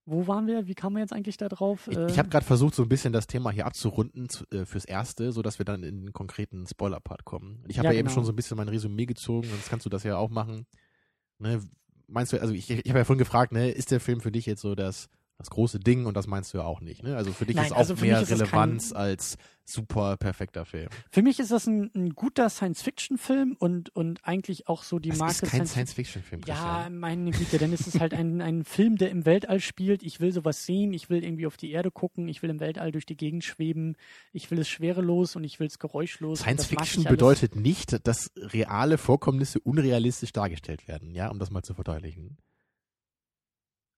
wo 0.04 0.26
waren 0.26 0.46
wir? 0.48 0.66
Wie 0.66 0.74
kam 0.74 0.94
man 0.94 1.00
jetzt 1.02 1.12
eigentlich 1.12 1.36
da 1.36 1.48
drauf? 1.48 1.86
Ich, 1.88 1.96
Äh, 1.96 2.06
ich 2.10 2.18
habe 2.18 2.28
gerade 2.28 2.44
versucht, 2.44 2.74
so 2.74 2.82
ein 2.82 2.88
bisschen 2.88 3.12
das 3.12 3.28
Thema 3.28 3.50
hier 3.50 3.66
abzurunden 3.66 4.28
zu, 4.28 4.44
äh, 4.50 4.64
fürs 4.64 4.84
Erste, 4.84 5.30
so 5.30 5.42
dass 5.42 5.58
wir 5.58 5.64
dann 5.64 5.84
in 5.84 6.06
den 6.06 6.12
konkreten 6.12 6.66
Spoiler-Part 6.66 7.24
kommen. 7.24 7.64
Ich 7.68 7.78
habe 7.78 7.86
Ja, 7.86 7.92
ja, 7.92 7.98
eben 7.98 8.08
genau. 8.08 8.14
schon 8.14 8.24
so 8.24 8.32
ein 8.32 8.36
bisschen 8.36 8.56
mein 8.56 8.68
Resümee 8.68 9.06
gezogen 9.06 9.48
jetzt 9.54 9.68
kannst 9.70 9.86
du 9.86 9.90
das 9.90 10.02
ja 10.02 10.16
auch 10.16 10.30
machen. 10.30 10.66
Ne? 11.38 11.60
Meinst 12.08 12.32
du, 12.32 12.40
also 12.40 12.52
ich, 12.52 12.68
ich 12.68 12.88
habe 12.88 12.98
ja 12.98 13.04
vorhin 13.04 13.18
gefragt, 13.18 13.52
ne, 13.52 13.70
ist 13.70 13.90
der 13.90 14.00
Film 14.00 14.20
für 14.20 14.32
dich 14.32 14.46
jetzt 14.46 14.60
so 14.60 14.74
das, 14.74 15.08
das 15.42 15.50
große 15.50 15.78
Ding 15.80 16.06
und 16.06 16.16
das 16.16 16.26
meinst 16.26 16.54
du 16.54 16.58
ja 16.58 16.64
auch 16.64 16.80
nicht, 16.80 17.02
ne? 17.02 17.16
Also 17.16 17.32
für 17.32 17.46
dich 17.46 17.56
Nein, 17.56 17.66
ist 17.66 17.72
auch 17.72 17.78
also 17.78 17.94
mehr 17.96 18.20
ist 18.20 18.30
Relevanz 18.30 18.92
als 18.92 19.36
super 19.64 20.16
perfekter 20.16 20.64
Film. 20.64 20.88
Für 21.10 21.22
mich 21.22 21.38
ist 21.38 21.50
das 21.50 21.66
ein, 21.66 21.90
ein 21.94 22.10
guter 22.10 22.50
Science-Fiction-Film 22.50 23.56
und, 23.58 23.94
und 23.94 24.24
eigentlich 24.24 24.66
auch 24.68 24.82
so 24.82 24.98
die 24.98 25.10
Das 25.10 25.18
Marke 25.18 25.32
ist 25.32 25.40
kein 25.42 25.48
Science- 25.50 25.70
Science-Fiction-Film, 25.72 26.42
Ja, 26.46 26.88
meine 26.90 27.30
Güte, 27.30 27.56
ist 27.64 27.86
es 27.86 28.00
halt 28.00 28.12
ein, 28.12 28.40
ein 28.40 28.64
Film, 28.64 28.96
der 28.96 29.10
im 29.10 29.24
Weltall 29.24 29.60
spielt. 29.60 30.02
Ich 30.02 30.20
will 30.20 30.32
sowas 30.32 30.64
sehen, 30.66 30.92
ich 30.92 31.10
will 31.10 31.22
irgendwie 31.22 31.46
auf 31.46 31.56
die 31.56 31.70
Erde 31.70 31.90
gucken, 31.90 32.28
ich 32.28 32.42
will 32.42 32.50
im 32.50 32.60
Weltall 32.60 32.92
durch 32.92 33.06
die 33.06 33.16
Gegend 33.16 33.44
schweben, 33.44 33.96
ich 34.32 34.50
will 34.50 34.58
es 34.58 34.68
schwerelos 34.68 35.36
und 35.36 35.44
ich 35.44 35.60
will 35.60 35.68
es 35.68 35.78
geräuschlos. 35.78 36.40
und 36.40 36.44
Science 36.44 36.62
das 36.62 36.72
mag 36.72 36.80
Fiction 36.80 37.02
ich 37.02 37.06
alles. 37.08 37.16
bedeutet 37.18 37.56
nicht, 37.56 38.06
dass 38.06 38.30
reale 38.36 38.98
Vorkommnisse 38.98 39.60
unrealistisch 39.60 40.32
dargestellt 40.32 40.88
werden, 40.88 41.14
ja, 41.14 41.28
um 41.28 41.38
das 41.38 41.50
mal 41.50 41.62
zu 41.62 41.74
verdeutlichen. 41.74 42.36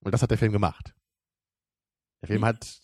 Und 0.01 0.13
das 0.13 0.21
hat 0.23 0.31
der 0.31 0.39
Film 0.39 0.53
gemacht. 0.53 0.95
Der 2.27 2.35
Film 2.35 2.45
hat 2.45 2.81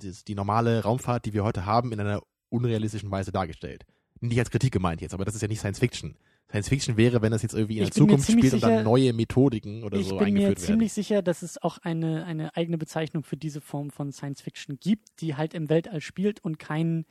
das, 0.00 0.24
die 0.24 0.34
normale 0.34 0.82
Raumfahrt, 0.82 1.24
die 1.24 1.32
wir 1.32 1.44
heute 1.44 1.66
haben, 1.66 1.92
in 1.92 2.00
einer 2.00 2.22
unrealistischen 2.50 3.10
Weise 3.10 3.32
dargestellt. 3.32 3.84
Nicht 4.20 4.38
als 4.38 4.50
Kritik 4.50 4.72
gemeint 4.72 5.00
jetzt, 5.00 5.14
aber 5.14 5.24
das 5.24 5.34
ist 5.34 5.42
ja 5.42 5.48
nicht 5.48 5.58
Science 5.60 5.78
Fiction. 5.78 6.16
Science 6.48 6.68
Fiction 6.68 6.96
wäre, 6.96 7.20
wenn 7.22 7.32
das 7.32 7.42
jetzt 7.42 7.54
irgendwie 7.54 7.78
in 7.78 7.84
Ich 7.84 7.90
der 7.90 7.94
bin 8.00 8.04
mir 8.04 8.08
Zukunft 8.18 8.30
spielt 8.30 8.52
und 8.54 8.60
sicher- 8.60 8.68
dann 8.76 8.84
neue 8.84 9.12
Methodiken 9.12 9.82
oder 9.82 9.98
Ich 9.98 10.06
so 10.08 10.16
bin 10.18 10.34
mir 10.34 10.40
eingeführt 10.40 10.58
werden. 10.58 10.66
ziemlich 10.66 10.92
sicher, 10.92 11.22
dass 11.22 11.42
es 11.42 11.60
auch 11.62 11.78
eine, 11.78 12.24
eine 12.26 12.54
eigene 12.56 12.78
Bezeichnung 12.78 13.22
für 13.24 13.36
diese 13.36 13.60
Form 13.60 13.90
von 13.90 14.12
Science 14.12 14.40
Fiction 14.42 14.78
gibt, 14.78 15.20
die 15.20 15.34
halt 15.36 15.52
im 15.54 15.68
Weltall 15.68 16.00
spielt 16.00 16.40
und 16.44 16.58
kein, 16.58 17.06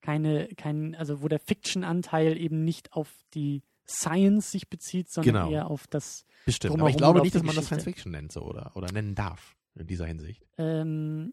keine, 0.00 0.48
kein, 0.56 0.94
also 0.94 1.22
wo 1.22 1.28
der 1.28 1.38
Fiction-Anteil 1.38 2.36
eben 2.38 2.64
nicht 2.64 2.92
auf 2.92 3.10
die 3.34 3.62
Science 3.88 4.50
sich 4.50 4.68
bezieht, 4.68 5.10
sondern 5.10 5.34
Genau. 5.34 5.50
eher 5.50 5.70
auf 5.70 5.86
das, 5.86 6.24
Bestimmt. 6.44 6.78
Aber 6.80 6.90
ich 6.90 6.96
glaube 6.96 7.20
nicht, 7.20 7.34
dass 7.34 7.42
man 7.42 7.54
das. 7.54 7.66
Science 7.66 7.84
Fiction 7.84 8.12
nennt 8.12 8.32
so 8.32 8.42
oder, 8.42 8.72
oder 8.74 8.90
nennen 8.92 9.14
darf 9.14 9.54
in 9.80 9.86
dieser 9.86 10.06
Hinsicht. 10.06 10.44
ähm, 10.58 11.32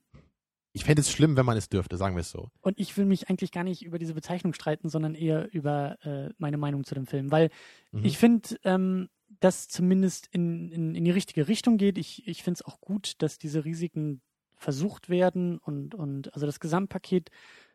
Ich 0.73 0.83
fände 0.83 1.01
es 1.01 1.09
schlimm, 1.11 1.37
wenn 1.37 1.45
man 1.45 1.57
es 1.57 1.69
dürfte, 1.69 1.97
sagen 1.97 2.15
wir 2.15 2.21
es 2.21 2.31
so. 2.31 2.49
Und 2.61 2.77
ich 2.79 2.95
will 2.97 3.05
mich 3.05 3.29
eigentlich 3.29 3.51
gar 3.51 3.63
nicht 3.63 3.83
über 3.83 3.97
diese 3.99 4.13
Bezeichnung 4.13 4.53
streiten, 4.53 4.89
sondern 4.89 5.15
eher 5.15 5.51
über 5.53 5.97
äh, 6.05 6.33
meine 6.37 6.57
Meinung 6.57 6.83
zu 6.83 6.95
dem 6.95 7.05
Film, 7.07 7.31
weil 7.31 7.49
Mhm. 7.91 8.05
ich 8.05 8.17
finde, 8.17 8.49
ähm, 8.63 9.09
dass 9.39 9.67
zumindest 9.67 10.27
in, 10.31 10.69
in, 10.71 10.95
in 10.95 11.03
die 11.05 11.11
richtige 11.11 11.47
Richtung 11.47 11.77
geht. 11.77 11.97
Ich, 11.97 12.27
ich 12.27 12.43
finde 12.43 12.59
es 12.59 12.65
auch 12.65 12.79
gut, 12.79 13.13
dass 13.21 13.37
diese 13.37 13.65
Risiken 13.65 14.21
versucht 14.55 15.09
werden 15.09 15.57
und, 15.57 15.95
und 15.95 16.33
also 16.33 16.45
das 16.45 16.59
Gesamtpaket 16.59 17.29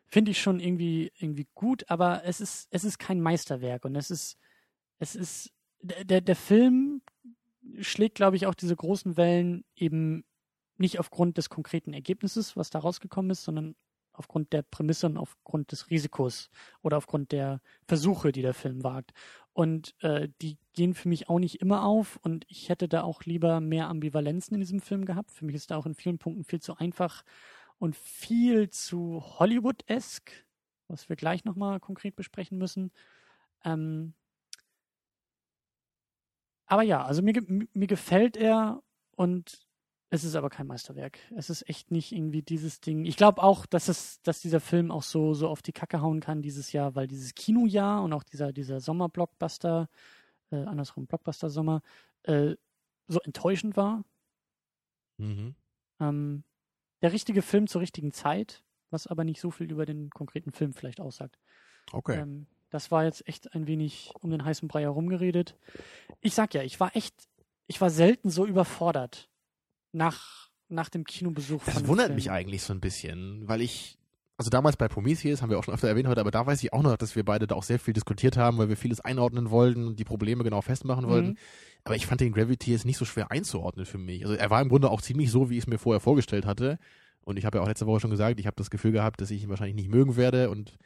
finde 0.07 0.31
ich 0.31 0.41
schon 0.41 0.59
irgendwie, 0.59 1.11
irgendwie 1.19 1.47
gut, 1.53 1.89
aber 1.89 2.23
es 2.25 2.41
ist, 2.41 2.67
es 2.71 2.83
ist 2.83 2.97
kein 2.99 3.21
Meisterwerk 3.21 3.85
und 3.85 3.95
es 3.95 4.09
ist, 4.11 4.37
es 4.99 5.15
ist, 5.15 5.51
der, 5.81 6.03
der- 6.05 6.21
der 6.21 6.35
Film 6.35 7.01
schlägt, 7.79 8.15
glaube 8.15 8.35
ich, 8.35 8.45
auch 8.47 8.55
diese 8.55 8.75
großen 8.75 9.15
Wellen 9.17 9.63
eben 9.75 10.23
nicht 10.81 10.99
aufgrund 10.99 11.37
des 11.37 11.49
konkreten 11.49 11.93
Ergebnisses, 11.93 12.57
was 12.57 12.69
da 12.69 12.79
rausgekommen 12.79 13.31
ist, 13.31 13.43
sondern 13.43 13.75
aufgrund 14.13 14.51
der 14.53 14.61
Prämisse 14.61 15.07
und 15.07 15.17
aufgrund 15.17 15.71
des 15.71 15.89
Risikos 15.89 16.49
oder 16.81 16.97
aufgrund 16.97 17.31
der 17.31 17.61
Versuche, 17.87 18.31
die 18.31 18.41
der 18.41 18.53
Film 18.53 18.83
wagt. 18.83 19.13
Und 19.53 19.95
äh, 20.03 20.29
die 20.41 20.57
gehen 20.73 20.93
für 20.93 21.09
mich 21.09 21.29
auch 21.29 21.39
nicht 21.39 21.61
immer 21.61 21.85
auf 21.85 22.17
und 22.21 22.45
ich 22.47 22.69
hätte 22.69 22.87
da 22.87 23.03
auch 23.03 23.23
lieber 23.23 23.59
mehr 23.61 23.87
Ambivalenzen 23.87 24.55
in 24.55 24.61
diesem 24.61 24.81
Film 24.81 25.05
gehabt. 25.05 25.31
Für 25.31 25.45
mich 25.45 25.55
ist 25.55 25.71
da 25.71 25.77
auch 25.77 25.85
in 25.85 25.95
vielen 25.95 26.17
Punkten 26.17 26.43
viel 26.43 26.61
zu 26.61 26.75
einfach 26.77 27.23
und 27.77 27.95
viel 27.95 28.69
zu 28.69 29.23
Hollywood-esque, 29.39 30.45
was 30.87 31.09
wir 31.09 31.15
gleich 31.15 31.45
nochmal 31.45 31.79
konkret 31.79 32.15
besprechen 32.15 32.57
müssen. 32.57 32.91
Ähm, 33.63 34.13
aber 36.65 36.83
ja, 36.83 37.03
also 37.03 37.21
mir, 37.21 37.41
mir 37.47 37.87
gefällt 37.87 38.37
er 38.37 38.81
und 39.15 39.65
es 40.13 40.25
ist 40.25 40.35
aber 40.35 40.49
kein 40.49 40.67
Meisterwerk. 40.67 41.19
Es 41.37 41.49
ist 41.49 41.69
echt 41.69 41.89
nicht 41.89 42.11
irgendwie 42.11 42.41
dieses 42.41 42.81
Ding. 42.81 43.05
Ich 43.05 43.15
glaube 43.15 43.41
auch, 43.41 43.65
dass 43.65 43.87
es, 43.87 44.21
dass 44.23 44.41
dieser 44.41 44.59
Film 44.59 44.91
auch 44.91 45.03
so, 45.03 45.33
so 45.33 45.47
auf 45.47 45.61
die 45.61 45.71
Kacke 45.71 46.01
hauen 46.01 46.19
kann 46.19 46.41
dieses 46.41 46.73
Jahr, 46.73 46.95
weil 46.95 47.07
dieses 47.07 47.33
Kinojahr 47.33 48.03
und 48.03 48.11
auch 48.11 48.23
dieser, 48.23 48.51
dieser 48.51 48.81
Sommer-Blockbuster, 48.81 49.87
äh, 50.51 50.57
andersrum 50.65 51.07
Blockbuster-Sommer, 51.07 51.81
äh, 52.23 52.55
so 53.07 53.21
enttäuschend 53.21 53.77
war. 53.77 54.03
Mhm. 55.17 55.55
Ähm, 56.01 56.43
der 57.01 57.13
richtige 57.13 57.41
Film 57.41 57.67
zur 57.67 57.79
richtigen 57.79 58.11
Zeit, 58.11 58.63
was 58.89 59.07
aber 59.07 59.23
nicht 59.23 59.39
so 59.39 59.49
viel 59.49 59.71
über 59.71 59.85
den 59.85 60.09
konkreten 60.09 60.51
Film 60.51 60.73
vielleicht 60.73 60.99
aussagt. 60.99 61.39
Okay. 61.93 62.19
Ähm, 62.19 62.47
das 62.69 62.91
war 62.91 63.05
jetzt 63.05 63.25
echt 63.29 63.55
ein 63.55 63.65
wenig 63.65 64.11
um 64.19 64.29
den 64.29 64.43
heißen 64.43 64.67
Brei 64.67 64.81
herumgeredet. 64.81 65.55
Ich 66.19 66.35
sag 66.35 66.53
ja, 66.53 66.63
ich 66.63 66.81
war 66.81 66.97
echt, 66.97 67.15
ich 67.67 67.79
war 67.79 67.89
selten 67.89 68.29
so 68.29 68.45
überfordert 68.45 69.30
nach, 69.91 70.49
nach 70.69 70.89
dem 70.89 71.03
Kinobesuch. 71.03 71.63
Das 71.65 71.87
wundert 71.87 72.07
Film. 72.07 72.15
mich 72.15 72.31
eigentlich 72.31 72.63
so 72.63 72.73
ein 72.73 72.79
bisschen, 72.79 73.47
weil 73.47 73.61
ich, 73.61 73.97
also 74.37 74.49
damals 74.49 74.77
bei 74.77 74.87
Prometheus 74.87 75.41
haben 75.41 75.49
wir 75.49 75.59
auch 75.59 75.63
schon 75.63 75.73
öfter 75.73 75.87
erwähnt 75.87 76.07
heute, 76.07 76.21
aber 76.21 76.31
da 76.31 76.45
weiß 76.45 76.63
ich 76.63 76.73
auch 76.73 76.81
noch, 76.81 76.97
dass 76.97 77.15
wir 77.15 77.25
beide 77.25 77.47
da 77.47 77.55
auch 77.55 77.63
sehr 77.63 77.79
viel 77.79 77.93
diskutiert 77.93 78.37
haben, 78.37 78.57
weil 78.57 78.69
wir 78.69 78.77
vieles 78.77 79.01
einordnen 79.01 79.51
wollten 79.51 79.87
und 79.87 79.99
die 79.99 80.03
Probleme 80.03 80.43
genau 80.43 80.61
festmachen 80.61 81.07
wollten. 81.07 81.29
Mhm. 81.29 81.37
Aber 81.83 81.95
ich 81.95 82.05
fand 82.05 82.21
den 82.21 82.33
Gravity 82.33 82.71
jetzt 82.71 82.85
nicht 82.85 82.97
so 82.97 83.05
schwer 83.05 83.31
einzuordnen 83.31 83.85
für 83.85 83.97
mich. 83.97 84.23
Also 84.23 84.35
er 84.35 84.49
war 84.49 84.61
im 84.61 84.69
Grunde 84.69 84.89
auch 84.89 85.01
ziemlich 85.01 85.31
so, 85.31 85.49
wie 85.49 85.57
ich 85.57 85.63
es 85.63 85.67
mir 85.67 85.79
vorher 85.79 85.99
vorgestellt 85.99 86.45
hatte. 86.45 86.77
Und 87.23 87.37
ich 87.37 87.45
habe 87.45 87.57
ja 87.57 87.63
auch 87.63 87.67
letzte 87.67 87.85
Woche 87.85 87.99
schon 87.99 88.11
gesagt, 88.11 88.39
ich 88.39 88.47
habe 88.47 88.55
das 88.55 88.69
Gefühl 88.69 88.91
gehabt, 88.91 89.21
dass 89.21 89.31
ich 89.31 89.43
ihn 89.43 89.49
wahrscheinlich 89.49 89.75
nicht 89.75 89.89
mögen 89.89 90.15
werde 90.15 90.49
und 90.49 90.77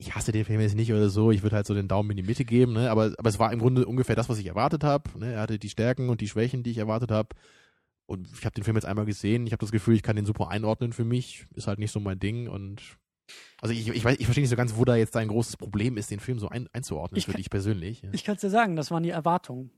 ich 0.00 0.14
hasse 0.14 0.30
den 0.30 0.44
Film 0.44 0.60
jetzt 0.60 0.76
nicht 0.76 0.92
oder 0.92 1.10
so, 1.10 1.32
ich 1.32 1.42
würde 1.42 1.56
halt 1.56 1.66
so 1.66 1.74
den 1.74 1.88
Daumen 1.88 2.10
in 2.12 2.16
die 2.16 2.22
Mitte 2.22 2.44
geben, 2.44 2.72
ne? 2.72 2.88
aber, 2.88 3.14
aber 3.18 3.28
es 3.28 3.40
war 3.40 3.52
im 3.52 3.58
Grunde 3.58 3.84
ungefähr 3.84 4.14
das, 4.14 4.28
was 4.28 4.38
ich 4.38 4.46
erwartet 4.46 4.84
habe. 4.84 5.10
Ne? 5.18 5.32
Er 5.32 5.40
hatte 5.40 5.58
die 5.58 5.68
Stärken 5.68 6.08
und 6.08 6.20
die 6.20 6.28
Schwächen, 6.28 6.62
die 6.62 6.70
ich 6.70 6.78
erwartet 6.78 7.10
habe 7.10 7.30
und 8.08 8.26
ich 8.32 8.46
habe 8.46 8.54
den 8.54 8.64
Film 8.64 8.74
jetzt 8.76 8.86
einmal 8.86 9.04
gesehen. 9.04 9.46
Ich 9.46 9.52
habe 9.52 9.60
das 9.60 9.70
Gefühl, 9.70 9.94
ich 9.94 10.02
kann 10.02 10.16
den 10.16 10.24
super 10.24 10.48
einordnen 10.48 10.94
für 10.94 11.04
mich. 11.04 11.46
Ist 11.54 11.66
halt 11.66 11.78
nicht 11.78 11.92
so 11.92 12.00
mein 12.00 12.18
Ding. 12.18 12.48
Und 12.48 12.96
also 13.60 13.74
ich, 13.74 13.86
ich, 13.86 14.02
weiß, 14.02 14.16
ich 14.18 14.24
verstehe 14.24 14.42
nicht 14.42 14.50
so 14.50 14.56
ganz, 14.56 14.76
wo 14.76 14.86
da 14.86 14.96
jetzt 14.96 15.14
ein 15.14 15.28
großes 15.28 15.58
Problem 15.58 15.98
ist, 15.98 16.10
den 16.10 16.18
Film 16.18 16.38
so 16.38 16.48
ein, 16.48 16.68
einzuordnen, 16.72 17.18
ich 17.18 17.26
für 17.26 17.32
kann, 17.32 17.38
dich 17.38 17.50
persönlich. 17.50 18.00
Ja. 18.00 18.08
Ich 18.12 18.24
kann 18.24 18.36
es 18.36 18.40
dir 18.40 18.48
sagen, 18.48 18.76
das 18.76 18.90
waren 18.90 19.02
die 19.02 19.10
Erwartungen. 19.10 19.70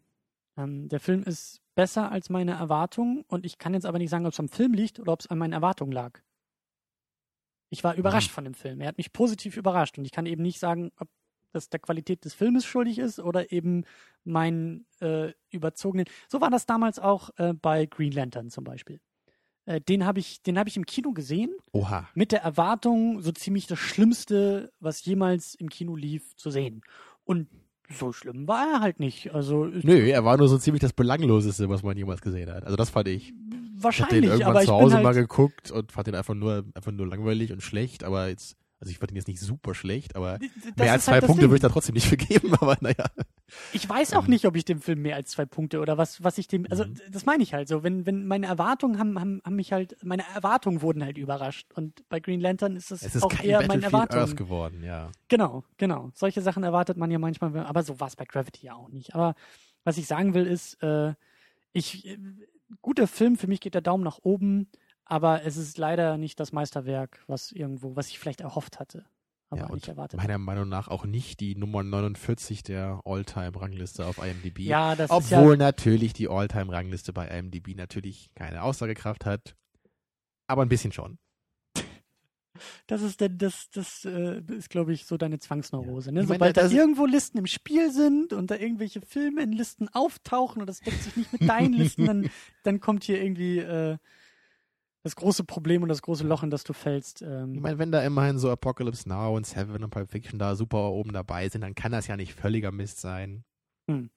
Ähm, 0.57 0.89
der 0.89 1.01
Film 1.01 1.24
ist 1.24 1.61
besser 1.74 2.12
als 2.12 2.31
meine 2.31 2.53
Erwartungen 2.53 3.24
und 3.26 3.45
ich 3.45 3.59
kann 3.59 3.74
jetzt 3.74 3.85
aber 3.85 3.99
nicht 3.99 4.11
sagen, 4.11 4.26
ob 4.26 4.33
es 4.33 4.39
am 4.39 4.49
Film 4.49 4.74
liegt 4.74 5.01
oder 5.01 5.12
ob 5.12 5.20
es 5.20 5.26
an 5.26 5.39
meinen 5.39 5.53
Erwartungen 5.53 5.91
lag. 5.91 6.20
Ich 7.68 7.83
war 7.83 7.97
überrascht 7.97 8.31
mhm. 8.31 8.35
von 8.35 8.45
dem 8.45 8.55
Film. 8.55 8.81
Er 8.81 8.89
hat 8.89 8.97
mich 8.97 9.12
positiv 9.12 9.57
überrascht 9.57 9.99
und 9.99 10.05
ich 10.05 10.12
kann 10.12 10.26
eben 10.26 10.43
nicht 10.43 10.61
sagen, 10.61 10.93
ob 10.99 11.09
das 11.53 11.69
der 11.69 11.81
Qualität 11.81 12.25
des 12.25 12.35
Filmes 12.35 12.65
schuldig 12.65 12.99
ist 12.99 13.19
oder 13.19 13.53
eben 13.53 13.85
meinen 14.25 14.87
äh, 15.01 15.33
überzogenen. 15.51 16.07
So 16.29 16.41
war 16.41 16.51
das 16.51 16.67
damals 16.67 16.99
auch 16.99 17.31
äh, 17.37 17.55
bei 17.55 17.87
Green 17.87 18.13
Lantern 18.13 18.51
zum 18.51 18.65
Beispiel. 18.65 19.01
Äh, 19.67 19.81
den 19.81 20.05
habe 20.05 20.21
ich, 20.21 20.43
den 20.43 20.59
habe 20.59 20.69
ich 20.69 20.77
im 20.77 20.87
Kino 20.87 21.13
gesehen. 21.13 21.51
Oha. 21.73 22.09
Mit 22.15 22.33
der 22.33 22.43
Erwartung, 22.43 23.21
so 23.23 23.33
ziemlich 23.33 23.67
das 23.67 23.79
Schlimmste, 23.79 24.73
was 24.81 25.05
jemals 25.05 25.55
im 25.55 25.69
Kino 25.69 25.97
lief, 25.97 26.35
zu 26.37 26.51
sehen. 26.51 26.83
Und 27.25 27.49
so 27.93 28.13
schlimm 28.13 28.47
war 28.47 28.75
er 28.75 28.81
halt 28.81 29.01
nicht. 29.01 29.35
Also 29.35 29.65
Nö, 29.65 30.09
er 30.09 30.25
war 30.25 30.37
nur 30.37 30.49
so 30.49 30.59
ziemlich 30.59 30.81
das 30.81 30.93
Belangloseste, 30.93 31.69
was 31.69 31.83
man 31.83 31.97
jemals 31.97 32.21
gesehen 32.21 32.51
hat. 32.51 32.65
Also 32.65 32.77
das 32.77 32.91
fand 32.91 33.09
ich. 33.09 33.33
Wahrscheinlich. 33.77 34.25
Ich 34.25 34.31
hab 34.31 34.39
den 34.39 34.41
irgendwann 34.41 34.65
zu 34.65 34.73
Hause 34.73 34.95
halt 34.97 35.05
mal 35.05 35.15
geguckt 35.15 35.71
und 35.71 35.91
fand 35.91 36.07
den 36.07 36.15
einfach 36.15 36.35
nur, 36.35 36.65
einfach 36.75 36.93
nur 36.93 37.07
langweilig 37.07 37.53
und 37.53 37.63
schlecht, 37.63 38.05
aber 38.05 38.29
jetzt 38.29 38.57
also 38.81 38.91
ich 38.91 38.99
fand 38.99 39.12
ihn 39.12 39.16
jetzt 39.16 39.28
nicht 39.28 39.41
super 39.41 39.74
schlecht, 39.74 40.16
aber 40.16 40.39
das 40.39 40.76
mehr 40.76 40.93
als 40.93 41.05
zwei 41.05 41.12
halt 41.12 41.26
Punkte 41.26 41.43
würde 41.43 41.57
ich 41.57 41.61
da 41.61 41.68
trotzdem 41.68 41.95
nicht 41.95 42.09
vergeben, 42.09 42.55
aber 42.61 42.78
naja. 42.81 43.05
Ich 43.74 43.87
weiß 43.87 44.14
auch 44.14 44.24
ähm. 44.24 44.31
nicht, 44.31 44.47
ob 44.47 44.57
ich 44.57 44.64
dem 44.64 44.81
Film 44.81 45.03
mehr 45.03 45.16
als 45.16 45.33
zwei 45.33 45.45
Punkte 45.45 45.81
oder 45.81 45.99
was, 45.99 46.24
was 46.24 46.39
ich 46.39 46.49
dem, 46.49 46.66
also 46.70 46.87
mhm. 46.87 46.95
das 47.11 47.26
meine 47.26 47.43
ich 47.43 47.53
halt 47.53 47.68
so, 47.68 47.83
wenn, 47.83 48.07
wenn 48.07 48.26
meine 48.26 48.47
Erwartungen 48.47 48.99
haben, 48.99 49.20
haben, 49.20 49.43
haben 49.45 49.57
mich 49.57 49.72
halt, 49.72 49.97
meine 50.03 50.24
Erwartungen 50.35 50.81
wurden 50.81 51.05
halt 51.05 51.18
überrascht 51.18 51.66
und 51.74 52.09
bei 52.09 52.20
Green 52.20 52.41
Lantern 52.41 52.74
ist 52.74 52.91
es, 52.91 53.03
es 53.03 53.16
ist 53.16 53.22
auch 53.22 53.39
eher 53.43 53.66
meine 53.66 53.83
Erwartungen. 53.83 54.22
Earth 54.22 54.37
geworden, 54.37 54.83
ja. 54.83 55.11
Genau, 55.28 55.62
genau. 55.76 56.11
Solche 56.14 56.41
Sachen 56.41 56.62
erwartet 56.62 56.97
man 56.97 57.11
ja 57.11 57.18
manchmal, 57.18 57.55
aber 57.59 57.83
so 57.83 58.01
war 58.01 58.09
es 58.09 58.16
bei 58.16 58.24
Gravity 58.24 58.66
ja 58.66 58.74
auch 58.74 58.89
nicht. 58.89 59.14
Aber 59.14 59.35
was 59.85 59.99
ich 59.99 60.07
sagen 60.07 60.33
will 60.33 60.47
ist, 60.47 60.83
äh, 60.83 61.12
ich, 61.72 62.07
äh, 62.07 62.18
guter 62.81 63.07
Film, 63.07 63.37
für 63.37 63.47
mich 63.47 63.61
geht 63.61 63.74
der 63.74 63.83
Daumen 63.83 64.05
nach 64.05 64.20
oben, 64.22 64.68
aber 65.11 65.45
es 65.45 65.57
ist 65.57 65.77
leider 65.79 66.17
nicht 66.17 66.41
das 66.41 66.53
Meisterwerk, 66.53 67.23
was 67.27 67.53
irgendwo, 67.53 67.97
was 67.97 68.09
ich 68.09 68.19
vielleicht 68.19 68.41
erhofft 68.41 68.79
hatte 68.81 69.05
aber 69.51 69.63
ja, 69.63 69.75
nicht 69.75 69.89
erwartet. 69.89 70.19
Meiner 70.19 70.39
Meinung 70.39 70.69
nach 70.69 70.89
auch 70.89 71.05
nicht 71.05 71.41
die 71.41 71.57
Nummer 71.57 71.83
49 71.83 72.63
der 72.63 73.01
All-Time-Rangliste 73.05 74.07
auf 74.07 74.19
IMDb. 74.19 74.61
Ja, 74.61 74.95
das 74.95 75.11
Obwohl 75.11 75.55
ist 75.55 75.61
ja 75.61 75.67
natürlich 75.67 76.13
die 76.13 76.29
All-Time-Rangliste 76.29 77.13
bei 77.13 77.27
IMDb 77.27 77.75
natürlich 77.75 78.31
keine 78.35 78.63
Aussagekraft 78.63 79.27
hat. 79.27 79.57
Aber 80.47 80.63
ein 80.63 80.69
bisschen 80.69 80.93
schon. 80.93 81.19
Das 82.87 83.03
ist 83.03 83.21
denn, 83.21 83.39
das, 83.39 83.71
das 83.71 84.05
äh, 84.05 84.41
ist, 84.49 84.71
glaube 84.71 84.93
ich, 84.93 85.07
so 85.07 85.17
deine 85.17 85.39
Zwangsneurose. 85.39 86.13
Ne? 86.13 86.23
Sobald 86.23 86.57
meine, 86.57 86.69
da 86.69 86.69
irgendwo 86.69 87.07
Listen 87.07 87.39
im 87.39 87.47
Spiel 87.47 87.91
sind 87.91 88.33
und 88.33 88.51
da 88.51 88.57
irgendwelche 88.57 89.01
Filme 89.01 89.43
in 89.43 89.53
Listen 89.53 89.89
auftauchen 89.89 90.61
und 90.61 90.67
das 90.67 90.81
deckt 90.81 91.03
sich 91.03 91.17
nicht 91.17 91.33
mit 91.33 91.49
deinen 91.49 91.73
Listen, 91.73 92.07
dann, 92.07 92.31
dann 92.63 92.81
kommt 92.81 93.05
hier 93.05 93.23
irgendwie 93.23 93.59
äh, 93.59 93.97
das 95.03 95.17
große 95.17 95.45
Problem 95.45 95.83
und 95.83 95.89
das 95.89 96.03
große 96.03 96.27
Loch, 96.27 96.43
in 96.43 96.51
das 96.51 96.65
du 96.65 96.73
fällst. 96.73 97.23
Ähm. 97.23 97.55
Ich 97.55 97.61
meine, 97.61 97.79
wenn 97.79 97.93
da 97.93 98.03
immerhin 98.03 98.39
so 98.39 98.51
Apocalypse 98.51 99.09
Now 99.09 99.37
und 99.37 99.47
Seven 99.47 99.83
und 99.83 99.91
Pulp 99.91 100.11
Fiction 100.11 100.39
da 100.39 100.55
super 100.55 100.91
oben 100.91 101.13
dabei 101.13 101.49
sind, 101.49 101.63
dann 101.63 101.75
kann 101.75 101.93
das 101.93 102.07
ja 102.07 102.17
nicht 102.17 102.35
völliger 102.35 102.73
Mist 102.73 103.01
sein. 103.01 103.45
Hm. 103.91 104.11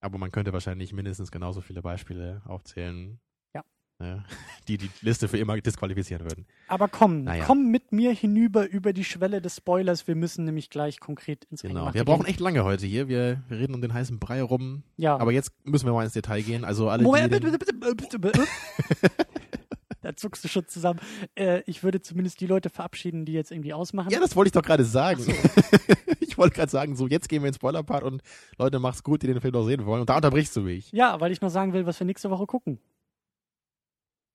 Aber 0.00 0.18
man 0.18 0.32
könnte 0.32 0.52
wahrscheinlich 0.52 0.92
mindestens 0.92 1.30
genauso 1.30 1.60
viele 1.60 1.82
Beispiele 1.82 2.42
aufzählen, 2.44 3.20
die 4.68 4.78
die 4.78 4.90
Liste 5.00 5.28
für 5.28 5.38
immer 5.38 5.60
disqualifizieren 5.60 6.24
würden. 6.24 6.46
Aber 6.68 6.88
komm, 6.88 7.24
naja. 7.24 7.44
komm 7.46 7.70
mit 7.70 7.92
mir 7.92 8.12
hinüber 8.12 8.68
über 8.68 8.92
die 8.92 9.04
Schwelle 9.04 9.40
des 9.40 9.56
Spoilers. 9.56 10.06
Wir 10.06 10.14
müssen 10.14 10.44
nämlich 10.44 10.70
gleich 10.70 11.00
konkret 11.00 11.44
ins 11.50 11.62
Genau, 11.62 11.92
wir 11.92 12.04
brauchen 12.04 12.26
echt 12.26 12.40
lange 12.40 12.64
heute 12.64 12.86
hier. 12.86 13.08
Wir, 13.08 13.42
wir 13.48 13.58
reden 13.58 13.74
um 13.74 13.80
den 13.80 13.92
heißen 13.92 14.18
Brei 14.18 14.42
rum. 14.42 14.82
Ja. 14.96 15.16
Aber 15.18 15.32
jetzt 15.32 15.52
müssen 15.64 15.86
wir 15.86 15.92
mal 15.92 16.04
ins 16.04 16.12
Detail 16.12 16.42
gehen. 16.42 16.64
Also 16.64 16.88
alle 16.88 17.02
Moment, 17.02 17.30
bitte, 17.30 17.50
bitte, 17.50 17.72
bitte, 17.72 17.94
bitte, 17.94 18.18
bitte. 18.18 18.44
da 20.02 20.14
zuckst 20.16 20.44
du 20.44 20.48
schon 20.48 20.66
zusammen. 20.66 21.00
Äh, 21.34 21.62
ich 21.66 21.82
würde 21.82 22.00
zumindest 22.02 22.40
die 22.40 22.46
Leute 22.46 22.70
verabschieden, 22.70 23.24
die 23.24 23.32
jetzt 23.32 23.50
irgendwie 23.50 23.72
ausmachen. 23.72 24.10
Ja, 24.10 24.20
das 24.20 24.36
wollte 24.36 24.48
ich 24.48 24.52
doch 24.52 24.62
gerade 24.62 24.84
sagen. 24.84 25.22
So. 25.22 25.32
ich 26.20 26.36
wollte 26.38 26.56
gerade 26.56 26.70
sagen, 26.70 26.96
so 26.96 27.06
jetzt 27.06 27.28
gehen 27.28 27.42
wir 27.42 27.48
ins 27.48 27.56
Spoiler-Part 27.56 28.04
und 28.04 28.22
Leute, 28.58 28.78
mach's 28.78 29.02
gut, 29.02 29.22
die 29.22 29.26
den 29.26 29.40
Film 29.40 29.54
noch 29.54 29.66
sehen 29.66 29.86
wollen. 29.86 30.00
Und 30.00 30.10
da 30.10 30.16
unterbrichst 30.16 30.54
du 30.56 30.62
mich. 30.62 30.90
Ja, 30.92 31.20
weil 31.20 31.32
ich 31.32 31.40
noch 31.40 31.50
sagen 31.50 31.72
will, 31.72 31.86
was 31.86 31.98
wir 31.98 32.06
nächste 32.06 32.30
Woche 32.30 32.46
gucken 32.46 32.78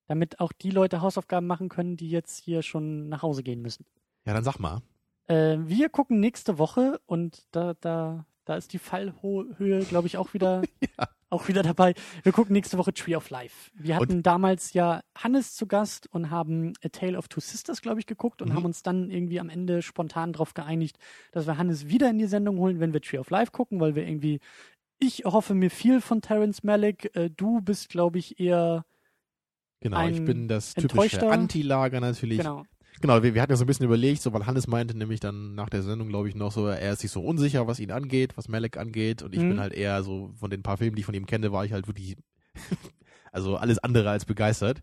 damit 0.08 0.40
auch 0.40 0.52
die 0.52 0.70
Leute 0.70 1.00
Hausaufgaben 1.00 1.46
machen 1.46 1.68
können, 1.68 1.96
die 1.96 2.10
jetzt 2.10 2.42
hier 2.42 2.62
schon 2.62 3.08
nach 3.08 3.22
Hause 3.22 3.42
gehen 3.42 3.62
müssen. 3.62 3.84
Ja, 4.24 4.34
dann 4.34 4.42
sag 4.42 4.58
mal. 4.58 4.82
Äh, 5.26 5.58
wir 5.60 5.90
gucken 5.90 6.18
nächste 6.18 6.58
Woche 6.58 7.00
und 7.06 7.44
da, 7.52 7.74
da, 7.80 8.24
da 8.46 8.56
ist 8.56 8.72
die 8.72 8.78
Fallhöhe, 8.78 9.84
glaube 9.84 10.06
ich, 10.06 10.16
auch 10.16 10.32
wieder, 10.32 10.62
ja. 10.80 11.06
auch 11.28 11.48
wieder 11.48 11.62
dabei. 11.62 11.94
Wir 12.22 12.32
gucken 12.32 12.54
nächste 12.54 12.78
Woche 12.78 12.94
Tree 12.94 13.14
of 13.14 13.28
Life. 13.28 13.70
Wir 13.74 13.96
hatten 13.96 14.16
und? 14.16 14.22
damals 14.26 14.72
ja 14.72 15.02
Hannes 15.14 15.54
zu 15.54 15.66
Gast 15.66 16.08
und 16.10 16.30
haben 16.30 16.72
A 16.82 16.88
Tale 16.88 17.18
of 17.18 17.28
Two 17.28 17.40
Sisters, 17.40 17.82
glaube 17.82 18.00
ich, 18.00 18.06
geguckt 18.06 18.40
und 18.40 18.48
mhm. 18.48 18.54
haben 18.54 18.64
uns 18.64 18.82
dann 18.82 19.10
irgendwie 19.10 19.38
am 19.38 19.50
Ende 19.50 19.82
spontan 19.82 20.32
darauf 20.32 20.54
geeinigt, 20.54 20.98
dass 21.32 21.46
wir 21.46 21.58
Hannes 21.58 21.88
wieder 21.88 22.08
in 22.08 22.18
die 22.18 22.26
Sendung 22.26 22.58
holen, 22.58 22.80
wenn 22.80 22.94
wir 22.94 23.02
Tree 23.02 23.18
of 23.18 23.28
Life 23.28 23.52
gucken, 23.52 23.80
weil 23.80 23.94
wir 23.94 24.06
irgendwie, 24.06 24.40
ich 24.98 25.26
hoffe 25.26 25.54
mir 25.54 25.70
viel 25.70 26.00
von 26.00 26.22
Terence 26.22 26.62
Malick. 26.62 27.14
Äh, 27.14 27.28
du 27.28 27.60
bist, 27.60 27.90
glaube 27.90 28.18
ich, 28.18 28.40
eher 28.40 28.86
Genau, 29.80 30.08
ich 30.08 30.24
bin 30.24 30.48
das 30.48 30.74
typische 30.74 31.28
Anti-Lager 31.28 32.00
natürlich. 32.00 32.38
Genau. 32.38 32.64
Genau, 33.00 33.22
wir, 33.22 33.34
wir, 33.34 33.42
hatten 33.42 33.52
ja 33.52 33.56
so 33.56 33.64
ein 33.64 33.68
bisschen 33.68 33.86
überlegt, 33.86 34.22
so 34.22 34.32
weil 34.32 34.46
Hannes 34.46 34.66
meinte 34.66 34.96
nämlich 34.96 35.20
dann 35.20 35.54
nach 35.54 35.68
der 35.68 35.82
Sendung, 35.82 36.08
glaube 36.08 36.28
ich, 36.28 36.34
noch 36.34 36.50
so, 36.50 36.66
er 36.66 36.92
ist 36.92 37.00
sich 37.00 37.12
so 37.12 37.20
unsicher, 37.20 37.68
was 37.68 37.78
ihn 37.78 37.92
angeht, 37.92 38.36
was 38.36 38.48
Malek 38.48 38.76
angeht. 38.76 39.22
Und 39.22 39.34
ich 39.34 39.40
mhm. 39.40 39.50
bin 39.50 39.60
halt 39.60 39.72
eher 39.72 40.02
so, 40.02 40.32
von 40.36 40.50
den 40.50 40.64
paar 40.64 40.78
Filmen, 40.78 40.96
die 40.96 41.00
ich 41.00 41.06
von 41.06 41.14
ihm 41.14 41.26
kenne, 41.26 41.52
war 41.52 41.64
ich 41.64 41.72
halt 41.72 41.86
wirklich, 41.86 42.16
also 43.32 43.56
alles 43.56 43.78
andere 43.78 44.10
als 44.10 44.24
begeistert. 44.24 44.82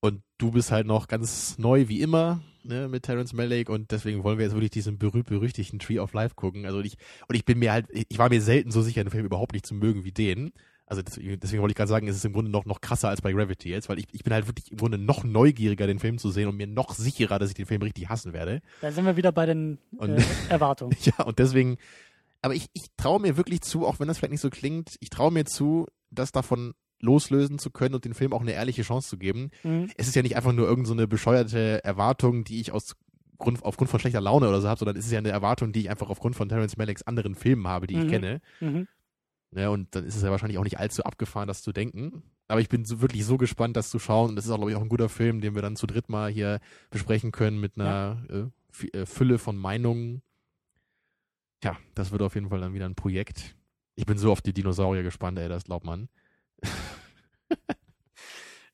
Und 0.00 0.22
du 0.38 0.50
bist 0.50 0.72
halt 0.72 0.86
noch 0.86 1.06
ganz 1.06 1.56
neu 1.58 1.88
wie 1.88 2.00
immer, 2.00 2.42
ne, 2.64 2.88
mit 2.88 3.04
Terence 3.04 3.32
Malick 3.32 3.68
und 3.70 3.90
deswegen 3.92 4.24
wollen 4.24 4.38
wir 4.38 4.44
jetzt 4.44 4.54
wirklich 4.54 4.70
diesen 4.70 4.98
berühmt-berüchtigten 4.98 5.78
Tree 5.78 5.98
of 5.98 6.12
Life 6.12 6.34
gucken. 6.34 6.66
Also 6.66 6.80
ich, 6.80 6.96
und 7.28 7.34
ich 7.34 7.44
bin 7.44 7.58
mir 7.58 7.72
halt, 7.72 7.86
ich 7.90 8.18
war 8.18 8.28
mir 8.28 8.42
selten 8.42 8.70
so 8.70 8.82
sicher, 8.82 9.00
einen 9.00 9.10
Film 9.10 9.24
überhaupt 9.24 9.52
nicht 9.52 9.66
zu 9.66 9.74
mögen 9.74 10.04
wie 10.04 10.12
den. 10.12 10.52
Also 10.86 11.02
deswegen, 11.02 11.40
deswegen 11.40 11.62
wollte 11.62 11.72
ich 11.72 11.76
gerade 11.76 11.88
sagen, 11.88 12.06
es 12.08 12.16
ist 12.16 12.24
im 12.24 12.32
Grunde 12.32 12.50
noch, 12.50 12.64
noch 12.64 12.80
krasser 12.80 13.08
als 13.08 13.20
bei 13.20 13.32
Gravity 13.32 13.70
jetzt, 13.70 13.88
weil 13.88 13.98
ich, 13.98 14.06
ich 14.12 14.22
bin 14.22 14.32
halt 14.32 14.46
wirklich 14.46 14.70
im 14.70 14.78
Grunde 14.78 14.98
noch 14.98 15.24
neugieriger, 15.24 15.86
den 15.88 15.98
Film 15.98 16.18
zu 16.18 16.30
sehen 16.30 16.48
und 16.48 16.56
mir 16.56 16.66
noch 16.68 16.94
sicherer, 16.94 17.38
dass 17.40 17.48
ich 17.50 17.54
den 17.56 17.66
Film 17.66 17.82
richtig 17.82 18.08
hassen 18.08 18.32
werde. 18.32 18.60
Da 18.80 18.92
sind 18.92 19.04
wir 19.04 19.16
wieder 19.16 19.32
bei 19.32 19.46
den 19.46 19.78
Und- 19.96 20.10
äh, 20.10 20.22
Erwartungen. 20.48 20.96
Ja, 21.04 21.24
und 21.24 21.38
deswegen, 21.40 21.76
aber 22.42 22.54
ich, 22.54 22.66
ich 22.72 22.84
traue 22.96 23.20
mir 23.20 23.36
wirklich 23.36 23.62
zu, 23.62 23.84
auch 23.86 23.98
wenn 23.98 24.06
das 24.08 24.18
vielleicht 24.18 24.30
nicht 24.32 24.40
so 24.40 24.50
klingt, 24.50 24.96
ich 25.00 25.10
traue 25.10 25.32
mir 25.32 25.44
zu, 25.44 25.86
das 26.10 26.30
davon 26.30 26.74
loslösen 27.00 27.58
zu 27.58 27.70
können 27.70 27.94
und 27.94 28.04
den 28.04 28.14
Film 28.14 28.32
auch 28.32 28.40
eine 28.40 28.52
ehrliche 28.52 28.82
Chance 28.82 29.08
zu 29.08 29.18
geben. 29.18 29.50
Mhm. 29.64 29.90
Es 29.96 30.06
ist 30.08 30.14
ja 30.14 30.22
nicht 30.22 30.36
einfach 30.36 30.52
nur 30.52 30.66
irgendeine 30.66 30.86
so 30.88 30.94
eine 30.94 31.08
bescheuerte 31.08 31.82
Erwartung, 31.84 32.44
die 32.44 32.60
ich 32.60 32.72
aus 32.72 32.94
Grund, 33.38 33.62
aufgrund 33.64 33.90
von 33.90 34.00
schlechter 34.00 34.22
Laune 34.22 34.48
oder 34.48 34.62
so 34.62 34.68
habe, 34.68 34.78
sondern 34.78 34.96
es 34.96 35.04
ist 35.04 35.12
ja 35.12 35.18
eine 35.18 35.28
Erwartung, 35.28 35.72
die 35.72 35.80
ich 35.80 35.90
einfach 35.90 36.08
aufgrund 36.08 36.36
von 36.36 36.48
Terrence 36.48 36.78
Malicks 36.78 37.02
anderen 37.02 37.34
Filmen 37.34 37.68
habe, 37.68 37.86
die 37.86 37.94
ich 37.98 38.04
Mhm. 38.04 38.08
kenne. 38.10 38.40
Mhm. 38.60 38.88
Ja, 39.56 39.70
und 39.70 39.94
dann 39.94 40.04
ist 40.04 40.16
es 40.16 40.22
ja 40.22 40.30
wahrscheinlich 40.30 40.58
auch 40.58 40.64
nicht 40.64 40.78
allzu 40.78 41.02
abgefahren, 41.04 41.48
das 41.48 41.62
zu 41.62 41.72
denken. 41.72 42.22
Aber 42.46 42.60
ich 42.60 42.68
bin 42.68 42.84
so, 42.84 43.00
wirklich 43.00 43.24
so 43.24 43.38
gespannt, 43.38 43.74
das 43.76 43.88
zu 43.88 43.98
schauen. 43.98 44.28
Und 44.30 44.36
das 44.36 44.44
ist 44.44 44.50
auch, 44.50 44.58
glaube 44.58 44.70
ich, 44.70 44.76
auch 44.76 44.82
ein 44.82 44.90
guter 44.90 45.08
Film, 45.08 45.40
den 45.40 45.54
wir 45.54 45.62
dann 45.62 45.76
zu 45.76 45.86
dritt 45.86 46.10
mal 46.10 46.30
hier 46.30 46.60
besprechen 46.90 47.32
können 47.32 47.58
mit 47.58 47.78
einer 47.78 48.22
äh, 48.28 48.44
F- 48.70 48.94
äh, 48.94 49.06
Fülle 49.06 49.38
von 49.38 49.56
Meinungen. 49.56 50.20
Tja, 51.62 51.76
das 51.94 52.12
wird 52.12 52.20
auf 52.20 52.34
jeden 52.34 52.50
Fall 52.50 52.60
dann 52.60 52.74
wieder 52.74 52.84
ein 52.84 52.94
Projekt. 52.94 53.56
Ich 53.94 54.04
bin 54.04 54.18
so 54.18 54.30
auf 54.30 54.42
die 54.42 54.52
Dinosaurier 54.52 55.02
gespannt, 55.02 55.38
ey, 55.38 55.48
das 55.48 55.64
glaubt 55.64 55.86
man. 55.86 56.08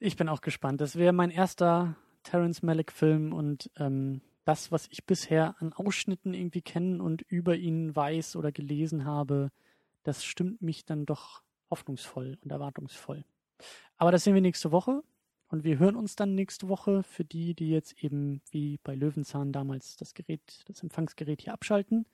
Ich 0.04 0.16
bin 0.16 0.28
auch 0.28 0.40
gespannt. 0.40 0.80
Das 0.80 0.96
wäre 0.96 1.12
mein 1.12 1.30
erster 1.30 1.94
Terrence 2.24 2.62
Malick-Film 2.62 3.32
und 3.32 3.70
ähm, 3.76 4.20
das, 4.44 4.72
was 4.72 4.88
ich 4.90 5.06
bisher 5.06 5.54
an 5.60 5.72
Ausschnitten 5.72 6.34
irgendwie 6.34 6.60
kenne 6.62 7.00
und 7.00 7.22
über 7.22 7.54
ihn 7.54 7.94
weiß 7.94 8.34
oder 8.34 8.50
gelesen 8.50 9.04
habe, 9.04 9.50
das 10.02 10.24
stimmt 10.24 10.62
mich 10.62 10.84
dann 10.84 11.06
doch 11.06 11.42
hoffnungsvoll 11.70 12.38
und 12.42 12.50
erwartungsvoll. 12.50 13.24
Aber 13.96 14.12
das 14.12 14.24
sehen 14.24 14.34
wir 14.34 14.40
nächste 14.40 14.72
Woche 14.72 15.02
und 15.48 15.64
wir 15.64 15.78
hören 15.78 15.96
uns 15.96 16.16
dann 16.16 16.34
nächste 16.34 16.68
Woche 16.68 17.02
für 17.02 17.24
die, 17.24 17.54
die 17.54 17.70
jetzt 17.70 18.02
eben 18.02 18.40
wie 18.50 18.78
bei 18.82 18.94
Löwenzahn 18.94 19.52
damals 19.52 19.96
das 19.96 20.14
Gerät, 20.14 20.62
das 20.66 20.82
Empfangsgerät 20.82 21.42
hier 21.42 21.52
abschalten. 21.52 22.06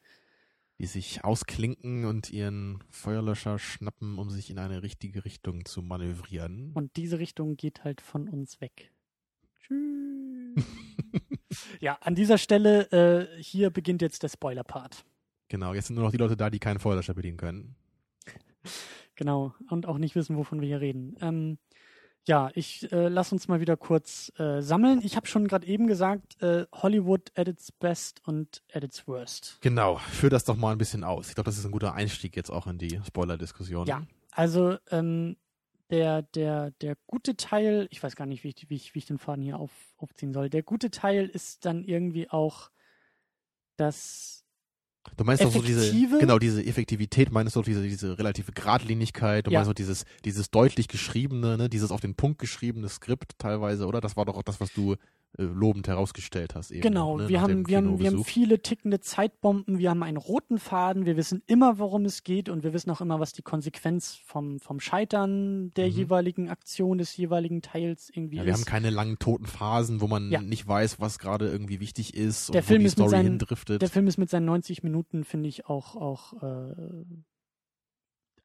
Die 0.78 0.86
sich 0.86 1.24
ausklinken 1.24 2.05
und 2.05 2.30
ihren 2.30 2.82
Feuerlöscher 2.91 3.59
schnappen, 3.59 4.18
um 4.18 4.30
sich 4.30 4.51
in 4.51 4.59
eine 4.59 4.82
richtige 4.82 5.24
Richtung 5.24 5.64
zu 5.64 5.82
manövrieren. 5.82 6.72
Und 6.74 6.97
diese 6.97 7.18
Richtung 7.18 7.57
geht 7.57 7.84
halt 7.84 8.01
von 8.01 8.28
uns 8.28 8.61
weg. 8.61 8.93
Tschüss. 9.61 10.64
ja, 11.80 11.95
an 12.01 12.14
dieser 12.14 12.39
Stelle, 12.39 12.91
äh, 12.93 13.43
hier 13.43 13.70
beginnt 13.70 14.03
jetzt 14.03 14.22
der 14.22 14.28
Spoiler-Part. 14.28 15.05
Genau, 15.49 15.74
jetzt 15.74 15.86
sind 15.86 15.96
nur 15.96 16.05
noch 16.05 16.12
die 16.12 16.18
Leute 16.18 16.36
da, 16.36 16.51
die 16.51 16.59
keinen 16.59 16.78
Feuerlöscher 16.78 17.14
bedienen 17.14 17.36
können. 17.36 17.76
Genau. 19.16 19.55
Und 19.68 19.86
auch 19.86 19.99
nicht 19.99 20.14
wissen, 20.14 20.36
wovon 20.36 20.61
wir 20.61 20.68
hier 20.68 20.80
reden. 20.80 21.16
Ähm, 21.20 21.59
ja, 22.24 22.51
ich 22.55 22.92
äh, 22.92 23.09
lass 23.09 23.32
uns 23.32 23.49
mal 23.49 23.61
wieder 23.61 23.76
kurz 23.76 24.30
äh, 24.38 24.61
sammeln. 24.61 25.01
Ich 25.03 25.16
habe 25.16 25.26
schon 25.26 25.49
gerade 25.49 25.66
eben 25.66 25.86
gesagt, 25.86 26.40
äh, 26.42 26.66
Hollywood 26.72 27.32
at 27.34 27.49
its 27.49 27.72
best 27.72 28.20
und 28.26 28.62
at 28.72 28.84
its 28.84 29.09
worst. 29.09 29.59
Genau, 29.61 29.96
führ 29.96 30.30
das 30.30 30.44
doch 30.44 30.57
mal 30.57 30.72
ein 30.72 30.78
bisschen 30.78 31.05
aus. 31.05 31.30
Ich 31.30 31.34
glaube, 31.34 31.46
das 31.46 31.59
ist 31.59 31.64
ein 31.64 31.72
guter 31.72 31.94
Einstieg 31.94 32.36
jetzt 32.36 32.51
auch 32.51 32.66
in 32.66 32.78
die 32.78 33.01
Spoiler-Diskussion. 33.05 33.86
Ja. 33.86 34.07
Also 34.30 34.76
ähm, 34.90 35.36
der, 35.90 36.22
der, 36.22 36.70
der 36.82 36.96
gute 37.07 37.36
Teil, 37.36 37.88
ich 37.90 38.03
weiß 38.03 38.14
gar 38.14 38.26
nicht, 38.26 38.44
wie 38.44 38.49
ich, 38.51 38.68
wie 38.68 38.76
ich, 38.76 38.94
wie 38.94 38.99
ich 38.99 39.07
den 39.07 39.18
Faden 39.18 39.42
hier 39.42 39.59
auf, 39.59 39.72
aufziehen 39.96 40.32
soll. 40.32 40.51
Der 40.51 40.62
gute 40.62 40.90
Teil 40.90 41.26
ist 41.26 41.64
dann 41.64 41.82
irgendwie 41.82 42.28
auch 42.30 42.70
das 43.76 44.38
Du 45.16 45.24
meinst 45.24 45.42
doch 45.44 45.52
so 45.52 45.62
diese, 45.62 45.92
genau, 46.18 46.38
diese 46.38 46.64
Effektivität, 46.64 47.32
meinst 47.32 47.56
du 47.56 47.61
doch 47.61 47.64
diese, 47.64 47.82
diese 47.82 48.18
relative 48.18 48.52
Geradlinigkeit, 48.52 49.46
du 49.46 49.50
Ja. 49.50 49.59
meinst 49.61 49.70
doch 49.70 49.74
dieses, 49.74 50.04
dieses 50.24 50.50
deutlich 50.50 50.88
geschriebene, 50.88 51.56
ne, 51.56 51.68
dieses 51.68 51.90
auf 51.90 52.00
den 52.00 52.14
Punkt 52.14 52.38
geschriebene 52.38 52.88
Skript 52.88 53.32
teilweise, 53.38 53.86
oder? 53.86 54.00
Das 54.00 54.16
war 54.16 54.24
doch 54.24 54.36
auch 54.36 54.42
das, 54.42 54.61
was 54.61 54.72
du 54.72 54.96
lobend 55.36 55.86
herausgestellt 55.86 56.54
hast 56.54 56.70
eben. 56.70 56.80
Genau, 56.80 57.18
ne, 57.18 57.28
wir, 57.28 57.40
haben, 57.40 57.68
wir, 57.68 57.76
haben, 57.76 57.98
wir 57.98 58.06
haben 58.10 58.24
viele 58.24 58.60
tickende 58.60 58.98
Zeitbomben, 59.00 59.78
wir 59.78 59.90
haben 59.90 60.02
einen 60.02 60.16
roten 60.16 60.58
Faden, 60.58 61.04
wir 61.04 61.16
wissen 61.16 61.42
immer, 61.46 61.78
worum 61.78 62.04
es 62.06 62.24
geht 62.24 62.48
und 62.48 62.62
wir 62.64 62.72
wissen 62.72 62.90
auch 62.90 63.00
immer, 63.00 63.20
was 63.20 63.32
die 63.34 63.42
Konsequenz 63.42 64.16
vom, 64.24 64.58
vom 64.58 64.80
Scheitern 64.80 65.70
der 65.74 65.86
Mhm. 65.88 65.92
jeweiligen 65.92 66.48
Aktion 66.48 66.98
des 66.98 67.16
jeweiligen 67.16 67.62
Teils 67.62 68.10
irgendwie 68.12 68.38
ja, 68.38 68.44
wir 68.46 68.52
ist. 68.52 68.60
haben 68.60 68.64
keine 68.64 68.90
langen 68.90 69.18
toten 69.18 69.46
Phasen, 69.46 70.00
wo 70.00 70.06
man 70.08 70.30
Ja. 70.30 70.40
nicht 70.40 70.66
weiß, 70.66 70.98
was 70.98 71.18
gerade 71.18 71.48
irgendwie 71.48 71.78
wichtig 71.78 72.14
ist 72.14 72.48
Der 72.54 72.62
und 72.62 72.66
Film 72.66 72.78
wo 72.78 72.82
die 72.82 72.86
ist 72.86 72.92
mit 72.98 73.06
Story 73.06 73.10
seinen- 73.10 73.24
hindriftet. 73.38 73.82
der 73.82 73.88
Film 73.90 74.06
ist 74.08 74.16
mit 74.18 74.30
seinen 74.30 74.46
90 74.46 74.82
Minuten, 74.82 75.24
finde 75.24 75.48
ich, 75.50 75.66
auch, 75.66 75.94
auch 75.94 76.32
äh, 76.42 77.04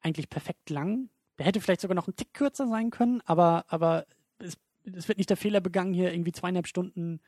eigentlich 0.00 0.28
perfekt 0.28 0.70
lang. 0.70 1.08
Der 1.38 1.46
hätte 1.46 1.60
vielleicht 1.60 1.80
sogar 1.80 1.94
noch 1.94 2.06
einen 2.06 2.16
Tick 2.16 2.32
kürzer 2.34 2.68
sein 2.68 2.90
können, 2.90 3.20
aber, 3.24 3.64
aber 3.68 4.06
es 4.84 5.08
wird 5.08 5.18
nicht 5.18 5.30
der 5.30 5.36
Fehler 5.36 5.60
begangen, 5.60 5.94
hier 5.94 6.12
irgendwie 6.12 6.32
zweieinhalb 6.32 6.66
Stunden 6.66 7.20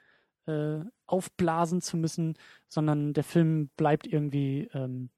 äh, 0.47 0.81
aufblasen 1.07 1.81
zu 1.81 1.97
müssen, 1.97 2.35
sondern 2.69 3.13
der 3.13 3.25
Film 3.25 3.71
bleibt 3.77 4.07
irgendwie 4.07 4.69
ähm, 4.75 5.11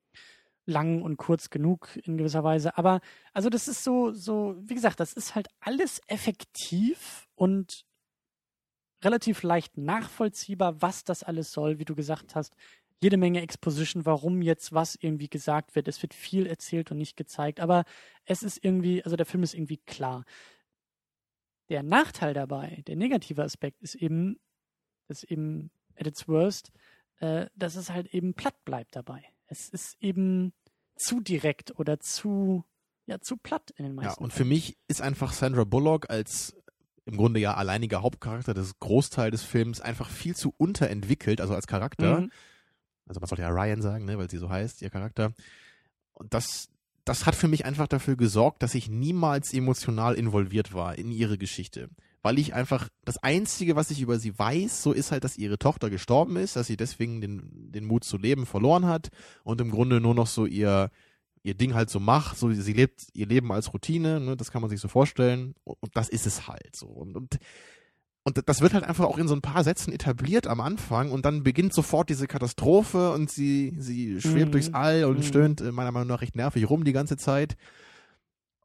lang 0.69 1.03
und 1.03 1.17
kurz 1.17 1.51
genug 1.51 1.99
in 2.05 2.19
gewisser 2.19 2.45
Weise. 2.45 2.77
Aber 2.77 3.01
also 3.33 3.49
das 3.49 3.69
ist 3.69 3.85
so, 3.85 4.13
so, 4.13 4.57
wie 4.61 4.75
gesagt, 4.75 5.01
das 5.01 5.13
ist 5.15 5.35
halt 5.35 5.49
alles 5.61 6.01
effektiv 6.07 7.27
und 7.35 7.85
relativ 9.03 9.43
leicht 9.43 9.79
nachvollziehbar, 9.79 10.83
was 10.83 11.05
das 11.05 11.23
alles 11.23 11.53
soll, 11.53 11.79
wie 11.79 11.85
du 11.85 11.95
gesagt 11.95 12.35
hast. 12.35 12.55
Jede 13.01 13.17
Menge 13.17 13.43
Exposition, 13.43 14.07
warum 14.07 14.43
jetzt 14.43 14.73
was 14.73 14.97
irgendwie 15.01 15.29
gesagt 15.29 15.77
wird. 15.77 15.87
Es 15.89 16.03
wird 16.03 16.15
viel 16.15 16.47
erzählt 16.47 16.91
und 16.91 16.99
nicht 16.99 17.17
gezeigt, 17.17 17.61
aber 17.61 17.85
es 18.25 18.43
ist 18.43 18.63
irgendwie, 18.63 19.05
also 19.05 19.17
der 19.17 19.27
Film 19.27 19.45
ist 19.45 19.55
irgendwie 19.55 19.79
klar. 19.79 20.25
Der 21.69 21.83
Nachteil 21.83 22.35
dabei, 22.35 22.83
der 22.87 22.97
negative 22.97 23.43
Aspekt 23.43 23.83
ist 23.83 23.95
eben, 23.95 24.39
ist 25.09 25.25
eben 25.25 25.71
at 25.97 26.07
its 26.07 26.29
worst, 26.29 26.73
äh, 27.21 27.47
dass 27.55 27.77
es 27.77 27.91
halt 27.91 28.15
eben 28.15 28.35
platt 28.35 28.65
bleibt 28.65 28.97
dabei. 28.97 29.23
Es 29.47 29.69
ist 29.69 29.97
eben 30.01 30.53
zu 30.97 31.21
direkt 31.21 31.79
oder 31.79 32.01
zu, 32.01 32.65
ja, 33.07 33.21
zu 33.21 33.37
platt 33.37 33.71
in 33.77 33.85
den 33.85 33.97
Ja, 33.97 34.03
meisten 34.03 34.25
und 34.25 34.33
für 34.33 34.45
mich 34.45 34.77
ist 34.89 35.03
einfach 35.03 35.33
Sandra 35.33 35.65
Bullock 35.65 36.11
als 36.11 36.55
im 37.09 37.17
Grunde 37.17 37.41
ja 37.41 37.55
alleiniger 37.55 38.03
Hauptcharakter 38.03 38.53
des 38.53 38.79
Großteil 38.81 39.31
des 39.31 39.43
Films 39.43 39.81
einfach 39.81 40.11
viel 40.11 40.37
zu 40.37 40.53
unterentwickelt, 40.59 41.41
also 41.41 41.55
als 41.55 41.67
Charakter. 41.67 42.21
Mhm. 42.21 42.31
Also 43.07 43.21
man 43.21 43.29
sollte 43.29 43.43
ja 43.43 43.49
Ryan 43.49 43.81
sagen, 43.81 44.05
ne, 44.05 44.19
weil 44.19 44.29
sie 44.29 44.37
so 44.37 44.51
heißt, 44.51 44.83
ihr 44.83 44.91
Charakter. 44.91 45.33
Und 46.13 46.35
das, 46.35 46.69
das 47.09 47.25
hat 47.25 47.35
für 47.35 47.49
mich 47.49 47.65
einfach 47.65 47.89
dafür 47.89 48.17
gesorgt, 48.17 48.63
dass 48.63 48.75
ich 48.75 48.91
niemals 48.91 49.55
emotional 49.55 50.15
involviert 50.15 50.75
war 50.75 50.99
in 50.99 51.11
ihre 51.11 51.39
Geschichte. 51.39 51.89
Weil 52.23 52.39
ich 52.39 52.53
einfach, 52.53 52.89
das 53.05 53.17
Einzige, 53.19 53.77
was 53.77 53.91
ich 53.91 54.03
über 54.03 54.19
sie 54.19 54.39
weiß, 54.39 54.83
so 54.83 54.93
ist 54.93 55.11
halt, 55.11 55.25
dass 55.25 55.39
ihre 55.39 55.59
Tochter 55.59 55.89
gestorben 55.89 56.37
ist, 56.37 56.57
dass 56.57 56.67
sie 56.67 56.77
deswegen 56.77 57.21
den, 57.23 57.73
den 57.73 57.87
Mut 57.87 58.05
zu 58.05 58.19
leben 58.19 58.45
verloren 58.45 58.85
hat 58.85 59.09
und 59.43 59.61
im 59.61 59.71
Grunde 59.71 60.01
nur 60.01 60.15
noch 60.15 60.27
so 60.27 60.45
ihr, 60.45 60.91
ihr 61.43 61.55
Ding 61.55 61.73
halt 61.73 61.89
so 61.89 61.99
macht, 61.99 62.37
so 62.37 62.53
sie 62.53 62.73
lebt 62.75 63.07
ihr 63.15 63.27
Leben 63.27 63.51
als 63.53 63.73
Routine, 63.73 64.21
ne, 64.21 64.37
das 64.37 64.51
kann 64.51 64.61
man 64.61 64.69
sich 64.69 64.81
so 64.81 64.89
vorstellen 64.89 65.55
und, 65.65 65.97
das 65.97 66.11
ist 66.11 66.27
es 66.27 66.47
halt 66.47 66.77
so. 66.77 66.89
Und, 66.89 67.17
und 67.17 67.39
und 68.29 68.49
das 68.49 68.61
wird 68.61 68.75
halt 68.75 68.85
einfach 68.85 69.05
auch 69.07 69.19
in 69.19 69.27
so 69.27 69.35
ein 69.35 69.41
paar 69.43 69.65
Sätzen 69.65 69.93
etabliert 69.93 70.47
am 70.47 70.61
Anfang 70.61 71.11
und 71.11 71.25
dann 71.25 71.43
beginnt 71.43 71.75
sofort 71.75 72.09
diese 72.09 72.27
Katastrophe 72.29 73.11
und 73.13 73.31
sie, 73.31 73.73
sie 73.79 74.21
schwebt 74.21 74.49
Mhm. 74.49 74.53
durchs 74.53 74.73
All 74.75 75.05
und 75.05 75.19
Mhm. 75.19 75.23
stöhnt 75.23 75.61
äh, 75.61 75.73
meiner 75.73 75.91
Meinung 75.93 76.09
nach 76.09 76.21
recht 76.21 76.37
nervig 76.37 76.69
rum 76.71 76.85
die 76.85 76.93
ganze 76.93 77.17
Zeit. 77.17 77.57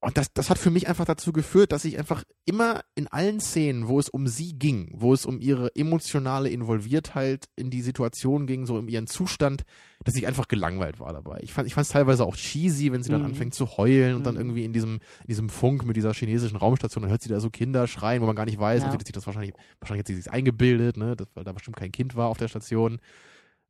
Und 0.06 0.18
das, 0.18 0.34
das 0.34 0.49
hat 0.49 0.58
für 0.58 0.70
mich 0.70 0.89
einfach 0.89 1.06
dazu 1.06 1.32
geführt, 1.32 1.72
dass 1.72 1.86
ich 1.86 1.97
einfach 1.97 2.26
immer 2.43 2.82
in 2.93 3.08
allen 3.08 3.39
Szenen, 3.39 3.88
wo 3.88 3.99
es 3.99 4.10
um 4.10 4.28
sie 4.28 4.51
ging, 4.60 4.91
wo 4.93 5.14
es 5.14 5.26
um 5.26 5.39
ihre 5.39 5.74
emotionale 5.78 6.49
Involviertheit 6.49 7.45
in 7.56 7.70
die 7.70 7.82
Situation 7.82 8.45
ging, 8.45 8.66
so 8.66 8.76
um 8.76 8.89
ihren 8.89 9.08
Zustand, 9.08 9.64
dass 10.04 10.16
ich 10.18 10.28
einfach 10.28 10.49
gelangweilt 10.49 10.99
war 10.99 11.14
dabei. 11.14 11.39
Ich 11.41 11.54
fand 11.54 11.68
ich 11.68 11.74
fand 11.74 11.86
es 11.86 11.91
teilweise 11.93 12.26
auch 12.26 12.36
cheesy, 12.36 12.91
wenn 12.91 13.01
sie 13.01 13.12
dann 13.12 13.22
Mhm. 13.22 13.28
anfängt 13.28 13.54
zu 13.56 13.78
heulen 13.78 14.16
und 14.18 14.26
dann 14.26 14.36
Mhm. 14.36 14.41
irgendwie 14.41 14.66
in 14.66 14.74
diesem, 14.74 14.95
in 15.22 15.28
diesem 15.30 15.47
Funk 15.47 15.86
mit 15.86 15.95
dieser 15.95 16.14
chinesischen 16.14 16.58
Raumstation, 16.58 17.04
dann 17.04 17.12
hört 17.12 17.22
sie 17.22 17.30
da 17.30 17.39
so 17.39 17.49
Kinder 17.49 17.88
schreien, 17.88 18.22
wo 18.22 18.26
man 18.26 18.36
gar 18.36 18.43
nicht 18.45 18.60
weiß, 18.60 18.82
Ja. 18.82 18.86
und 18.88 18.91
sie 18.91 18.97
hat 18.97 19.06
sich 19.08 19.14
das 19.14 19.26
wahrscheinlich, 19.26 19.54
wahrscheinlich 19.80 19.99
hat 20.01 20.08
sie 20.08 20.16
sich 20.16 20.30
eingebildet, 20.30 20.97
ne, 20.97 21.16
das, 21.16 21.28
weil 21.34 21.45
da 21.45 21.54
bestimmt 21.54 21.78
kein 21.78 21.93
Kind 21.93 22.18
war 22.18 22.28
auf 22.28 22.38
der 22.38 22.49
Station. 22.49 22.99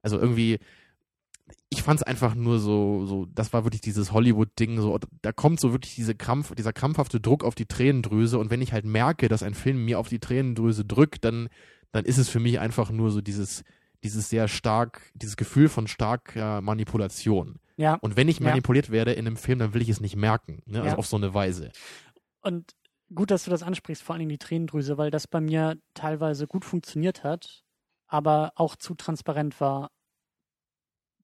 Also 0.02 0.20
irgendwie, 0.20 0.58
ich 1.70 1.82
fand 1.84 2.00
es 2.00 2.04
einfach 2.04 2.36
nur 2.36 2.60
so, 2.60 3.06
so, 3.06 3.26
das 3.26 3.54
war 3.54 3.64
wirklich 3.66 3.82
dieses 3.82 4.12
Hollywood-Ding, 4.12 4.80
so, 4.80 4.98
da 5.22 5.32
kommt 5.32 5.60
so 5.60 5.72
wirklich 5.72 5.96
diese 5.96 6.16
Krampf, 6.16 6.54
dieser 6.56 6.74
krampfhafte 6.74 7.20
Druck 7.20 7.44
auf 7.44 7.56
die 7.56 7.66
Tränendrüse 7.66 8.38
und 8.40 8.50
wenn 8.52 8.62
ich 8.62 8.74
halt 8.74 8.86
merke, 8.86 9.28
dass 9.28 9.44
ein 9.44 9.54
Film 9.54 9.84
mir 9.86 10.00
auf 10.00 10.10
die 10.10 10.20
Tränendrüse 10.20 10.86
drückt, 10.86 11.26
dann, 11.26 11.50
dann 11.92 12.06
ist 12.06 12.18
es 12.18 12.30
für 12.30 12.40
mich 12.40 12.60
einfach 12.60 12.92
nur 12.92 13.12
so 13.12 13.22
dieses, 13.22 13.64
dieses 14.04 14.30
sehr 14.30 14.48
stark, 14.48 15.02
dieses 15.16 15.38
Gefühl 15.38 15.70
von 15.70 15.88
starker 15.88 16.62
Manipulation. 16.62 17.60
Ja, 17.78 17.96
Und 18.02 18.16
wenn 18.16 18.28
ich 18.28 18.40
Ja. 18.40 18.50
manipuliert 18.50 18.92
werde 18.92 19.14
in 19.14 19.26
einem 19.26 19.38
Film, 19.38 19.60
dann 19.60 19.74
will 19.74 19.82
ich 19.82 19.90
es 19.90 20.00
nicht 20.00 20.16
merken, 20.16 20.62
ne? 20.66 20.80
also 20.82 20.90
Ja. 20.94 20.98
auf 20.98 21.08
so 21.08 21.18
eine 21.18 21.34
Weise. 21.34 21.72
Und 22.42 22.72
gut, 23.14 23.32
dass 23.32 23.46
du 23.46 23.52
das 23.52 23.64
ansprichst, 23.64 24.04
vor 24.04 24.14
allen 24.14 24.20
Dingen 24.20 24.30
die 24.30 24.38
Tränendrüse, 24.38 24.98
weil 24.98 25.12
das 25.12 25.28
bei 25.28 25.42
mir 25.42 25.78
teilweise 25.94 26.46
gut 26.48 26.66
funktioniert 26.66 27.24
hat, 27.24 27.64
aber 28.08 28.52
auch 28.56 28.76
zu 28.76 28.94
transparent 28.96 29.60
war, 29.60 29.90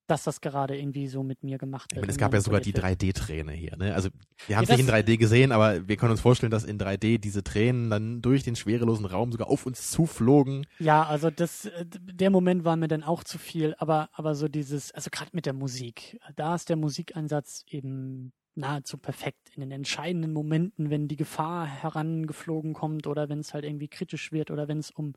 dass 0.09 0.23
das 0.23 0.41
gerade 0.41 0.77
irgendwie 0.77 1.07
so 1.07 1.23
mit 1.23 1.43
mir 1.43 1.57
gemacht 1.57 1.91
wird. 1.91 1.97
Ich 1.97 2.01
meine, 2.01 2.11
es 2.11 2.17
gab 2.17 2.33
ja 2.33 2.41
sogar 2.41 2.59
die 2.61 2.73
3D-Träne 2.73 3.51
hier. 3.51 3.75
Ne? 3.77 3.93
Also 3.93 4.09
wir 4.47 4.57
haben 4.57 4.63
es 4.63 4.69
Ja, 4.69 4.75
nicht 4.75 4.81
in 4.81 4.87
das- 4.87 4.95
3D 4.95 5.17
gesehen, 5.17 5.51
aber 5.51 5.87
wir 5.87 5.97
können 5.97 6.11
uns 6.11 6.21
vorstellen, 6.21 6.51
dass 6.51 6.63
in 6.63 6.77
3D 6.77 7.17
diese 7.17 7.43
Tränen 7.43 7.89
dann 7.89 8.21
durch 8.21 8.43
den 8.43 8.55
schwerelosen 8.55 9.05
Raum 9.05 9.31
sogar 9.31 9.47
auf 9.49 9.65
uns 9.65 9.91
zuflogen. 9.91 10.65
Ja, 10.79 11.03
also 11.05 11.29
das, 11.29 11.65
äh, 11.65 11.85
der 11.87 12.29
Moment 12.29 12.63
war 12.65 12.75
mir 12.75 12.87
dann 12.87 13.03
auch 13.03 13.23
zu 13.23 13.37
viel, 13.37 13.75
aber, 13.77 14.09
aber 14.13 14.35
so 14.35 14.47
dieses, 14.47 14.91
also 14.91 15.09
gerade 15.11 15.31
mit 15.33 15.45
der 15.45 15.53
Musik, 15.53 16.19
da 16.35 16.55
ist 16.55 16.69
der 16.69 16.75
Musikeinsatz 16.75 17.63
eben 17.67 18.33
nahezu 18.55 18.97
perfekt 18.97 19.51
in 19.55 19.61
den 19.61 19.71
entscheidenden 19.71 20.33
Momenten, 20.33 20.89
wenn 20.89 21.07
die 21.07 21.15
Gefahr 21.15 21.65
herangeflogen 21.65 22.73
kommt 22.73 23.07
oder 23.07 23.29
wenn 23.29 23.39
es 23.39 23.53
halt 23.53 23.63
irgendwie 23.63 23.87
kritisch 23.87 24.31
wird 24.31 24.51
oder 24.51 24.67
wenn 24.67 24.79
es 24.79 24.91
um, 24.91 25.13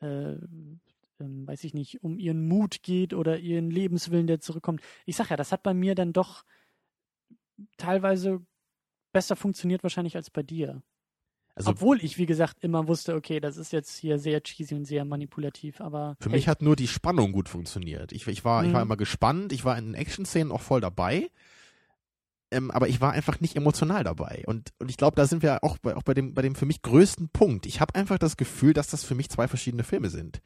äh, 0.00 0.34
ähm, 1.20 1.46
weiß 1.46 1.64
ich 1.64 1.74
nicht, 1.74 2.02
um 2.02 2.18
ihren 2.18 2.46
Mut 2.46 2.82
geht 2.82 3.14
oder 3.14 3.38
ihren 3.38 3.70
Lebenswillen, 3.70 4.26
der 4.26 4.40
zurückkommt. 4.40 4.80
Ich 5.04 5.16
sag 5.16 5.30
ja, 5.30 5.36
das 5.36 5.52
hat 5.52 5.62
bei 5.62 5.74
mir 5.74 5.94
dann 5.94 6.12
doch 6.12 6.44
teilweise 7.76 8.44
besser 9.12 9.36
funktioniert 9.36 9.82
wahrscheinlich 9.82 10.16
als 10.16 10.30
bei 10.30 10.42
dir. 10.42 10.82
Also 11.54 11.70
Obwohl 11.70 12.04
ich, 12.04 12.18
wie 12.18 12.26
gesagt, 12.26 12.62
immer 12.62 12.86
wusste, 12.86 13.14
okay, 13.14 13.40
das 13.40 13.56
ist 13.56 13.72
jetzt 13.72 13.96
hier 13.96 14.18
sehr 14.18 14.42
cheesy 14.42 14.74
und 14.74 14.84
sehr 14.84 15.06
manipulativ, 15.06 15.80
aber 15.80 16.16
für 16.20 16.28
hey, 16.28 16.36
mich 16.36 16.48
hat 16.48 16.60
nur 16.60 16.76
die 16.76 16.86
Spannung 16.86 17.32
gut 17.32 17.48
funktioniert. 17.48 18.12
Ich, 18.12 18.26
ich, 18.26 18.44
war, 18.44 18.62
ich 18.64 18.74
war 18.74 18.80
Mhm. 18.84 18.88
immer 18.88 18.96
gespannt, 18.98 19.52
ich 19.52 19.64
war 19.64 19.78
in 19.78 19.86
den 19.86 19.94
Action-Szenen 19.94 20.52
auch 20.52 20.60
voll 20.60 20.82
dabei. 20.82 21.30
Ähm, 22.50 22.70
aber 22.70 22.88
ich 22.88 23.00
war 23.00 23.12
einfach 23.12 23.40
nicht 23.40 23.56
emotional 23.56 24.04
dabei. 24.04 24.44
Und, 24.46 24.70
und 24.78 24.90
ich 24.90 24.98
glaube, 24.98 25.16
da 25.16 25.26
sind 25.26 25.42
wir 25.42 25.64
auch 25.64 25.78
bei, 25.78 25.96
auch 25.96 26.02
bei 26.02 26.14
dem, 26.14 26.34
bei 26.34 26.42
dem 26.42 26.54
für 26.54 26.66
mich 26.66 26.82
größten 26.82 27.30
Punkt. 27.30 27.66
Ich 27.66 27.80
habe 27.80 27.94
einfach 27.94 28.18
das 28.18 28.36
Gefühl, 28.36 28.72
dass 28.72 28.88
das 28.88 29.02
für 29.02 29.14
mich 29.14 29.30
zwei 29.30 29.48
verschiedene 29.48 29.82
Filme 29.82 30.10
sind. 30.10 30.42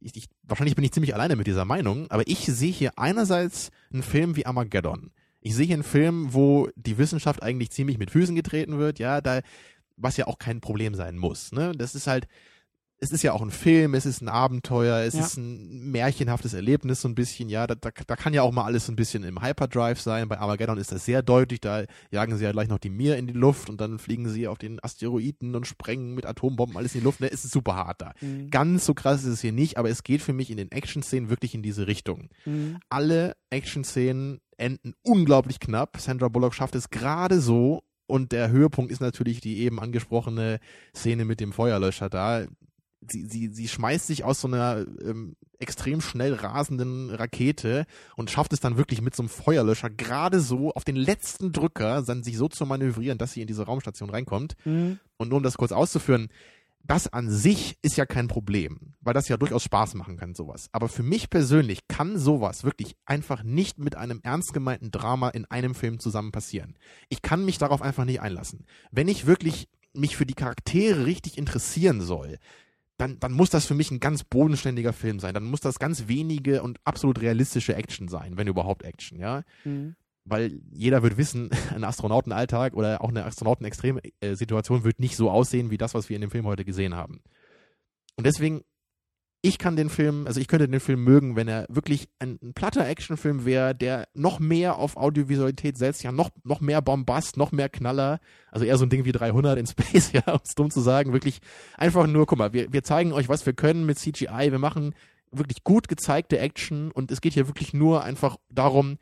Ich, 0.00 0.16
ich, 0.16 0.28
wahrscheinlich 0.42 0.74
bin 0.74 0.84
ich 0.84 0.92
ziemlich 0.92 1.14
alleine 1.14 1.36
mit 1.36 1.46
dieser 1.46 1.64
Meinung, 1.64 2.10
aber 2.10 2.26
ich 2.26 2.46
sehe 2.46 2.72
hier 2.72 2.98
einerseits 2.98 3.70
einen 3.92 4.02
Film 4.02 4.36
wie 4.36 4.46
Armageddon. 4.46 5.12
Ich 5.40 5.54
sehe 5.54 5.66
hier 5.66 5.76
einen 5.76 5.84
Film, 5.84 6.32
wo 6.32 6.68
die 6.74 6.98
Wissenschaft 6.98 7.42
eigentlich 7.42 7.70
ziemlich 7.70 7.98
mit 7.98 8.10
Füßen 8.10 8.34
getreten 8.34 8.78
wird, 8.78 8.98
ja, 8.98 9.20
da, 9.20 9.40
was 9.96 10.16
ja 10.16 10.26
auch 10.26 10.38
kein 10.38 10.60
Problem 10.60 10.94
sein 10.94 11.16
muss. 11.16 11.52
Ne? 11.52 11.72
Das 11.76 11.94
ist 11.94 12.06
halt, 12.06 12.26
es 12.98 13.12
ist 13.12 13.22
ja 13.22 13.32
auch 13.32 13.42
ein 13.42 13.50
Film, 13.50 13.94
es 13.94 14.06
ist 14.06 14.22
ein 14.22 14.28
Abenteuer, 14.28 15.00
es 15.04 15.14
Ja. 15.14 15.20
ist 15.20 15.36
ein 15.36 15.90
märchenhaftes 15.90 16.54
Erlebnis 16.54 17.02
so 17.02 17.08
ein 17.08 17.14
bisschen, 17.14 17.48
ja, 17.48 17.66
da, 17.66 17.74
da, 17.74 17.90
da 18.06 18.16
kann 18.16 18.32
ja 18.32 18.42
auch 18.42 18.52
mal 18.52 18.64
alles 18.64 18.86
so 18.86 18.92
ein 18.92 18.96
bisschen 18.96 19.22
im 19.22 19.42
Hyperdrive 19.42 20.00
sein. 20.00 20.28
Bei 20.28 20.38
Armageddon 20.38 20.78
ist 20.78 20.92
das 20.92 21.04
sehr 21.04 21.22
deutlich, 21.22 21.60
da 21.60 21.84
jagen 22.10 22.36
sie 22.38 22.44
ja 22.44 22.52
gleich 22.52 22.68
noch 22.68 22.78
die 22.78 22.88
Mir 22.88 23.16
in 23.18 23.26
die 23.26 23.34
Luft 23.34 23.68
und 23.68 23.80
dann 23.80 23.98
fliegen 23.98 24.28
sie 24.28 24.48
auf 24.48 24.56
den 24.58 24.82
Asteroiden 24.82 25.54
und 25.54 25.66
sprengen 25.66 26.14
mit 26.14 26.24
Atombomben 26.24 26.76
alles 26.76 26.94
in 26.94 27.00
die 27.00 27.04
Luft. 27.04 27.20
Ne, 27.20 27.30
es 27.30 27.44
ist 27.44 27.52
super 27.52 27.76
hart 27.76 28.00
da. 28.00 28.12
Mhm. 28.22 28.48
Ganz 28.50 28.86
so 28.86 28.94
krass 28.94 29.20
ist 29.24 29.28
es 29.32 29.40
hier 29.42 29.52
nicht, 29.52 29.76
aber 29.76 29.90
es 29.90 30.02
geht 30.02 30.22
für 30.22 30.32
mich 30.32 30.50
in 30.50 30.56
den 30.56 30.72
Action-Szenen 30.72 31.28
wirklich 31.28 31.54
in 31.54 31.62
diese 31.62 31.86
Richtung. 31.86 32.30
Mhm. 32.46 32.78
Alle 32.88 33.36
Action-Szenen 33.50 34.40
enden 34.56 34.94
unglaublich 35.02 35.60
knapp. 35.60 35.98
Sandra 36.00 36.28
Bullock 36.28 36.54
schafft 36.54 36.74
es 36.74 36.88
gerade 36.90 37.40
so. 37.40 37.82
Und 38.08 38.30
der 38.32 38.50
Höhepunkt 38.50 38.92
ist 38.92 39.00
natürlich 39.00 39.40
die 39.40 39.58
eben 39.58 39.80
angesprochene 39.80 40.60
Szene 40.94 41.24
mit 41.24 41.40
dem 41.40 41.52
Feuerlöscher 41.52 42.08
da. 42.08 42.46
Sie, 43.08 43.26
sie, 43.26 43.48
sie 43.48 43.68
schmeißt 43.68 44.06
sich 44.06 44.24
aus 44.24 44.40
so 44.40 44.48
einer 44.48 44.84
ähm, 45.02 45.36
extrem 45.58 46.00
schnell 46.00 46.34
rasenden 46.34 47.10
Rakete 47.10 47.86
und 48.16 48.30
schafft 48.30 48.52
es 48.52 48.60
dann 48.60 48.76
wirklich 48.76 49.00
mit 49.00 49.14
so 49.14 49.22
einem 49.22 49.28
Feuerlöscher 49.28 49.90
gerade 49.90 50.40
so 50.40 50.72
auf 50.72 50.84
den 50.84 50.96
letzten 50.96 51.52
Drücker 51.52 52.02
dann 52.02 52.22
sich 52.22 52.36
so 52.36 52.48
zu 52.48 52.66
manövrieren, 52.66 53.18
dass 53.18 53.32
sie 53.32 53.40
in 53.40 53.46
diese 53.46 53.64
Raumstation 53.64 54.10
reinkommt. 54.10 54.56
Mhm. 54.64 54.98
Und 55.16 55.28
nur 55.28 55.38
um 55.38 55.42
das 55.42 55.56
kurz 55.56 55.72
auszuführen, 55.72 56.28
das 56.86 57.12
an 57.12 57.30
sich 57.30 57.78
ist 57.82 57.96
ja 57.96 58.06
kein 58.06 58.28
Problem, 58.28 58.94
weil 59.00 59.14
das 59.14 59.28
ja 59.28 59.36
durchaus 59.36 59.64
Spaß 59.64 59.94
machen 59.94 60.16
kann, 60.16 60.34
sowas. 60.34 60.68
Aber 60.72 60.88
für 60.88 61.02
mich 61.02 61.30
persönlich 61.30 61.88
kann 61.88 62.16
sowas 62.18 62.62
wirklich 62.62 62.96
einfach 63.04 63.42
nicht 63.42 63.78
mit 63.78 63.96
einem 63.96 64.20
ernst 64.22 64.52
gemeinten 64.52 64.90
Drama 64.90 65.30
in 65.30 65.46
einem 65.46 65.74
Film 65.74 65.98
zusammen 65.98 66.32
passieren. 66.32 66.76
Ich 67.08 67.22
kann 67.22 67.44
mich 67.44 67.58
darauf 67.58 67.82
einfach 67.82 68.04
nicht 68.04 68.20
einlassen. 68.20 68.66
Wenn 68.92 69.08
ich 69.08 69.26
wirklich 69.26 69.68
mich 69.94 70.16
für 70.16 70.26
die 70.26 70.34
Charaktere 70.34 71.06
richtig 71.06 71.38
interessieren 71.38 72.00
soll, 72.00 72.38
dann, 72.98 73.18
dann 73.20 73.32
muss 73.32 73.50
das 73.50 73.66
für 73.66 73.74
mich 73.74 73.90
ein 73.90 74.00
ganz 74.00 74.24
bodenständiger 74.24 74.92
Film 74.92 75.20
sein. 75.20 75.34
Dann 75.34 75.44
muss 75.44 75.60
das 75.60 75.78
ganz 75.78 76.08
wenige 76.08 76.62
und 76.62 76.78
absolut 76.84 77.20
realistische 77.20 77.74
Action 77.74 78.08
sein, 78.08 78.36
wenn 78.36 78.46
überhaupt 78.48 78.82
Action, 78.84 79.18
ja 79.18 79.42
Mhm. 79.64 79.96
weil 80.24 80.60
jeder 80.72 81.02
wird 81.02 81.16
wissen, 81.18 81.50
ein 81.74 81.84
Astronautenalltag 81.84 82.74
oder 82.74 83.02
auch 83.02 83.10
eine 83.10 83.24
Astronautenextrem-Situation 83.24 84.84
wird 84.84 84.98
nicht 84.98 85.16
so 85.16 85.30
aussehen 85.30 85.70
wie 85.70 85.78
das, 85.78 85.94
was 85.94 86.08
wir 86.08 86.16
in 86.16 86.22
dem 86.22 86.30
Film 86.30 86.46
heute 86.46 86.64
gesehen 86.64 86.94
haben. 86.94 87.20
Und 88.16 88.24
deswegen, 88.26 88.62
ich 89.46 89.58
kann 89.58 89.76
den 89.76 89.90
Film, 89.90 90.26
also 90.26 90.40
ich 90.40 90.48
könnte 90.48 90.68
den 90.68 90.80
Film 90.80 91.04
mögen, 91.04 91.36
wenn 91.36 91.46
er 91.46 91.66
wirklich 91.68 92.08
ein, 92.18 92.38
ein 92.42 92.52
platter 92.52 92.86
Actionfilm 92.86 93.44
wäre, 93.44 93.74
der 93.76 94.08
noch 94.12 94.40
mehr 94.40 94.76
auf 94.76 94.96
Audiovisualität 94.96 95.78
setzt, 95.78 96.02
ja, 96.02 96.10
noch, 96.10 96.30
noch 96.42 96.60
mehr 96.60 96.82
Bombast, 96.82 97.36
noch 97.36 97.52
mehr 97.52 97.68
Knaller, 97.68 98.18
also 98.50 98.64
eher 98.64 98.76
so 98.76 98.84
ein 98.84 98.90
Ding 98.90 99.04
wie 99.04 99.12
300 99.12 99.56
in 99.58 99.66
Space, 99.66 100.10
ja, 100.12 100.22
um 100.26 100.40
es 100.42 100.56
dumm 100.56 100.70
zu 100.70 100.80
sagen, 100.80 101.12
wirklich 101.12 101.38
einfach 101.76 102.08
nur, 102.08 102.26
guck 102.26 102.38
mal, 102.38 102.52
wir, 102.52 102.72
wir 102.72 102.82
zeigen 102.82 103.12
euch, 103.12 103.28
was 103.28 103.46
wir 103.46 103.52
können 103.52 103.86
mit 103.86 103.98
CGI, 103.98 104.50
wir 104.50 104.58
machen 104.58 104.94
wirklich 105.30 105.62
gut 105.62 105.86
gezeigte 105.86 106.38
Action 106.38 106.90
und 106.90 107.12
es 107.12 107.20
geht 107.20 107.34
hier 107.34 107.46
wirklich 107.46 107.72
nur 107.72 108.02
einfach 108.02 108.36
darum, 108.50 108.98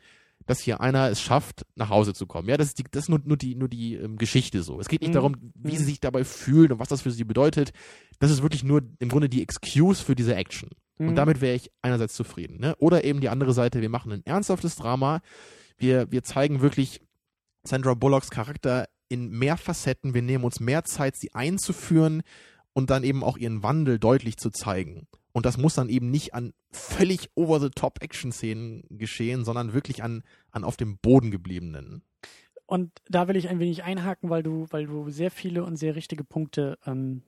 dass 0.46 0.60
hier 0.60 0.80
einer 0.80 1.08
es 1.10 1.20
schafft, 1.20 1.64
nach 1.74 1.88
Hause 1.88 2.12
zu 2.14 2.26
kommen. 2.26 2.48
Ja, 2.48 2.56
das 2.56 2.68
ist, 2.68 2.78
die, 2.78 2.84
das 2.90 3.04
ist 3.04 3.08
nur, 3.08 3.20
nur 3.24 3.36
die, 3.36 3.54
nur 3.54 3.68
die 3.68 3.94
ähm, 3.94 4.16
Geschichte 4.18 4.62
so. 4.62 4.78
Es 4.80 4.88
geht 4.88 5.00
nicht 5.00 5.10
Mhm. 5.10 5.14
darum, 5.14 5.36
wie 5.54 5.72
Mhm. 5.72 5.76
sie 5.76 5.84
sich 5.84 6.00
dabei 6.00 6.24
fühlen 6.24 6.72
und 6.72 6.78
was 6.78 6.88
das 6.88 7.02
für 7.02 7.10
sie 7.10 7.24
bedeutet. 7.24 7.72
Das 8.18 8.30
ist 8.30 8.42
wirklich 8.42 8.64
nur 8.64 8.82
im 8.98 9.08
Grunde 9.08 9.28
die 9.28 9.42
Excuse 9.42 10.02
für 10.04 10.14
diese 10.14 10.34
Action. 10.34 10.70
Mhm. 10.98 11.08
Und 11.08 11.14
damit 11.16 11.40
wäre 11.40 11.56
ich 11.56 11.70
einerseits 11.82 12.14
zufrieden. 12.14 12.58
Ne? 12.60 12.74
Oder 12.78 13.04
eben 13.04 13.20
die 13.20 13.28
andere 13.28 13.52
Seite, 13.54 13.80
wir 13.80 13.88
machen 13.88 14.12
ein 14.12 14.26
ernsthaftes 14.26 14.76
Drama. 14.76 15.20
Wir, 15.78 16.10
wir 16.12 16.22
zeigen 16.22 16.60
wirklich 16.60 17.00
Sandra 17.64 17.94
Bullocks 17.94 18.30
Charakter 18.30 18.88
in 19.08 19.30
mehr 19.30 19.56
Facetten. 19.56 20.12
Wir 20.14 20.22
nehmen 20.22 20.44
uns 20.44 20.60
mehr 20.60 20.84
Zeit, 20.84 21.16
sie 21.16 21.32
einzuführen 21.34 22.22
und 22.74 22.90
dann 22.90 23.04
eben 23.04 23.24
auch 23.24 23.36
ihren 23.38 23.62
Wandel 23.62 23.98
deutlich 23.98 24.36
zu 24.36 24.50
zeigen. 24.50 25.06
Und 25.34 25.46
das 25.46 25.58
muss 25.58 25.74
dann 25.74 25.88
eben 25.88 26.12
nicht 26.12 26.32
an 26.32 26.54
völlig 26.70 27.28
over-the-top-Action-Szenen 27.34 28.84
geschehen, 28.88 29.44
sondern 29.44 29.74
wirklich 29.74 30.04
an, 30.04 30.22
an 30.52 30.62
auf 30.62 30.76
dem 30.76 30.96
Boden 30.98 31.32
gebliebenen. 31.32 32.04
Und 32.66 32.92
da 33.08 33.26
will 33.26 33.34
ich 33.34 33.48
ein 33.48 33.58
wenig 33.58 33.82
einhaken, 33.82 34.30
weil 34.30 34.44
du, 34.44 34.66
weil 34.70 34.86
du 34.86 35.10
sehr 35.10 35.32
viele 35.32 35.64
und 35.64 35.76
sehr 35.76 35.96
richtige 35.96 36.22
Punkte 36.22 36.78
ähm, 36.86 37.22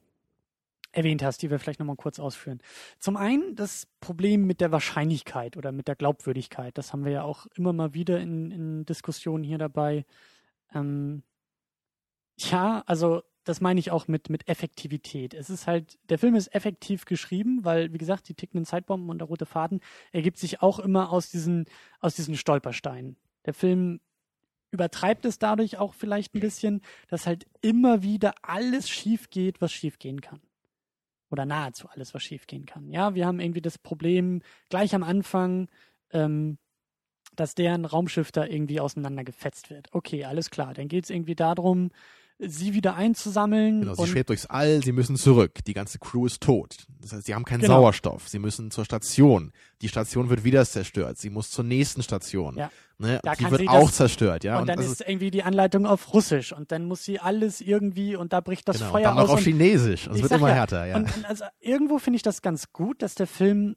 erwähnt 0.92 1.24
hast, 1.24 1.42
die 1.42 1.50
wir 1.50 1.58
vielleicht 1.58 1.80
nochmal 1.80 1.96
kurz 1.96 2.20
ausführen. 2.20 2.60
Zum 3.00 3.16
einen 3.16 3.56
das 3.56 3.88
Problem 4.00 4.46
mit 4.46 4.60
der 4.60 4.70
Wahrscheinlichkeit 4.70 5.56
oder 5.56 5.72
mit 5.72 5.88
der 5.88 5.96
Glaubwürdigkeit. 5.96 6.78
Das 6.78 6.92
haben 6.92 7.04
wir 7.04 7.12
ja 7.12 7.22
auch 7.22 7.46
immer 7.56 7.72
mal 7.72 7.92
wieder 7.92 8.20
in, 8.20 8.52
in 8.52 8.86
Diskussionen 8.86 9.42
hier 9.42 9.58
dabei. 9.58 10.06
Ähm, 10.72 11.24
ja, 12.38 12.84
also 12.86 13.24
das 13.46 13.60
meine 13.60 13.78
ich 13.78 13.92
auch 13.92 14.08
mit, 14.08 14.28
mit 14.28 14.48
Effektivität. 14.48 15.32
Es 15.32 15.50
ist 15.50 15.68
halt, 15.68 15.98
der 16.10 16.18
Film 16.18 16.34
ist 16.34 16.52
effektiv 16.52 17.04
geschrieben, 17.04 17.64
weil, 17.64 17.92
wie 17.92 17.98
gesagt, 17.98 18.28
die 18.28 18.34
tickenden 18.34 18.66
Zeitbomben 18.66 19.08
und 19.08 19.18
der 19.18 19.28
rote 19.28 19.46
Faden 19.46 19.80
ergibt 20.10 20.36
sich 20.38 20.62
auch 20.62 20.80
immer 20.80 21.10
aus 21.10 21.30
diesen, 21.30 21.66
aus 22.00 22.16
diesen 22.16 22.36
Stolpersteinen. 22.36 23.16
Der 23.46 23.54
Film 23.54 24.00
übertreibt 24.72 25.24
es 25.24 25.38
dadurch 25.38 25.78
auch 25.78 25.94
vielleicht 25.94 26.34
ein 26.34 26.40
bisschen, 26.40 26.82
dass 27.06 27.28
halt 27.28 27.46
immer 27.60 28.02
wieder 28.02 28.34
alles 28.42 28.90
schief 28.90 29.30
geht, 29.30 29.60
was 29.60 29.72
schief 29.72 30.00
gehen 30.00 30.20
kann. 30.20 30.40
Oder 31.30 31.46
nahezu 31.46 31.88
alles, 31.88 32.14
was 32.14 32.24
schief 32.24 32.48
gehen 32.48 32.66
kann. 32.66 32.90
Ja, 32.90 33.14
wir 33.14 33.26
haben 33.26 33.38
irgendwie 33.38 33.62
das 33.62 33.78
Problem 33.78 34.42
gleich 34.70 34.92
am 34.92 35.04
Anfang, 35.04 35.68
ähm, 36.10 36.58
dass 37.36 37.54
deren 37.54 37.84
Raumschiff 37.84 38.32
da 38.32 38.44
irgendwie 38.44 38.80
auseinandergefetzt 38.80 39.70
wird. 39.70 39.88
Okay, 39.92 40.24
alles 40.24 40.50
klar. 40.50 40.74
Dann 40.74 40.88
geht 40.88 41.04
es 41.04 41.10
irgendwie 41.10 41.36
darum, 41.36 41.90
sie 42.38 42.74
wieder 42.74 42.94
einzusammeln. 42.96 43.80
Genau, 43.80 43.94
sie 43.94 44.02
und 44.02 44.08
schwebt 44.08 44.28
durchs 44.28 44.46
All, 44.46 44.82
sie 44.82 44.92
müssen 44.92 45.16
zurück. 45.16 45.64
Die 45.66 45.72
ganze 45.74 45.98
Crew 45.98 46.26
ist 46.26 46.42
tot. 46.42 46.76
Das 47.00 47.12
heißt, 47.12 47.26
sie 47.26 47.34
haben 47.34 47.44
keinen 47.44 47.60
Genau. 47.62 47.80
Sauerstoff. 47.80 48.28
Sie 48.28 48.38
müssen 48.38 48.70
zur 48.70 48.84
Station. 48.84 49.52
Die 49.82 49.88
Station 49.88 50.28
wird 50.28 50.44
wieder 50.44 50.64
zerstört. 50.66 51.18
Sie 51.18 51.30
muss 51.30 51.50
zur 51.50 51.64
nächsten 51.64 52.02
Station. 52.02 52.56
Ja. 52.56 52.70
Ne? 52.98 53.20
Da 53.22 53.34
Die 53.34 53.50
wird 53.50 53.68
auch 53.68 53.90
zerstört, 53.90 54.42
ja. 54.42 54.58
und 54.58 54.66
dann 54.68 54.78
das 54.78 54.86
ist 54.90 55.02
irgendwie 55.06 55.30
die 55.30 55.42
Anleitung 55.42 55.84
auf 55.84 56.14
Russisch 56.14 56.52
und 56.54 56.72
dann 56.72 56.86
muss 56.86 57.04
sie 57.04 57.20
alles 57.20 57.60
irgendwie 57.60 58.16
und 58.16 58.32
da 58.32 58.40
bricht 58.40 58.66
das 58.68 58.76
genau, 58.78 58.86
und 58.86 58.92
Feuer 58.92 59.02
dann 59.04 59.16
noch 59.16 59.24
aus. 59.24 59.30
auf 59.30 59.36
und- 59.38 59.44
Chinesisch. 59.44 60.04
Das 60.06 60.16
Ich 60.16 60.22
wird 60.22 60.32
immer 60.32 60.48
ja, 60.48 60.54
härter, 60.54 60.86
ja. 60.86 60.96
Und, 60.96 61.14
und 61.14 61.24
also 61.26 61.44
irgendwo 61.60 61.98
finde 61.98 62.16
ich 62.16 62.22
das 62.22 62.40
ganz 62.40 62.72
gut, 62.72 63.02
dass 63.02 63.14
der 63.14 63.26
Film 63.26 63.76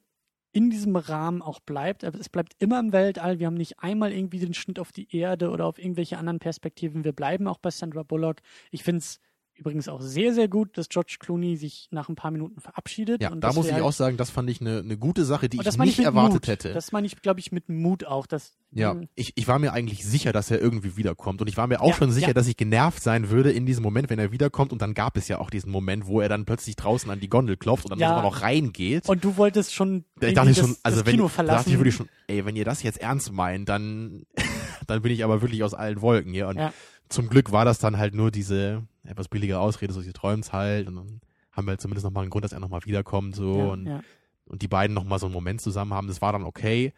in 0.52 0.70
diesem 0.70 0.96
Rahmen 0.96 1.42
auch 1.42 1.60
bleibt. 1.60 2.04
Es 2.04 2.30
bleibt 2.30 2.54
immer 2.60 2.80
im 2.80 2.92
Weltall. 2.92 3.40
Wir 3.40 3.48
haben 3.48 3.56
nicht 3.56 3.80
einmal 3.80 4.12
irgendwie 4.12 4.40
den 4.40 4.54
Schnitt 4.54 4.80
auf 4.80 4.92
die 4.92 5.16
Erde 5.16 5.50
oder 5.52 5.66
auf 5.66 5.78
irgendwelche 5.78 6.18
anderen 6.18 6.40
Perspektiven. 6.40 7.04
Wir 7.04 7.14
bleiben 7.14 7.48
auch 7.48 7.60
bei 7.60 7.72
Sandra 7.72 8.04
Bullock. 8.04 8.38
Ich 8.72 8.84
finde 8.84 9.00
es 9.00 9.20
übrigens 9.60 9.88
auch 9.88 10.02
sehr, 10.02 10.34
sehr 10.34 10.48
gut, 10.48 10.78
dass 10.78 10.90
George 10.90 11.18
Clooney 11.20 11.58
sich 11.58 11.88
nach 11.92 12.10
ein 12.10 12.16
paar 12.16 12.32
Minuten 12.32 12.60
verabschiedet. 12.60 13.22
Ja, 13.22 13.32
und 13.32 13.42
da 13.42 13.54
muss 13.54 13.68
ich 13.68 13.74
halt, 13.74 13.84
auch 13.84 13.92
sagen, 13.92 14.18
das 14.18 14.30
fand 14.30 14.50
ich 14.50 14.62
eine 14.62 14.80
eine 14.80 14.98
gute 14.98 15.26
Sache, 15.26 15.50
die 15.50 15.58
ich 15.62 15.78
nicht 15.78 15.98
mit 15.98 16.06
erwartet 16.06 16.34
Mut. 16.34 16.48
hätte. 16.48 16.74
Das 16.74 16.92
meine 16.92 17.06
ich, 17.08 17.22
glaube 17.22 17.40
ich, 17.40 17.52
mit 17.52 17.70
Mut 17.70 18.06
auch. 18.06 18.26
Dass, 18.26 18.54
Ja, 18.72 18.92
ähm, 18.92 19.10
ich, 19.16 19.34
ich 19.36 19.48
war 19.48 19.60
mir 19.60 19.74
eigentlich 19.74 20.06
sicher, 20.06 20.32
dass 20.32 20.50
er 20.50 20.60
irgendwie 20.60 20.96
wiederkommt. 20.98 21.42
Und 21.42 21.48
ich 21.48 21.58
war 21.58 21.68
mir 21.68 21.82
auch 21.82 21.90
Ja, 21.90 21.96
schon 21.96 22.12
sicher, 22.12 22.28
ja. 22.30 22.34
dass 22.34 22.48
ich 22.48 22.58
genervt 22.58 23.04
sein 23.04 23.30
würde 23.30 23.52
in 23.52 23.66
diesem 23.66 23.84
Moment, 23.84 24.10
wenn 24.10 24.20
er 24.20 24.32
wiederkommt. 24.32 24.72
Und 24.72 24.82
dann 24.82 24.94
gab 24.94 25.18
es 25.18 25.28
ja 25.28 25.40
auch 25.40 25.50
diesen 25.50 25.72
Moment, 25.72 26.08
wo 26.08 26.22
er 26.22 26.30
dann 26.30 26.46
plötzlich 26.46 26.76
draußen 26.76 27.10
an 27.12 27.20
die 27.20 27.30
Gondel 27.30 27.58
klopft 27.58 27.86
und 27.86 27.92
dann 27.92 28.00
Ja. 28.00 28.10
sogar 28.10 28.24
noch 28.24 28.42
reingeht. 28.42 29.08
Und 29.10 29.24
du 29.24 29.38
wolltest 29.38 29.74
schon 29.76 30.06
irgendwie 30.20 30.34
dachte 30.36 30.50
ich 30.52 30.58
das, 30.58 30.66
schon, 30.68 30.78
also 30.84 31.06
wenn, 31.06 31.12
Kino 31.12 31.24
da 31.24 31.28
dachte 31.28 31.36
verlassen. 31.36 31.70
ich 31.72 31.78
wirklich 31.80 31.96
schon, 31.96 32.10
ey, 32.28 32.46
wenn 32.46 32.56
ihr 32.56 32.66
das 32.66 32.82
jetzt 32.84 33.00
ernst 33.02 33.32
meint, 33.32 33.68
dann, 33.70 34.24
dann 34.88 35.02
bin 35.02 35.12
ich 35.12 35.24
aber 35.24 35.42
wirklich 35.42 35.64
aus 35.64 35.74
allen 35.74 36.02
Wolken 36.02 36.34
hier. 36.34 36.48
Und 36.48 36.58
Ja. 36.58 36.74
Zum 37.10 37.28
Glück 37.28 37.52
war 37.52 37.66
das 37.66 37.80
dann 37.80 37.98
halt 37.98 38.14
nur 38.14 38.32
diese 38.32 38.84
etwas 39.04 39.28
billige 39.28 39.60
Ausrede, 39.60 39.94
so 39.94 40.02
sie 40.02 40.14
träumt's 40.14 40.54
halt. 40.54 40.88
Und 40.88 40.96
dann 40.96 41.22
haben 41.52 41.66
wir 41.66 41.72
halt 41.72 41.82
zumindest 41.82 42.06
nochmal 42.06 42.24
einen 42.24 42.32
Grund, 42.32 42.46
dass 42.46 42.54
er 42.54 42.60
nochmal 42.60 42.86
wiederkommt, 42.86 43.36
so. 43.36 43.58
ja, 43.58 43.66
und 43.66 43.86
ja. 43.86 44.02
und 44.46 44.62
die 44.62 44.68
beiden 44.68 44.94
noch 44.94 45.04
mal 45.04 45.20
so 45.20 45.26
einen 45.26 45.34
Moment 45.34 45.62
zusammen 45.62 45.94
haben, 45.94 46.08
das 46.08 46.22
war 46.22 46.32
dann 46.32 46.44
okay. 46.44 46.94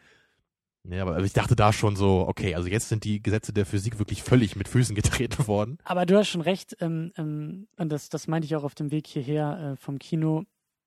Ja, 0.84 1.02
aber 1.02 1.20
ich 1.20 1.32
dachte 1.32 1.54
da 1.54 1.72
schon 1.72 1.94
so, 1.94 2.26
okay, 2.26 2.56
also 2.56 2.68
jetzt 2.68 2.88
sind 2.88 3.04
die 3.04 3.22
Gesetze 3.22 3.52
der 3.52 3.66
Physik 3.66 3.98
wirklich 4.00 4.22
völlig 4.22 4.56
mit 4.56 4.66
Füßen 4.68 4.94
getreten 4.96 5.46
worden. 5.46 5.78
Aber 5.84 6.06
du 6.06 6.16
hast 6.16 6.28
schon 6.28 6.40
recht, 6.40 6.76
ähm, 6.80 7.12
ähm, 7.16 7.68
und 7.76 7.90
das, 7.90 8.08
das 8.08 8.26
meinte 8.26 8.46
ich 8.46 8.56
auch 8.56 8.64
auf 8.64 8.74
dem 8.74 8.90
Weg 8.90 9.06
hierher 9.06 9.74
äh, 9.74 9.76
vom 9.76 9.98
Kino. 9.98 10.44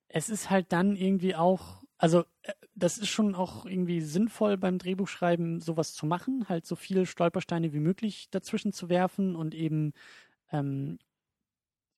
Es 0.08 0.28
ist 0.28 0.50
halt 0.50 0.72
dann 0.72 0.96
irgendwie 0.96 1.34
auch, 1.34 1.82
also 1.98 2.24
äh, 2.42 2.52
das 2.74 2.98
ist 2.98 3.08
schon 3.08 3.34
auch 3.34 3.66
irgendwie 3.66 4.00
sinnvoll 4.00 4.56
beim 4.56 4.78
Drehbuchschreiben, 4.78 5.60
sowas 5.60 5.94
zu 5.94 6.06
machen, 6.06 6.46
halt 6.48 6.66
so 6.66 6.76
viele 6.76 7.06
Stolpersteine 7.06 7.72
wie 7.72 7.80
möglich 7.80 8.28
dazwischen 8.30 8.72
zu 8.72 8.88
werfen 8.88 9.34
und 9.36 9.54
eben 9.54 9.92
ähm, 10.52 10.98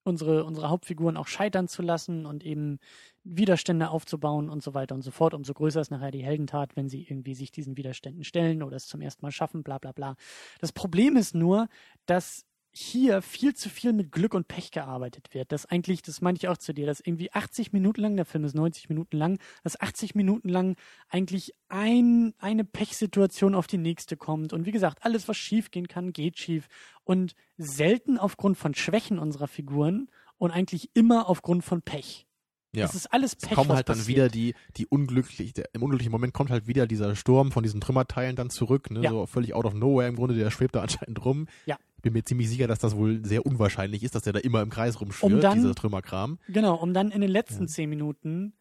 unsere, 0.04 0.44
unsere 0.44 0.70
Hauptfiguren 0.70 1.16
auch 1.16 1.26
scheitern 1.28 1.68
zu 1.68 1.82
lassen 1.82 2.26
und 2.26 2.44
eben 2.44 2.78
Widerstände 3.24 3.90
aufzubauen 3.90 4.48
und 4.48 4.62
so 4.62 4.74
weiter 4.74 4.94
und 4.94 5.02
so 5.02 5.10
fort. 5.10 5.34
Umso 5.34 5.52
größer 5.52 5.80
ist 5.80 5.90
nachher 5.90 6.10
die 6.10 6.24
Heldentat, 6.24 6.76
wenn 6.76 6.88
sie 6.88 7.02
irgendwie 7.02 7.34
sich 7.34 7.52
diesen 7.52 7.76
Widerständen 7.76 8.24
stellen 8.24 8.62
oder 8.62 8.76
es 8.76 8.86
zum 8.86 9.00
ersten 9.00 9.24
Mal 9.24 9.32
schaffen, 9.32 9.62
bla 9.62 9.78
bla 9.78 9.92
bla. 9.92 10.16
Das 10.60 10.72
Problem 10.72 11.16
ist 11.16 11.34
nur, 11.34 11.68
dass 12.06 12.46
hier 12.78 13.22
viel 13.22 13.54
zu 13.54 13.68
viel 13.68 13.92
mit 13.92 14.12
Glück 14.12 14.34
und 14.34 14.46
Pech 14.48 14.70
gearbeitet 14.70 15.34
wird. 15.34 15.50
Das 15.52 15.66
eigentlich, 15.66 16.02
das 16.02 16.20
meine 16.20 16.36
ich 16.36 16.48
auch 16.48 16.56
zu 16.58 16.72
dir, 16.72 16.86
dass 16.86 17.00
irgendwie 17.00 17.32
80 17.32 17.72
Minuten 17.72 18.00
lang, 18.00 18.16
der 18.16 18.24
Film 18.24 18.44
ist 18.44 18.54
90 18.54 18.88
Minuten 18.88 19.16
lang, 19.16 19.38
dass 19.64 19.80
80 19.80 20.14
Minuten 20.14 20.48
lang 20.48 20.76
eigentlich 21.08 21.54
ein, 21.68 22.34
eine 22.38 22.64
Pechsituation 22.64 23.54
auf 23.54 23.66
die 23.66 23.78
nächste 23.78 24.16
kommt. 24.16 24.52
Und 24.52 24.64
wie 24.66 24.70
gesagt, 24.72 25.04
alles, 25.04 25.26
was 25.28 25.36
schief 25.36 25.70
gehen 25.70 25.88
kann, 25.88 26.12
geht 26.12 26.38
schief. 26.38 26.68
Und 27.04 27.34
selten 27.56 28.16
aufgrund 28.18 28.56
von 28.56 28.74
Schwächen 28.74 29.18
unserer 29.18 29.48
Figuren 29.48 30.08
und 30.36 30.50
eigentlich 30.52 30.90
immer 30.94 31.28
aufgrund 31.28 31.64
von 31.64 31.82
Pech. 31.82 32.26
Ja. 32.74 32.84
Es 32.84 32.94
ist 32.94 33.06
alles 33.12 33.32
Es 33.32 33.38
Pech. 33.48 33.54
kommen 33.56 33.70
was 33.70 33.76
halt 33.76 33.88
dann 33.88 34.06
wieder 34.06 34.28
die, 34.28 34.54
die 34.76 34.86
unglücklich, 34.86 35.52
der, 35.54 35.70
im 35.72 35.82
unglücklichen 35.82 36.12
Moment 36.12 36.34
kommt 36.34 36.50
halt 36.50 36.66
wieder 36.66 36.86
dieser 36.86 37.16
Sturm 37.16 37.50
von 37.50 37.62
diesen 37.62 37.80
Trümmerteilen 37.80 38.36
dann 38.36 38.50
zurück, 38.50 38.90
ne, 38.90 39.00
Ja. 39.02 39.10
so 39.10 39.26
völlig 39.26 39.54
out 39.54 39.64
of 39.64 39.72
nowhere 39.74 40.06
im 40.06 40.16
Grunde, 40.16 40.34
der 40.34 40.50
schwebt 40.50 40.74
da 40.76 40.82
anscheinend 40.82 41.24
rum. 41.24 41.46
Ja. 41.66 41.78
Bin 42.02 42.12
mir 42.12 42.22
ziemlich 42.24 42.48
sicher, 42.48 42.66
dass 42.68 42.78
das 42.78 42.94
wohl 42.96 43.24
sehr 43.24 43.44
unwahrscheinlich 43.44 44.02
ist, 44.04 44.14
dass 44.14 44.22
der 44.22 44.32
da 44.32 44.38
immer 44.38 44.62
im 44.62 44.70
Kreis 44.70 45.00
rumschwirrt, 45.00 45.32
Um 45.32 45.40
dann- 45.40 45.58
dieser 45.58 45.74
Trümmerkram. 45.74 46.38
Genau, 46.48 46.76
um 46.76 46.94
dann 46.94 47.10
in 47.10 47.20
den 47.20 47.30
letzten 47.30 47.64
Ja. 47.64 47.68
zehn 47.68 47.90
Minuten 47.90 48.54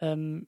ähm, 0.00 0.46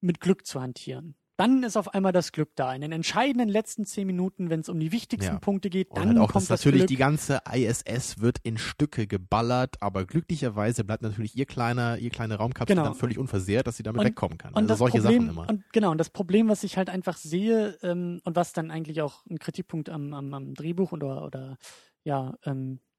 mit 0.00 0.20
Glück 0.20 0.46
zu 0.46 0.60
hantieren. 0.60 1.14
Dann 1.40 1.62
ist 1.62 1.76
auf 1.76 1.94
einmal 1.94 2.12
das 2.12 2.32
Glück 2.32 2.50
da. 2.54 2.74
In 2.74 2.82
den 2.82 2.92
entscheidenden 2.92 3.48
letzten 3.48 3.84
zehn 3.86 4.06
Minuten, 4.06 4.50
wenn 4.50 4.60
es 4.60 4.68
um 4.68 4.78
die 4.78 4.92
wichtigsten 4.92 5.34
Ja. 5.34 5.38
Punkte 5.40 5.70
geht, 5.70 5.88
dann 5.96 6.08
halt 6.08 6.18
auch, 6.18 6.32
kommt 6.32 6.44
das 6.44 6.50
natürlich 6.50 6.80
Glück. 6.80 6.88
die 6.88 6.96
ganze 6.96 7.40
ISS 7.50 8.20
wird 8.20 8.38
in 8.42 8.58
Stücke 8.58 9.06
geballert, 9.06 9.76
aber 9.80 10.04
glücklicherweise 10.04 10.84
bleibt 10.84 11.02
natürlich 11.02 11.36
ihr 11.36 11.46
kleiner, 11.46 11.98
ihr 11.98 12.10
kleine 12.10 12.36
Raumkapsel 12.36 12.74
Genau. 12.76 12.84
dann 12.88 12.94
völlig 12.94 13.18
unversehrt, 13.18 13.66
dass 13.66 13.76
sie 13.76 13.82
damit 13.82 14.00
Und- 14.00 14.06
wegkommen 14.06 14.38
kann. 14.38 14.52
und 14.54 14.62
also 14.70 14.74
solche 14.76 14.98
Problem, 15.00 15.22
Sachen 15.26 15.30
immer. 15.36 15.48
Und 15.48 15.64
genau, 15.72 15.90
und 15.90 15.98
das 15.98 16.10
Problem, 16.10 16.48
was 16.48 16.62
ich 16.62 16.76
halt 16.76 16.90
einfach 16.90 17.16
sehe, 17.16 17.78
ähm, 17.82 18.20
und 18.24 18.36
was 18.36 18.52
dann 18.52 18.70
eigentlich 18.70 19.00
auch 19.02 19.24
ein 19.26 19.38
Kritikpunkt 19.38 19.88
am, 19.88 20.12
am, 20.12 20.34
am 20.34 20.54
Drehbuch 20.54 20.92
oder, 20.92 21.24
oder 21.24 21.56
ja, 22.04 22.34
ähm, 22.44 22.80
äh, 22.80 22.89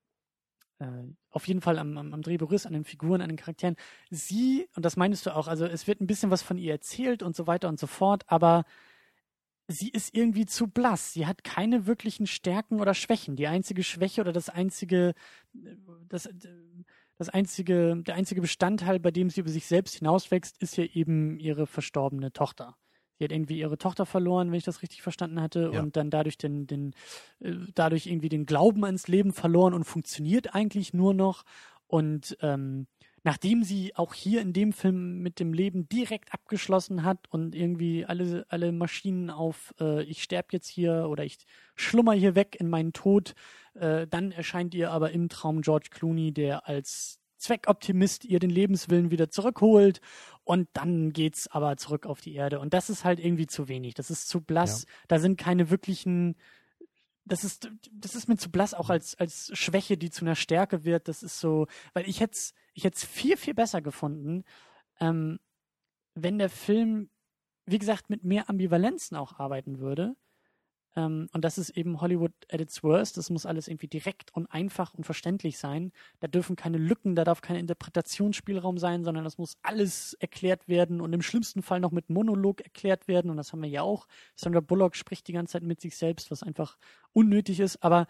auf 1.30 1.48
jeden 1.48 1.62
Fall 1.62 1.78
am, 1.80 1.98
am, 1.98 2.14
am 2.14 2.22
Drehbuch 2.22 2.52
an 2.66 2.74
den 2.74 2.84
Figuren, 2.84 3.22
an 3.22 3.30
den 3.30 3.38
Charakteren. 3.38 3.76
Sie, 4.10 4.68
und 4.76 4.84
das 4.84 4.98
meinst 4.98 5.26
du 5.26 5.36
auch, 5.36 5.48
also 5.48 5.66
es 5.66 5.88
wird 5.88 6.02
ein 6.02 6.08
bisschen 6.08 6.32
was 6.32 6.42
von 6.42 6.58
ihr 6.58 6.72
erzählt 6.72 7.24
und 7.24 7.36
so 7.36 7.48
weiter 7.48 7.70
und 7.70 7.80
so 7.80 7.88
fort, 7.88 8.24
aber 8.28 8.66
sie 9.68 9.90
ist 9.90 10.14
irgendwie 10.14 10.46
zu 10.46 10.68
blass. 10.68 11.14
Sie 11.14 11.26
hat 11.26 11.44
keine 11.44 11.86
wirklichen 11.88 12.28
Stärken 12.28 12.80
oder 12.80 12.94
Schwächen. 12.94 13.36
Die 13.36 13.48
einzige 13.48 13.84
Schwäche 13.84 14.22
oder 14.22 14.34
das 14.34 14.50
einzige, 14.50 15.14
äh, 15.56 15.76
das, 16.08 16.26
äh, 16.26 16.34
das 17.18 17.30
einzige, 17.30 18.02
der 18.02 18.16
einzige 18.16 18.42
Bestandteil, 18.42 19.00
bei 19.00 19.12
dem 19.12 19.30
sie 19.30 19.42
über 19.42 19.50
sich 19.50 19.66
selbst 19.68 19.96
hinauswächst, 19.96 20.62
ist 20.62 20.78
ja 20.78 20.86
eben 20.86 21.40
ihre 21.40 21.68
verstorbene 21.68 22.32
Tochter. 22.32 22.76
Sie 23.22 23.26
hat 23.26 23.32
irgendwie 23.32 23.60
ihre 23.60 23.78
Tochter 23.78 24.08
verloren, 24.08 24.50
wenn 24.50 24.58
ich 24.58 24.64
das 24.64 24.82
richtig 24.82 25.04
verstanden 25.04 25.40
hatte, 25.40 25.70
Ja. 25.72 25.80
und 25.82 25.96
dann 25.96 26.10
dadurch 26.10 26.40
den, 26.40 26.66
den, 26.66 26.96
äh, 27.40 27.54
dadurch 27.76 28.08
irgendwie 28.08 28.30
den 28.30 28.48
Glauben 28.48 28.84
ans 28.84 29.08
Leben 29.08 29.32
verloren 29.32 29.76
und 29.76 29.84
funktioniert 29.84 30.56
eigentlich 30.56 30.92
nur 30.96 31.14
noch. 31.14 31.44
Und 31.86 32.36
ähm, 32.42 32.88
nachdem 33.24 33.62
sie 33.64 33.96
auch 33.96 34.16
hier 34.16 34.42
in 34.42 34.54
dem 34.54 34.74
Film 34.74 35.20
mit 35.20 35.40
dem 35.40 35.54
Leben 35.54 35.88
direkt 35.88 36.34
abgeschlossen 36.34 37.04
hat 37.04 37.28
und 37.30 37.54
irgendwie 37.54 38.06
alle, 38.06 38.44
alle 38.50 38.72
Maschinen 38.72 39.30
auf 39.30 39.76
äh, 39.80 40.02
ich 40.02 40.24
sterb 40.24 40.52
jetzt 40.52 40.68
hier 40.68 41.06
oder 41.08 41.24
ich 41.24 41.38
schlummer 41.76 42.14
hier 42.14 42.34
weg 42.34 42.58
in 42.60 42.72
meinen 42.72 42.92
Tod, 42.92 43.36
äh, 43.76 44.08
dann 44.08 44.32
erscheint 44.32 44.74
ihr 44.74 44.90
aber 44.90 45.12
im 45.12 45.30
Traum 45.30 45.62
George 45.62 45.90
Clooney, 45.92 46.32
der 46.34 46.68
als 46.68 47.21
Zweckoptimist 47.42 48.26
ihr 48.26 48.39
den 48.39 48.50
Lebenswillen 48.50 49.12
wieder 49.12 49.30
zurückholt 49.30 50.00
und 50.44 50.70
dann 50.74 51.12
geht's 51.12 51.48
aber 51.48 51.78
zurück 51.78 52.06
auf 52.06 52.22
die 52.22 52.36
Erde 52.36 52.60
und 52.60 52.74
das 52.74 52.89
ist 52.89 53.04
halt 53.04 53.20
irgendwie 53.20 53.48
zu 53.48 53.68
wenig, 53.68 53.94
das 53.96 54.10
ist 54.10 54.30
zu 54.30 54.42
blass, 54.42 54.86
da 55.08 55.20
sind 55.20 55.38
keine 55.38 55.70
wirklichen 55.70 56.36
das 57.24 57.44
ist, 57.44 57.72
das 57.92 58.16
ist 58.16 58.28
mir 58.28 58.38
zu 58.38 58.50
blass 58.50 58.74
auch 58.74 58.89
als, 58.89 59.16
als 59.16 59.52
Schwäche, 59.54 59.96
die 59.96 60.10
zu 60.10 60.26
einer 60.26 60.36
Stärke 60.36 60.84
wird. 60.86 61.08
Das 61.08 61.22
ist 61.22 61.39
so, 61.39 61.68
weil 61.94 62.10
ich 62.10 62.20
hätte 62.20 62.34
es 62.34 62.54
ich 62.74 62.84
hätt's 62.84 63.06
viel, 63.06 63.38
viel 63.38 63.54
besser 63.54 63.82
gefunden, 63.82 64.44
ähm, 65.00 65.39
wenn 66.16 66.39
der 66.39 66.50
Film, 66.50 67.10
wie 67.66 67.80
gesagt, 67.80 68.10
mit 68.10 68.24
mehr 68.24 68.50
Ambivalenzen 68.50 69.18
auch 69.18 69.39
arbeiten 69.39 69.80
würde. 69.80 70.16
Ähm, 70.96 71.30
und 71.32 71.44
das 71.44 71.58
ist 71.58 71.72
eben 71.72 72.02
Hollywood 72.02 72.34
at 72.50 72.62
its 72.62 72.84
worst. 72.84 73.18
Das 73.18 73.30
muss 73.30 73.46
alles 73.46 73.68
irgendwie 73.68 73.88
direkt 73.88 74.34
und 74.34 74.48
einfach 74.48 74.94
und 74.94 75.06
verständlich 75.06 75.58
sein. 75.58 75.92
Da 76.20 76.28
dürfen 76.28 76.56
keine 76.56 76.78
Lücken, 76.78 77.16
da 77.16 77.24
darf 77.24 77.42
kein 77.42 77.58
Interpretationsspielraum 77.58 78.78
sein, 78.78 79.04
sondern 79.04 79.24
das 79.24 79.38
muss 79.38 79.56
alles 79.62 80.14
erklärt 80.16 80.68
werden 80.68 81.02
und 81.02 81.14
im 81.14 81.22
schlimmsten 81.22 81.62
Fall 81.62 81.80
noch 81.80 81.92
mit 81.92 82.10
Monolog 82.10 82.62
erklärt 82.62 83.08
werden. 83.08 83.32
Und 83.32 83.38
das 83.38 83.52
haben 83.54 83.62
wir 83.62 83.70
ja 83.70 83.82
auch. 83.82 84.08
Sandra 84.36 84.60
Bullock 84.60 84.96
spricht 84.96 85.28
die 85.28 85.34
ganze 85.34 85.54
Zeit 85.54 85.64
mit 85.64 85.80
sich 85.80 85.96
selbst, 85.98 86.32
was 86.32 86.44
einfach 86.44 86.78
unnötig 87.14 87.60
ist. 87.60 87.84
Aber 87.84 88.08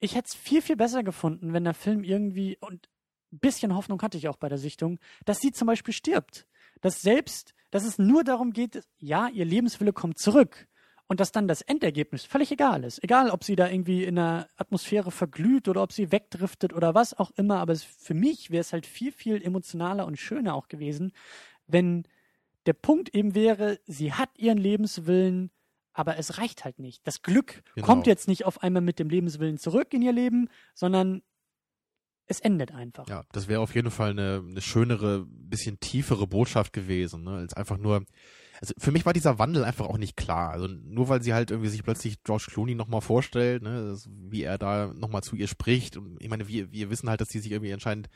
ich 0.00 0.14
hätte 0.14 0.28
es 0.28 0.34
viel, 0.34 0.62
viel 0.62 0.76
besser 0.76 1.02
gefunden, 1.02 1.52
wenn 1.52 1.64
der 1.64 1.74
Film 1.74 2.04
irgendwie, 2.04 2.56
und 2.60 2.88
ein 3.32 3.38
bisschen 3.40 3.74
Hoffnung 3.74 4.00
hatte 4.02 4.16
ich 4.16 4.28
auch 4.28 4.36
bei 4.36 4.48
der 4.48 4.58
Sichtung, 4.58 4.98
dass 5.24 5.40
sie 5.40 5.52
zum 5.52 5.66
Beispiel 5.66 5.92
stirbt. 5.94 6.46
Dass 6.80 7.00
selbst, 7.00 7.54
dass 7.70 7.84
es 7.84 7.98
nur 7.98 8.22
darum 8.22 8.52
geht, 8.52 8.82
ja, 8.98 9.28
ihr 9.28 9.44
Lebenswille 9.44 9.92
kommt 9.92 10.18
zurück 10.18 10.68
und 11.08 11.20
dass 11.20 11.30
dann 11.32 11.46
das 11.48 11.62
Endergebnis 11.62 12.24
völlig 12.24 12.50
egal 12.50 12.82
ist. 12.84 13.02
Egal, 13.04 13.30
ob 13.30 13.44
sie 13.44 13.54
da 13.56 13.68
irgendwie 13.68 14.04
in 14.04 14.16
der 14.16 14.48
Atmosphäre 14.56 15.10
verglüht 15.10 15.68
oder 15.68 15.82
ob 15.82 15.92
sie 15.92 16.10
wegdriftet 16.10 16.72
oder 16.72 16.94
was 16.94 17.14
auch 17.16 17.30
immer. 17.36 17.58
Aber 17.58 17.72
es, 17.72 17.84
für 17.84 18.14
mich 18.14 18.50
wäre 18.50 18.60
es 18.60 18.72
halt 18.72 18.86
viel, 18.86 19.12
viel 19.12 19.42
emotionaler 19.42 20.06
und 20.06 20.18
schöner 20.18 20.54
auch 20.54 20.68
gewesen, 20.68 21.12
wenn 21.66 22.04
der 22.66 22.72
Punkt 22.72 23.14
eben 23.14 23.34
wäre, 23.36 23.78
sie 23.86 24.12
hat 24.12 24.30
ihren 24.36 24.58
Lebenswillen, 24.58 25.50
aber 25.92 26.16
es 26.18 26.38
reicht 26.38 26.64
halt 26.64 26.80
nicht. 26.80 27.06
Das 27.06 27.22
Glück 27.22 27.62
Genau. 27.76 27.86
kommt 27.86 28.06
jetzt 28.08 28.26
nicht 28.26 28.44
auf 28.44 28.62
einmal 28.62 28.82
mit 28.82 28.98
dem 28.98 29.08
Lebenswillen 29.08 29.58
zurück 29.58 29.94
in 29.94 30.02
ihr 30.02 30.12
Leben, 30.12 30.48
sondern 30.74 31.22
es 32.26 32.40
endet 32.40 32.72
einfach. 32.72 33.08
Ja, 33.08 33.22
das 33.30 33.46
wäre 33.46 33.60
auf 33.60 33.74
jeden 33.76 33.92
Fall 33.92 34.10
eine, 34.10 34.42
eine 34.44 34.60
schönere, 34.60 35.24
bisschen 35.28 35.78
tiefere 35.78 36.26
Botschaft 36.26 36.72
gewesen, 36.72 37.22
ne? 37.22 37.36
als 37.36 37.54
einfach 37.54 37.78
nur. 37.78 38.04
Also 38.60 38.74
für 38.78 38.92
mich 38.92 39.04
war 39.06 39.12
dieser 39.12 39.38
Wandel 39.38 39.64
einfach 39.64 39.86
auch 39.86 39.98
nicht 39.98 40.16
klar. 40.16 40.50
Also 40.50 40.66
nur 40.68 41.08
weil 41.08 41.22
sie 41.22 41.34
halt 41.34 41.50
irgendwie 41.50 41.70
sich 41.70 41.82
plötzlich 41.82 42.22
George 42.24 42.46
Clooney 42.50 42.74
nochmal 42.74 43.00
vorstellt, 43.00 43.62
ne, 43.62 43.96
wie 44.08 44.42
er 44.42 44.58
da 44.58 44.92
nochmal 44.94 45.22
zu 45.22 45.36
ihr 45.36 45.48
spricht. 45.48 45.96
Und 45.96 46.16
ich 46.20 46.28
meine, 46.28 46.48
wir, 46.48 46.72
wir 46.72 46.90
wissen 46.90 47.08
halt, 47.08 47.20
dass 47.20 47.28
die 47.28 47.38
sich 47.38 47.52
irgendwie 47.52 47.72
anscheinend. 47.72 48.08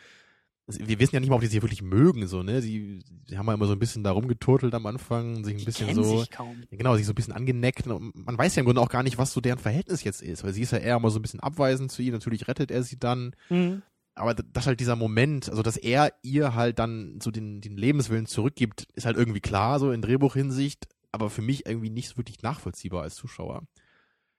also 0.66 0.80
Wir 0.86 0.98
wissen 0.98 1.14
ja 1.14 1.20
nicht 1.20 1.28
mal, 1.30 1.36
ob 1.36 1.42
die 1.42 1.46
sich 1.48 1.62
wirklich 1.62 1.82
mögen, 1.82 2.26
so, 2.26 2.42
ne? 2.42 2.62
Sie, 2.62 3.00
sie 3.28 3.38
haben 3.38 3.46
ja 3.46 3.54
immer 3.54 3.66
so 3.66 3.72
ein 3.72 3.78
bisschen 3.78 4.02
da 4.04 4.12
rumgeturtelt 4.12 4.74
am 4.74 4.86
Anfang, 4.86 5.44
sich 5.44 5.54
ein 5.54 5.58
Die 5.58 5.64
bisschen 5.64 5.94
so. 5.94 6.20
sich 6.20 6.30
kaum. 6.30 6.62
Genau, 6.70 6.96
sich 6.96 7.06
so 7.06 7.12
ein 7.12 7.16
bisschen 7.16 7.32
angeneckt. 7.34 7.86
Und 7.86 8.14
man 8.14 8.38
weiß 8.38 8.56
ja 8.56 8.60
im 8.60 8.66
Grunde 8.66 8.80
auch 8.80 8.88
gar 8.88 9.02
nicht, 9.02 9.18
was 9.18 9.32
so 9.32 9.40
deren 9.40 9.58
Verhältnis 9.58 10.04
jetzt 10.04 10.22
ist, 10.22 10.44
weil 10.44 10.52
sie 10.52 10.62
ist 10.62 10.72
ja 10.72 10.78
eher 10.78 10.96
immer 10.96 11.10
so 11.10 11.18
ein 11.18 11.22
bisschen 11.22 11.40
abweisend 11.40 11.92
zu 11.92 12.02
ihm. 12.02 12.12
Natürlich 12.12 12.48
rettet 12.48 12.70
er 12.70 12.82
sie 12.82 12.98
dann. 12.98 13.34
Mhm. 13.48 13.82
Aber 14.20 14.34
dass 14.34 14.66
halt 14.66 14.80
dieser 14.80 14.96
Moment, 14.96 15.48
also 15.48 15.62
dass 15.62 15.76
er 15.76 16.12
ihr 16.22 16.54
halt 16.54 16.78
dann 16.78 17.18
so 17.22 17.30
den, 17.30 17.60
den 17.60 17.76
Lebenswillen 17.76 18.26
zurückgibt, 18.26 18.86
ist 18.94 19.06
halt 19.06 19.16
irgendwie 19.16 19.40
klar, 19.40 19.78
so 19.78 19.92
in 19.92 20.02
Drehbuchhinsicht, 20.02 20.88
aber 21.10 21.30
für 21.30 21.42
mich 21.42 21.66
irgendwie 21.66 21.90
nicht 21.90 22.08
so 22.08 22.16
wirklich 22.18 22.42
nachvollziehbar 22.42 23.02
als 23.02 23.14
Zuschauer. 23.14 23.62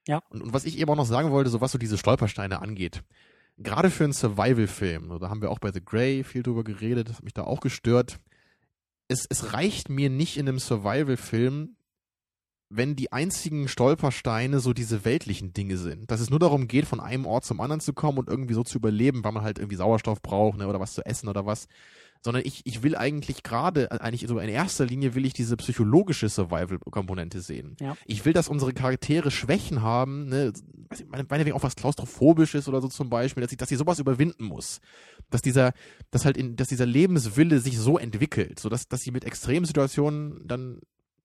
Ja. 0.07 0.21
Und, 0.29 0.41
und 0.41 0.53
was 0.53 0.65
ich 0.65 0.77
eben 0.77 0.89
auch 0.91 0.95
noch 0.95 1.05
sagen 1.05 1.31
wollte, 1.31 1.49
so 1.49 1.61
was 1.61 1.71
so 1.71 1.77
diese 1.77 1.97
Stolpersteine 1.97 2.61
angeht. 2.61 3.03
gerade 3.57 3.89
für 3.89 4.03
einen 4.05 4.13
Survival-Film, 4.13 5.19
da 5.19 5.29
haben 5.29 5.41
wir 5.41 5.51
auch 5.51 5.59
bei 5.59 5.71
The 5.71 5.83
Grey 5.83 6.23
viel 6.23 6.43
drüber 6.43 6.63
geredet, 6.63 7.09
das 7.09 7.17
hat 7.17 7.23
mich 7.23 7.33
da 7.33 7.43
auch 7.43 7.59
gestört. 7.59 8.19
Es, 9.07 9.25
es 9.29 9.53
reicht 9.53 9.89
mir 9.89 10.09
nicht 10.09 10.37
in 10.37 10.47
einem 10.47 10.59
Survival-Film, 10.59 11.75
wenn 12.73 12.95
die 12.95 13.11
einzigen 13.11 13.67
Stolpersteine 13.67 14.59
so 14.61 14.73
diese 14.73 15.03
weltlichen 15.03 15.53
Dinge 15.53 15.77
sind. 15.77 16.09
Dass 16.09 16.21
es 16.21 16.29
nur 16.29 16.39
darum 16.39 16.67
geht, 16.67 16.85
von 16.85 17.01
einem 17.01 17.25
Ort 17.25 17.43
zum 17.43 17.59
anderen 17.59 17.81
zu 17.81 17.93
kommen 17.93 18.17
und 18.17 18.29
irgendwie 18.29 18.53
so 18.53 18.63
zu 18.63 18.77
überleben, 18.77 19.23
weil 19.23 19.33
man 19.33 19.43
halt 19.43 19.59
irgendwie 19.59 19.75
Sauerstoff 19.75 20.21
braucht 20.21 20.57
ne, 20.57 20.67
oder 20.67 20.79
was 20.79 20.93
zu 20.93 21.05
essen 21.05 21.27
oder 21.27 21.45
was. 21.45 21.67
Sondern 22.23 22.43
ich, 22.45 22.61
ich 22.65 22.83
will 22.83 22.95
eigentlich 22.95 23.43
gerade, 23.43 23.91
eigentlich 23.99 24.27
so 24.27 24.39
in 24.39 24.47
erster 24.47 24.85
Linie 24.85 25.15
will 25.15 25.25
ich 25.25 25.33
diese 25.33 25.57
psychologische 25.57 26.29
Survival-Komponente 26.29 27.41
sehen. 27.41 27.75
Ja. 27.81 27.97
Ich 28.05 28.25
will, 28.25 28.33
dass 28.33 28.47
unsere 28.47 28.73
Charaktere 28.73 29.31
Schwächen 29.31 29.81
haben, 29.81 30.29
ne, 30.29 30.53
meinetwegen 31.09 31.53
auch 31.53 31.63
was 31.63 31.75
klaustrophobisches 31.75 32.69
oder 32.69 32.79
so 32.79 32.87
zum 32.87 33.09
Beispiel, 33.09 33.41
dass 33.41 33.51
ich, 33.51 33.57
dass 33.57 33.69
sie 33.69 33.75
sowas 33.75 33.99
überwinden 33.99 34.45
muss. 34.45 34.79
Dass 35.29 35.41
dieser, 35.41 35.73
dass 36.09 36.23
halt 36.23 36.37
in, 36.37 36.55
dass 36.55 36.69
dieser 36.69 36.85
Lebenswille 36.85 37.59
sich 37.59 37.77
so 37.77 37.97
entwickelt, 37.97 38.59
so 38.59 38.69
dass, 38.69 38.87
dass 38.87 39.01
sie 39.01 39.11
mit 39.11 39.25
Extremsituationen 39.25 40.47
dann 40.47 40.79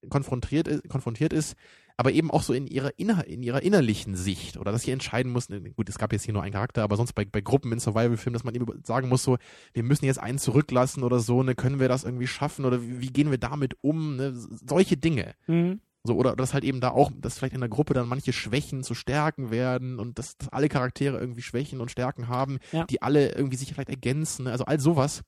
konfrontiert 0.08 0.68
ist, 0.68 0.88
konfrontiert 0.88 1.32
ist, 1.32 1.56
aber 1.96 2.12
eben 2.12 2.30
auch 2.30 2.42
so 2.42 2.52
in 2.52 2.66
ihrer, 2.66 2.98
inner, 2.98 3.26
in 3.26 3.42
ihrer 3.42 3.62
innerlichen 3.62 4.16
Sicht 4.16 4.58
oder 4.58 4.70
dass 4.72 4.82
sie 4.82 4.90
entscheiden 4.90 5.32
muss, 5.32 5.48
ne, 5.48 5.60
gut, 5.70 5.88
es 5.88 5.98
gab 5.98 6.12
jetzt 6.12 6.24
hier 6.24 6.34
nur 6.34 6.42
einen 6.42 6.52
Charakter, 6.52 6.82
aber 6.82 6.96
sonst 6.96 7.14
bei, 7.14 7.24
bei 7.24 7.40
Gruppen 7.40 7.72
in 7.72 7.80
Survival-Filmen, 7.80 8.34
dass 8.34 8.44
man 8.44 8.54
eben 8.54 8.66
sagen 8.84 9.08
muss, 9.08 9.22
so, 9.22 9.38
wir 9.72 9.82
müssen 9.82 10.04
jetzt 10.04 10.18
einen 10.18 10.38
zurücklassen 10.38 11.02
oder 11.02 11.20
so, 11.20 11.42
ne, 11.42 11.54
können 11.54 11.80
wir 11.80 11.88
das 11.88 12.04
irgendwie 12.04 12.26
schaffen 12.26 12.64
oder 12.64 12.82
wie, 12.82 13.00
wie 13.00 13.12
gehen 13.12 13.30
wir 13.30 13.38
damit 13.38 13.76
um, 13.80 14.16
ne, 14.16 14.32
solche 14.34 14.96
Dinge. 14.96 15.34
Mhm. 15.46 15.80
So, 16.04 16.14
oder 16.14 16.36
dass 16.36 16.54
halt 16.54 16.62
eben 16.62 16.80
da 16.80 16.90
auch, 16.90 17.10
dass 17.20 17.36
vielleicht 17.38 17.54
in 17.54 17.60
der 17.60 17.68
Gruppe 17.68 17.92
dann 17.92 18.06
manche 18.06 18.32
Schwächen 18.32 18.84
zu 18.84 18.94
Stärken 18.94 19.50
werden 19.50 19.98
und 19.98 20.20
dass, 20.20 20.36
dass 20.36 20.48
alle 20.50 20.68
Charaktere 20.68 21.18
irgendwie 21.18 21.42
Schwächen 21.42 21.80
und 21.80 21.90
Stärken 21.90 22.28
haben, 22.28 22.58
Ja. 22.70 22.84
die 22.84 23.02
alle 23.02 23.32
irgendwie 23.32 23.56
sich 23.56 23.72
vielleicht 23.72 23.88
ergänzen, 23.88 24.44
ne? 24.44 24.52
also 24.52 24.66
all 24.66 24.78
sowas. 24.78 25.22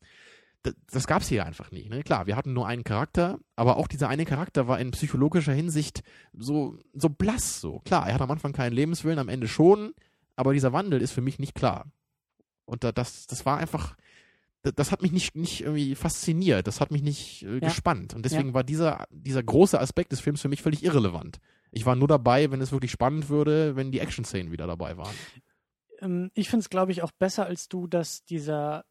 Das, 0.62 0.74
das 0.90 1.06
gab 1.06 1.22
es 1.22 1.28
hier 1.28 1.46
einfach 1.46 1.70
nicht. 1.70 1.88
Ne? 1.88 2.02
Klar, 2.02 2.26
wir 2.26 2.36
hatten 2.36 2.52
nur 2.52 2.66
einen 2.66 2.84
Charakter, 2.84 3.38
aber 3.56 3.76
auch 3.76 3.86
dieser 3.86 4.08
eine 4.08 4.24
Charakter 4.24 4.66
war 4.66 4.80
in 4.80 4.90
psychologischer 4.90 5.52
Hinsicht 5.52 6.02
so, 6.32 6.78
so 6.94 7.08
blass. 7.08 7.60
So. 7.60 7.78
Klar, 7.80 8.08
er 8.08 8.14
hat 8.14 8.20
am 8.22 8.30
Anfang 8.30 8.52
keinen 8.52 8.72
Lebenswillen, 8.72 9.18
am 9.18 9.28
Ende 9.28 9.46
schon, 9.48 9.94
aber 10.36 10.52
dieser 10.52 10.72
Wandel 10.72 11.00
ist 11.00 11.12
für 11.12 11.20
mich 11.20 11.38
nicht 11.38 11.54
klar. 11.54 11.86
Und 12.64 12.84
da, 12.84 12.92
das, 12.92 13.26
das 13.28 13.46
war 13.46 13.58
einfach, 13.58 13.96
das, 14.62 14.90
hat 14.92 15.00
mich 15.00 15.12
nicht, 15.12 15.36
nicht 15.36 15.62
irgendwie 15.62 15.94
fasziniert, 15.94 16.66
das 16.66 16.80
hat 16.80 16.90
mich 16.90 17.02
nicht 17.02 17.44
äh, 17.44 17.54
Ja. 17.54 17.68
gespannt. 17.68 18.14
Und 18.14 18.24
deswegen 18.24 18.52
war 18.52 18.64
dieser, 18.64 19.06
dieser 19.10 19.42
große 19.42 19.80
Aspekt 19.80 20.12
des 20.12 20.20
Films 20.20 20.42
für 20.42 20.48
mich 20.48 20.60
völlig 20.60 20.82
irrelevant. 20.82 21.38
Ich 21.70 21.86
war 21.86 21.94
nur 21.96 22.08
dabei, 22.08 22.50
wenn 22.50 22.60
es 22.60 22.72
wirklich 22.72 22.90
spannend 22.90 23.28
würde, 23.28 23.76
wenn 23.76 23.92
die 23.92 24.00
Action-Szenen 24.00 24.50
wieder 24.52 24.66
dabei 24.66 24.96
waren. 24.96 25.14
Ähm, 26.00 26.30
ich 26.34 26.48
finde 26.50 26.62
es, 26.62 26.70
glaube 26.70 26.92
ich, 26.92 27.02
auch 27.02 27.12
besser 27.12 27.46
als 27.46 27.68
du, 27.68 27.86
dass 27.86 28.24
dieser 28.24 28.84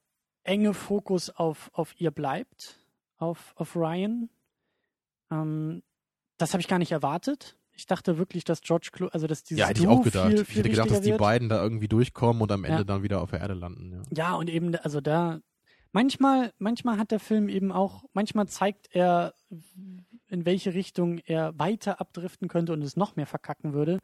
enge 0.47 0.73
Fokus 0.73 1.29
auf, 1.29 1.69
auf 1.73 1.93
ihr 1.99 2.11
bleibt, 2.11 2.79
auf, 3.17 3.53
auf 3.55 3.75
Ryan. 3.75 4.29
Ähm, 5.31 5.83
das 6.37 6.53
habe 6.53 6.61
ich 6.61 6.67
gar 6.67 6.79
nicht 6.79 6.91
erwartet. 6.91 7.57
Ich 7.73 7.85
dachte 7.85 8.17
wirklich, 8.17 8.43
dass 8.43 8.61
George 8.61 8.89
Clooney, 8.91 9.11
also 9.13 9.27
dass 9.27 9.43
dieses 9.43 9.59
Ja, 9.59 9.67
hätte 9.67 9.81
ich 9.81 9.87
auch 9.87 10.01
gedacht. 10.03 10.29
Viel, 10.31 10.41
ich 10.41 10.47
viel 10.47 10.57
hätte 10.59 10.69
gedacht, 10.69 10.89
dass 10.91 11.01
die 11.01 11.11
wird. 11.11 11.19
beiden 11.19 11.49
da 11.49 11.61
irgendwie 11.61 11.87
durchkommen 11.87 12.41
und 12.41 12.51
am 12.51 12.63
Ende 12.63 12.79
Ja. 12.79 12.83
dann 12.83 13.03
wieder 13.03 13.21
auf 13.21 13.29
der 13.29 13.41
Erde 13.41 13.53
landen. 13.53 13.91
Ja. 13.91 14.29
Ja, 14.29 14.35
und 14.35 14.49
eben, 14.49 14.75
also 14.77 14.99
da, 15.01 15.39
manchmal, 15.91 16.53
manchmal 16.57 16.97
hat 16.97 17.11
der 17.11 17.19
Film 17.19 17.49
eben 17.49 17.71
auch, 17.71 18.05
manchmal 18.13 18.47
zeigt 18.47 18.87
er, 18.95 19.33
in 20.29 20.45
welche 20.45 20.73
Richtung 20.73 21.19
er 21.19 21.57
weiter 21.59 22.01
abdriften 22.01 22.47
könnte 22.47 22.73
und 22.73 22.81
es 22.81 22.97
noch 22.97 23.15
mehr 23.15 23.27
verkacken 23.27 23.73
würde. 23.73 23.99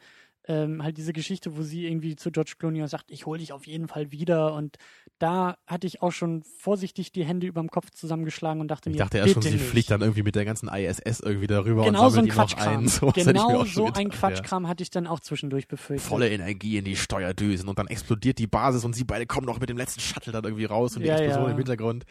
Ähm, 0.45 0.83
halt 0.83 0.97
diese 0.97 1.13
Geschichte, 1.13 1.55
wo 1.55 1.61
sie 1.61 1.85
irgendwie 1.85 2.17
zu 2.17 2.29
George 2.29 2.55
Clooney 2.59 2.85
sagt, 2.89 3.11
ich 3.11 3.25
hole 3.25 3.39
dich 3.39 3.53
auf 3.53 3.65
jeden 3.65 3.87
Fall 3.87 4.11
wieder. 4.11 4.53
Und 4.55 4.75
da 5.17 5.55
hatte 5.67 5.87
ich 5.87 6.01
auch 6.01 6.11
schon 6.11 6.43
vorsichtig 6.43 7.13
die 7.13 7.23
Hände 7.23 7.47
überm 7.47 7.69
Kopf 7.69 7.91
zusammengeschlagen 7.91 8.59
und 8.59 8.67
dachte 8.67 8.89
Ich 8.89 8.95
mir, 8.95 9.03
dachte 9.03 9.19
erst 9.19 9.33
schon, 9.33 9.41
sie 9.41 9.51
nicht. 9.51 9.63
fliegt 9.63 9.89
dann 9.89 10.01
irgendwie 10.01 10.23
mit 10.23 10.35
der 10.35 10.43
ganzen 10.43 10.67
ISS 10.67 11.21
irgendwie 11.21 11.47
darüber 11.47 11.85
Genau 11.85 12.07
und 12.07 12.11
so 12.11 12.19
ein 12.19 12.29
sammelt 12.29 12.53
ihn 12.53 12.57
noch 12.57 12.67
ein. 12.67 12.87
So, 12.89 13.11
genau 13.11 13.63
so 13.63 13.85
ein 13.93 14.07
ja. 14.09 14.09
Quatschkram 14.09 14.67
hatte 14.67 14.83
ich 14.83 14.89
dann 14.89 15.07
auch 15.07 15.21
zwischendurch 15.21 15.69
befürchtet. 15.69 16.07
Volle 16.09 16.29
Energie 16.29 16.77
in 16.77 16.83
die 16.83 16.97
Steuerdüsen 16.97 17.69
und 17.69 17.79
dann 17.79 17.87
explodiert 17.87 18.37
die 18.37 18.47
Basis 18.47 18.83
und 18.83 18.93
sie 18.93 19.05
beide 19.05 19.25
kommen 19.25 19.47
noch 19.47 19.61
mit 19.61 19.69
dem 19.69 19.77
letzten 19.77 20.01
Shuttle 20.01 20.33
dann 20.33 20.43
irgendwie 20.43 20.65
raus 20.65 20.95
und 20.97 21.03
die 21.03 21.07
Ja, 21.07 21.15
Explosion 21.15 21.45
ja. 21.45 21.51
im 21.51 21.57
Hintergrund. 21.57 22.03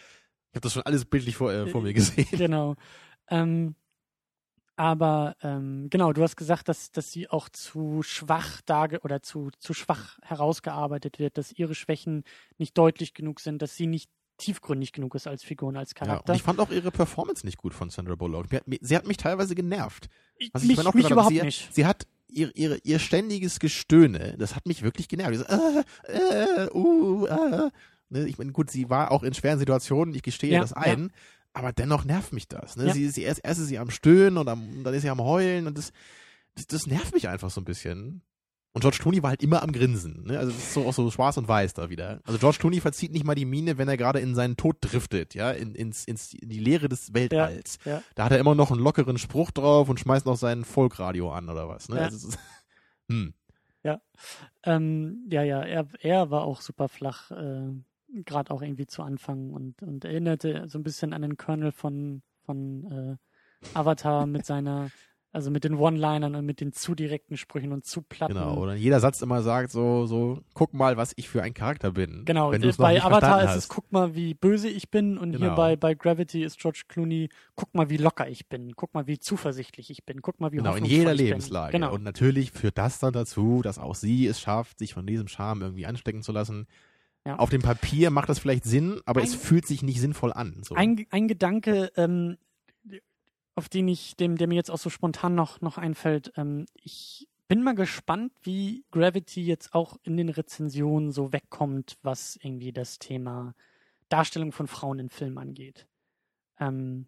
Ich 0.53 0.57
habe 0.57 0.61
das 0.63 0.73
schon 0.73 0.83
alles 0.85 1.05
bildlich 1.05 1.37
vor, 1.37 1.53
äh, 1.53 1.67
vor 1.67 1.83
mir 1.83 1.93
gesehen. 1.93 2.27
Genau. 2.31 2.77
Ähm, 3.29 3.75
aber 4.77 5.37
ähm, 5.43 5.89
genau, 5.91 6.13
du 6.13 6.23
hast 6.23 6.37
gesagt, 6.37 6.69
dass, 6.69 6.91
dass 6.93 7.13
sie 7.13 7.29
auch 7.29 7.49
zu 7.49 8.03
schwach 8.03 8.61
darge 8.63 9.01
oder 9.01 9.23
zu, 9.23 9.51
zu 9.59 9.75
schwach 9.75 10.19
herausgearbeitet 10.23 11.19
wird, 11.19 11.39
dass 11.39 11.53
ihre 11.53 11.75
Schwächen 11.75 12.25
nicht 12.59 12.77
deutlich 12.79 13.15
genug 13.15 13.41
sind, 13.41 13.63
dass 13.63 13.77
sie 13.77 13.87
nicht 13.87 14.11
tiefgründig 14.39 14.93
genug 14.93 15.15
ist 15.15 15.27
als 15.27 15.45
Figur 15.45 15.69
und 15.69 15.77
als 15.77 15.91
Ja, 15.91 16.07
Charakter. 16.07 16.33
und 16.33 16.37
ich 16.37 16.43
fand 16.43 16.59
auch 16.59 16.71
ihre 16.71 16.91
Performance 16.91 17.45
nicht 17.47 17.59
gut 17.59 17.75
von 17.75 17.91
Sandra 17.91 18.15
Bullock. 18.17 18.47
Sie 18.81 18.97
hat 18.97 19.07
mich 19.07 19.17
teilweise 19.19 19.55
genervt. 19.55 20.09
Ich- 20.37 20.51
Was 20.53 20.63
ich 20.63 20.69
mich 20.69 20.77
vorhin 20.77 20.91
auch 20.91 20.95
mich 20.95 21.05
habe, 21.05 21.15
überhaupt 21.15 21.35
sie, 21.35 21.43
nicht. 21.43 21.73
Sie 21.75 21.87
hat 21.87 22.07
ihr, 22.29 22.51
ihre, 22.57 22.79
ihr 22.83 22.99
ständiges 22.99 23.61
Gestöhne, 23.61 24.37
das 24.39 24.57
hat 24.57 24.67
mich 24.67 24.83
wirklich 24.83 25.07
genervt. 25.09 25.37
So, 25.39 25.45
äh, 25.45 26.65
äh, 26.65 26.71
uh, 26.75 27.27
äh. 27.27 27.71
Ne, 28.09 28.27
Ich 28.27 28.39
meine, 28.39 28.53
gut, 28.53 28.71
sie 28.71 28.91
war 28.91 29.11
auch 29.13 29.23
in 29.23 29.33
schweren 29.35 29.59
Situationen, 29.59 30.15
ich 30.15 30.23
gestehe 30.23 30.55
Ja, 30.55 30.61
das 30.61 30.73
ein, 30.73 31.13
aber 31.53 31.73
dennoch 31.73 32.05
nervt 32.05 32.33
mich 32.33 32.49
das. 32.49 32.77
Ne? 32.77 32.87
Ja. 32.87 32.95
Sie, 32.95 33.09
sie, 33.09 33.23
erst, 33.23 33.41
erst 33.45 33.61
ist 33.61 33.69
sie 33.69 33.79
am 33.79 33.91
Stöhnen 33.91 34.39
und 34.39 34.49
am, 34.49 34.85
dann 34.85 34.95
ist 34.95 35.03
sie 35.03 35.11
am 35.11 35.21
Heulen 35.21 35.67
und 35.67 35.77
das, 35.77 35.93
das, 36.55 36.67
das 36.67 36.87
nervt 36.87 37.15
mich 37.15 37.29
einfach 37.29 37.51
so 37.51 37.61
ein 37.61 37.65
bisschen. 37.65 38.23
Und 38.75 38.81
George 38.81 38.99
Clooney 39.03 39.23
war 39.23 39.31
halt 39.31 39.43
immer 39.43 39.63
am 39.63 39.71
Grinsen. 39.71 40.25
Ne? 40.25 40.39
Also 40.39 40.51
das 40.51 40.63
ist 40.63 40.73
so 40.73 40.87
auch 40.87 40.95
so 40.95 41.11
schwarz 41.11 41.37
und 41.37 41.47
weiß 41.47 41.75
da 41.75 41.91
wieder. 41.91 42.23
Also 42.25 42.39
George 42.39 42.57
Clooney 42.59 42.81
verzieht 42.81 43.13
nicht 43.13 43.27
mal 43.27 43.35
die 43.35 43.45
Miene, 43.45 43.77
wenn 43.77 43.89
er 43.89 43.99
gerade 43.99 44.21
in 44.21 44.35
seinen 44.35 44.57
Tod 44.57 44.79
driftet, 44.81 45.35
ja, 45.35 45.51
in, 45.51 45.75
ins, 45.75 46.07
ins, 46.07 46.33
in 46.33 46.49
die 46.49 46.59
Leere 46.59 46.89
des 46.89 47.13
Weltalls. 47.13 47.79
ja. 47.85 48.03
Da 48.15 48.25
hat 48.25 48.33
er 48.33 48.39
immer 48.39 48.55
noch 48.55 48.71
einen 48.71 48.81
lockeren 48.81 49.19
Spruch 49.19 49.51
drauf 49.51 49.91
und 49.91 50.01
schmeißt 50.01 50.25
noch 50.25 50.37
sein 50.37 50.65
Folkradio 50.65 51.31
an 51.33 51.51
oder 51.51 51.69
was. 51.69 51.91
Ne? 51.91 51.97
Ja. 51.97 52.03
Also, 52.05 52.31
hm. 53.11 53.35
Ähm, 54.65 55.27
ja, 55.31 55.43
ja, 55.43 55.63
er, 55.63 55.87
er 56.01 56.31
war 56.31 56.43
auch 56.43 56.61
super 56.61 56.89
flach, 56.89 57.31
äh, 57.31 57.73
gerade 58.25 58.51
auch 58.51 58.63
irgendwie 58.63 58.87
zu 58.87 59.03
Anfang 59.03 59.51
und, 59.51 59.83
und 59.83 60.05
erinnerte 60.05 60.65
so 60.69 60.79
ein 60.79 60.83
bisschen 60.83 61.13
an 61.13 61.23
den 61.23 61.37
Colonel 61.37 61.73
von, 61.73 62.23
von 62.45 63.19
äh, 63.65 63.69
Avatar 63.79 64.27
mit 64.27 64.45
seiner, 64.45 64.91
also 65.35 65.51
mit 65.51 65.65
den 65.65 65.77
One-Linern 65.77 66.35
und 66.35 66.45
mit 66.45 66.61
den 66.61 66.73
zu 66.75 66.95
direkten 66.95 67.39
Sprüchen 67.39 67.73
und 67.73 67.87
zu 67.87 68.03
platten. 68.03 68.35
Genau. 68.35 68.59
Oder 68.59 68.75
jeder 68.75 69.01
Satz 69.01 69.23
immer 69.23 69.41
sagt 69.41 69.71
so, 69.71 70.05
so, 70.05 70.41
guck 70.53 70.75
mal, 70.75 70.99
was 70.99 71.15
ich 71.17 71.27
für 71.31 71.43
ein 71.43 71.55
Charakter 71.55 71.93
bin. 71.93 72.27
Genau, 72.27 72.53
wenn 72.53 72.61
bei 72.77 73.03
Avatar 73.03 73.45
ist 73.45 73.57
es, 73.57 73.69
guck 73.69 73.91
mal, 73.93 74.15
wie 74.15 74.35
böse 74.35 74.69
ich 74.69 74.91
bin 74.91 75.17
und 75.17 75.31
hier 75.31 75.39
Genau. 75.39 75.55
bei, 75.57 75.77
bei 75.77 75.95
Gravity 75.95 76.45
ist 76.45 76.59
George 76.59 76.83
Clooney, 76.87 77.31
guck 77.57 77.75
mal, 77.75 77.89
wie 77.89 77.97
locker 77.97 78.29
ich 78.29 78.49
bin, 78.51 78.77
guck 78.77 78.93
mal, 78.93 79.07
wie 79.07 79.19
zuversichtlich 79.19 79.89
ich 79.89 80.05
bin, 80.05 80.21
guck 80.21 80.39
mal, 80.39 80.53
wie 80.53 80.57
Genau, 80.59 80.75
in 80.75 80.85
jeder. 80.85 81.15
Lebenslage. 81.15 81.73
Genau. 81.73 81.95
Und 81.95 82.03
natürlich 82.03 82.53
führt 82.53 82.77
das 82.77 82.99
dann 82.99 83.15
dazu, 83.15 83.63
dass 83.63 83.79
auch 83.79 83.95
sie 83.95 84.27
es 84.27 84.39
schafft, 84.39 84.81
sich 84.81 84.93
von 84.93 85.07
diesem 85.07 85.29
Charme 85.29 85.63
irgendwie 85.63 85.87
anstecken 85.87 86.23
zu 86.23 86.33
lassen. 86.33 86.67
Ja. 87.27 87.37
Auf 87.37 87.51
dem 87.51 87.63
Papier 87.63 88.11
macht 88.11 88.29
das 88.29 88.41
vielleicht 88.41 88.65
Sinn, 88.65 89.01
aber 89.07 89.23
es 89.23 89.33
Ein- 89.35 89.39
fühlt 89.39 89.67
sich 89.67 89.83
nicht 89.83 90.01
sinnvoll 90.01 90.33
an. 90.33 90.63
So. 90.65 90.75
Ein, 90.75 91.07
ein 91.11 91.29
Gedanke, 91.29 91.93
ähm, 91.97 92.37
auf 93.55 93.69
den 93.69 93.87
ich, 93.89 94.17
dem, 94.17 94.37
der 94.37 94.49
mir 94.49 94.57
jetzt 94.57 94.71
auch 94.71 94.79
so 94.79 94.91
spontan 94.91 95.35
noch, 95.35 95.61
noch 95.61 95.79
einfällt, 95.79 96.33
ähm, 96.37 96.67
ich 96.75 97.29
bin 97.49 97.63
mal 97.63 97.75
gespannt, 97.75 98.33
wie 98.43 98.85
Gravity 98.91 99.45
jetzt 99.45 99.75
auch 99.75 99.99
in 100.03 100.17
den 100.17 100.31
Rezensionen 100.31 101.13
so 101.13 101.33
wegkommt, 101.33 101.99
was 102.03 102.37
irgendwie 102.43 102.73
das 102.73 102.99
Thema 102.99 103.55
Darstellung 104.09 104.53
von 104.53 104.67
Frauen 104.67 104.99
in 104.99 105.11
Filmen 105.11 105.39
angeht. 105.39 105.87
Ähm, 106.59 107.07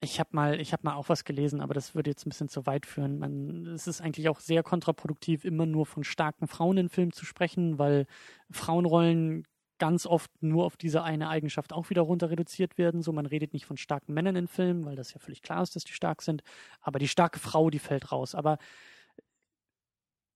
ich 0.00 0.20
habe 0.20 0.30
mal, 0.32 0.60
ich 0.60 0.72
habe 0.72 0.84
mal 0.84 0.94
auch 0.94 1.08
was 1.08 1.24
gelesen, 1.24 1.60
aber 1.60 1.74
das 1.74 1.94
würde 1.94 2.10
jetzt 2.10 2.24
ein 2.24 2.30
bisschen 2.30 2.48
zu 2.48 2.66
weit 2.66 2.86
führen. 2.86 3.18
Man, 3.18 3.66
es 3.66 3.86
ist 3.88 4.00
eigentlich 4.00 4.28
auch 4.28 4.38
sehr 4.38 4.62
kontraproduktiv, 4.62 5.44
immer 5.44 5.66
nur 5.66 5.86
von 5.86 6.04
starken 6.04 6.46
Frauen 6.46 6.76
in 6.76 6.88
Filmen 6.88 7.12
zu 7.12 7.24
sprechen, 7.24 7.78
weil 7.78 8.06
Frauenrollen 8.50 9.44
ganz 9.78 10.06
oft 10.06 10.30
nur 10.40 10.64
auf 10.64 10.76
diese 10.76 11.02
eine 11.02 11.28
Eigenschaft 11.28 11.72
auch 11.72 11.90
wieder 11.90 12.02
runter 12.02 12.30
reduziert 12.30 12.78
werden. 12.78 13.02
So, 13.02 13.12
man 13.12 13.26
redet 13.26 13.52
nicht 13.52 13.66
von 13.66 13.76
starken 13.76 14.12
Männern 14.12 14.36
in 14.36 14.48
Filmen, 14.48 14.84
weil 14.84 14.96
das 14.96 15.12
ja 15.14 15.20
völlig 15.20 15.42
klar 15.42 15.62
ist, 15.62 15.74
dass 15.76 15.84
die 15.84 15.92
stark 15.92 16.22
sind. 16.22 16.42
Aber 16.80 16.98
die 16.98 17.08
starke 17.08 17.38
Frau, 17.38 17.70
die 17.70 17.78
fällt 17.78 18.12
raus. 18.12 18.34
Aber 18.34 18.58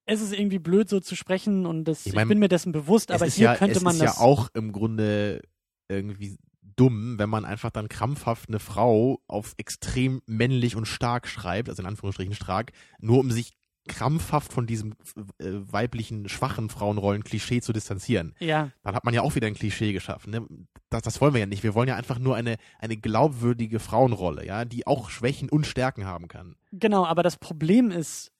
es 0.06 0.20
ist 0.20 0.32
irgendwie 0.32 0.58
blöd, 0.58 0.88
so 0.88 1.00
zu 1.00 1.14
sprechen 1.14 1.66
und 1.66 1.84
das, 1.84 2.00
Ich 2.00 2.08
ich, 2.08 2.14
mein, 2.14 2.28
bin 2.28 2.38
mir 2.38 2.48
dessen 2.48 2.72
bewusst, 2.72 3.10
es 3.10 3.16
aber 3.16 3.26
ist 3.26 3.34
hier 3.34 3.44
ja, 3.46 3.56
könnte 3.56 3.76
es 3.78 3.82
man 3.82 3.94
ist 3.94 4.02
das. 4.02 4.16
ja 4.16 4.22
auch 4.22 4.48
im 4.54 4.72
Grunde 4.72 5.42
irgendwie 5.88 6.36
dumm, 6.76 7.18
wenn 7.18 7.30
man 7.30 7.44
einfach 7.44 7.70
dann 7.70 7.88
krampfhaft 7.88 8.48
eine 8.48 8.58
Frau 8.58 9.20
auf 9.26 9.54
extrem 9.56 10.22
männlich 10.26 10.76
und 10.76 10.86
stark 10.86 11.28
schreibt, 11.28 11.68
also 11.68 11.82
in 11.82 11.88
Anführungsstrichen 11.88 12.34
stark, 12.34 12.72
nur 12.98 13.18
um 13.20 13.30
sich 13.30 13.52
krampfhaft 13.88 14.52
von 14.52 14.66
diesem 14.66 14.92
äh, 15.38 15.50
weiblichen, 15.50 16.28
schwachen 16.28 16.68
Frauenrollen-Klischee 16.68 17.60
zu 17.60 17.72
distanzieren. 17.72 18.34
ja, 18.38 18.70
Dann 18.82 18.94
hat 18.94 19.04
man 19.04 19.12
ja 19.12 19.22
auch 19.22 19.34
wieder 19.34 19.48
ein 19.48 19.54
Klischee 19.54 19.92
geschaffen. 19.92 20.30
Ne? 20.30 20.46
Das, 20.88 21.02
das 21.02 21.20
wollen 21.20 21.34
wir 21.34 21.40
ja 21.40 21.46
nicht. 21.46 21.64
Wir 21.64 21.74
wollen 21.74 21.88
ja 21.88 21.96
einfach 21.96 22.18
nur 22.18 22.36
eine, 22.36 22.56
eine 22.78 22.96
glaubwürdige 22.96 23.80
Frauenrolle, 23.80 24.46
ja, 24.46 24.64
die 24.64 24.86
auch 24.86 25.10
Schwächen 25.10 25.50
und 25.50 25.66
Stärken 25.66 26.04
haben 26.04 26.28
kann. 26.28 26.54
genau, 26.70 27.04
aber 27.04 27.22
das 27.22 27.36
Problem 27.36 27.90
ist, 27.90 28.30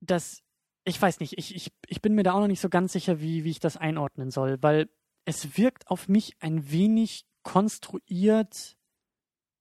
dass 0.00 0.42
ich 0.84 1.00
weiß 1.00 1.20
nicht, 1.20 1.38
ich, 1.38 1.54
ich, 1.54 1.72
ich 1.86 2.02
bin 2.02 2.14
mir 2.14 2.22
da 2.22 2.32
auch 2.32 2.40
noch 2.40 2.46
nicht 2.48 2.60
so 2.60 2.68
ganz 2.68 2.92
sicher, 2.92 3.20
wie, 3.20 3.44
wie 3.44 3.50
ich 3.50 3.60
das 3.60 3.76
einordnen 3.76 4.30
soll, 4.30 4.58
weil 4.62 4.88
es 5.24 5.56
wirkt 5.58 5.88
auf 5.88 6.08
mich 6.08 6.36
ein 6.40 6.70
wenig 6.70 7.26
konstruiert 7.50 8.76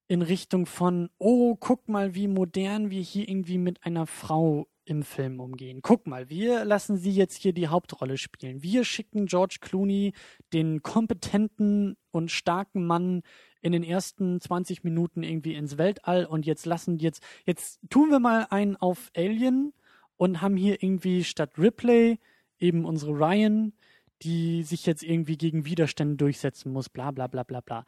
in 0.07 0.21
Richtung 0.21 0.67
von, 0.67 1.09
oh, 1.17 1.55
guck 1.59 1.89
mal, 1.89 2.13
wie 2.13 2.27
modern 2.27 2.91
wir 2.91 3.01
hier 3.01 3.27
irgendwie 3.27 3.57
mit 3.57 3.83
einer 3.83 4.05
Frau 4.05 4.67
im 4.85 5.01
Film 5.01 5.39
umgehen. 5.39 5.79
Guck 5.81 6.05
mal, 6.05 6.29
wir 6.29 6.65
lassen 6.65 6.97
sie 6.97 7.09
jetzt 7.09 7.41
hier 7.41 7.51
die 7.51 7.67
Hauptrolle 7.67 8.19
spielen. 8.19 8.61
Wir 8.61 8.83
schicken 8.83 9.25
George 9.25 9.57
Clooney, 9.59 10.13
den 10.53 10.83
kompetenten 10.83 11.97
und 12.11 12.29
starken 12.29 12.85
Mann, 12.85 13.23
in 13.59 13.71
den 13.71 13.83
ersten 13.83 14.39
20 14.39 14.83
Minuten 14.83 15.23
irgendwie 15.23 15.55
ins 15.55 15.79
Weltall 15.79 16.25
und 16.25 16.45
jetzt 16.45 16.67
lassen 16.67 16.99
jetzt, 16.99 17.23
jetzt 17.47 17.79
tun 17.89 18.11
wir 18.11 18.19
mal 18.19 18.45
einen 18.51 18.75
auf 18.75 19.09
Alien 19.17 19.73
und 20.15 20.43
haben 20.43 20.57
hier 20.57 20.83
irgendwie 20.83 21.23
statt 21.23 21.57
Ripley 21.57 22.19
eben 22.59 22.85
unsere 22.85 23.13
Ryan, 23.13 23.73
die 24.21 24.63
sich 24.63 24.85
jetzt 24.85 25.03
irgendwie 25.03 25.37
gegen 25.37 25.65
Widerstände 25.65 26.15
durchsetzen 26.15 26.71
muss, 26.71 26.89
bla 26.89 27.11
bla 27.11 27.27
bla 27.27 27.43
bla 27.43 27.61
bla. 27.61 27.85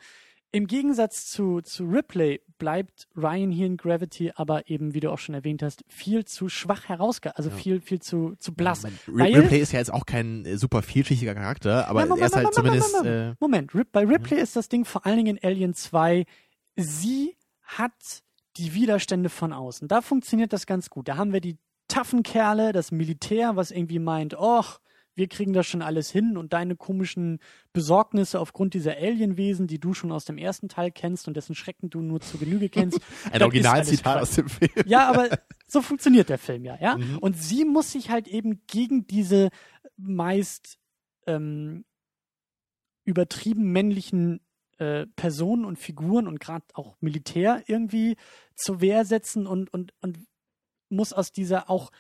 Im 0.54 0.68
Gegensatz 0.68 1.28
zu, 1.28 1.62
zu 1.62 1.86
Ripley 1.86 2.42
bleibt 2.58 3.08
Ryan 3.16 3.52
hier 3.52 3.68
in 3.68 3.78
Gravity 3.78 4.34
aber 4.36 4.70
eben, 4.70 4.94
wie 4.94 5.00
du 5.00 5.10
auch 5.10 5.18
schon 5.18 5.34
erwähnt 5.34 5.64
hast, 5.64 5.86
viel 5.88 6.26
zu 6.26 6.50
schwach 6.50 6.90
herausge... 6.90 7.38
Also 7.38 7.50
ja. 7.50 7.56
viel, 7.56 7.80
viel 7.80 8.02
zu, 8.02 8.36
zu 8.38 8.54
blass. 8.54 8.84
Ja, 8.84 9.26
Ripley 9.26 9.60
ist 9.60 9.72
ja 9.72 9.80
jetzt 9.80 9.94
auch 9.94 10.06
kein 10.06 10.46
äh, 10.46 10.58
super 10.58 10.82
vielschichtiger 10.82 11.36
Charakter, 11.36 11.88
aber 11.88 12.02
ja, 12.02 12.06
Moment, 12.06 12.22
er 12.22 12.28
ist 12.28 12.36
halt 12.36 12.58
Moment, 12.58 12.84
zumindest... 12.84 12.94
Moment, 13.40 13.42
Moment. 13.42 13.76
Äh, 13.76 13.86
bei 13.90 14.06
Ripley 14.06 14.42
ist 14.42 14.58
das 14.58 14.68
Ding 14.68 14.84
vor 14.84 15.06
allen 15.06 15.18
Dingen 15.18 15.38
in 15.38 15.50
Alien 15.50 15.74
2, 15.74 16.26
sie 16.76 17.38
hat 17.64 18.24
die 18.58 18.74
Widerstände 18.74 19.30
von 19.30 19.54
außen. 19.54 19.88
Da 19.88 20.02
funktioniert 20.02 20.52
das 20.52 20.66
ganz 20.66 20.90
gut. 20.90 21.08
Da 21.08 21.16
haben 21.16 21.32
wir 21.32 21.40
die 21.40 21.58
taffen 21.88 22.24
Kerle, 22.24 22.74
das 22.74 22.92
Militär, 22.92 23.56
was 23.56 23.72
irgendwie 23.72 24.00
meint, 24.00 24.34
och, 24.38 24.80
wir 25.22 25.28
kriegen 25.28 25.54
das 25.54 25.68
schon 25.68 25.84
alles 25.84 26.10
hin 26.10 26.36
und 26.36 26.52
deine 26.52 26.76
komischen 26.76 27.38
Besorgnisse 27.74 28.40
aufgrund 28.40 28.74
dieser 28.74 28.98
Alienwesen, 28.98 29.68
die 29.68 29.80
du 29.80 29.94
schon 29.94 30.12
aus 30.12 30.26
dem 30.26 30.40
ersten 30.40 30.68
Teil 30.68 30.90
kennst 30.90 31.28
und 31.28 31.38
dessen 31.38 31.54
Schrecken 31.54 31.92
du 31.92 32.02
nur 32.02 32.22
zu 32.22 32.40
Genüge 32.40 32.70
kennst. 32.70 33.00
Ein 33.32 33.44
Originalzitat 33.44 34.20
aus 34.20 34.32
dem 34.32 34.50
Film. 34.50 34.72
Ja, 34.88 35.08
aber 35.08 35.30
so 35.68 35.84
funktioniert 35.84 36.30
der 36.30 36.40
Film 36.40 36.66
ja, 36.66 36.76
ja. 36.82 36.98
Mhm. 36.98 37.20
Und 37.20 37.38
sie 37.38 37.66
muss 37.66 37.92
sich 37.92 38.10
halt 38.10 38.28
eben 38.28 38.64
gegen 38.66 39.06
diese 39.06 39.50
meist 39.96 40.80
ähm, 41.28 41.86
übertrieben 43.06 43.72
männlichen 43.72 44.42
äh, 44.80 45.06
Personen 45.16 45.66
und 45.66 45.78
Figuren 45.78 46.28
und 46.28 46.40
gerade 46.40 46.66
auch 46.74 46.96
Militär 47.00 47.62
irgendwie 47.68 48.18
zur 48.56 48.82
Wehr 48.82 49.06
setzen 49.06 49.46
und, 49.46 49.72
und, 49.72 49.94
und 50.02 50.18
muss 50.90 51.14
aus 51.14 51.32
dieser 51.32 51.70
auch 51.70 51.92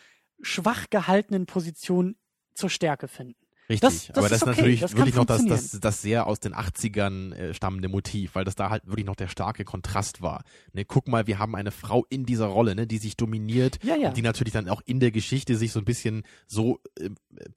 schwach 0.41 0.89
gehaltenen 0.89 1.45
Position 1.45 2.15
zur 2.53 2.69
Stärke 2.69 3.07
finden. 3.07 3.35
Richtig, 3.71 3.79
das, 3.81 4.07
das 4.07 4.17
aber 4.17 4.27
das 4.27 4.37
ist 4.37 4.43
okay. 4.43 4.51
natürlich 4.51 4.79
das 4.81 4.95
wirklich 4.97 5.15
noch 5.15 5.25
das, 5.25 5.45
das, 5.45 5.79
das 5.79 6.01
sehr 6.01 6.27
aus 6.27 6.41
den 6.41 6.53
80ern 6.53 7.33
äh, 7.33 7.53
stammende 7.53 7.87
Motiv, 7.87 8.35
weil 8.35 8.43
das 8.43 8.55
da 8.55 8.69
halt 8.69 8.85
wirklich 8.85 9.05
noch 9.05 9.15
der 9.15 9.29
starke 9.29 9.63
Kontrast 9.63 10.21
war. 10.21 10.43
Ne, 10.73 10.83
guck 10.83 11.07
mal, 11.07 11.25
wir 11.25 11.39
haben 11.39 11.55
eine 11.55 11.71
Frau 11.71 12.05
in 12.09 12.25
dieser 12.25 12.47
Rolle, 12.47 12.75
ne, 12.75 12.85
die 12.85 12.97
sich 12.97 13.15
dominiert, 13.15 13.79
ja, 13.83 13.95
ja. 13.95 14.11
die 14.11 14.21
natürlich 14.21 14.53
dann 14.53 14.67
auch 14.67 14.81
in 14.85 14.99
der 14.99 15.11
Geschichte 15.11 15.55
sich 15.55 15.71
so 15.71 15.79
ein 15.79 15.85
bisschen 15.85 16.23
so 16.47 16.79
äh, 16.99 17.09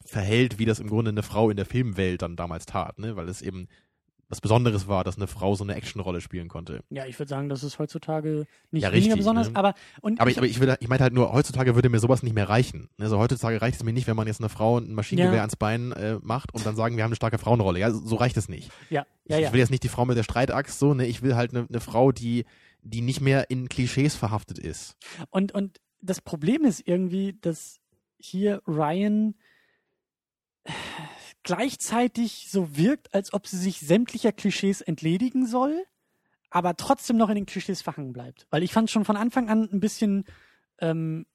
verhält, 0.05 0.59
wie 0.59 0.67
das 0.67 0.79
im 0.79 0.89
Grunde 0.89 1.09
eine 1.09 1.25
Frau 1.25 1.51
in 1.51 1.57
der 1.57 1.67
Filmwelt 1.67 2.23
dann 2.23 2.37
damals 2.37 2.67
tat, 2.67 2.99
ne, 2.99 3.17
weil 3.17 3.29
es 3.29 3.43
eben 3.43 3.67
was 4.35 4.41
Besonderes 4.41 4.89
war, 4.89 5.05
dass 5.05 5.17
eine 5.17 5.29
Frau 5.29 5.55
so 5.55 5.63
eine 5.63 5.77
Actionrolle 5.77 6.21
spielen 6.21 6.49
konnte. 6.49 6.83
Ja, 6.91 7.07
ich 7.07 7.17
würde 7.21 7.29
sagen, 7.31 7.49
das 7.49 7.63
ist 7.63 7.79
heutzutage 7.79 8.47
nicht 8.73 8.83
ja, 8.83 8.91
weniger 8.91 8.97
richtig, 8.97 9.17
besonders, 9.19 9.51
ne? 9.51 9.57
aber 9.57 9.75
und 10.01 10.21
aber 10.21 10.29
ich, 10.29 10.39
aber 10.39 10.47
ich, 10.47 10.59
will, 10.59 10.75
ich 10.81 10.89
meinte 10.89 11.05
halt 11.05 11.13
nur, 11.13 11.33
heutzutage 11.33 11.77
würde 11.77 11.89
mir 11.89 12.01
sowas 12.01 12.25
nicht 12.25 12.35
mehr 12.35 12.49
reichen. 12.49 12.89
Also 12.99 13.19
heutzutage 13.19 13.63
reicht 13.63 13.77
es 13.77 13.85
mir 13.85 13.93
nicht, 13.93 14.09
wenn 14.09 14.17
man 14.17 14.27
jetzt 14.27 14.41
eine 14.41 14.49
Frau 14.49 14.79
ein 14.79 14.93
Maschinengewehr 14.93 15.37
ja. 15.37 15.43
ans 15.43 15.55
Bein 15.55 15.93
äh, 15.93 16.19
macht 16.21 16.53
und 16.53 16.67
dann 16.67 16.75
sagen, 16.75 16.97
wir 16.97 17.05
haben 17.05 17.11
eine 17.11 17.17
starke 17.17 17.39
Frauenrolle. 17.39 17.79
Ja, 17.79 17.93
so 17.93 18.17
reicht 18.17 18.37
es 18.37 18.49
nicht. 18.49 18.73
Ja, 18.91 19.07
ja, 19.27 19.39
ja. 19.39 19.47
Ich 19.47 19.53
will 19.53 19.61
jetzt 19.61 19.71
nicht 19.71 19.85
die 19.85 19.89
Frau 19.89 20.05
mit 20.05 20.17
der 20.17 20.25
Streitaxt 20.25 20.81
so, 20.81 20.95
ne, 20.95 21.07
ich 21.07 21.23
will 21.23 21.37
halt 21.37 21.55
eine, 21.55 21.67
eine 21.69 21.81
Frau, 21.81 22.11
die 22.11 22.45
die 22.87 23.01
nicht 23.01 23.23
mehr 23.23 23.51
in 23.51 23.69
Klischees 23.69 24.15
verhaftet 24.15 24.59
ist. 24.59 24.97
Und 25.31 25.53
und 25.53 25.81
das 26.01 26.21
Problem 26.21 26.65
ist 26.65 26.83
irgendwie, 26.87 27.39
dass 27.41 27.81
hier 28.19 28.61
Ryan 28.67 29.35
gleichzeitig 31.45 32.49
so 32.51 32.77
wirkt, 32.77 33.15
als 33.15 33.33
ob 33.33 33.47
sie 33.47 33.59
sich 33.59 33.81
sämtlicher 33.81 34.33
Klischees 34.33 34.81
entledigen 34.81 35.47
soll, 35.47 35.85
aber 36.51 36.77
trotzdem 36.77 37.17
noch 37.17 37.29
in 37.29 37.37
den 37.37 37.47
Klischees 37.47 37.83
verhangen 37.83 38.13
bleibt. 38.13 38.47
Weil 38.51 38.63
ich 38.63 38.73
fand 38.73 38.91
schon 38.91 39.05
von 39.05 39.17
Anfang 39.17 39.49
an 39.49 39.69
ein 39.73 39.81
bisschen 39.81 40.25
ähm, 40.81 41.27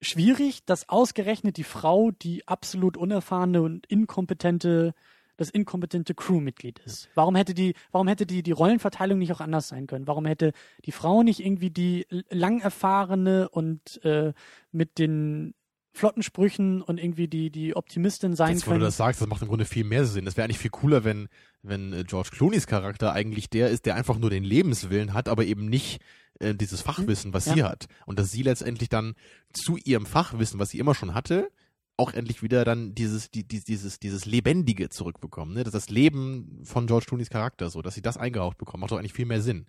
schwierig, 0.00 0.64
dass 0.64 0.88
ausgerechnet 0.88 1.56
die 1.56 1.64
Frau 1.64 2.10
die 2.10 2.46
absolut 2.48 2.96
unerfahrene 2.96 3.62
und 3.62 3.86
inkompetente 3.86 4.94
das 5.38 5.50
inkompetente 5.50 6.14
Crewmitglied 6.14 6.78
ist. 6.80 7.08
Warum 7.14 7.34
hätte 7.34 7.54
die, 7.54 7.74
warum 7.90 8.06
hätte 8.06 8.26
die, 8.26 8.42
die 8.42 8.52
Rollenverteilung 8.52 9.18
nicht 9.18 9.32
auch 9.32 9.40
anders 9.40 9.66
sein 9.66 9.86
können? 9.86 10.06
Warum 10.06 10.26
hätte 10.26 10.52
die 10.84 10.92
Frau 10.92 11.22
nicht 11.22 11.40
irgendwie 11.40 11.70
die 11.70 12.06
lang 12.28 12.60
erfahrene 12.60 13.48
und 13.48 14.04
äh, 14.04 14.34
mit 14.70 14.98
den 14.98 15.54
flotten 15.92 16.22
Sprüchen 16.22 16.80
und 16.82 16.98
irgendwie 16.98 17.28
die, 17.28 17.50
die 17.50 17.76
Optimistin 17.76 18.34
sein 18.34 18.54
Jetzt, 18.54 18.64
können. 18.64 18.74
Wenn 18.74 18.80
du 18.80 18.86
das 18.86 18.96
sagst, 18.96 19.20
das 19.20 19.28
macht 19.28 19.42
im 19.42 19.48
Grunde 19.48 19.66
viel 19.66 19.84
mehr 19.84 20.06
Sinn. 20.06 20.24
Das 20.24 20.36
wäre 20.36 20.44
eigentlich 20.44 20.58
viel 20.58 20.70
cooler, 20.70 21.04
wenn, 21.04 21.28
wenn 21.62 21.92
äh, 21.92 22.04
George 22.04 22.30
Clooneys 22.32 22.66
Charakter 22.66 23.12
eigentlich 23.12 23.50
der 23.50 23.68
ist, 23.68 23.86
der 23.86 23.94
einfach 23.94 24.18
nur 24.18 24.30
den 24.30 24.44
Lebenswillen 24.44 25.12
hat, 25.12 25.28
aber 25.28 25.44
eben 25.44 25.66
nicht 25.66 26.00
äh, 26.40 26.54
dieses 26.54 26.80
Fachwissen, 26.80 27.34
was 27.34 27.46
ja. 27.46 27.54
sie 27.54 27.62
hat. 27.62 27.86
Und 28.06 28.18
dass 28.18 28.30
sie 28.30 28.42
letztendlich 28.42 28.88
dann 28.88 29.14
zu 29.52 29.76
ihrem 29.76 30.06
Fachwissen, 30.06 30.58
was 30.58 30.70
sie 30.70 30.78
immer 30.78 30.94
schon 30.94 31.14
hatte, 31.14 31.50
auch 31.98 32.14
endlich 32.14 32.42
wieder 32.42 32.64
dann 32.64 32.94
dieses, 32.94 33.30
die, 33.30 33.46
dieses, 33.46 34.00
dieses 34.00 34.24
Lebendige 34.24 34.88
zurückbekommen. 34.88 35.54
Ne? 35.54 35.64
Das, 35.64 35.72
das 35.72 35.90
Leben 35.90 36.62
von 36.64 36.86
George 36.86 37.06
Clooneys 37.06 37.28
Charakter, 37.28 37.68
so, 37.68 37.82
dass 37.82 37.94
sie 37.94 38.02
das 38.02 38.16
eingehaucht 38.16 38.56
bekommen, 38.56 38.80
macht 38.80 38.92
doch 38.92 38.98
eigentlich 38.98 39.12
viel 39.12 39.26
mehr 39.26 39.42
Sinn. 39.42 39.66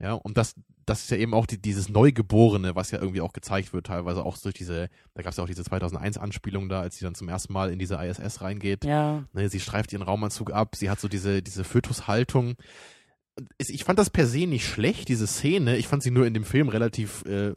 Ja, 0.00 0.14
und 0.14 0.36
das, 0.36 0.54
das 0.84 1.02
ist 1.04 1.10
ja 1.10 1.16
eben 1.16 1.32
auch 1.32 1.46
die, 1.46 1.62
dieses 1.62 1.88
Neugeborene, 1.88 2.74
was 2.74 2.90
ja 2.90 2.98
irgendwie 3.00 3.20
auch 3.20 3.32
gezeigt 3.32 3.72
wird, 3.72 3.86
teilweise 3.86 4.24
auch 4.24 4.36
durch 4.38 4.54
diese, 4.54 4.88
da 5.14 5.22
gab 5.22 5.30
es 5.30 5.36
ja 5.36 5.44
auch 5.44 5.48
diese 5.48 5.62
2001-Anspielung 5.62 6.68
da, 6.68 6.80
als 6.80 6.96
sie 6.96 7.04
dann 7.04 7.14
zum 7.14 7.28
ersten 7.28 7.52
Mal 7.52 7.70
in 7.70 7.78
diese 7.78 7.94
ISS 7.96 8.40
reingeht. 8.40 8.84
Ja. 8.84 9.24
Ne, 9.32 9.48
sie 9.48 9.60
streift 9.60 9.92
ihren 9.92 10.02
Raumanzug 10.02 10.52
ab, 10.52 10.74
sie 10.74 10.90
hat 10.90 10.98
so 11.00 11.06
diese, 11.06 11.40
diese 11.42 11.62
Fötushaltung. 11.62 12.54
Ich 13.58 13.84
fand 13.84 13.98
das 13.98 14.10
per 14.10 14.26
se 14.26 14.46
nicht 14.46 14.66
schlecht, 14.66 15.08
diese 15.08 15.26
Szene. 15.26 15.76
Ich 15.76 15.86
fand 15.88 16.02
sie 16.02 16.10
nur 16.10 16.26
in 16.26 16.34
dem 16.34 16.44
Film 16.44 16.68
relativ, 16.68 17.24
äh, 17.24 17.54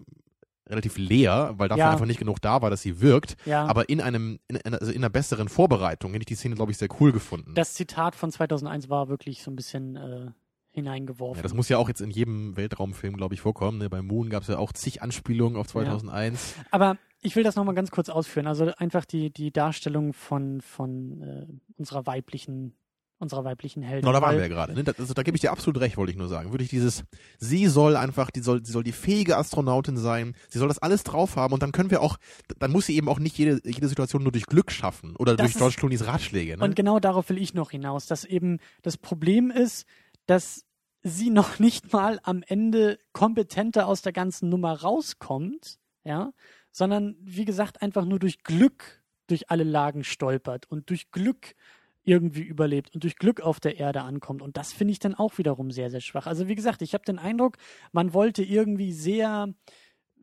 relativ 0.70 0.98
leer, 0.98 1.54
weil 1.58 1.68
dafür 1.68 1.86
Ja. 1.86 1.92
einfach 1.92 2.06
nicht 2.06 2.20
genug 2.20 2.42
da 2.42 2.62
war, 2.62 2.70
dass 2.70 2.82
sie 2.82 3.02
wirkt. 3.02 3.36
Ja. 3.46 3.66
Aber 3.66 3.90
in 3.90 4.02
einem, 4.02 4.40
in, 4.48 4.58
also 4.74 4.92
in 4.92 4.98
einer 5.00 5.10
besseren 5.10 5.50
Vorbereitung 5.50 6.12
hätte 6.14 6.22
ich 6.22 6.28
die 6.28 6.36
Szene, 6.36 6.56
glaube 6.56 6.72
ich, 6.72 6.78
sehr 6.78 6.90
cool 7.00 7.12
gefunden. 7.12 7.54
Das 7.56 7.74
Zitat 7.74 8.16
von 8.16 8.32
2001 8.32 8.88
war 8.90 9.10
wirklich 9.10 9.44
so 9.44 9.52
ein 9.52 9.56
bisschen 9.56 9.96
äh, 9.96 10.32
hineingeworfen. 10.76 11.38
Ja, 11.38 11.44
das 11.44 11.54
muss 11.54 11.70
ja 11.70 11.78
auch 11.78 11.88
jetzt 11.88 12.02
in 12.02 12.12
jedem 12.12 12.56
Weltraumfilm, 12.56 13.18
glaube 13.18 13.34
ich, 13.34 13.42
vorkommen. 13.42 13.80
Ne? 13.80 13.90
Bei 13.90 14.02
Moon 14.02 14.30
gab 14.30 14.44
es 14.44 14.50
ja 14.50 14.58
auch 14.58 14.72
zig 14.74 15.02
Anspielungen 15.02 15.58
auf 15.58 15.68
2001. 15.68 16.56
Aber 16.72 16.98
ich 17.22 17.36
will 17.36 17.44
das 17.44 17.56
nochmal 17.56 17.74
ganz 17.76 17.90
kurz 17.90 18.10
ausführen. 18.10 18.46
Also 18.46 18.72
einfach 18.78 19.06
die, 19.06 19.32
die 19.32 19.52
Darstellung 19.52 20.14
von, 20.14 20.62
von 20.62 21.22
äh, 21.22 21.48
unserer 21.78 22.06
weiblichen 22.06 22.76
unserer 23.18 23.46
weiblichen 23.46 23.82
Heldin. 23.82 24.02
Genau, 24.02 24.12
da 24.12 24.22
waren 24.22 24.36
wir 24.36 24.42
ja 24.42 24.50
gerade. 24.50 24.74
Ne? 24.74 24.84
Das, 24.84 25.00
also, 25.00 25.14
da 25.14 25.24
gebe 25.24 25.38
ich 25.38 25.42
dir 25.42 25.52
absolut 25.52 25.80
recht, 25.80 25.96
wollte 25.96 26.12
ich 26.12 26.18
nur 26.18 26.28
sagen. 26.28 26.52
Würde 26.52 26.66
ich 26.66 26.70
dieses, 26.70 27.06
sie 27.38 27.68
soll 27.68 27.96
einfach, 27.96 28.30
die 28.30 28.42
soll, 28.42 28.66
sie 28.66 28.74
soll 28.74 28.84
die 28.84 28.92
fähige 28.92 29.38
Astronautin 29.38 29.96
sein, 29.96 30.36
sie 30.50 30.60
soll 30.60 30.68
das 30.68 30.80
alles 30.80 31.04
drauf 31.06 31.38
haben 31.38 31.54
und 31.54 31.64
dann 31.64 31.72
können 31.72 31.92
wir 31.92 32.02
auch, 32.02 32.18
dann 32.60 32.72
muss 32.72 32.88
sie 32.88 32.96
eben 32.98 33.08
auch 33.08 33.20
nicht 33.20 33.38
jede, 33.38 33.62
jede 33.64 33.88
Situation 33.88 34.22
nur 34.24 34.34
durch 34.34 34.46
Glück 34.48 34.70
schaffen 34.70 35.16
oder 35.16 35.38
Das 35.38 35.46
durch 35.46 35.52
ist- 35.54 35.58
George 35.60 35.76
Clooney's 35.80 36.06
Ratschläge. 36.06 36.58
Ne? 36.58 36.64
Und 36.64 36.76
genau 36.76 37.00
darauf 37.00 37.30
will 37.30 37.38
ich 37.38 37.54
noch 37.54 37.72
hinaus, 37.72 38.06
dass 38.06 38.26
eben 38.26 38.60
das 38.82 38.98
Problem 38.98 39.50
ist, 39.50 39.86
dass 40.26 40.66
sie 41.02 41.30
noch 41.30 41.60
nicht 41.60 41.94
mal 41.94 42.20
am 42.24 42.44
Ende 42.46 43.00
kompetenter 43.14 43.88
aus 43.88 44.02
der 44.02 44.14
ganzen 44.14 44.50
Nummer 44.50 44.82
rauskommt, 44.82 45.80
ja, 46.04 46.32
sondern 46.72 47.16
wie 47.20 47.46
gesagt 47.46 47.82
einfach 47.82 48.06
nur 48.06 48.20
durch 48.20 48.44
Glück 48.44 49.04
durch 49.28 49.50
alle 49.50 49.64
Lagen 49.64 50.04
stolpert 50.04 50.70
und 50.70 50.90
durch 50.90 51.12
Glück 51.12 51.56
irgendwie 52.04 52.44
überlebt 52.44 52.94
und 52.94 53.04
durch 53.04 53.16
Glück 53.16 53.42
auf 53.42 53.60
der 53.60 53.78
Erde 53.78 54.02
ankommt. 54.02 54.42
Und 54.42 54.58
das 54.58 54.72
finde 54.72 54.92
ich 54.92 55.00
dann 55.00 55.16
auch 55.16 55.38
wiederum 55.38 55.72
sehr, 55.72 55.90
sehr 55.90 56.02
schwach. 56.02 56.28
Also 56.28 56.48
wie 56.48 56.56
gesagt, 56.56 56.82
ich 56.84 56.94
habe 56.94 57.04
den 57.04 57.18
Eindruck, 57.18 57.58
man 57.92 58.14
wollte 58.14 58.44
irgendwie 58.44 58.92
sehr 58.92 59.54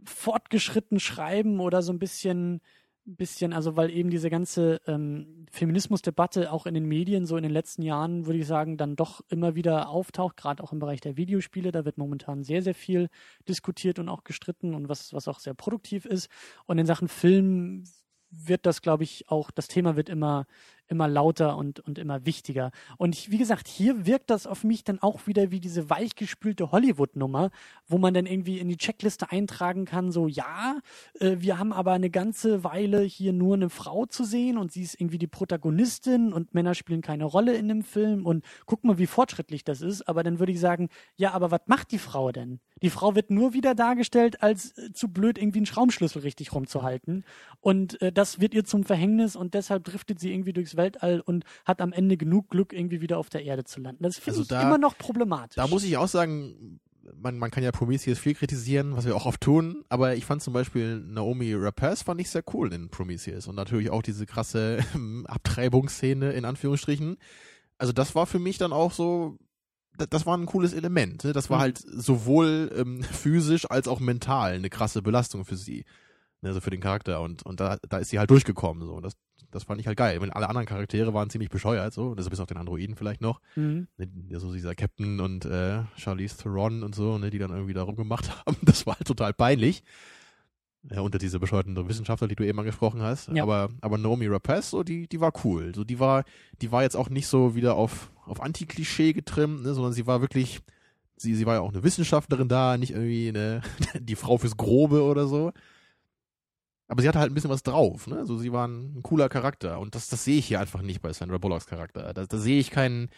fortgeschritten 0.05 1.01
schreiben 1.01 1.61
oder 1.61 1.83
so 1.83 1.93
ein 1.93 1.99
bisschen, 1.99 2.61
bisschen, 3.05 3.53
also 3.53 3.77
weil 3.77 3.91
eben 3.91 4.11
diese 4.11 4.31
ganze 4.31 4.81
ähm, 4.87 5.47
Feminismusdebatte 5.51 6.53
auch 6.53 6.66
in 6.66 6.74
den 6.74 6.87
Medien 6.87 7.27
so 7.27 7.37
in 7.37 7.43
den 7.43 7.53
letzten 7.53 7.83
Jahren, 7.83 8.27
würde 8.27 8.39
ich 8.39 8.47
sagen, 8.47 8.77
dann 8.77 8.97
doch 8.97 9.20
immer 9.29 9.55
wieder 9.55 9.89
auftaucht, 9.89 10.37
gerade 10.37 10.62
auch 10.62 10.73
im 10.73 10.79
Bereich 10.79 11.01
der 11.01 11.16
Videospiele. 11.16 11.73
Da 11.73 11.85
wird 11.85 11.99
momentan 11.99 12.43
sehr, 12.45 12.62
sehr 12.62 12.74
viel 12.74 13.09
diskutiert 13.49 13.99
und 13.99 14.09
auch 14.09 14.24
gestritten 14.24 14.74
und 14.74 14.89
was, 14.89 15.12
was 15.12 15.29
auch 15.29 15.41
sehr 15.41 15.55
produktiv 15.55 16.05
ist. 16.05 16.29
Und 16.66 16.79
in 16.79 16.87
Sachen 16.87 17.09
Film 17.09 17.85
wird 18.31 18.66
das, 18.66 18.83
glaube 18.83 19.05
ich, 19.05 19.29
auch, 19.29 19.51
das 19.51 19.69
Thema 19.69 19.97
wird 19.97 20.09
immer, 20.09 20.47
immer 20.93 21.09
lauter 21.09 21.56
und, 21.56 21.81
und 21.81 21.98
immer 21.98 22.24
wichtiger. 22.24 22.70
Und 22.98 23.16
ich, 23.16 23.31
wie 23.31 23.39
gesagt, 23.39 23.66
hier 23.66 24.06
wirkt 24.06 24.31
das 24.31 24.47
auf 24.47 24.62
mich 24.62 24.85
dann 24.85 25.01
auch 25.01 25.27
wieder 25.27 25.51
wie 25.51 25.59
diese 25.59 25.90
weichgespülte 25.90 26.70
Hollywood-Nummer, 26.70 27.51
wo 27.89 27.98
man 27.98 28.14
dann 28.14 28.27
irgendwie 28.27 28.59
in 28.59 28.69
die 28.69 28.77
Checkliste 28.77 29.32
eintragen 29.32 29.85
kann, 29.85 30.12
so 30.12 30.28
ja, 30.28 30.78
äh, 31.19 31.36
wir 31.39 31.59
haben 31.59 31.73
aber 31.73 31.93
eine 31.93 32.10
ganze 32.10 32.62
Weile 32.62 33.01
hier 33.01 33.32
nur 33.32 33.55
eine 33.55 33.70
Frau 33.70 34.06
zu 34.06 34.24
sehen 34.24 34.59
und 34.59 34.70
sie 34.70 34.82
ist 34.82 35.01
irgendwie 35.01 35.19
die 35.19 35.27
Protagonistin 35.27 36.32
und 36.32 36.55
Männer 36.55 36.74
spielen 36.74 37.01
keine 37.01 37.24
Rolle 37.24 37.55
in 37.55 37.69
dem 37.69 37.82
Film 37.82 38.27
und 38.27 38.44
guck 38.66 38.85
mal, 38.85 38.98
wie 38.98 39.06
fortschrittlich 39.06 39.64
das 39.64 39.81
ist. 39.81 40.09
Aber 40.09 40.23
dann 40.23 40.39
würde 40.39 40.52
ich 40.52 40.60
sagen, 40.60 40.89
ja, 41.16 41.32
aber 41.32 41.51
was 41.51 41.62
macht 41.66 41.90
die 41.90 41.98
Frau 41.98 42.31
denn? 42.31 42.60
Die 42.82 42.90
Frau 42.90 43.14
wird 43.14 43.31
nur 43.31 43.55
wieder 43.55 43.74
dargestellt, 43.74 44.43
als 44.43 44.77
äh, 44.77 44.93
zu 44.93 45.09
blöd, 45.09 45.39
irgendwie 45.39 45.60
einen 45.60 45.66
Schraubenschlüssel 45.66 46.23
richtig 46.23 46.52
rumzuhalten. 46.52 47.24
Und 47.60 48.01
äh, 48.02 48.12
das 48.12 48.40
wird 48.40 48.55
ihr 48.55 48.64
zum 48.64 48.85
Verhängnis 48.85 49.36
und 49.36 49.55
deshalb 49.55 49.85
driftet 49.85 50.19
sie 50.19 50.32
irgendwie 50.32 50.52
durchs 50.52 50.77
Weltall 50.82 51.20
und 51.20 51.44
hat 51.64 51.80
am 51.80 51.92
Ende 51.92 52.16
genug 52.16 52.50
Glück, 52.50 52.72
irgendwie 52.72 53.00
wieder 53.00 53.18
auf 53.18 53.30
der 53.30 53.44
Erde 53.44 53.64
zu 53.64 53.80
landen. 53.80 54.02
Das 54.02 54.16
finde 54.16 54.30
Also 54.30 54.42
ich 54.42 54.48
da- 54.48 54.62
immer 54.62 54.78
noch 54.78 54.98
problematisch. 54.98 55.56
Da 55.56 55.66
muss 55.66 55.84
ich 55.84 55.96
auch 55.96 56.09
sagen, 56.09 56.80
man, 57.20 57.36
man 57.38 57.50
kann 57.50 57.64
ja 57.64 57.72
Prometheus 57.72 58.18
viel 58.18 58.34
kritisieren, 58.34 58.94
was 58.96 59.04
wir 59.06 59.16
auch 59.16 59.26
oft 59.26 59.40
tun, 59.40 59.84
aber 59.88 60.14
ich 60.14 60.24
fand 60.24 60.40
zum 60.42 60.52
Beispiel 60.52 61.00
Naomi 61.00 61.52
Rapaz 61.54 62.02
fand 62.02 62.20
ich 62.20 62.30
sehr 62.30 62.44
cool 62.54 62.72
in 62.72 62.90
Prometheus 62.90 63.48
und 63.48 63.56
natürlich 63.56 63.90
auch 63.90 64.02
diese 64.02 64.24
krasse 64.24 64.78
Abtreibungsszene 65.46 66.32
in 66.32 66.44
Anführungsstrichen. 66.44 67.16
Also 67.78 67.92
das 67.92 68.14
war 68.14 68.26
für 68.26 68.38
mich 68.38 68.59
dann 68.59 68.72
auch 68.72 68.92
so, 68.92 69.38
da- 69.98 70.06
das 70.06 70.26
war 70.26 70.36
ein 70.38 70.46
cooles 70.46 70.72
Element. 70.72 71.24
Ne? 71.24 71.32
Das 71.32 71.50
war 71.50 71.59
Mhm. 71.59 71.62
halt 71.62 71.78
sowohl 71.78 72.70
ähm, 72.76 73.02
physisch 73.02 73.68
als 73.70 73.88
auch 73.88 74.00
mental 74.00 74.52
eine 74.54 74.70
krasse 74.70 75.02
Belastung 75.02 75.44
für 75.44 75.56
sie, 75.56 75.84
ne? 76.40 76.50
also 76.50 76.60
für 76.60 76.70
den 76.70 76.80
Charakter 76.80 77.20
und 77.20 77.44
und 77.44 77.60
da 77.60 77.78
da 77.88 77.98
ist 77.98 78.10
sie 78.10 78.18
halt 78.18 78.30
durchgekommen 78.30 78.86
so. 78.86 79.00
Das 79.00 79.14
das 79.53 79.65
fand 79.65 79.81
ich 79.81 79.87
halt 79.87 79.97
geil. 79.97 80.20
Wenn 80.20 80.31
alle 80.31 80.49
anderen 80.49 80.66
Charaktere 80.66 81.15
waren 81.15 81.31
ziemlich 81.31 81.51
bescheuert, 81.51 81.93
so, 81.93 82.15
das 82.15 82.29
bis 82.29 82.41
auf 82.41 82.47
den 82.47 82.57
Androiden 82.57 82.97
vielleicht 82.97 83.20
noch 83.20 83.41
mhm. 83.55 83.87
ne, 83.97 84.41
so 84.41 84.53
dieser 84.53 84.74
Captain 84.74 85.20
und 85.20 85.45
äh, 85.45 85.83
Charlize 85.97 86.37
Theron 86.37 86.83
und 86.83 86.95
so, 86.95 87.19
ne, 87.19 87.31
die 87.31 87.39
dann 87.39 87.51
irgendwie 87.51 87.74
da 87.74 87.83
rumgemacht 87.83 88.31
haben. 88.47 88.57
Das 88.62 88.87
war 88.87 88.97
halt 88.97 89.07
total 89.07 89.33
peinlich. 89.33 89.85
Ja, 90.91 91.01
unter 91.01 91.19
diese 91.19 91.39
bescheuerten 91.39 91.77
Wissenschaftler, 91.89 92.27
die 92.27 92.35
du 92.35 92.45
eben 92.45 92.59
angesprochen 92.59 93.03
hast. 93.03 93.29
Ja. 93.29 93.45
Aber, 93.45 93.69
aber 93.81 93.99
Naomi 93.99 94.27
Rapaz, 94.27 94.70
so, 94.70 94.83
die, 94.83 95.07
die 95.07 95.20
war 95.20 95.33
cool. 95.45 95.73
So, 95.74 95.85
die 95.85 96.01
war, 96.01 96.24
die 96.61 96.73
war 96.73 96.83
jetzt 96.83 96.97
auch 96.97 97.09
nicht 97.09 97.29
so 97.29 97.55
wieder 97.55 97.77
auf, 97.77 98.11
auf 98.27 98.43
Anti-Klischee 98.43 99.12
getrimmt, 99.12 99.62
ne, 99.62 99.74
sondern 99.74 99.93
sie 99.93 100.09
war 100.09 100.20
wirklich, 100.20 100.61
sie, 101.16 101.37
sie 101.37 101.47
war 101.47 101.55
ja 101.55 101.61
auch 101.61 101.73
eine 101.73 101.85
Wissenschaftlerin 101.85 102.49
da, 102.49 102.79
nicht 102.79 102.93
irgendwie 102.93 103.29
eine, 103.29 103.62
die 104.01 104.16
Frau 104.16 104.39
fürs 104.39 104.57
Grobe 104.57 105.05
oder 105.05 105.29
so. 105.29 105.53
Aber 106.93 107.01
sie 107.01 107.09
hatte 107.09 107.20
halt 107.20 107.31
ein 107.31 107.35
bisschen 107.35 107.48
was 107.48 107.62
drauf, 107.62 108.06
ne? 108.06 108.27
So, 108.27 108.36
sie 108.36 108.52
war 108.52 108.69
ein, 108.69 108.98
ein 108.98 109.02
cooler 109.02 109.31
Charakter. 109.31 109.81
Und 109.81 109.94
das, 109.94 110.09
das 110.10 110.24
sehe 110.24 110.36
ich 110.39 110.47
hier 110.47 110.60
einfach 110.60 110.82
nicht 110.82 111.01
bei 111.01 111.10
Sandra 111.14 111.39
Bullocks 111.39 111.64
Charakter. 111.64 112.12
Da, 112.12 112.27
da 112.27 112.36
sehe 112.36 112.60
ich 112.60 112.70
keinen, 112.70 113.09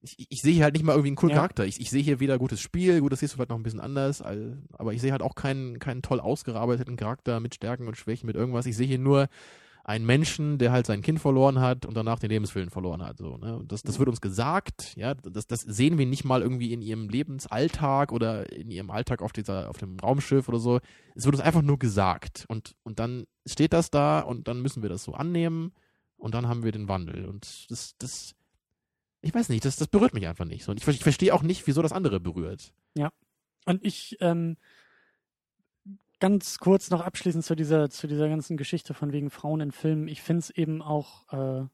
ich, 0.00 0.26
ich 0.28 0.42
sehe 0.42 0.54
hier 0.54 0.62
halt 0.62 0.74
nicht 0.74 0.84
mal 0.84 0.92
irgendwie 0.92 1.08
einen 1.08 1.16
coolen 1.16 1.32
Ja. 1.32 1.38
Charakter. 1.38 1.66
Ich, 1.66 1.80
ich 1.80 1.90
sehe 1.90 2.04
hier 2.04 2.20
weder 2.20 2.38
gutes 2.38 2.60
Spiel, 2.60 3.00
gut, 3.00 3.10
das 3.10 3.18
siehst 3.18 3.32
du 3.32 3.36
vielleicht 3.36 3.50
noch 3.50 3.58
ein 3.58 3.64
bisschen 3.64 3.80
anders, 3.80 4.22
aber 4.22 4.92
ich 4.92 5.00
sehe 5.00 5.10
halt 5.10 5.22
auch 5.22 5.34
keinen, 5.34 5.80
keinen 5.80 6.02
toll 6.02 6.20
ausgearbeiteten 6.20 6.96
Charakter 6.96 7.40
mit 7.40 7.56
Stärken 7.56 7.88
und 7.88 7.96
Schwächen, 7.96 8.28
mit 8.28 8.36
irgendwas. 8.36 8.64
Ich 8.66 8.76
sehe 8.76 8.86
hier 8.86 9.00
nur 9.00 9.28
einen 9.86 10.04
Menschen, 10.04 10.58
der 10.58 10.72
halt 10.72 10.84
sein 10.84 11.00
Kind 11.00 11.20
verloren 11.20 11.60
hat 11.60 11.86
und 11.86 11.96
danach 11.96 12.18
den 12.18 12.30
Lebenswillen 12.30 12.70
verloren 12.70 13.04
hat. 13.04 13.18
So, 13.18 13.36
ne? 13.36 13.56
Und 13.56 13.70
das, 13.70 13.82
das 13.82 14.00
wird 14.00 14.08
uns 14.08 14.20
gesagt, 14.20 14.96
ja, 14.96 15.14
das, 15.14 15.46
das 15.46 15.60
sehen 15.60 15.96
wir 15.96 16.06
nicht 16.06 16.24
mal 16.24 16.42
irgendwie 16.42 16.72
in 16.72 16.82
ihrem 16.82 17.08
Lebensalltag 17.08 18.10
oder 18.10 18.52
in 18.52 18.72
ihrem 18.72 18.90
Alltag 18.90 19.22
auf 19.22 19.32
dieser, 19.32 19.70
auf 19.70 19.78
dem 19.78 19.96
Raumschiff 20.00 20.48
oder 20.48 20.58
so. 20.58 20.80
Es 21.14 21.24
wird 21.24 21.36
uns 21.36 21.44
einfach 21.44 21.62
nur 21.62 21.78
gesagt. 21.78 22.46
Und, 22.48 22.74
und 22.82 22.98
dann 22.98 23.26
steht 23.46 23.72
das 23.72 23.90
da 23.90 24.18
und 24.18 24.48
dann 24.48 24.60
müssen 24.60 24.82
wir 24.82 24.88
das 24.88 25.04
so 25.04 25.14
annehmen 25.14 25.72
und 26.16 26.34
dann 26.34 26.48
haben 26.48 26.64
wir 26.64 26.72
den 26.72 26.88
Wandel. 26.88 27.24
Und 27.24 27.70
das, 27.70 27.94
das, 27.98 28.34
ich 29.20 29.32
weiß 29.32 29.50
nicht, 29.50 29.64
das, 29.64 29.76
das 29.76 29.86
berührt 29.86 30.14
mich 30.14 30.26
einfach 30.26 30.46
nicht. 30.46 30.64
So, 30.64 30.72
Und 30.72 30.80
ich, 30.80 30.88
ich 30.88 31.02
verstehe 31.04 31.32
auch 31.32 31.42
nicht, 31.42 31.64
wieso 31.68 31.80
das 31.80 31.92
andere 31.92 32.18
berührt. 32.18 32.72
Und 33.66 33.84
ich, 33.84 34.16
ähm, 34.18 34.56
ganz 36.20 36.58
kurz 36.58 36.90
noch 36.90 37.00
abschließend 37.00 37.44
zu 37.44 37.54
dieser, 37.54 37.90
zu 37.90 38.06
dieser 38.06 38.28
ganzen 38.28 38.56
Geschichte 38.56 38.94
von 38.94 39.12
wegen 39.12 39.30
Frauen 39.30 39.60
in 39.60 39.72
Filmen. 39.72 40.08
Ich 40.08 40.22
finde 40.22 40.40
es 40.40 40.50
eben 40.50 40.82
auch 40.82 41.32
äh, 41.32 41.66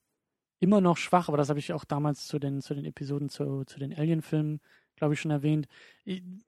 immer 0.60 0.80
noch 0.80 0.96
schwach, 0.96 1.28
aber 1.28 1.36
das 1.36 1.48
habe 1.48 1.58
ich 1.58 1.72
auch 1.72 1.84
damals 1.84 2.26
zu 2.26 2.38
den, 2.38 2.60
zu 2.60 2.74
den 2.74 2.84
Episoden 2.84 3.28
zu, 3.28 3.64
zu 3.64 3.78
den 3.78 3.92
Alien-Filmen, 3.92 4.60
glaube 4.96 5.14
ich, 5.14 5.20
schon 5.20 5.30
erwähnt. 5.30 5.66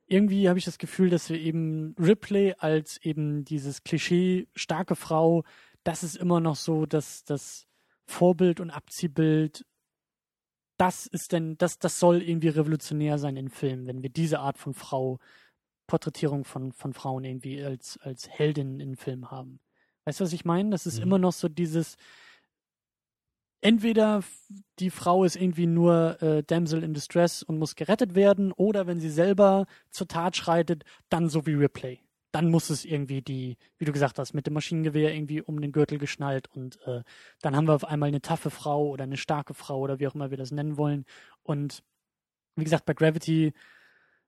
Irgendwie 0.07 0.49
habe 0.49 0.59
ich 0.59 0.65
das 0.65 0.79
Gefühl, 0.79 1.11
dass 1.11 1.29
wir 1.31 1.41
eben 1.41 1.95
Ripley 1.99 2.55
als 2.59 2.99
eben 3.03 3.45
dieses 3.45 3.83
Klischee 3.83 4.49
starke 4.55 4.97
Frau, 4.97 5.45
das 5.83 6.03
ist 6.03 6.17
immer 6.17 6.41
noch 6.41 6.57
so, 6.57 6.87
dass 6.87 7.25
das 7.25 7.67
Vorbild 8.07 8.61
und 8.61 8.71
Abziehbild 8.71 9.65
das 10.77 11.07
ist 11.07 11.33
denn, 11.33 11.57
das, 11.59 11.79
das 11.79 12.01
soll 12.01 12.23
irgendwie 12.23 12.49
revolutionär 12.49 13.19
sein 13.19 13.37
in 13.37 13.49
Filmen, 13.49 13.87
wenn 13.87 14.03
wir 14.03 14.11
diese 14.11 14.41
Art 14.41 14.59
von 14.59 14.75
Frau, 14.75 15.19
Porträtierung 15.87 16.45
von, 16.45 16.73
von 16.73 16.93
Frauen 16.95 17.25
irgendwie 17.25 17.63
als, 17.63 17.99
als 18.03 18.29
Heldin 18.29 18.81
in 18.81 18.97
Filmen 18.97 19.31
haben. 19.31 19.61
Weißt 20.05 20.21
du, 20.21 20.25
was 20.25 20.33
ich 20.33 20.45
meine? 20.45 20.71
Das 20.71 20.87
ist 20.87 20.97
Mhm. 20.99 21.03
immer 21.03 21.19
noch 21.19 21.33
so 21.33 21.49
dieses, 21.49 21.97
entweder 23.61 24.23
die 24.79 24.91
Frau 24.91 25.25
ist 25.25 25.37
irgendwie 25.37 25.67
nur 25.67 26.21
äh, 26.23 26.43
Damsel 26.43 26.83
in 26.85 26.95
Distress 26.95 27.43
und 27.43 27.59
muss 27.59 27.75
gerettet 27.77 28.15
werden, 28.15 28.53
oder 28.53 28.87
wenn 28.87 29.01
sie 29.01 29.11
selber 29.11 29.67
zur 29.91 30.07
Tat 30.09 30.37
schreitet, 30.37 30.85
dann 31.09 31.29
so 31.29 31.47
wie 31.47 31.55
Ripley. 31.55 32.01
Dann 32.33 32.51
muss 32.51 32.69
es 32.69 32.85
irgendwie 32.85 33.23
die, 33.23 33.57
wie 33.79 33.85
du 33.85 33.93
gesagt 33.93 34.19
hast, 34.19 34.35
mit 34.35 34.47
dem 34.47 34.55
Maschinengewehr 34.55 35.15
irgendwie 35.15 35.41
um 35.41 35.61
den 35.61 35.73
Gürtel 35.73 35.99
geschnallt 35.99 36.49
und 36.49 36.79
äh, 36.87 37.03
dann 37.41 37.57
haben 37.57 37.67
wir 37.67 37.75
auf 37.75 37.85
einmal 37.85 38.09
eine 38.09 38.21
taffe 38.21 38.51
Frau 38.51 38.89
oder 38.89 39.05
eine 39.05 39.17
starke 39.17 39.55
Frau 39.55 39.79
oder 39.81 39.99
wie 40.01 40.09
auch 40.09 40.15
immer 40.15 40.31
wir 40.31 40.39
das 40.39 40.51
nennen 40.51 40.77
wollen. 40.77 41.05
Und 41.43 41.83
wie 42.57 42.65
gesagt, 42.65 42.85
bei 42.87 42.93
Gravity 42.93 43.53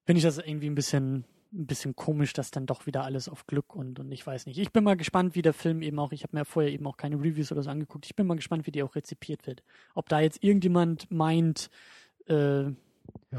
finde 0.06 0.18
ich 0.18 0.24
das 0.24 0.38
irgendwie 0.38 0.70
ein 0.70 0.74
bisschen, 0.76 1.24
ein 1.56 1.66
bisschen 1.66 1.96
komisch, 1.96 2.32
dass 2.32 2.50
dann 2.50 2.66
doch 2.66 2.86
wieder 2.86 3.04
alles 3.04 3.28
auf 3.28 3.46
Glück 3.46 3.74
und, 3.74 3.98
und 3.98 4.12
ich 4.12 4.26
weiß 4.26 4.46
nicht. 4.46 4.58
Ich 4.58 4.72
bin 4.72 4.84
mal 4.84 4.96
gespannt, 4.96 5.34
wie 5.34 5.42
der 5.42 5.52
Film 5.54 5.82
eben 5.82 5.98
auch, 5.98 6.12
ich 6.12 6.22
habe 6.22 6.36
mir 6.36 6.44
vorher 6.44 6.70
eben 6.72 6.86
auch 6.86 6.96
keine 6.96 7.16
Reviews 7.16 7.50
oder 7.52 7.62
so 7.62 7.70
angeguckt, 7.70 8.06
ich 8.06 8.14
bin 8.14 8.26
mal 8.26 8.36
gespannt, 8.36 8.66
wie 8.66 8.70
der 8.70 8.84
auch 8.84 8.94
rezipiert 8.94 9.46
wird. 9.46 9.62
Ob 9.94 10.08
da 10.08 10.20
jetzt 10.20 10.42
irgendjemand 10.44 11.10
meint, 11.10 11.70
äh, 12.28 12.64
Ja, 12.64 12.74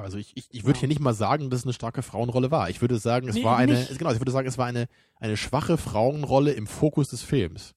also 0.01 0.17
ich, 0.17 0.35
ich, 0.35 0.47
ich 0.51 0.63
würde 0.63 0.77
Ja. 0.77 0.81
hier 0.81 0.89
nicht 0.89 1.01
mal 1.01 1.13
sagen, 1.13 1.49
dass 1.49 1.59
es 1.61 1.65
eine 1.65 1.73
starke 1.73 2.01
Frauenrolle 2.01 2.51
war. 2.51 2.69
Ich 2.69 2.81
würde 2.81 2.97
sagen, 2.97 3.27
es 3.27 3.35
Nee, 3.35 3.43
war 3.43 3.57
eine, 3.57 3.73
nicht. 3.73 3.97
genau, 3.97 4.11
ich 4.11 4.19
würde 4.19 4.31
sagen, 4.31 4.47
es 4.47 4.57
war 4.57 4.65
eine, 4.65 4.87
eine 5.19 5.37
schwache 5.37 5.77
Frauenrolle 5.77 6.53
im 6.53 6.67
Fokus 6.67 7.09
des 7.09 7.21
Films. 7.21 7.73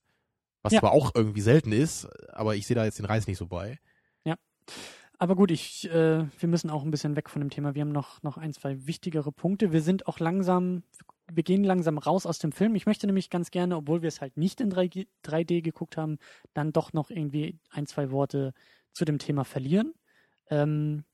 Was 0.63 0.73
Ja. 0.73 0.81
zwar 0.81 0.93
auch 0.93 1.13
irgendwie 1.15 1.41
selten 1.41 1.73
ist, 1.73 2.07
aber 2.31 2.55
ich 2.57 2.67
sehe 2.67 2.77
da 2.77 2.85
jetzt 2.85 2.99
den 2.99 3.07
Reiz 3.07 3.27
nicht 3.27 3.39
so 3.39 3.47
bei. 3.47 3.79
Aber 5.23 5.37
gut, 5.37 5.51
ich, 5.51 5.87
äh, 5.91 6.25
wir 6.39 6.49
müssen 6.49 6.71
auch 6.71 6.83
ein 6.83 6.91
bisschen 6.91 7.15
weg 7.15 7.29
von 7.29 7.41
dem 7.41 7.51
Thema. 7.51 7.75
Wir 7.75 7.83
haben 7.83 7.93
noch, 7.93 8.23
noch 8.23 8.39
ein, 8.39 8.55
zwei 8.55 8.87
wichtigere 8.87 9.31
Punkte. 9.31 9.71
Wir 9.71 9.83
sind 9.83 10.07
auch 10.07 10.19
langsam, 10.19 10.83
wir 11.31 11.43
gehen 11.43 11.63
langsam 11.63 11.99
raus 11.99 12.25
aus 12.25 12.39
dem 12.39 12.53
Film. 12.53 12.75
Ich 12.75 12.87
möchte 12.87 13.07
nämlich 13.07 13.29
ganz 13.29 13.51
gerne, 13.51 13.77
obwohl 13.77 14.01
wir 14.01 14.09
es 14.09 14.23
halt 14.23 14.39
nicht 14.39 14.63
in 14.63 14.73
3G 14.73 15.09
3D 15.23 15.61
geguckt 15.61 15.99
haben, 15.99 16.17
dann 16.55 16.73
doch 16.73 16.95
noch 16.95 17.11
irgendwie 17.11 17.59
ein, 17.69 17.87
zwei 17.87 18.11
Worte 18.11 18.55
zu 18.95 19.05
dem 19.05 19.19
Thema 19.19 19.45
verlieren. 19.45 19.93
Ähm, 20.49 21.05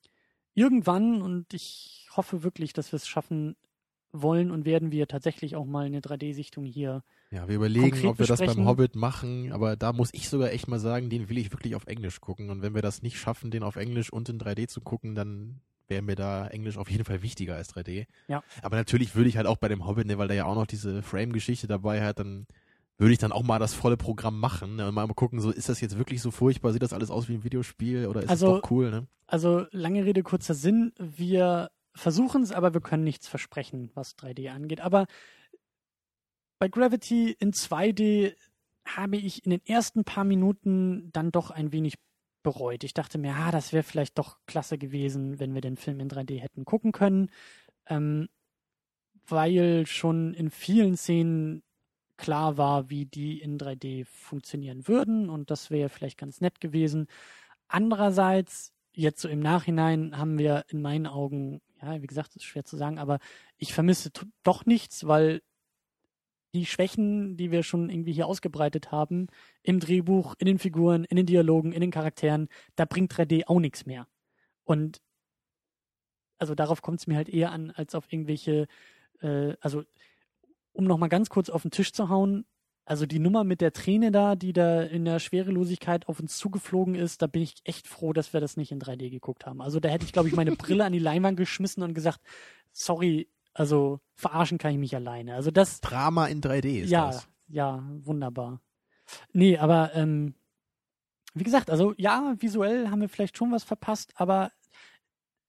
irgendwann, 0.53 1.21
und 1.21 1.53
ich 1.53 2.07
hoffe 2.15 2.43
wirklich, 2.43 2.71
dass 2.71 2.93
wir 2.93 2.97
es 2.97 3.09
schaffen 3.09 3.57
wollen 4.13 4.51
und 4.51 4.63
werden 4.63 4.93
wir 4.93 5.09
tatsächlich 5.09 5.57
auch 5.57 5.65
mal 5.65 5.85
eine 5.85 5.99
3D-Sichtung 5.99 6.63
hier 6.63 7.03
Ja, 7.29 7.47
wir 7.47 7.55
überlegen, 7.55 7.89
Konkret 7.91 8.05
ob 8.05 8.19
wir 8.19 8.25
das 8.25 8.39
beim 8.39 8.47
besprechen. 8.47 8.67
Hobbit 8.67 8.95
machen, 8.95 9.51
aber 9.51 9.75
da 9.75 9.91
muss 9.91 10.09
ich 10.13 10.29
sogar 10.29 10.51
echt 10.51 10.67
mal 10.67 10.79
sagen, 10.79 11.09
den 11.09 11.27
will 11.29 11.37
ich 11.37 11.51
wirklich 11.51 11.75
auf 11.75 11.85
Englisch 11.85 12.21
gucken. 12.21 12.49
Und 12.49 12.61
wenn 12.61 12.73
wir 12.73 12.81
das 12.81 13.01
nicht 13.01 13.17
schaffen, 13.19 13.51
den 13.51 13.63
auf 13.63 13.75
Englisch 13.75 14.11
und 14.13 14.29
in 14.29 14.39
3D 14.39 14.67
zu 14.67 14.79
gucken, 14.81 15.13
dann 15.13 15.59
wäre 15.89 16.01
mir 16.01 16.15
da 16.15 16.47
Englisch 16.47 16.77
auf 16.77 16.89
jeden 16.89 17.03
Fall 17.05 17.21
wichtiger 17.21 17.55
als 17.55 17.73
3D. 17.73 18.07
Ja. 18.27 18.43
Aber 18.61 18.77
natürlich 18.77 19.15
würde 19.15 19.29
ich 19.29 19.37
halt 19.37 19.47
auch 19.47 19.57
bei 19.57 19.67
dem 19.67 19.85
Hobbit, 19.85 20.07
ne, 20.07 20.17
weil 20.17 20.27
der 20.27 20.37
ja 20.37 20.45
auch 20.45 20.55
noch 20.55 20.67
diese 20.67 21.01
Frame-Geschichte 21.01 21.67
dabei 21.67 22.01
hat, 22.03 22.19
dann 22.19 22.45
würde 22.97 23.13
ich 23.13 23.19
dann 23.19 23.31
auch 23.31 23.43
mal 23.43 23.59
das 23.59 23.73
volle 23.73 23.95
Programm 23.97 24.39
machen 24.39 24.77
ne, 24.77 24.87
und 24.87 24.95
mal 24.95 25.07
gucken, 25.09 25.39
so 25.39 25.51
ist 25.51 25.69
das 25.69 25.81
jetzt 25.81 25.97
wirklich 25.97 26.21
so 26.21 26.31
furchtbar, 26.31 26.73
sieht 26.73 26.81
das 26.81 26.93
alles 26.93 27.11
aus 27.11 27.27
wie 27.29 27.35
ein 27.35 27.43
Videospiel 27.43 28.07
oder 28.07 28.23
ist 28.23 28.29
Also- 28.29 28.55
es 28.55 28.61
doch 28.61 28.71
cool, 28.71 28.89
ne? 28.89 29.07
Also 29.27 29.65
lange 29.71 30.05
Rede, 30.05 30.23
kurzer 30.23 30.53
Sinn. 30.53 30.93
Wir 30.97 31.69
versuchen 31.93 32.41
es, 32.43 32.53
aber 32.53 32.73
wir 32.73 32.79
können 32.81 33.03
nichts 33.03 33.27
versprechen, 33.27 33.91
was 33.93 34.15
3D 34.17 34.49
angeht. 34.49 34.79
Aber 34.79 35.05
bei 36.59 36.67
Gravity 36.67 37.35
in 37.39 37.51
2D 37.51 38.35
habe 38.85 39.17
ich 39.17 39.43
in 39.45 39.51
den 39.51 39.65
ersten 39.65 40.03
paar 40.03 40.23
Minuten 40.23 41.11
dann 41.11 41.31
doch 41.31 41.51
ein 41.51 41.71
wenig 41.71 41.95
bereut. 42.43 42.83
Ich 42.83 42.93
dachte 42.93 43.17
mir, 43.17 43.35
ah, 43.35 43.51
das 43.51 43.73
wäre 43.73 43.83
vielleicht 43.83 44.17
doch 44.17 44.37
klasse 44.45 44.77
gewesen, 44.77 45.39
wenn 45.39 45.53
wir 45.53 45.61
den 45.61 45.75
Film 45.75 45.99
in 45.99 46.09
3D 46.09 46.39
hätten 46.39 46.65
gucken 46.65 46.91
können. 46.91 47.29
Ähm, 47.87 48.29
weil 49.27 49.85
schon 49.85 50.33
in 50.33 50.49
vielen 50.49 50.95
Szenen 50.95 51.63
klar 52.15 52.57
war, 52.57 52.89
wie 52.89 53.05
die 53.05 53.39
in 53.39 53.57
3D 53.57 54.05
funktionieren 54.05 54.87
würden 54.87 55.29
und 55.29 55.51
das 55.51 55.69
wäre 55.69 55.89
vielleicht 55.89 56.17
ganz 56.17 56.41
nett 56.41 56.59
gewesen. 56.59 57.07
Andererseits, 57.67 58.73
jetzt 58.93 59.21
so 59.21 59.27
im 59.27 59.39
Nachhinein, 59.39 60.17
haben 60.17 60.37
wir 60.37 60.65
in 60.69 60.81
meinen 60.81 61.05
Augen, 61.05 61.61
ja, 61.81 62.01
wie 62.01 62.07
gesagt, 62.07 62.35
ist 62.35 62.45
schwer 62.45 62.65
zu 62.65 62.77
sagen, 62.77 62.97
aber 62.97 63.19
ich 63.57 63.73
vermisse 63.73 64.09
doch 64.43 64.65
nichts, 64.65 65.05
weil 65.05 65.41
die 66.57 66.65
Schwächen, 66.65 67.37
die 67.37 67.51
wir 67.51 67.63
schon 67.63 67.89
irgendwie 67.89 68.13
hier 68.13 68.27
ausgebreitet 68.27 68.91
haben, 68.91 69.27
im 69.63 69.79
Drehbuch, 69.79 70.35
in 70.39 70.47
den 70.47 70.59
Figuren, 70.59 71.03
in 71.05 71.17
den 71.17 71.25
Dialogen, 71.25 71.71
in 71.71 71.81
den 71.81 71.91
Charakteren, 71.91 72.49
da 72.75 72.85
bringt 72.85 73.13
3D 73.13 73.47
auch 73.47 73.59
nichts 73.59 73.85
mehr. 73.85 74.07
Und 74.63 75.01
also 76.37 76.55
darauf 76.55 76.81
kommt 76.81 76.99
es 76.99 77.07
mir 77.07 77.15
halt 77.15 77.29
eher 77.29 77.51
an, 77.51 77.71
als 77.71 77.95
auf 77.95 78.11
irgendwelche, 78.11 78.67
äh, 79.21 79.55
also 79.61 79.83
um 80.73 80.85
nochmal 80.85 81.09
ganz 81.09 81.29
kurz 81.29 81.49
auf 81.49 81.63
den 81.63 81.71
Tisch 81.71 81.93
zu 81.93 82.09
hauen, 82.09 82.45
also 82.85 83.05
die 83.05 83.19
Nummer 83.19 83.43
mit 83.43 83.59
der 83.59 83.73
Träne 83.73 84.11
da, 84.11 84.35
die 84.35 84.53
da 84.53 84.81
in 84.81 85.03
der 85.03 85.19
Schwerelosigkeit 85.19 86.07
auf 86.07 86.21
uns 86.21 86.37
zugeflogen 86.37 86.95
ist, 86.95 87.21
da 87.21 87.27
bin 87.27 87.41
ich 87.41 87.55
echt 87.65 87.85
froh, 87.85 88.13
dass 88.13 88.31
wir 88.31 88.39
das 88.39 88.55
nicht 88.55 88.71
in 88.71 88.79
3D 88.79 89.09
geguckt 89.09 89.45
haben. 89.45 89.61
Also 89.61 89.81
da 89.81 89.89
hätte 89.89 90.05
ich, 90.05 90.13
glaube 90.13 90.29
ich, 90.29 90.35
meine 90.35 90.55
Brille 90.55 90.85
an 90.85 90.93
die 90.93 90.99
Leinwand 90.99 91.37
geschmissen 91.37 91.83
und 91.83 91.93
gesagt, 91.93 92.21
sorry, 92.71 93.27
also 93.57 93.99
verarschen 94.15 94.57
kann 94.57 94.71
ich 94.71 94.77
mich 94.77 94.95
alleine. 94.95 95.35
Also 95.35 95.51
das. 95.51 95.81
Drama 95.81 96.27
in 96.27 96.41
3D 96.41 96.83
ist 96.83 96.89
ja, 96.91 97.07
das. 97.07 97.27
Ja, 97.47 97.83
wunderbar. 98.03 98.61
Nee, 99.33 99.57
aber 99.57 99.95
ähm, 99.95 100.35
wie 101.33 101.43
gesagt, 101.43 101.69
also 101.69 101.93
ja, 101.97 102.35
visuell 102.39 102.89
haben 102.89 103.01
wir 103.01 103.09
vielleicht 103.09 103.37
schon 103.37 103.51
was 103.51 103.63
verpasst, 103.63 104.13
aber 104.15 104.51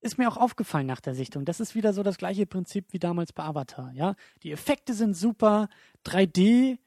ist 0.01 0.17
mir 0.17 0.29
auch 0.29 0.37
aufgefallen 0.37 0.87
nach 0.87 1.01
der 1.01 1.15
Sichtung. 1.15 1.45
Das 1.45 1.61
ist 1.61 1.75
wieder 1.75 1.93
so 1.93 2.03
das 2.03 2.19
gleiche 2.19 2.47
Prinzip 2.47 2.93
wie 2.93 2.99
damals 2.99 3.33
bei 3.33 3.43
Avatar, 3.43 3.93
ja. 3.93 4.15
Die 4.43 4.53
Effekte 4.53 4.95
sind 4.95 5.15
super, 5.15 5.69
3D 6.07 6.79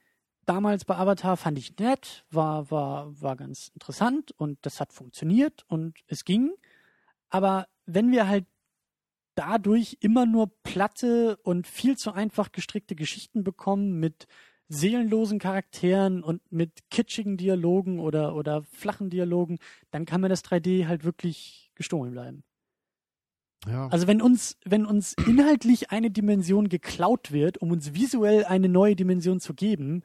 damals 0.45 0.85
bei 0.85 0.95
Avatar 0.95 1.38
fand 1.38 1.57
ich 1.57 1.77
nett, 1.77 2.26
war, 2.31 2.72
war, 2.72 3.22
war 3.22 3.35
ganz 3.35 3.69
interessant 3.73 4.31
und 4.38 4.57
das 4.64 4.80
hat 4.80 4.91
funktioniert 4.91 5.65
und 5.68 5.99
es 6.07 6.26
ging. 6.26 6.52
Aber 7.30 7.68
wenn 7.85 8.11
wir 8.11 8.27
halt 8.27 8.45
dadurch 9.35 9.97
immer 10.01 10.25
nur 10.25 10.51
platte 10.63 11.37
und 11.43 11.67
viel 11.67 11.97
zu 11.97 12.11
einfach 12.13 12.51
gestrickte 12.51 12.95
Geschichten 12.95 13.43
bekommen 13.43 13.99
mit 13.99 14.27
seelenlosen 14.67 15.39
Charakteren 15.39 16.23
und 16.23 16.41
mit 16.51 16.89
kitschigen 16.89 17.37
Dialogen 17.37 17.99
oder, 17.99 18.35
oder 18.35 18.63
flachen 18.63 19.09
Dialogen, 19.09 19.59
dann 19.91 20.05
kann 20.05 20.21
mir 20.21 20.29
das 20.29 20.45
3D 20.45 20.87
halt 20.87 21.03
wirklich 21.03 21.71
gestohlen 21.75 22.11
bleiben. 22.11 22.43
Ja. 23.67 23.87
Also 23.89 24.07
wenn 24.07 24.21
uns, 24.21 24.57
wenn 24.65 24.85
uns 24.85 25.13
inhaltlich 25.27 25.91
eine 25.91 26.09
Dimension 26.09 26.69
geklaut 26.69 27.31
wird, 27.31 27.59
um 27.59 27.71
uns 27.71 27.93
visuell 27.93 28.45
eine 28.45 28.69
neue 28.69 28.95
Dimension 28.95 29.39
zu 29.39 29.53
geben, 29.53 30.03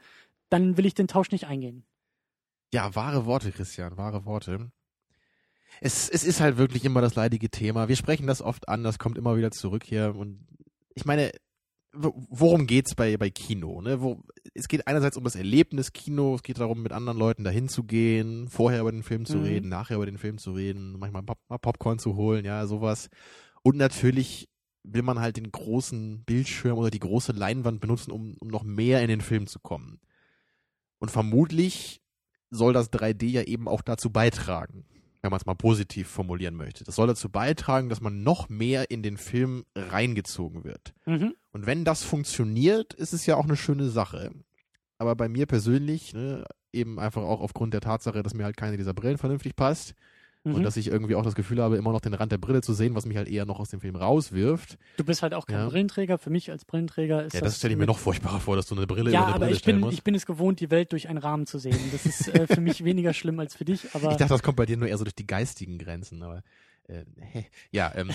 dann 0.51 0.77
will 0.77 0.85
ich 0.85 0.95
den 0.95 1.09
Tausch 1.09 1.31
nicht 1.31 1.47
eingehen. 1.47 1.85
Ja, 2.75 2.95
wahre 2.95 3.25
Worte, 3.25 3.53
Christian, 3.53 3.97
wahre 3.97 4.25
Worte. 4.27 4.71
Es, 5.81 6.09
es 6.09 6.25
ist 6.25 6.41
halt 6.41 6.57
wirklich 6.57 6.85
immer 6.85 7.01
das 7.01 7.15
leidige 7.15 7.51
Thema. 7.51 7.89
Wir 7.89 7.97
sprechen 7.97 8.27
das 8.27 8.43
oft 8.43 8.69
an, 8.69 8.83
das 8.83 8.99
kommt 8.99 9.19
immer 9.19 9.37
wieder 9.37 9.51
zurück 9.51 9.85
hier. 9.85 10.15
Und 10.17 10.47
ich 10.95 11.05
meine, 11.05 11.33
worum 11.93 12.67
geht's 12.67 12.95
bei, 12.95 13.17
bei 13.17 13.31
Kino? 13.31 13.81
Ne? 13.81 14.01
Wo, 14.01 14.23
es 14.55 14.69
geht 14.69 14.87
einerseits 14.87 15.17
um 15.17 15.25
das 15.25 15.37
Erlebnis 15.37 15.93
Kino, 15.93 16.35
es 16.35 16.43
geht 16.43 16.59
darum, 16.59 16.83
mit 16.83 16.93
anderen 16.93 17.19
Leuten 17.19 17.45
dahin 17.45 17.69
zu 17.69 17.85
gehen, 17.85 18.49
vorher 18.49 18.81
über 18.81 18.93
den 18.93 19.03
Film 19.03 19.25
zu 19.25 19.39
mhm. 19.39 19.45
reden, 19.45 19.69
nachher 19.69 19.97
über 19.97 20.07
den 20.07 20.19
Film 20.19 20.39
zu 20.39 20.53
reden, 20.53 20.99
manchmal 20.99 21.23
Pop 21.23 21.39
mal 21.49 21.59
Popcorn 21.59 21.99
zu 21.99 22.17
holen, 22.17 22.45
ja, 22.45 22.67
sowas. 22.67 23.09
Und 23.63 23.77
natürlich 23.77 24.49
will 24.83 25.03
man 25.03 25.21
halt 25.21 25.37
den 25.37 25.51
großen 25.51 26.23
Bildschirm 26.25 26.79
oder 26.79 26.91
die 26.91 27.01
große 27.01 27.33
Leinwand 27.33 27.81
benutzen, 27.81 28.13
um, 28.13 28.37
um 28.39 28.49
noch 28.49 28.63
mehr 28.63 29.03
in 29.03 29.09
den 29.09 29.21
Film 29.21 29.47
zu 29.47 29.59
kommen. 29.59 30.01
Und 30.99 31.11
vermutlich 31.11 32.01
soll 32.51 32.73
das 32.73 32.93
3D 32.93 33.27
ja 33.27 33.43
eben 33.43 33.69
auch 33.69 33.83
dazu 33.83 34.11
beitragen, 34.11 34.87
wenn 35.27 35.33
man 35.33 35.41
es 35.41 35.47
mal 35.47 35.55
positiv 35.55 36.09
formulieren 36.09 36.55
möchte. 36.55 36.85
Das 36.85 36.97
soll 36.97 37.09
dazu 37.09 37.29
beitragen, 37.29 37.89
dass 37.89 38.01
man 38.01 38.23
noch 38.23 38.49
mehr 38.49 38.91
in 38.91 39.03
den 39.03 39.17
Film 39.17 39.65
reingezogen 39.75 40.65
wird. 40.65 40.95
Mhm. 41.05 41.35
Und 41.53 41.67
wenn 41.67 41.85
das 41.85 42.03
funktioniert, 42.03 42.95
ist 42.95 43.13
es 43.13 43.27
ja 43.27 43.37
auch 43.37 43.45
eine 43.45 43.57
schöne 43.57 43.89
Sache. 43.89 44.31
Aber 44.99 45.17
bei 45.17 45.29
mir 45.29 45.47
persönlich, 45.47 46.15
ne, 46.15 46.45
eben 46.73 46.99
einfach 46.99 47.23
auch 47.23 47.41
aufgrund 47.41 47.75
der 47.75 47.81
Tatsache, 47.81 48.23
dass 48.23 48.35
mir 48.35 48.45
halt 48.45 48.57
keine 48.57 48.77
dieser 48.77 48.95
Brillen 48.95 49.19
vernünftig 49.19 49.57
passt, 49.57 49.95
Mhm. 50.47 50.55
Und 50.55 50.63
dass 50.63 50.77
ich 50.77 50.87
irgendwie 50.87 51.17
auch 51.17 51.25
das 51.25 51.35
Gefühl 51.35 51.61
habe, 51.61 51.77
immer 51.77 51.91
noch 51.91 52.01
den 52.01 52.15
Rand 52.15 52.31
der 52.31 52.39
Brille 52.39 52.63
zu 52.63 52.73
sehen, 52.73 52.95
was 52.95 53.05
mich 53.05 53.17
halt 53.17 53.27
eher 53.29 53.47
noch 53.47 53.59
aus 53.59 53.71
dem 53.71 53.81
Film 53.81 53.97
rauswirft. 53.97 54.79
Du 54.97 55.03
bist 55.03 55.23
halt 55.23 55.35
auch 55.35 55.45
kein 55.45 55.59
ja. 55.59 55.69
Brillenträger. 55.69 56.19
Für 56.19 56.31
mich 56.31 56.53
als 56.53 56.65
Brillenträger 56.65 57.25
ist 57.25 57.33
ja, 57.33 57.41
das. 57.41 57.55
das 57.55 57.59
stelle 57.59 57.73
ich 57.73 57.79
mir 57.79 57.87
noch 57.87 57.99
furchtbarer 57.99 58.39
vor, 58.39 58.55
dass 58.55 58.67
du 58.67 58.77
eine 58.77 58.87
Brille 58.87 59.11
ja, 59.11 59.23
über 59.23 59.27
eine 59.27 59.33
Brille 59.35 59.47
aber 59.47 59.57
ich 59.57 59.65
bin, 59.65 59.81
musst. 59.81 59.95
ich 59.95 60.05
bin 60.05 60.15
es 60.15 60.25
gewohnt, 60.25 60.61
die 60.61 60.71
Welt 60.71 60.93
durch 60.93 61.09
einen 61.09 61.19
Rahmen 61.19 61.47
zu 61.47 61.59
sehen. 61.59 61.79
Das 61.91 62.07
ist 62.07 62.29
äh, 62.29 62.47
für 62.47 62.61
mich 62.61 62.85
weniger 62.85 63.13
schlimm 63.13 63.41
als 63.41 63.57
für 63.57 63.65
dich. 63.65 63.93
Aber 63.93 64.05
ich 64.13 64.17
dachte, 64.19 64.35
das 64.35 64.43
kommt 64.45 64.57
bei 64.57 64.67
dir 64.67 64.77
nur 64.77 64.87
eher 64.87 64.99
so 64.99 65.05
durch 65.05 65.17
die 65.17 65.27
geistigen 65.27 65.79
Grenzen. 65.79 66.23
Aber 66.23 66.45
äh, 66.87 67.03
ja, 67.73 67.93
ähm, 67.97 68.11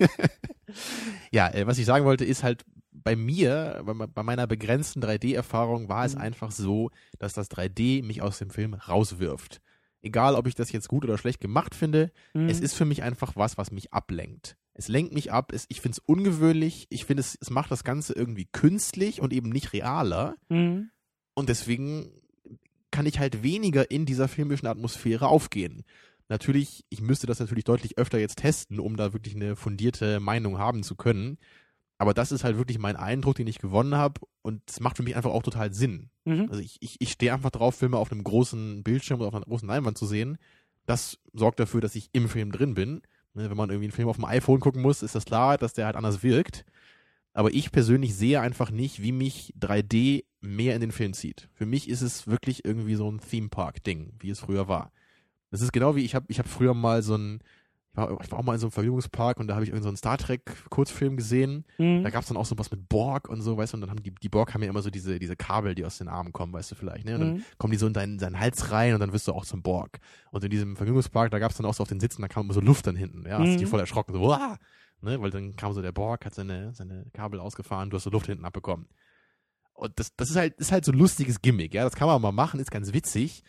ja, 1.30 1.48
äh, 1.54 1.64
was 1.64 1.78
ich 1.78 1.86
sagen 1.86 2.04
wollte, 2.04 2.24
ist 2.24 2.42
halt 2.42 2.64
bei 2.90 3.14
mir, 3.14 3.82
bei, 3.84 3.94
bei 3.94 4.22
meiner 4.24 4.48
begrenzten 4.48 5.00
3D-Erfahrung, 5.00 5.88
war 5.88 6.04
es 6.04 6.16
mhm. 6.16 6.22
einfach 6.22 6.50
so, 6.50 6.90
dass 7.20 7.34
das 7.34 7.52
3D 7.52 8.04
mich 8.04 8.20
aus 8.20 8.38
dem 8.38 8.50
Film 8.50 8.74
rauswirft. 8.74 9.60
Egal, 10.02 10.34
ob 10.34 10.46
ich 10.46 10.54
das 10.54 10.72
jetzt 10.72 10.88
gut 10.88 11.04
oder 11.04 11.18
schlecht 11.18 11.40
gemacht 11.40 11.74
finde, 11.74 12.10
mhm. 12.32 12.48
es 12.48 12.60
ist 12.60 12.74
für 12.74 12.84
mich 12.84 13.02
einfach 13.02 13.36
was, 13.36 13.58
was 13.58 13.70
mich 13.70 13.92
ablenkt. 13.92 14.56
Es 14.72 14.88
lenkt 14.88 15.12
mich 15.12 15.30
ab, 15.30 15.52
es, 15.52 15.66
ich 15.68 15.80
finde 15.80 15.96
es 15.96 16.04
ungewöhnlich, 16.06 16.86
ich 16.88 17.04
finde 17.04 17.20
es, 17.20 17.36
es 17.40 17.50
macht 17.50 17.70
das 17.70 17.84
Ganze 17.84 18.14
irgendwie 18.14 18.46
künstlich 18.46 19.20
und 19.20 19.32
eben 19.32 19.50
nicht 19.50 19.72
realer. 19.72 20.36
Mhm. 20.48 20.90
Und 21.34 21.48
deswegen 21.48 22.12
kann 22.90 23.06
ich 23.06 23.18
halt 23.18 23.42
weniger 23.42 23.90
in 23.90 24.06
dieser 24.06 24.28
filmischen 24.28 24.68
Atmosphäre 24.68 25.28
aufgehen. 25.28 25.84
Natürlich, 26.28 26.84
ich 26.88 27.00
müsste 27.00 27.26
das 27.26 27.40
natürlich 27.40 27.64
deutlich 27.64 27.98
öfter 27.98 28.18
jetzt 28.18 28.38
testen, 28.38 28.78
um 28.78 28.96
da 28.96 29.12
wirklich 29.12 29.34
eine 29.34 29.56
fundierte 29.56 30.20
Meinung 30.20 30.58
haben 30.58 30.82
zu 30.82 30.94
können. 30.94 31.38
Aber 32.00 32.14
das 32.14 32.32
ist 32.32 32.44
halt 32.44 32.56
wirklich 32.56 32.78
mein 32.78 32.96
Eindruck, 32.96 33.34
den 33.34 33.46
ich 33.46 33.58
gewonnen 33.58 33.94
habe. 33.94 34.22
Und 34.40 34.62
es 34.70 34.80
macht 34.80 34.96
für 34.96 35.02
mich 35.02 35.16
einfach 35.16 35.32
auch 35.32 35.42
total 35.42 35.74
Sinn. 35.74 36.08
Mhm. 36.24 36.46
Also 36.48 36.62
ich, 36.62 36.78
ich, 36.80 36.96
ich 36.98 37.12
stehe 37.12 37.34
einfach 37.34 37.50
drauf, 37.50 37.74
Filme 37.74 37.98
auf 37.98 38.10
einem 38.10 38.24
großen 38.24 38.82
Bildschirm 38.82 39.20
oder 39.20 39.28
auf 39.28 39.34
einer 39.34 39.44
großen 39.44 39.68
Leinwand 39.68 39.98
zu 39.98 40.06
sehen. 40.06 40.38
Das 40.86 41.18
sorgt 41.34 41.60
dafür, 41.60 41.82
dass 41.82 41.94
ich 41.96 42.08
im 42.12 42.30
Film 42.30 42.52
drin 42.52 42.72
bin. 42.72 43.02
Ne, 43.34 43.50
wenn 43.50 43.56
man 43.56 43.68
irgendwie 43.68 43.88
einen 43.88 43.92
Film 43.92 44.08
auf 44.08 44.16
dem 44.16 44.24
iPhone 44.24 44.60
gucken 44.60 44.80
muss, 44.80 45.02
ist 45.02 45.14
das 45.14 45.26
klar, 45.26 45.58
dass 45.58 45.74
der 45.74 45.84
halt 45.84 45.96
anders 45.96 46.22
wirkt. 46.22 46.64
Aber 47.34 47.52
ich 47.52 47.70
persönlich 47.70 48.14
sehe 48.14 48.40
einfach 48.40 48.70
nicht, 48.70 49.02
wie 49.02 49.12
mich 49.12 49.52
3D 49.60 50.24
mehr 50.40 50.74
in 50.76 50.80
den 50.80 50.92
Film 50.92 51.12
zieht. 51.12 51.50
Für 51.52 51.66
mich 51.66 51.86
ist 51.86 52.00
es 52.00 52.26
wirklich 52.26 52.64
irgendwie 52.64 52.94
so 52.94 53.12
ein 53.12 53.20
Theme 53.20 53.50
Park 53.50 53.84
Ding, 53.84 54.14
wie 54.20 54.30
es 54.30 54.40
früher 54.40 54.68
war. 54.68 54.90
Das 55.50 55.60
ist 55.60 55.70
genau 55.70 55.96
wie 55.96 56.04
ich 56.06 56.14
habe 56.14 56.24
ich 56.28 56.38
hab 56.38 56.48
früher 56.48 56.72
mal 56.72 57.02
so 57.02 57.14
ein 57.14 57.42
ich 57.92 57.96
war, 57.96 58.20
ich 58.22 58.30
war 58.30 58.38
auch 58.38 58.44
mal 58.44 58.54
in 58.54 58.60
so 58.60 58.66
einem 58.66 58.72
Vergnügungspark 58.72 59.40
und 59.40 59.48
da 59.48 59.54
habe 59.54 59.64
ich 59.64 59.70
irgendeinen 59.70 59.96
so 59.96 59.98
Star 59.98 60.16
Trek 60.16 60.42
Kurzfilm 60.70 61.16
gesehen. 61.16 61.64
Mhm. 61.78 62.04
Da 62.04 62.10
gab 62.10 62.22
es 62.22 62.28
dann 62.28 62.36
auch 62.36 62.46
so 62.46 62.56
was 62.56 62.70
mit 62.70 62.88
Borg 62.88 63.28
und 63.28 63.42
so, 63.42 63.56
weißt 63.56 63.72
du, 63.72 63.76
und 63.76 63.80
dann 63.80 63.90
haben 63.90 64.02
die, 64.02 64.12
die 64.12 64.28
Borg 64.28 64.54
haben 64.54 64.62
ja 64.62 64.68
immer 64.68 64.82
so 64.82 64.90
diese, 64.90 65.18
diese 65.18 65.34
Kabel, 65.34 65.74
die 65.74 65.84
aus 65.84 65.98
den 65.98 66.08
Armen 66.08 66.32
kommen, 66.32 66.52
weißt 66.52 66.70
du 66.70 66.74
vielleicht, 66.76 67.04
ne? 67.04 67.14
Und 67.14 67.20
dann 67.20 67.32
mhm. 67.34 67.44
kommen 67.58 67.72
die 67.72 67.78
so 67.78 67.88
in 67.88 67.92
deinen, 67.92 68.18
deinen 68.18 68.38
Hals 68.38 68.70
rein 68.70 68.94
und 68.94 69.00
dann 69.00 69.12
wirst 69.12 69.26
du 69.26 69.32
auch 69.32 69.44
zum 69.44 69.62
Borg. 69.62 69.98
Und 70.30 70.44
in 70.44 70.50
diesem 70.50 70.76
Vergnügungspark, 70.76 71.32
da 71.32 71.40
gab 71.40 71.50
es 71.50 71.56
dann 71.56 71.66
auch 71.66 71.74
so 71.74 71.82
auf 71.82 71.88
den 71.88 71.98
Sitzen, 71.98 72.22
da 72.22 72.28
kam 72.28 72.44
immer 72.44 72.54
so 72.54 72.60
Luft 72.60 72.86
dann 72.86 72.96
hinten, 72.96 73.26
ja, 73.26 73.38
hast 73.38 73.48
mhm. 73.48 73.58
dich 73.58 73.68
voll 73.68 73.80
erschrocken, 73.80 74.14
so, 74.14 74.22
Wah! 74.22 74.56
ne? 75.00 75.20
Weil 75.20 75.30
dann 75.30 75.56
kam 75.56 75.72
so 75.72 75.82
der 75.82 75.92
Borg, 75.92 76.24
hat 76.24 76.34
seine, 76.34 76.72
seine 76.74 77.06
Kabel 77.12 77.40
ausgefahren, 77.40 77.90
du 77.90 77.96
hast 77.96 78.04
so 78.04 78.10
Luft 78.10 78.26
hinten 78.26 78.44
abbekommen. 78.44 78.86
Und 79.74 79.98
das, 79.98 80.14
das 80.14 80.30
ist 80.30 80.36
halt, 80.36 80.54
ist 80.58 80.70
halt 80.70 80.84
so 80.84 80.92
ein 80.92 80.98
lustiges 80.98 81.42
Gimmick, 81.42 81.74
ja, 81.74 81.82
das 81.82 81.96
kann 81.96 82.06
man 82.06 82.22
mal 82.22 82.30
machen, 82.30 82.60
ist 82.60 82.70
ganz 82.70 82.92
witzig. 82.92 83.42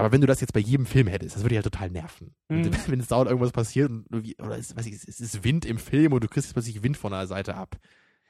Aber 0.00 0.12
wenn 0.12 0.22
du 0.22 0.26
das 0.26 0.40
jetzt 0.40 0.54
bei 0.54 0.60
jedem 0.60 0.86
Film 0.86 1.08
hättest, 1.08 1.36
das 1.36 1.42
würde 1.42 1.56
ja 1.56 1.62
total 1.62 1.90
nerven. 1.90 2.34
Mhm. 2.48 2.70
Wenn 2.86 3.00
es 3.00 3.08
dauernd 3.08 3.28
irgendwas 3.28 3.52
passiert 3.52 3.90
und 3.90 4.06
oder 4.40 4.56
es, 4.56 4.74
weiß 4.74 4.86
ich, 4.86 4.94
es 4.94 5.20
ist 5.20 5.44
Wind 5.44 5.66
im 5.66 5.76
Film 5.76 6.14
und 6.14 6.24
du 6.24 6.28
kriegst 6.28 6.52
plötzlich 6.52 6.82
Wind 6.82 6.96
von 6.96 7.12
der 7.12 7.26
Seite 7.26 7.54
ab. 7.54 7.76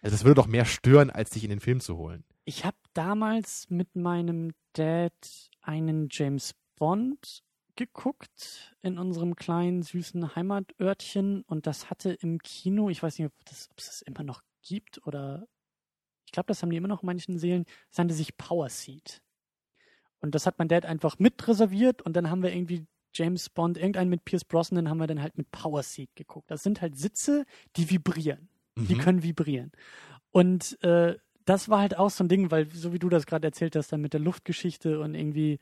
Also 0.02 0.14
das 0.14 0.24
würde 0.24 0.34
doch 0.34 0.48
mehr 0.48 0.64
stören, 0.64 1.10
als 1.10 1.30
dich 1.30 1.44
in 1.44 1.50
den 1.50 1.60
Film 1.60 1.80
zu 1.80 1.96
holen. 1.96 2.24
Ich 2.44 2.64
habe 2.64 2.76
damals 2.92 3.70
mit 3.70 3.94
meinem 3.94 4.52
Dad 4.72 5.12
einen 5.60 6.08
James 6.10 6.54
Bond 6.76 7.44
geguckt 7.76 8.74
in 8.82 8.98
unserem 8.98 9.36
kleinen 9.36 9.82
süßen 9.82 10.34
Heimatörtchen 10.34 11.42
und 11.42 11.66
das 11.66 11.88
hatte 11.88 12.12
im 12.12 12.40
Kino, 12.40 12.90
ich 12.90 13.02
weiß 13.02 13.18
nicht, 13.18 13.28
ob, 13.28 13.44
das, 13.44 13.68
ob 13.70 13.78
es 13.78 13.86
das 13.86 14.02
immer 14.02 14.24
noch 14.24 14.42
gibt 14.62 15.06
oder 15.06 15.46
ich 16.26 16.32
glaube, 16.32 16.48
das 16.48 16.62
haben 16.62 16.70
die 16.70 16.76
immer 16.76 16.88
noch 16.88 17.02
in 17.02 17.06
manchen 17.06 17.38
Seelen, 17.38 17.64
es 17.90 17.98
nannte 17.98 18.14
sich 18.14 18.36
Power 18.36 18.68
Seat. 18.68 19.22
Und 20.20 20.34
das 20.34 20.46
hat 20.46 20.58
mein 20.58 20.68
Dad 20.68 20.86
einfach 20.86 21.18
mit 21.18 21.46
reserviert 21.48 22.02
und 22.02 22.14
dann 22.14 22.30
haben 22.30 22.42
wir 22.42 22.52
irgendwie 22.54 22.86
James 23.14 23.48
Bond, 23.48 23.76
irgendeinen 23.76 24.10
mit 24.10 24.24
Pierce 24.24 24.44
Brosnan, 24.44 24.88
haben 24.88 24.98
wir 24.98 25.06
dann 25.06 25.22
halt 25.22 25.36
mit 25.36 25.50
Power 25.50 25.82
Seat 25.82 26.10
geguckt. 26.14 26.50
Das 26.50 26.62
sind 26.62 26.80
halt 26.80 26.96
Sitze, 26.96 27.44
die 27.76 27.90
vibrieren. 27.90 28.48
Mhm. 28.76 28.86
Die 28.86 28.98
können 28.98 29.22
vibrieren. 29.22 29.72
Und 30.30 30.82
äh, 30.84 31.16
das 31.44 31.68
war 31.68 31.80
halt 31.80 31.98
auch 31.98 32.10
so 32.10 32.22
ein 32.22 32.28
Ding, 32.28 32.50
weil 32.50 32.70
so 32.70 32.92
wie 32.92 32.98
du 32.98 33.08
das 33.08 33.26
gerade 33.26 33.46
erzählt 33.46 33.74
hast, 33.74 33.92
dann 33.92 34.00
mit 34.00 34.12
der 34.12 34.20
Luftgeschichte 34.20 35.00
und 35.00 35.14
irgendwie, 35.14 35.58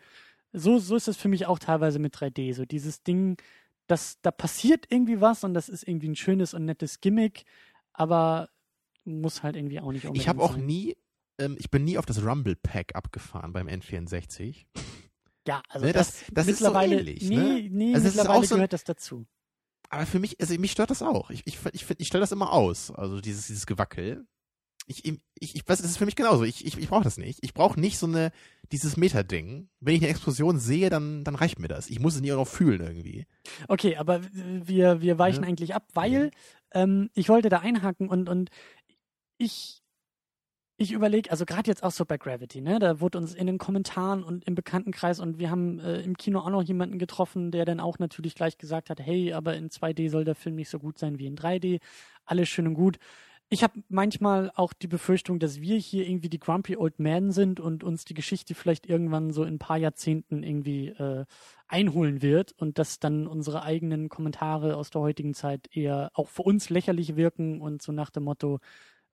so, 0.52 0.78
so 0.78 0.96
ist 0.96 1.08
das 1.08 1.16
für 1.16 1.28
mich 1.28 1.46
auch 1.46 1.58
teilweise 1.58 1.98
mit 1.98 2.14
3D. 2.14 2.54
So 2.54 2.64
dieses 2.64 3.02
Ding, 3.02 3.36
das, 3.86 4.20
da 4.20 4.30
passiert 4.30 4.86
irgendwie 4.90 5.20
was 5.20 5.44
und 5.44 5.54
das 5.54 5.68
ist 5.68 5.86
irgendwie 5.86 6.08
ein 6.08 6.16
schönes 6.16 6.52
und 6.52 6.64
nettes 6.64 7.00
Gimmick, 7.00 7.44
aber 7.92 8.50
muss 9.04 9.42
halt 9.42 9.56
irgendwie 9.56 9.80
auch 9.80 9.92
nicht 9.92 10.04
unbedingt 10.04 10.22
Ich 10.22 10.28
habe 10.28 10.42
auch 10.42 10.56
nie 10.56 10.96
ähm, 11.38 11.56
ich 11.58 11.70
bin 11.70 11.84
nie 11.84 11.98
auf 11.98 12.06
das 12.06 12.22
Rumble 12.22 12.56
Pack 12.56 12.94
abgefahren 12.94 13.52
beim 13.52 13.68
N64. 13.68 14.66
Ja, 15.46 15.62
also 15.68 15.86
ne, 15.86 15.92
das, 15.92 16.12
das, 16.12 16.24
das 16.32 16.46
mittlerweile, 16.46 17.00
ist 17.00 17.00
so 17.00 17.08
ähnlich, 17.08 17.28
nee, 17.30 17.36
ne? 17.36 17.68
nee, 17.70 17.94
also 17.94 18.06
mittlerweile 18.06 18.46
so, 18.46 18.54
gehört 18.56 18.72
das 18.72 18.84
dazu. 18.84 19.26
Aber 19.88 20.04
für 20.04 20.18
mich, 20.18 20.38
also 20.40 20.58
mich 20.58 20.72
stört 20.72 20.90
das 20.90 21.02
auch. 21.02 21.30
Ich, 21.30 21.46
ich, 21.46 21.58
ich, 21.72 21.86
ich 21.96 22.06
stelle 22.06 22.20
das 22.20 22.32
immer 22.32 22.52
aus, 22.52 22.90
also 22.90 23.20
dieses, 23.20 23.46
dieses 23.46 23.66
Gewackel. 23.66 24.26
Ich, 24.86 25.04
ich, 25.04 25.20
ich, 25.54 25.64
das 25.64 25.80
ist 25.80 25.98
für 25.98 26.06
mich 26.06 26.16
genauso. 26.16 26.44
Ich, 26.44 26.64
ich, 26.64 26.78
ich 26.78 26.88
brauche 26.88 27.04
das 27.04 27.18
nicht. 27.18 27.40
Ich 27.42 27.52
brauche 27.52 27.78
nicht 27.78 27.98
so 27.98 28.06
eine, 28.06 28.32
dieses 28.72 28.96
Meta-Ding. 28.96 29.68
Wenn 29.80 29.94
ich 29.94 30.00
eine 30.00 30.10
Explosion 30.10 30.58
sehe, 30.58 30.88
dann, 30.88 31.24
dann 31.24 31.34
reicht 31.34 31.58
mir 31.58 31.68
das. 31.68 31.90
Ich 31.90 32.00
muss 32.00 32.14
es 32.14 32.20
nicht 32.22 32.32
auch 32.32 32.38
noch 32.38 32.48
fühlen 32.48 32.80
irgendwie. 32.80 33.26
Okay, 33.68 33.96
aber 33.96 34.22
wir, 34.32 35.02
wir 35.02 35.18
weichen 35.18 35.42
ja. 35.42 35.48
eigentlich 35.48 35.74
ab, 35.74 35.86
weil 35.92 36.30
ähm, 36.72 37.10
ich 37.14 37.28
wollte 37.28 37.50
da 37.50 37.58
einhaken 37.58 38.08
und, 38.08 38.30
und 38.30 38.50
ich, 39.36 39.82
ich 40.78 40.92
überlege, 40.92 41.30
also 41.30 41.44
gerade 41.44 41.68
jetzt 41.68 41.82
auch 41.82 41.90
so 41.90 42.04
bei 42.04 42.16
Gravity, 42.16 42.60
ne, 42.60 42.78
da 42.78 43.00
wurde 43.00 43.18
uns 43.18 43.34
in 43.34 43.46
den 43.46 43.58
Kommentaren 43.58 44.22
und 44.22 44.46
im 44.46 44.54
Bekanntenkreis 44.54 45.20
und 45.20 45.38
wir 45.38 45.50
haben 45.50 45.80
äh, 45.80 46.00
im 46.00 46.16
Kino 46.16 46.40
auch 46.40 46.50
noch 46.50 46.62
jemanden 46.62 46.98
getroffen, 46.98 47.50
der 47.50 47.64
dann 47.64 47.80
auch 47.80 47.98
natürlich 47.98 48.34
gleich 48.34 48.58
gesagt 48.58 48.88
hat, 48.88 49.00
hey, 49.00 49.32
aber 49.32 49.56
in 49.56 49.68
2D 49.68 50.08
soll 50.08 50.24
der 50.24 50.36
Film 50.36 50.54
nicht 50.54 50.70
so 50.70 50.78
gut 50.78 50.98
sein 50.98 51.18
wie 51.18 51.26
in 51.26 51.36
3D. 51.36 51.80
Alles 52.24 52.48
schön 52.48 52.66
und 52.66 52.74
gut 52.74 52.98
ich 53.50 53.62
habe 53.62 53.82
manchmal 53.88 54.52
auch 54.56 54.72
die 54.74 54.88
Befürchtung, 54.88 55.38
dass 55.38 55.60
wir 55.60 55.78
hier 55.78 56.06
irgendwie 56.06 56.28
die 56.28 56.38
Grumpy 56.38 56.76
Old 56.76 56.98
Men 56.98 57.32
sind 57.32 57.60
und 57.60 57.82
uns 57.82 58.04
die 58.04 58.14
Geschichte 58.14 58.54
vielleicht 58.54 58.86
irgendwann 58.86 59.32
so 59.32 59.42
in 59.42 59.54
ein 59.54 59.58
paar 59.58 59.78
Jahrzehnten 59.78 60.42
irgendwie 60.42 60.88
äh, 60.88 61.24
einholen 61.66 62.20
wird 62.20 62.52
und 62.52 62.78
dass 62.78 62.98
dann 62.98 63.26
unsere 63.26 63.62
eigenen 63.62 64.10
Kommentare 64.10 64.76
aus 64.76 64.90
der 64.90 65.00
heutigen 65.00 65.32
Zeit 65.32 65.68
eher 65.74 66.10
auch 66.12 66.28
für 66.28 66.42
uns 66.42 66.68
lächerlich 66.68 67.16
wirken 67.16 67.62
und 67.62 67.80
so 67.80 67.90
nach 67.92 68.10
dem 68.10 68.24
Motto, 68.24 68.60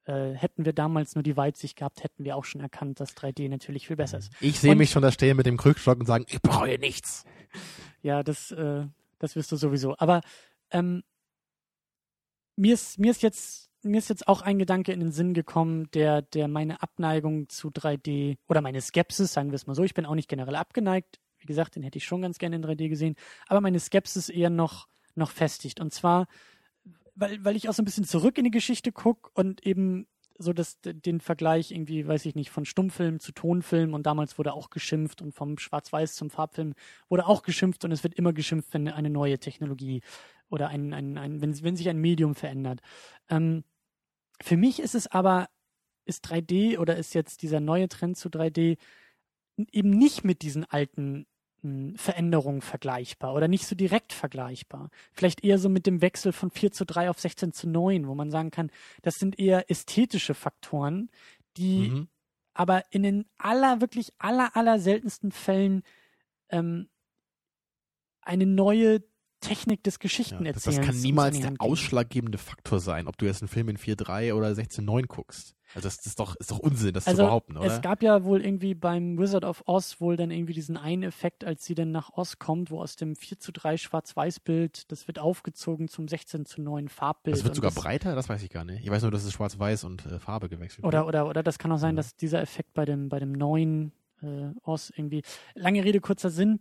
äh, 0.05 0.33
hätten 0.33 0.65
wir 0.65 0.73
damals 0.73 1.15
nur 1.15 1.23
die 1.23 1.37
Weitsicht 1.37 1.77
gehabt, 1.77 2.03
hätten 2.03 2.23
wir 2.23 2.35
auch 2.35 2.45
schon 2.45 2.61
erkannt, 2.61 2.99
dass 2.99 3.15
3D 3.15 3.49
natürlich 3.49 3.87
viel 3.87 3.95
besser 3.95 4.19
ist. 4.19 4.31
Ich 4.39 4.59
sehe 4.59 4.75
mich 4.75 4.91
schon 4.91 5.01
da 5.01 5.11
stehen 5.11 5.37
mit 5.37 5.45
dem 5.45 5.57
Krückstock 5.57 5.99
und 5.99 6.05
sagen, 6.05 6.25
ich 6.27 6.41
brauche 6.41 6.77
nichts. 6.79 7.25
Ja, 8.01 8.21
das, 8.21 8.51
äh, 8.51 8.85
das 9.17 9.35
wirst 9.35 9.51
du 9.51 9.55
sowieso. 9.55 9.97
Aber 9.97 10.21
ähm, 10.69 11.01
mir 12.55 12.75
ist, 12.75 12.99
mir 12.99 13.09
ist 13.09 13.23
jetzt 13.23 13.71
mir 13.85 13.99
ist 13.99 14.09
jetzt 14.09 14.27
auch 14.27 14.41
ein 14.41 14.59
Gedanke 14.59 14.91
in 14.91 14.99
den 14.99 15.11
Sinn 15.11 15.33
gekommen, 15.33 15.89
der, 15.93 16.21
der 16.21 16.47
meine 16.47 16.81
Abneigung 16.81 17.47
zu 17.49 17.69
3D 17.69 18.37
oder 18.49 18.61
meine 18.61 18.81
Skepsis, 18.81 19.31
sagen 19.31 19.51
wir 19.51 19.55
es 19.55 19.67
mal 19.67 19.75
so, 19.75 19.83
ich 19.83 19.93
bin 19.93 20.05
auch 20.05 20.15
nicht 20.15 20.27
generell 20.27 20.55
abgeneigt. 20.55 21.19
Wie 21.37 21.45
gesagt, 21.45 21.75
den 21.75 21.83
hätte 21.83 21.97
ich 21.97 22.05
schon 22.05 22.23
ganz 22.23 22.39
gerne 22.39 22.55
in 22.55 22.65
3D 22.65 22.89
gesehen, 22.89 23.15
aber 23.47 23.61
meine 23.61 23.79
Skepsis 23.79 24.29
eher 24.29 24.49
noch, 24.49 24.87
noch 25.13 25.29
festigt. 25.29 25.79
Und 25.79 25.93
zwar, 25.93 26.27
weil, 27.15 27.43
weil 27.43 27.55
ich 27.55 27.69
auch 27.69 27.73
so 27.73 27.81
ein 27.81 27.85
bisschen 27.85 28.03
zurück 28.03 28.37
in 28.37 28.43
die 28.43 28.51
Geschichte 28.51 28.91
gucke 28.91 29.29
und 29.33 29.65
eben 29.65 30.07
so 30.37 30.51
das, 30.51 30.79
den 30.81 31.21
Vergleich 31.21 31.71
irgendwie, 31.71 32.05
weiß 32.07 32.25
ich 32.25 32.35
nicht, 32.35 32.49
von 32.49 32.65
Stummfilm 32.65 33.19
zu 33.19 33.31
Tonfilm 33.31 33.93
und 33.93 34.05
damals 34.05 34.37
wurde 34.37 34.53
auch 34.53 34.69
geschimpft 34.69 35.21
und 35.21 35.33
vom 35.33 35.57
Schwarz-Weiß 35.57 36.15
zum 36.15 36.29
Farbfilm 36.29 36.73
wurde 37.07 37.25
auch 37.25 37.41
geschimpft 37.41 37.85
und 37.85 37.91
es 37.91 38.03
wird 38.03 38.15
immer 38.15 38.33
geschimpft, 38.33 38.73
wenn 38.73 38.89
eine 38.89 39.09
neue 39.09 39.39
Technologie 39.39 40.01
oder 40.49 40.67
ein, 40.67 40.93
ein, 40.93 41.17
ein 41.17 41.41
wenn, 41.41 41.63
wenn 41.63 41.77
sich 41.77 41.87
ein 41.89 41.99
Medium 41.99 42.35
verändert. 42.35 42.81
Ähm, 43.29 43.63
für 44.41 44.57
mich 44.57 44.79
ist 44.81 44.95
es 44.95 45.07
aber, 45.07 45.47
ist 46.05 46.25
3D 46.29 46.79
oder 46.79 46.97
ist 46.97 47.13
jetzt 47.13 47.41
dieser 47.41 47.61
neue 47.61 47.87
Trend 47.87 48.17
zu 48.17 48.27
3D 48.27 48.77
eben 49.71 49.89
nicht 49.89 50.25
mit 50.25 50.41
diesen 50.41 50.65
alten 50.65 51.25
Veränderungen 51.97 52.61
vergleichbar 52.61 53.33
oder 53.33 53.47
nicht 53.47 53.65
so 53.65 53.75
direkt 53.75 54.13
vergleichbar. 54.13 54.89
Vielleicht 55.13 55.43
eher 55.43 55.57
so 55.57 55.69
mit 55.69 55.85
dem 55.85 56.01
Wechsel 56.01 56.31
von 56.31 56.51
4 56.51 56.71
zu 56.71 56.85
3 56.85 57.09
auf 57.09 57.19
16 57.19 57.53
zu 57.53 57.67
9, 57.67 58.07
wo 58.07 58.15
man 58.15 58.31
sagen 58.31 58.51
kann, 58.51 58.71
das 59.01 59.15
sind 59.15 59.39
eher 59.39 59.69
ästhetische 59.69 60.33
Faktoren, 60.33 61.09
die 61.57 61.89
mhm. 61.89 62.07
aber 62.53 62.83
in 62.91 63.03
den 63.03 63.25
aller, 63.37 63.81
wirklich 63.81 64.13
aller, 64.17 64.55
aller 64.55 64.79
seltensten 64.79 65.31
Fällen 65.31 65.83
ähm, 66.49 66.89
eine 68.21 68.45
neue 68.45 69.03
Technik 69.47 69.83
des 69.83 69.99
Geschichtenerzählens. 69.99 70.65
Ja, 70.65 70.71
das, 70.71 70.75
das 70.75 70.85
kann 70.85 71.01
niemals 71.01 71.39
der 71.39 71.53
ausschlaggebende 71.59 72.37
Faktor 72.37 72.79
sein, 72.79 73.07
ob 73.07 73.17
du 73.17 73.25
jetzt 73.25 73.41
einen 73.41 73.49
Film 73.49 73.69
in 73.69 73.77
4.3 73.77 74.33
oder 74.33 74.47
16.9 74.49 75.07
guckst. 75.07 75.55
Also 75.73 75.87
das, 75.87 75.97
das, 75.97 76.05
ist, 76.05 76.19
doch, 76.19 76.35
ist 76.37 76.51
doch 76.51 76.59
Unsinn, 76.59 76.93
das 76.93 77.05
also 77.05 77.23
zu 77.23 77.25
behaupten, 77.25 77.57
oder? 77.57 77.67
Es 77.67 77.81
gab 77.81 78.01
ja 78.01 78.23
wohl 78.23 78.41
irgendwie 78.41 78.75
beim 78.75 79.17
Wizard 79.17 79.43
of 79.43 79.63
Oz 79.65 79.99
wohl 79.99 80.15
dann 80.15 80.31
irgendwie 80.31 80.53
diesen 80.53 80.77
einen 80.77 81.03
Effekt, 81.03 81.43
als 81.43 81.65
sie 81.65 81.75
dann 81.75 81.91
nach 81.91 82.11
Oz 82.13 82.39
kommt, 82.39 82.71
wo 82.71 82.81
aus 82.81 82.95
dem 82.95 83.15
4 83.15 83.39
zu 83.39 83.51
3 83.51 83.75
Schwarz-Weiß-Bild, 83.77 84.91
das 84.91 85.07
wird 85.07 85.19
aufgezogen 85.19 85.89
zum 85.89 86.07
16 86.07 86.45
zu 86.45 86.61
9 86.61 86.87
Farbbild. 86.87 87.35
Das 87.35 87.43
wird 87.43 87.55
sogar 87.55 87.71
das, 87.71 87.83
breiter? 87.83 88.15
Das 88.15 88.29
weiß 88.29 88.41
ich 88.43 88.49
gar 88.49 88.63
nicht. 88.63 88.85
Ich 88.85 88.89
weiß 88.89 89.01
nur, 89.01 89.11
dass 89.11 89.25
es 89.25 89.33
Schwarz-Weiß 89.33 89.83
und 89.83 90.05
äh, 90.05 90.19
Farbe 90.19 90.47
gewechselt 90.47 90.85
oder, 90.85 90.99
wird. 90.99 91.07
Oder, 91.09 91.27
oder 91.27 91.43
das 91.43 91.59
kann 91.59 91.71
auch 91.71 91.77
sein, 91.77 91.95
ja. 91.95 91.97
dass 91.97 92.15
dieser 92.15 92.41
Effekt 92.41 92.73
bei 92.73 92.85
dem, 92.85 93.09
bei 93.09 93.19
dem 93.19 93.33
neuen 93.33 93.91
äh, 94.21 94.51
Oz 94.63 94.93
irgendwie, 94.95 95.23
lange 95.55 95.83
Rede, 95.83 95.99
kurzer 95.99 96.29
Sinn, 96.29 96.59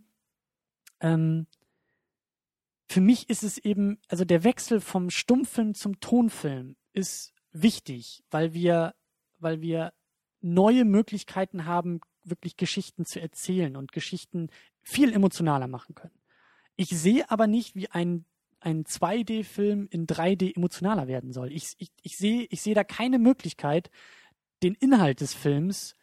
ähm, 0.99 1.47
für 2.87 3.01
mich 3.01 3.29
ist 3.29 3.43
es 3.43 3.57
eben, 3.57 3.99
also 4.07 4.25
der 4.25 4.43
Wechsel 4.43 4.79
vom 4.79 5.09
Stummfilm 5.09 5.73
zum 5.73 5.99
Tonfilm 5.99 6.75
ist 6.93 7.33
wichtig, 7.51 8.23
weil 8.29 8.53
wir, 8.53 8.95
weil 9.39 9.61
wir 9.61 9.93
neue 10.41 10.85
Möglichkeiten 10.85 11.65
haben, 11.65 12.01
wirklich 12.23 12.57
Geschichten 12.57 13.05
zu 13.05 13.21
erzählen 13.21 13.75
und 13.75 13.91
Geschichten 13.91 14.49
viel 14.81 15.13
emotionaler 15.13 15.67
machen 15.67 15.95
können. 15.95 16.19
Ich 16.75 16.89
sehe 16.89 17.29
aber 17.29 17.47
nicht, 17.47 17.75
wie 17.75 17.89
ein, 17.89 18.25
ein 18.59 18.83
2D-Film 18.83 19.87
in 19.89 20.07
3D 20.07 20.55
emotionaler 20.55 21.07
werden 21.07 21.31
soll. 21.31 21.51
Ich, 21.51 21.73
ich, 21.77 21.91
ich, 22.01 22.17
sehe, 22.17 22.47
ich 22.49 22.61
sehe 22.61 22.75
da 22.75 22.83
keine 22.83 23.19
Möglichkeit, 23.19 23.89
den 24.63 24.75
Inhalt 24.75 25.21
des 25.21 25.33
Films 25.33 25.95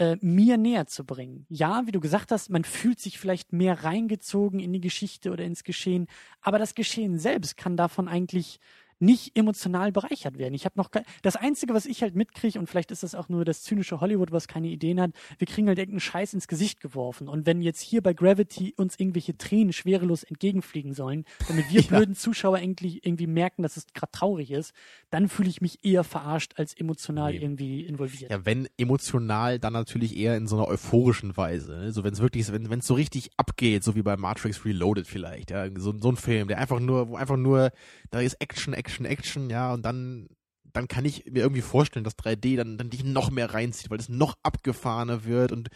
äh, 0.00 0.16
mir 0.22 0.56
näher 0.56 0.86
zu 0.86 1.04
bringen. 1.04 1.44
Ja, 1.50 1.82
wie 1.84 1.92
du 1.92 2.00
gesagt 2.00 2.32
hast, 2.32 2.48
man 2.48 2.64
fühlt 2.64 2.98
sich 2.98 3.18
vielleicht 3.18 3.52
mehr 3.52 3.84
reingezogen 3.84 4.58
in 4.58 4.72
die 4.72 4.80
Geschichte 4.80 5.30
oder 5.30 5.44
ins 5.44 5.62
Geschehen, 5.62 6.06
aber 6.40 6.58
das 6.58 6.74
Geschehen 6.74 7.18
selbst 7.18 7.58
kann 7.58 7.76
davon 7.76 8.08
eigentlich 8.08 8.60
nicht 9.00 9.36
emotional 9.36 9.92
bereichert 9.92 10.38
werden. 10.38 10.54
Ich 10.54 10.64
habe 10.64 10.74
noch 10.76 10.90
das 11.22 11.36
einzige, 11.36 11.74
was 11.74 11.86
ich 11.86 12.02
halt 12.02 12.14
mitkriege 12.14 12.58
und 12.58 12.68
vielleicht 12.68 12.90
ist 12.90 13.02
das 13.02 13.14
auch 13.14 13.28
nur 13.28 13.44
das 13.44 13.62
zynische 13.62 14.00
Hollywood, 14.00 14.30
was 14.30 14.46
keine 14.46 14.68
Ideen 14.68 15.00
hat. 15.00 15.12
Wir 15.38 15.46
kriegen 15.46 15.68
halt 15.68 15.78
irgendeinen 15.78 16.00
Scheiß 16.00 16.34
ins 16.34 16.48
Gesicht 16.48 16.80
geworfen 16.80 17.28
und 17.28 17.46
wenn 17.46 17.62
jetzt 17.62 17.80
hier 17.80 18.02
bei 18.02 18.12
Gravity 18.12 18.74
uns 18.76 18.98
irgendwelche 18.98 19.36
Tränen 19.36 19.72
schwerelos 19.72 20.22
entgegenfliegen 20.22 20.92
sollen, 20.92 21.24
damit 21.48 21.70
wir 21.70 21.80
ja. 21.80 21.88
blöden 21.88 22.14
Zuschauer 22.14 22.58
irgendwie, 22.58 23.00
irgendwie 23.02 23.26
merken, 23.26 23.62
dass 23.62 23.76
es 23.76 23.86
gerade 23.94 24.12
traurig 24.12 24.50
ist, 24.50 24.74
dann 25.08 25.28
fühle 25.28 25.48
ich 25.48 25.62
mich 25.62 25.82
eher 25.82 26.04
verarscht 26.04 26.52
als 26.56 26.74
emotional 26.74 27.32
nee. 27.32 27.38
irgendwie 27.38 27.80
involviert. 27.86 28.30
Ja, 28.30 28.44
wenn 28.44 28.68
emotional, 28.76 29.58
dann 29.58 29.72
natürlich 29.72 30.16
eher 30.16 30.36
in 30.36 30.46
so 30.46 30.56
einer 30.56 30.68
euphorischen 30.68 31.36
Weise. 31.36 31.72
Ne? 31.72 31.92
So 31.92 32.04
wenn 32.04 32.12
es 32.12 32.20
wirklich, 32.20 32.52
wenn 32.52 32.78
es 32.78 32.86
so 32.86 32.94
richtig 32.94 33.30
abgeht, 33.38 33.82
so 33.82 33.94
wie 33.94 34.02
bei 34.02 34.16
Matrix 34.18 34.64
Reloaded 34.64 35.06
vielleicht, 35.06 35.50
ja, 35.50 35.66
so, 35.76 35.94
so 35.98 36.10
ein 36.10 36.16
Film, 36.16 36.48
der 36.48 36.58
einfach 36.58 36.80
nur, 36.80 37.08
wo 37.08 37.16
einfach 37.16 37.36
nur, 37.36 37.72
da 38.10 38.20
ist 38.20 38.34
Action, 38.40 38.74
Action 38.74 38.89
Action, 38.90 39.06
Action, 39.06 39.50
ja, 39.50 39.72
und 39.72 39.82
dann, 39.82 40.28
dann 40.64 40.88
kann 40.88 41.04
ich 41.04 41.26
mir 41.26 41.40
irgendwie 41.40 41.62
vorstellen, 41.62 42.04
dass 42.04 42.18
3D 42.18 42.56
dann, 42.56 42.78
dann 42.78 42.90
dich 42.90 43.04
noch 43.04 43.30
mehr 43.30 43.54
reinzieht, 43.54 43.90
weil 43.90 44.00
es 44.00 44.08
noch 44.08 44.36
abgefahrener 44.42 45.24
wird 45.24 45.52
und 45.52 45.68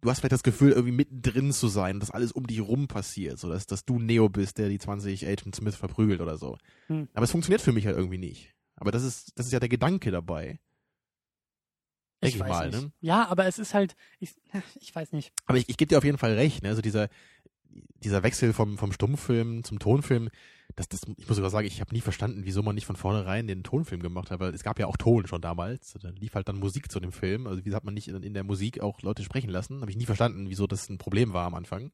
du 0.00 0.10
hast 0.10 0.20
vielleicht 0.20 0.32
das 0.32 0.42
Gefühl, 0.42 0.72
irgendwie 0.72 0.92
mittendrin 0.92 1.52
zu 1.52 1.68
sein, 1.68 2.00
dass 2.00 2.10
alles 2.10 2.32
um 2.32 2.46
dich 2.46 2.60
rum 2.60 2.88
passiert, 2.88 3.38
so 3.38 3.48
dass, 3.48 3.66
dass 3.66 3.84
du 3.84 3.98
Neo 3.98 4.28
bist, 4.28 4.58
der 4.58 4.68
die 4.68 4.78
20 4.78 5.26
Agent 5.26 5.54
Smith 5.54 5.76
verprügelt 5.76 6.20
oder 6.20 6.38
so. 6.38 6.56
Hm. 6.86 7.08
Aber 7.12 7.24
es 7.24 7.30
funktioniert 7.30 7.60
für 7.60 7.72
mich 7.72 7.86
halt 7.86 7.96
irgendwie 7.96 8.18
nicht. 8.18 8.54
Aber 8.76 8.90
das 8.90 9.02
ist, 9.02 9.38
das 9.38 9.46
ist 9.46 9.52
ja 9.52 9.60
der 9.60 9.68
Gedanke 9.68 10.10
dabei. 10.10 10.60
Ich, 12.20 12.34
ich 12.34 12.40
weiß 12.40 12.48
mal, 12.48 12.70
nicht. 12.70 12.82
Ne? 12.82 12.92
Ja, 13.00 13.28
aber 13.28 13.46
es 13.46 13.58
ist 13.58 13.74
halt, 13.74 13.96
ich, 14.18 14.34
ich 14.80 14.94
weiß 14.94 15.12
nicht. 15.12 15.32
Aber 15.46 15.58
ich, 15.58 15.68
ich 15.68 15.76
gebe 15.76 15.88
dir 15.88 15.98
auf 15.98 16.04
jeden 16.04 16.18
Fall 16.18 16.32
recht, 16.32 16.62
ne? 16.62 16.70
Also 16.70 16.82
dieser, 16.82 17.08
dieser 18.02 18.22
Wechsel 18.22 18.52
vom, 18.52 18.78
vom 18.78 18.92
Stummfilm 18.92 19.64
zum 19.64 19.78
Tonfilm, 19.78 20.30
das, 20.76 20.88
das, 20.88 21.00
ich 21.16 21.26
muss 21.26 21.36
sogar 21.36 21.50
sagen, 21.50 21.66
ich 21.66 21.80
habe 21.80 21.94
nie 21.94 22.02
verstanden, 22.02 22.42
wieso 22.44 22.62
man 22.62 22.74
nicht 22.74 22.84
von 22.84 22.96
vornherein 22.96 23.46
den 23.46 23.64
Tonfilm 23.64 24.02
gemacht 24.02 24.30
hat, 24.30 24.40
weil 24.40 24.54
es 24.54 24.62
gab 24.62 24.78
ja 24.78 24.86
auch 24.86 24.98
Ton 24.98 25.26
schon 25.26 25.40
damals. 25.40 25.94
Da 25.94 26.10
lief 26.10 26.34
halt 26.34 26.48
dann 26.48 26.58
Musik 26.58 26.92
zu 26.92 27.00
dem 27.00 27.12
Film. 27.12 27.46
Also 27.46 27.64
wieso 27.64 27.74
hat 27.76 27.84
man 27.84 27.94
nicht 27.94 28.08
in, 28.08 28.22
in 28.22 28.34
der 28.34 28.44
Musik 28.44 28.80
auch 28.80 29.00
Leute 29.00 29.24
sprechen 29.24 29.48
lassen? 29.48 29.80
Habe 29.80 29.90
ich 29.90 29.96
nie 29.96 30.04
verstanden, 30.04 30.50
wieso 30.50 30.66
das 30.66 30.90
ein 30.90 30.98
Problem 30.98 31.32
war 31.32 31.46
am 31.46 31.54
Anfang. 31.54 31.92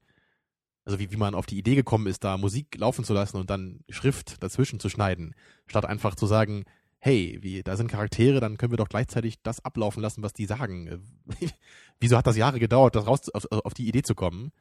Also 0.84 0.98
wie, 0.98 1.12
wie 1.12 1.16
man 1.16 1.36
auf 1.36 1.46
die 1.46 1.58
Idee 1.58 1.76
gekommen 1.76 2.08
ist, 2.08 2.24
da 2.24 2.36
Musik 2.36 2.76
laufen 2.76 3.04
zu 3.04 3.14
lassen 3.14 3.36
und 3.36 3.50
dann 3.50 3.84
Schrift 3.88 4.42
dazwischen 4.42 4.80
zu 4.80 4.88
schneiden, 4.88 5.36
statt 5.66 5.86
einfach 5.86 6.16
zu 6.16 6.26
sagen, 6.26 6.64
hey, 7.04 7.36
wie, 7.40 7.64
da 7.64 7.76
sind 7.76 7.88
Charaktere, 7.88 8.38
dann 8.38 8.56
können 8.56 8.72
wir 8.72 8.76
doch 8.76 8.88
gleichzeitig 8.88 9.42
das 9.42 9.64
ablaufen 9.64 10.00
lassen, 10.00 10.22
was 10.22 10.32
die 10.32 10.46
sagen. 10.46 11.02
Wieso 12.00 12.16
hat 12.16 12.28
das 12.28 12.36
Jahre 12.36 12.60
gedauert, 12.60 12.94
das 12.94 13.08
raus, 13.08 13.28
auf, 13.28 13.50
auf 13.50 13.74
die 13.74 13.88
Idee 13.88 14.02
zu 14.02 14.14
kommen? 14.14 14.52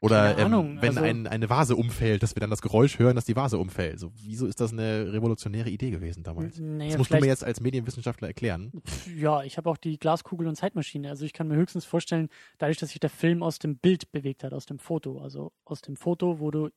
Oder 0.00 0.38
ähm, 0.38 0.78
wenn 0.80 0.90
also, 0.90 1.00
ein, 1.00 1.26
eine 1.26 1.50
Vase 1.50 1.74
umfällt, 1.74 2.22
dass 2.22 2.36
wir 2.36 2.40
dann 2.40 2.50
das 2.50 2.62
Geräusch 2.62 3.00
hören, 3.00 3.16
dass 3.16 3.24
die 3.24 3.34
Vase 3.34 3.58
umfällt. 3.58 3.98
So, 3.98 4.12
wieso 4.14 4.46
ist 4.46 4.60
das 4.60 4.72
eine 4.72 5.12
revolutionäre 5.12 5.70
Idee 5.70 5.90
gewesen 5.90 6.22
damals? 6.22 6.60
Naja, 6.60 6.90
das 6.90 6.98
musst 6.98 7.12
du 7.12 7.18
mir 7.18 7.26
jetzt 7.26 7.42
als 7.42 7.60
Medienwissenschaftler 7.60 8.28
erklären. 8.28 8.70
Ja, 9.16 9.42
ich 9.42 9.56
habe 9.56 9.68
auch 9.68 9.78
die 9.78 9.98
Glaskugel 9.98 10.46
und 10.46 10.54
Zeitmaschine. 10.54 11.08
Also 11.08 11.24
ich 11.24 11.32
kann 11.32 11.48
mir 11.48 11.56
höchstens 11.56 11.84
vorstellen, 11.84 12.28
dadurch, 12.58 12.78
dass 12.78 12.90
sich 12.90 13.00
der 13.00 13.10
Film 13.10 13.42
aus 13.42 13.58
dem 13.58 13.76
Bild 13.76 14.12
bewegt 14.12 14.44
hat, 14.44 14.52
aus 14.52 14.66
dem 14.66 14.78
Foto. 14.78 15.20
Also 15.20 15.50
aus 15.64 15.80
dem 15.80 15.96
Foto, 15.96 16.38
wo 16.38 16.52
du 16.52 16.68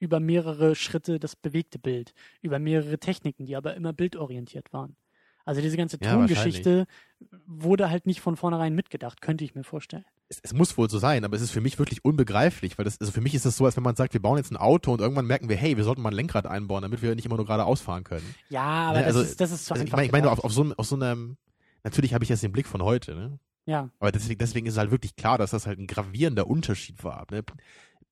über 0.00 0.18
mehrere 0.18 0.74
Schritte 0.74 1.20
das 1.20 1.36
bewegte 1.36 1.78
Bild, 1.78 2.12
über 2.42 2.58
mehrere 2.58 2.98
Techniken, 2.98 3.46
die 3.46 3.54
aber 3.54 3.74
immer 3.74 3.92
bildorientiert 3.92 4.72
waren. 4.72 4.96
Also 5.44 5.60
diese 5.62 5.76
ganze 5.76 5.98
Ja, 6.02 6.12
Tongeschichte 6.12 6.86
wurde 7.46 7.90
halt 7.90 8.06
nicht 8.06 8.20
von 8.20 8.36
vornherein 8.36 8.74
mitgedacht, 8.74 9.20
könnte 9.20 9.44
ich 9.44 9.54
mir 9.54 9.64
vorstellen. 9.64 10.04
Es, 10.28 10.38
es 10.42 10.52
muss 10.52 10.76
wohl 10.78 10.88
so 10.88 10.98
sein, 10.98 11.24
aber 11.24 11.34
es 11.34 11.42
ist 11.42 11.50
für 11.50 11.60
mich 11.60 11.78
wirklich 11.78 12.04
unbegreiflich, 12.04 12.78
weil 12.78 12.84
das, 12.84 13.00
also 13.00 13.10
für 13.12 13.20
mich 13.20 13.34
ist 13.34 13.46
das 13.46 13.56
so, 13.56 13.64
als 13.64 13.76
wenn 13.76 13.82
man 13.82 13.96
sagt, 13.96 14.12
wir 14.12 14.20
bauen 14.22 14.36
jetzt 14.36 14.52
ein 14.52 14.56
Auto 14.56 14.92
und 14.92 15.00
irgendwann 15.00 15.26
merken 15.26 15.48
wir, 15.48 15.56
hey, 15.56 15.76
wir 15.76 15.84
sollten 15.84 16.02
mal 16.02 16.10
ein 16.10 16.14
Lenkrad 16.14 16.46
einbauen, 16.46 16.82
damit 16.82 17.02
wir 17.02 17.14
nicht 17.14 17.24
immer 17.26 17.36
nur 17.36 17.46
geradeaus 17.46 17.80
fahren 17.80 18.04
können. 18.04 18.34
Ja, 18.48 18.62
aber 18.62 19.00
Ne, 19.00 19.06
also- 19.06 19.20
das, 19.20 19.30
ist, 19.30 19.40
das 19.40 19.50
ist 19.50 19.66
zu 19.66 19.72
Also 19.74 19.82
ich 19.82 19.88
einfach. 19.88 19.96
meine, 19.98 20.06
ich 20.06 20.12
meine 20.12 20.22
nur 20.24 20.30
gedacht. 20.30 20.44
auf, 20.44 20.50
auf, 20.50 20.52
so, 20.54 20.74
auf 20.76 20.86
so 20.86 20.94
einem, 20.96 21.36
natürlich 21.84 22.14
habe 22.14 22.22
ich 22.22 22.30
jetzt 22.30 22.42
den 22.42 22.52
Blick 22.52 22.66
von 22.66 22.82
heute, 22.82 23.14
ne? 23.14 23.38
ja, 23.66 23.90
Aber 23.98 24.12
deswegen, 24.12 24.38
deswegen 24.38 24.66
ist 24.66 24.78
halt 24.78 24.90
wirklich 24.90 25.16
klar, 25.16 25.38
dass 25.38 25.50
das 25.52 25.66
halt 25.66 25.78
ein 25.78 25.86
gravierender 25.86 26.46
Unterschied 26.46 27.02
war. 27.02 27.26
Ne? 27.30 27.42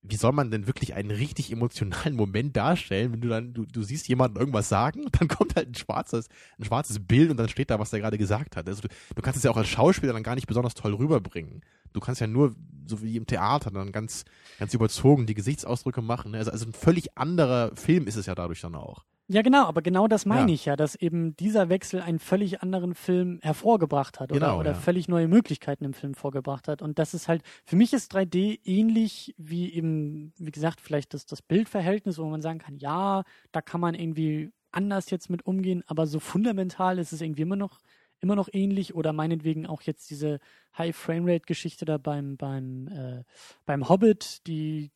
Wie 0.01 0.15
soll 0.15 0.31
man 0.31 0.49
denn 0.49 0.65
wirklich 0.65 0.93
einen 0.93 1.11
richtig 1.11 1.51
emotionalen 1.51 2.15
Moment 2.15 2.55
darstellen, 2.55 3.11
wenn 3.11 3.21
du 3.21 3.27
dann, 3.27 3.53
du, 3.53 3.65
du 3.65 3.83
siehst 3.83 4.07
jemanden 4.07 4.37
irgendwas 4.37 4.69
sagen, 4.69 5.05
dann 5.19 5.27
kommt 5.27 5.55
halt 5.55 5.69
ein 5.69 5.75
schwarzes, 5.75 6.27
ein 6.57 6.65
schwarzes 6.65 7.05
Bild 7.05 7.31
und 7.31 7.37
dann 7.37 7.49
steht 7.49 7.69
da, 7.69 7.79
was 7.79 7.89
der 7.89 7.99
gerade 7.99 8.17
gesagt 8.17 8.55
hat. 8.55 8.67
Also 8.67 8.83
du, 8.83 8.87
du 9.15 9.21
kannst 9.21 9.37
es 9.37 9.43
ja 9.43 9.51
auch 9.51 9.57
als 9.57 9.67
Schauspieler 9.67 10.13
dann 10.13 10.23
gar 10.23 10.35
nicht 10.35 10.47
besonders 10.47 10.73
toll 10.73 10.93
rüberbringen. 10.93 11.61
Du 11.91 11.99
kannst 11.99 12.21
ja 12.21 12.27
nur, 12.27 12.55
so 12.85 13.01
wie 13.01 13.17
im 13.17 13.25
Theater, 13.25 13.71
dann 13.71 13.91
ganz, 13.91 14.25
ganz 14.57 14.73
überzogen 14.73 15.25
die 15.25 15.33
Gesichtsausdrücke 15.33 16.01
machen. 16.01 16.31
Ne? 16.31 16.37
Also, 16.37 16.51
also 16.51 16.65
ein 16.65 16.73
völlig 16.73 17.17
anderer 17.17 17.75
Film 17.75 18.07
ist 18.07 18.15
es 18.15 18.25
ja 18.25 18.35
dadurch 18.35 18.61
dann 18.61 18.75
auch. 18.75 19.05
Ja, 19.31 19.43
genau, 19.43 19.65
aber 19.65 19.83
genau 19.83 20.07
das 20.07 20.25
meine 20.25 20.49
Ja. 20.49 20.55
ich 20.55 20.65
ja, 20.65 20.75
dass 20.75 20.95
eben 20.95 21.35
dieser 21.37 21.69
Wechsel 21.69 22.01
einen 22.01 22.17
völlig 22.17 22.63
anderen 22.63 22.95
Film 22.95 23.39
hervorgebracht 23.43 24.19
hat 24.19 24.31
oder, 24.31 24.39
Genau, 24.39 24.59
oder 24.59 24.71
ja. 24.71 24.75
völlig 24.75 25.07
neue 25.07 25.27
Möglichkeiten 25.27 25.85
im 25.85 25.93
Film 25.93 26.15
vorgebracht 26.15 26.67
hat. 26.67 26.81
Und 26.81 26.97
das 26.97 27.13
ist 27.13 27.27
halt, 27.27 27.43
für 27.63 27.75
mich 27.75 27.93
ist 27.93 28.11
3D 28.13 28.59
ähnlich 28.63 29.35
wie 29.37 29.71
eben, 29.71 30.33
wie 30.39 30.49
gesagt, 30.51 30.81
vielleicht 30.81 31.13
das, 31.13 31.27
das 31.27 31.43
Bildverhältnis, 31.43 32.17
wo 32.17 32.25
man 32.25 32.41
sagen 32.41 32.57
kann, 32.57 32.77
ja, 32.77 33.23
da 33.51 33.61
kann 33.61 33.79
man 33.79 33.93
irgendwie 33.93 34.49
anders 34.71 35.11
jetzt 35.11 35.29
mit 35.29 35.45
umgehen, 35.45 35.83
aber 35.85 36.07
so 36.07 36.19
fundamental 36.19 36.97
ist 36.97 37.13
es 37.13 37.21
irgendwie 37.21 37.43
immer 37.43 37.55
noch 37.55 37.79
immer 38.21 38.35
noch 38.35 38.49
ähnlich 38.51 38.95
oder 38.95 39.13
meinetwegen 39.13 39.65
auch 39.65 39.81
jetzt 39.83 40.09
diese 40.09 40.39
High 40.77 40.93
Framerate 40.95 41.45
Geschichte 41.45 41.85
da 41.85 41.97
beim 41.97 42.35
beim 42.35 42.87
äh, 42.89 43.23
beim 43.65 43.87
Hobbit, 43.87 44.45
die 44.45 44.91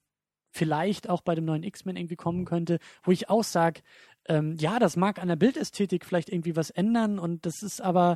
vielleicht 0.54 1.10
auch 1.10 1.22
bei 1.22 1.36
dem 1.36 1.46
neuen 1.46 1.64
X-Men 1.64 1.98
irgendwie 1.98 2.16
kommen 2.16 2.46
könnte, 2.46 2.80
wo 3.04 3.12
ich 3.12 3.30
auch 3.30 3.44
sage, 3.44 3.82
ähm, 4.26 4.56
ja, 4.58 4.80
das 4.80 4.96
mag 4.96 5.20
an 5.20 5.28
der 5.28 5.36
Bildästhetik 5.36 6.06
vielleicht 6.06 6.30
irgendwie 6.30 6.56
was 6.56 6.70
ändern 6.70 7.20
und 7.20 7.46
das 7.46 7.62
ist 7.62 7.82
aber, 7.82 8.16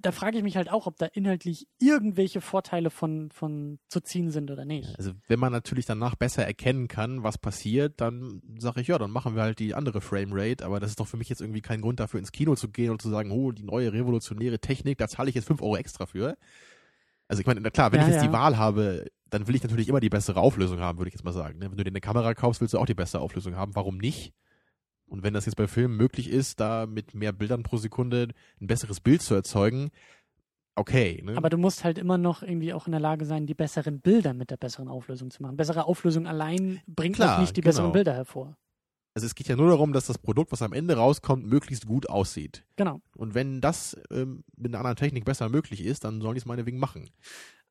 da 0.00 0.10
frage 0.10 0.38
ich 0.38 0.42
mich 0.42 0.56
halt 0.56 0.72
auch, 0.72 0.88
ob 0.88 0.96
da 0.96 1.06
inhaltlich 1.06 1.68
irgendwelche 1.78 2.40
Vorteile 2.40 2.90
von, 2.90 3.30
von 3.30 3.78
zu 3.88 4.00
ziehen 4.00 4.30
sind 4.32 4.50
oder 4.50 4.64
nicht. 4.64 4.98
Also 4.98 5.12
wenn 5.28 5.38
man 5.38 5.52
natürlich 5.52 5.86
danach 5.86 6.16
besser 6.16 6.44
erkennen 6.44 6.88
kann, 6.88 7.22
was 7.22 7.38
passiert, 7.38 8.00
dann 8.00 8.42
sage 8.58 8.80
ich, 8.80 8.88
ja, 8.88 8.98
dann 8.98 9.12
machen 9.12 9.36
wir 9.36 9.42
halt 9.42 9.60
die 9.60 9.74
andere 9.74 10.00
Framerate, 10.00 10.64
aber 10.64 10.80
das 10.80 10.90
ist 10.90 10.98
doch 11.00 11.06
für 11.06 11.16
mich 11.16 11.28
jetzt 11.28 11.42
irgendwie 11.42 11.62
kein 11.62 11.80
Grund 11.80 12.00
dafür, 12.00 12.18
ins 12.18 12.32
Kino 12.32 12.56
zu 12.56 12.68
gehen 12.68 12.90
und 12.90 13.00
zu 13.00 13.08
sagen, 13.10 13.30
oh, 13.30 13.52
die 13.52 13.62
neue 13.62 13.92
revolutionäre 13.92 14.58
Technik, 14.58 14.98
da 14.98 15.06
zahle 15.06 15.28
ich 15.28 15.36
jetzt 15.36 15.46
5 15.46 15.62
Euro 15.62 15.76
extra 15.76 16.06
für. 16.06 16.36
Also 17.28 17.40
ich 17.40 17.46
meine, 17.46 17.60
na 17.60 17.70
klar, 17.70 17.92
wenn 17.92 18.00
Ja, 18.00 18.06
ich 18.06 18.14
jetzt 18.14 18.22
ja. 18.22 18.28
die 18.28 18.32
Wahl 18.32 18.56
habe, 18.56 19.06
dann 19.30 19.48
will 19.48 19.54
ich 19.54 19.62
natürlich 19.62 19.88
immer 19.88 20.00
die 20.00 20.08
bessere 20.08 20.40
Auflösung 20.40 20.80
haben, 20.80 20.98
würde 20.98 21.08
ich 21.08 21.14
jetzt 21.14 21.24
mal 21.24 21.32
sagen. 21.32 21.58
ne? 21.58 21.70
Wenn 21.70 21.76
du 21.76 21.84
dir 21.84 21.90
eine 21.90 22.00
Kamera 22.00 22.34
kaufst, 22.34 22.60
willst 22.60 22.74
du 22.74 22.78
auch 22.78 22.86
die 22.86 22.94
bessere 22.94 23.22
Auflösung 23.22 23.56
haben. 23.56 23.74
Warum 23.74 23.98
nicht? 23.98 24.32
Und 25.06 25.22
wenn 25.22 25.34
das 25.34 25.46
jetzt 25.46 25.56
bei 25.56 25.68
Filmen 25.68 25.96
möglich 25.96 26.28
ist, 26.30 26.60
da 26.60 26.86
mit 26.86 27.14
mehr 27.14 27.32
Bildern 27.32 27.62
pro 27.62 27.76
Sekunde 27.76 28.28
ein 28.60 28.66
besseres 28.66 29.00
Bild 29.00 29.22
zu 29.22 29.34
erzeugen, 29.34 29.90
okay. 30.74 31.22
Ne? 31.24 31.36
Aber 31.36 31.48
du 31.48 31.58
musst 31.58 31.84
halt 31.84 31.98
immer 31.98 32.18
noch 32.18 32.42
irgendwie 32.42 32.72
auch 32.72 32.86
in 32.86 32.92
der 32.92 33.00
Lage 33.00 33.24
sein, 33.24 33.46
die 33.46 33.54
besseren 33.54 34.00
Bilder 34.00 34.34
mit 34.34 34.50
der 34.50 34.56
besseren 34.56 34.88
Auflösung 34.88 35.30
zu 35.30 35.42
machen. 35.42 35.56
Bessere 35.56 35.86
Auflösung 35.86 36.26
allein 36.26 36.80
bringt 36.86 37.16
Klar, 37.16 37.36
auch 37.36 37.40
nicht 37.40 37.56
die 37.56 37.60
besseren 37.60 37.86
genau. 37.86 37.92
Bilder 37.92 38.14
hervor. 38.14 38.56
also 39.14 39.26
es 39.26 39.34
geht 39.34 39.48
ja 39.48 39.56
nur 39.56 39.68
darum, 39.68 39.92
dass 39.92 40.06
das 40.06 40.18
Produkt, 40.18 40.50
was 40.52 40.62
am 40.62 40.72
Ende 40.72 40.96
rauskommt, 40.96 41.46
möglichst 41.46 41.86
gut 41.86 42.08
aussieht. 42.08 42.64
Genau. 42.76 43.00
Und 43.16 43.34
wenn 43.34 43.60
das 43.60 43.96
ähm, 44.10 44.44
mit 44.56 44.72
einer 44.72 44.78
anderen 44.78 44.96
Technik 44.96 45.24
besser 45.24 45.48
möglich 45.48 45.84
ist, 45.84 46.04
dann 46.04 46.20
sollen 46.20 46.34
die 46.34 46.40
es 46.40 46.46
meinetwegen 46.46 46.78
machen. 46.78 47.10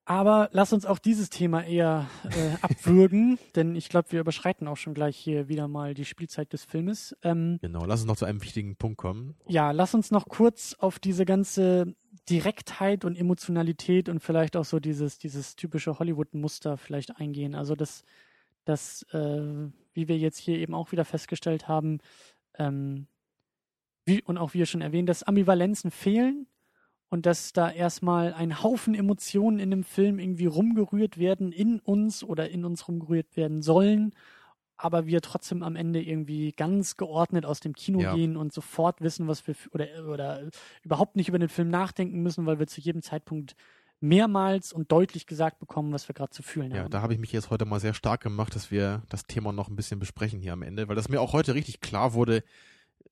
Aber 0.05 0.49
lass 0.51 0.71
uns 0.71 0.85
auch 0.85 0.99
dieses 0.99 1.31
Thema 1.31 1.63
eher 1.63 2.07
äh, 2.23 2.55
abwürgen, 2.61 3.39
denn 3.55 3.75
ich 3.75 3.89
glaube, 3.89 4.11
wir 4.11 4.19
überschreiten 4.19 4.67
auch 4.67 4.77
schon 4.77 4.93
gleich 4.93 5.17
hier 5.17 5.47
wieder 5.47 5.67
mal 5.67 5.95
die 5.95 6.05
Spielzeit 6.05 6.53
des 6.53 6.63
Filmes. 6.63 7.17
Ähm, 7.23 7.57
Genau, 7.61 7.85
lass 7.85 8.01
uns 8.01 8.07
noch 8.07 8.15
zu 8.15 8.25
einem 8.25 8.43
wichtigen 8.43 8.75
Punkt 8.75 8.97
kommen. 8.97 9.35
ja, 9.47 9.71
lass 9.71 9.95
uns 9.95 10.11
noch 10.11 10.27
kurz 10.27 10.75
auf 10.77 10.99
diese 10.99 11.25
ganze 11.25 11.95
Direktheit 12.29 13.03
und 13.03 13.15
Emotionalität 13.17 14.07
und 14.07 14.19
vielleicht 14.19 14.55
auch 14.55 14.65
so 14.65 14.79
dieses, 14.79 15.17
dieses 15.17 15.55
typische 15.55 15.97
Hollywood-Muster 15.97 16.77
vielleicht 16.77 17.17
eingehen. 17.17 17.55
Also 17.55 17.75
das, 17.75 18.03
das, 18.63 19.03
äh, 19.11 19.69
wie 19.93 20.07
wir 20.07 20.17
jetzt 20.17 20.37
hier 20.37 20.57
eben 20.59 20.75
auch 20.75 20.91
wieder 20.91 21.05
festgestellt 21.05 21.67
haben, 21.67 21.99
ähm, 22.57 23.07
wie, 24.05 24.21
und 24.21 24.37
auch 24.37 24.53
wir 24.53 24.67
schon 24.67 24.81
erwähnt, 24.81 25.09
dass 25.09 25.23
Ambivalenzen 25.23 25.89
fehlen 25.89 26.47
und 27.09 27.25
dass 27.25 27.53
da 27.53 27.69
erstmal 27.71 28.33
ein 28.33 28.63
Haufen 28.63 28.95
Emotionen 28.95 29.59
in 29.59 29.71
dem 29.71 29.83
Film 29.83 30.19
irgendwie 30.19 30.47
rumgerührt 30.47 31.17
werden 31.17 31.51
in 31.51 31.79
uns 31.79 32.23
oder 32.23 32.49
in 32.49 32.65
uns 32.65 32.87
rumgerührt 32.87 33.37
werden 33.37 33.61
sollen, 33.61 34.13
aber 34.77 35.05
wir 35.05 35.21
trotzdem 35.21 35.63
am 35.63 35.75
Ende 35.75 36.01
irgendwie 36.01 36.51
ganz 36.51 36.97
geordnet 36.97 37.45
aus 37.45 37.59
dem 37.61 37.73
Kino 37.73 38.01
Ja. 38.01 38.13
gehen 38.15 38.35
und 38.35 38.51
sofort 38.53 39.01
wissen, 39.01 39.27
was 39.27 39.47
wir 39.47 39.55
oder 39.71 39.87
oder 40.11 40.49
überhaupt 40.83 41.15
nicht 41.15 41.29
über 41.29 41.39
den 41.39 41.49
Film 41.49 41.69
nachdenken 41.69 42.21
müssen, 42.21 42.45
weil 42.45 42.59
wir 42.59 42.67
zu 42.67 42.81
jedem 42.81 43.01
Zeitpunkt 43.01 43.55
mehrmals 44.01 44.73
und 44.73 44.91
deutlich 44.91 45.25
gesagt 45.25 45.59
bekommen, 45.59 45.93
was 45.93 46.07
wir 46.09 46.13
gerade 46.13 46.31
zu 46.31 46.43
fühlen 46.43 46.73
Ja, 46.73 46.81
haben. 46.83 46.91
da 46.91 47.01
habe 47.01 47.13
ich 47.13 47.19
mich 47.19 47.31
jetzt 47.31 47.49
heute 47.49 47.65
mal 47.65 47.79
sehr 47.79 47.93
stark 47.93 48.21
gemacht, 48.21 48.55
dass 48.55 48.69
wir 48.69 49.03
das 49.09 49.25
Thema 49.25 49.53
noch 49.53 49.69
ein 49.69 49.75
bisschen 49.75 49.99
besprechen 49.99 50.39
hier 50.41 50.53
am 50.53 50.61
Ende, 50.63 50.87
weil 50.89 50.95
das 50.95 51.07
mir 51.07 51.21
auch 51.21 51.33
heute 51.33 51.55
richtig 51.55 51.79
klar 51.79 52.13
wurde, 52.13 52.43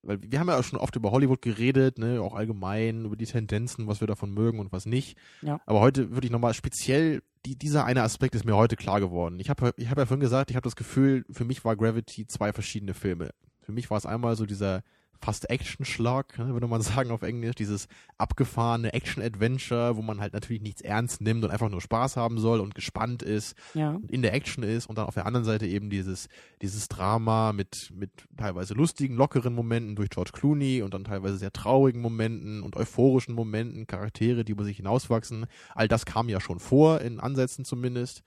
weil 0.06 0.20
wir 0.22 0.38
haben 0.38 0.48
ja 0.48 0.58
auch 0.58 0.64
schon 0.64 0.78
oft 0.78 0.96
über 0.96 1.10
Hollywood 1.10 1.42
geredet, 1.42 1.98
ne, 1.98 2.20
auch 2.20 2.34
allgemein 2.34 3.04
über 3.04 3.16
die 3.16 3.26
Tendenzen, 3.26 3.86
was 3.86 4.00
wir 4.00 4.06
davon 4.06 4.32
mögen 4.32 4.58
und 4.58 4.72
was 4.72 4.86
nicht. 4.86 5.16
Ja. 5.42 5.60
Aber 5.66 5.80
heute 5.80 6.10
würde 6.10 6.26
ich 6.26 6.32
nochmal 6.32 6.54
speziell, 6.54 7.22
die, 7.46 7.56
dieser 7.56 7.84
eine 7.84 8.02
Aspekt 8.02 8.34
ist 8.34 8.44
mir 8.44 8.56
heute 8.56 8.76
klar 8.76 9.00
geworden. 9.00 9.38
Ich 9.40 9.50
habe 9.50 9.72
ich 9.76 9.90
hab 9.90 9.98
ja 9.98 10.06
vorhin 10.06 10.20
gesagt, 10.20 10.50
ich 10.50 10.56
habe 10.56 10.64
das 10.64 10.76
Gefühl, 10.76 11.24
für 11.30 11.44
mich 11.44 11.64
war 11.64 11.76
Gravity 11.76 12.26
zwei 12.26 12.52
verschiedene 12.52 12.94
Filme. 12.94 13.30
Für 13.62 13.72
mich 13.72 13.90
war 13.90 13.98
es 13.98 14.06
einmal 14.06 14.36
so 14.36 14.46
dieser 14.46 14.82
fast 15.24 15.48
Action-Schlag, 15.48 16.38
ne, 16.38 16.52
würde 16.52 16.66
man 16.66 16.82
sagen 16.82 17.10
auf 17.10 17.22
Englisch, 17.22 17.54
dieses 17.54 17.88
abgefahrene 18.18 18.92
Action-Adventure, 18.92 19.96
wo 19.96 20.02
man 20.02 20.20
halt 20.20 20.34
natürlich 20.34 20.62
nichts 20.62 20.82
ernst 20.82 21.20
nimmt 21.20 21.44
und 21.44 21.50
einfach 21.50 21.70
nur 21.70 21.80
Spaß 21.80 22.16
haben 22.16 22.38
soll 22.38 22.60
und 22.60 22.74
gespannt 22.74 23.22
ist 23.22 23.56
ja. 23.72 23.92
und 23.92 24.10
in 24.10 24.22
der 24.22 24.34
Action 24.34 24.62
ist 24.62 24.86
und 24.86 24.98
dann 24.98 25.06
auf 25.06 25.14
der 25.14 25.26
anderen 25.26 25.44
Seite 25.44 25.66
eben 25.66 25.88
dieses, 25.88 26.28
dieses 26.60 26.88
Drama 26.88 27.52
mit, 27.52 27.90
mit 27.94 28.10
teilweise 28.36 28.74
lustigen, 28.74 29.16
lockeren 29.16 29.54
Momenten 29.54 29.96
durch 29.96 30.10
George 30.10 30.32
Clooney 30.32 30.82
und 30.82 30.92
dann 30.92 31.04
teilweise 31.04 31.38
sehr 31.38 31.52
traurigen 31.52 32.02
Momenten 32.02 32.62
und 32.62 32.76
euphorischen 32.76 33.34
Momenten, 33.34 33.86
Charaktere, 33.86 34.44
die 34.44 34.52
über 34.52 34.64
sich 34.64 34.76
hinauswachsen. 34.76 35.46
All 35.74 35.88
das 35.88 36.04
kam 36.04 36.28
ja 36.28 36.40
schon 36.40 36.60
vor, 36.60 37.00
in 37.00 37.18
Ansätzen 37.18 37.64
zumindest. 37.64 38.22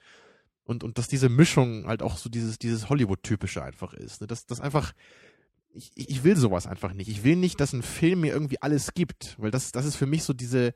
Und, 0.63 0.83
und 0.83 0.97
dass 0.97 1.07
diese 1.07 1.29
Mischung 1.29 1.87
halt 1.87 2.01
auch 2.01 2.17
so 2.17 2.29
dieses, 2.29 2.59
dieses 2.59 2.89
Hollywood-typische 2.89 3.63
einfach 3.63 3.93
ist. 3.93 4.19
Ne? 4.19 4.27
Dass, 4.27 4.45
dass 4.47 4.59
einfach, 4.59 4.91
ich, 5.77 5.91
ich 5.95 6.23
will 6.23 6.35
sowas 6.35 6.67
einfach 6.67 6.93
nicht. 6.93 7.07
Ich 7.07 7.23
will 7.23 7.35
nicht, 7.35 7.59
dass 7.59 7.73
ein 7.73 7.83
Film 7.83 8.21
mir 8.21 8.33
irgendwie 8.33 8.61
alles 8.61 8.93
gibt, 8.93 9.35
weil 9.37 9.51
das, 9.51 9.71
das 9.71 9.85
ist 9.85 9.95
für 9.95 10.07
mich 10.07 10.23
so 10.23 10.33
diese, 10.33 10.73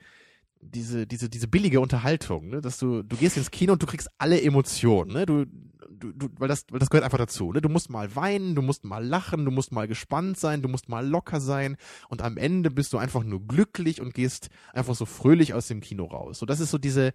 diese, 0.62 1.08
diese, 1.08 1.28
diese 1.28 1.48
billige 1.48 1.82
Unterhaltung, 1.82 2.50
ne? 2.50 2.62
dass 2.62 2.78
du, 2.78 3.02
du 3.02 3.18
gehst 3.18 3.36
ins 3.38 3.52
Kino 3.52 3.74
und 3.74 3.82
du 3.82 3.88
kriegst 3.88 4.10
alle 4.20 4.42
Emotionen, 4.42 5.12
ne? 5.12 5.26
Du, 5.26 5.46
du, 5.90 6.12
du, 6.14 6.30
weil 6.38 6.48
das, 6.48 6.66
weil 6.70 6.80
das 6.80 6.92
gehört 6.92 7.04
einfach 7.04 7.18
dazu, 7.18 7.52
ne? 7.52 7.62
Du 7.62 7.70
musst 7.70 7.90
mal 7.90 8.16
weinen, 8.16 8.54
du 8.54 8.62
musst 8.62 8.86
mal 8.86 9.04
lachen, 9.04 9.44
du 9.44 9.52
musst 9.52 9.72
mal 9.72 9.88
gespannt 9.88 10.38
sein, 10.38 10.62
du 10.62 10.70
musst 10.70 10.88
mal 10.88 11.06
locker 11.08 11.42
sein 11.42 11.78
und 12.10 12.22
am 12.22 12.38
Ende 12.38 12.70
bist 12.70 12.94
du 12.94 13.00
einfach 13.00 13.24
nur 13.24 13.46
glücklich 13.46 14.02
und 14.02 14.14
gehst 14.14 14.50
einfach 14.72 14.94
so 14.94 15.06
fröhlich 15.06 15.56
aus 15.56 15.68
dem 15.68 15.82
Kino 15.82 16.06
raus. 16.06 16.38
So, 16.38 16.46
das 16.46 16.60
ist 16.60 16.70
so 16.70 16.78
diese, 16.78 17.14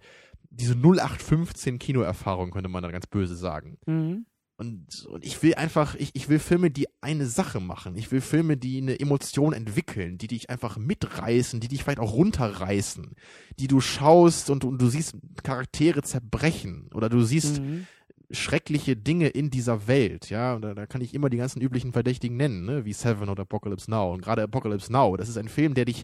diese 0.49 0.73
0815 0.75 1.79
Kinoerfahrung, 1.79 2.51
könnte 2.51 2.69
man 2.69 2.83
dann 2.83 2.91
ganz 2.91 3.07
böse 3.07 3.37
sagen. 3.37 3.77
Mhm. 3.85 4.25
Und, 4.59 5.05
und 5.05 5.23
ich 5.23 5.41
will 5.43 5.53
einfach, 5.53 5.93
ich, 5.95 6.09
ich 6.13 6.29
will 6.29 6.39
Filme, 6.39 6.71
die 6.71 6.87
eine 6.99 7.27
Sache 7.27 7.59
machen. 7.59 7.95
Ich 7.95 8.11
will 8.11 8.21
Filme, 8.21 8.57
die 8.57 8.81
eine 8.81 8.99
Emotion 8.99 9.53
entwickeln, 9.53 10.17
die 10.17 10.27
dich 10.27 10.49
einfach 10.49 10.77
mitreißen, 10.77 11.59
die 11.59 11.67
dich 11.67 11.83
vielleicht 11.83 11.99
auch 11.99 12.13
runterreißen, 12.13 13.11
die 13.59 13.67
du 13.67 13.81
schaust 13.81 14.49
und, 14.49 14.63
und 14.63 14.81
du 14.81 14.87
siehst 14.87 15.15
Charaktere 15.43 16.01
zerbrechen 16.01 16.89
oder 16.93 17.07
du 17.07 17.21
siehst 17.21 17.61
Mhm. 17.61 17.85
schreckliche 18.31 18.95
Dinge 18.97 19.27
in 19.29 19.49
dieser 19.51 19.87
Welt, 19.87 20.29
ja, 20.29 20.53
und 20.55 20.61
da, 20.63 20.73
da 20.73 20.85
kann 20.85 20.99
ich 21.01 21.13
immer 21.13 21.29
die 21.29 21.37
ganzen 21.37 21.61
üblichen 21.61 21.93
Verdächtigen 21.93 22.35
nennen, 22.35 22.65
ne, 22.65 22.83
wie 22.83 22.91
Seven 22.93 23.29
oder 23.29 23.43
Apocalypse 23.43 23.89
Now. 23.89 24.11
Und 24.13 24.21
gerade 24.21 24.43
Apocalypse 24.43 24.91
Now, 24.91 25.15
das 25.15 25.29
ist 25.29 25.37
ein 25.37 25.47
Film, 25.47 25.75
der 25.75 25.85
dich, 25.85 26.03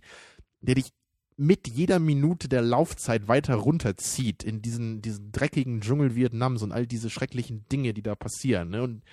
der 0.62 0.76
dich 0.76 0.92
mit 1.38 1.68
jeder 1.68 2.00
Minute 2.00 2.48
der 2.48 2.62
Laufzeit 2.62 3.28
weiter 3.28 3.56
runterzieht 3.56 4.44
in 4.44 4.62
diesen, 4.62 5.02
diesen 5.02 5.32
dreckigen 5.32 5.82
Dschungel 5.82 6.16
Vietnams 6.16 6.62
und 6.62 6.72
all 6.72 6.88
diese 6.88 7.10
schrecklichen 7.10 7.66
Dinge, 7.72 7.94
die 7.94 8.04
da 8.04 8.16
passieren. 8.16 8.70
Ne? 8.70 8.84
Und 8.84 9.04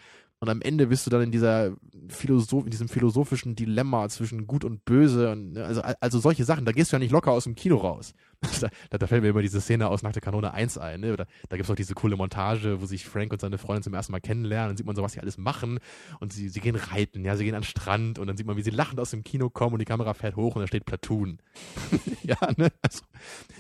und 0.41 0.49
am 0.49 0.63
Ende 0.63 0.87
bist 0.87 1.07
du 1.07 1.11
dann 1.11 1.21
in 1.21 1.31
dieser 1.31 1.77
Philosoph 2.09 2.65
in 2.65 2.71
diesem 2.71 2.89
philosophischen 2.89 3.55
Dilemma 3.55 4.09
zwischen 4.09 4.47
Gut 4.47 4.65
und 4.65 4.87
Böse 4.87 5.31
und 5.31 5.53
ne, 5.53 5.65
also, 5.65 5.83
also 5.83 6.19
solche 6.19 6.47
Sachen, 6.47 6.65
da 6.65 6.73
gehst 6.73 6.91
du 6.91 6.97
ja 6.97 6.99
nicht 6.99 7.11
locker 7.13 7.31
aus 7.31 7.45
dem 7.45 7.55
Kino 7.55 7.77
raus. 7.77 8.15
da, 8.61 8.97
da, 8.97 9.07
fällt 9.07 9.23
mir 9.23 9.29
immer 9.29 9.43
diese 9.43 9.61
Szene 9.61 9.89
aus 9.89 10.03
nach 10.03 10.13
der 10.13 10.23
Kanone 10.23 10.55
1 10.55 10.79
ein, 10.79 11.01
ne? 11.01 11.15
Da, 11.15 11.27
da 11.51 11.57
gibt 11.57 11.67
es 11.67 11.71
auch 11.71 11.77
diese 11.77 11.93
coole 11.93 12.17
Montage, 12.17 12.81
wo 12.81 12.87
sich 12.87 13.05
Frank 13.05 13.33
und 13.33 13.41
seine 13.43 13.59
Freundin 13.59 13.83
zum 13.83 13.93
ersten 13.93 14.13
Mal 14.13 14.21
kennenlernen, 14.21 14.71
dann 14.71 14.77
sieht 14.79 14.87
man 14.87 14.97
so, 14.97 15.03
was 15.03 15.13
sie 15.13 15.21
alles 15.21 15.37
machen 15.37 15.79
und 16.21 16.33
sie, 16.33 16.49
sie 16.49 16.61
gehen 16.61 16.77
reiten, 16.77 17.23
ja, 17.23 17.37
sie 17.37 17.45
gehen 17.45 17.55
an 17.55 17.61
den 17.61 17.67
Strand 17.67 18.19
und 18.19 18.27
dann 18.27 18.39
sieht 18.39 18.47
man, 18.47 18.57
wie 18.57 18.63
sie 18.63 18.71
lachend 18.71 18.99
aus 18.99 19.11
dem 19.11 19.25
Kino 19.25 19.51
kommen 19.51 19.75
und 19.75 19.81
die 19.81 19.85
Kamera 19.85 20.15
fährt 20.15 20.37
hoch 20.37 20.57
und 20.57 20.63
da 20.63 20.67
steht 20.67 20.87
Platoon. 20.87 21.39
ja, 22.23 22.39
ne? 22.57 22.73
Also, 22.81 23.03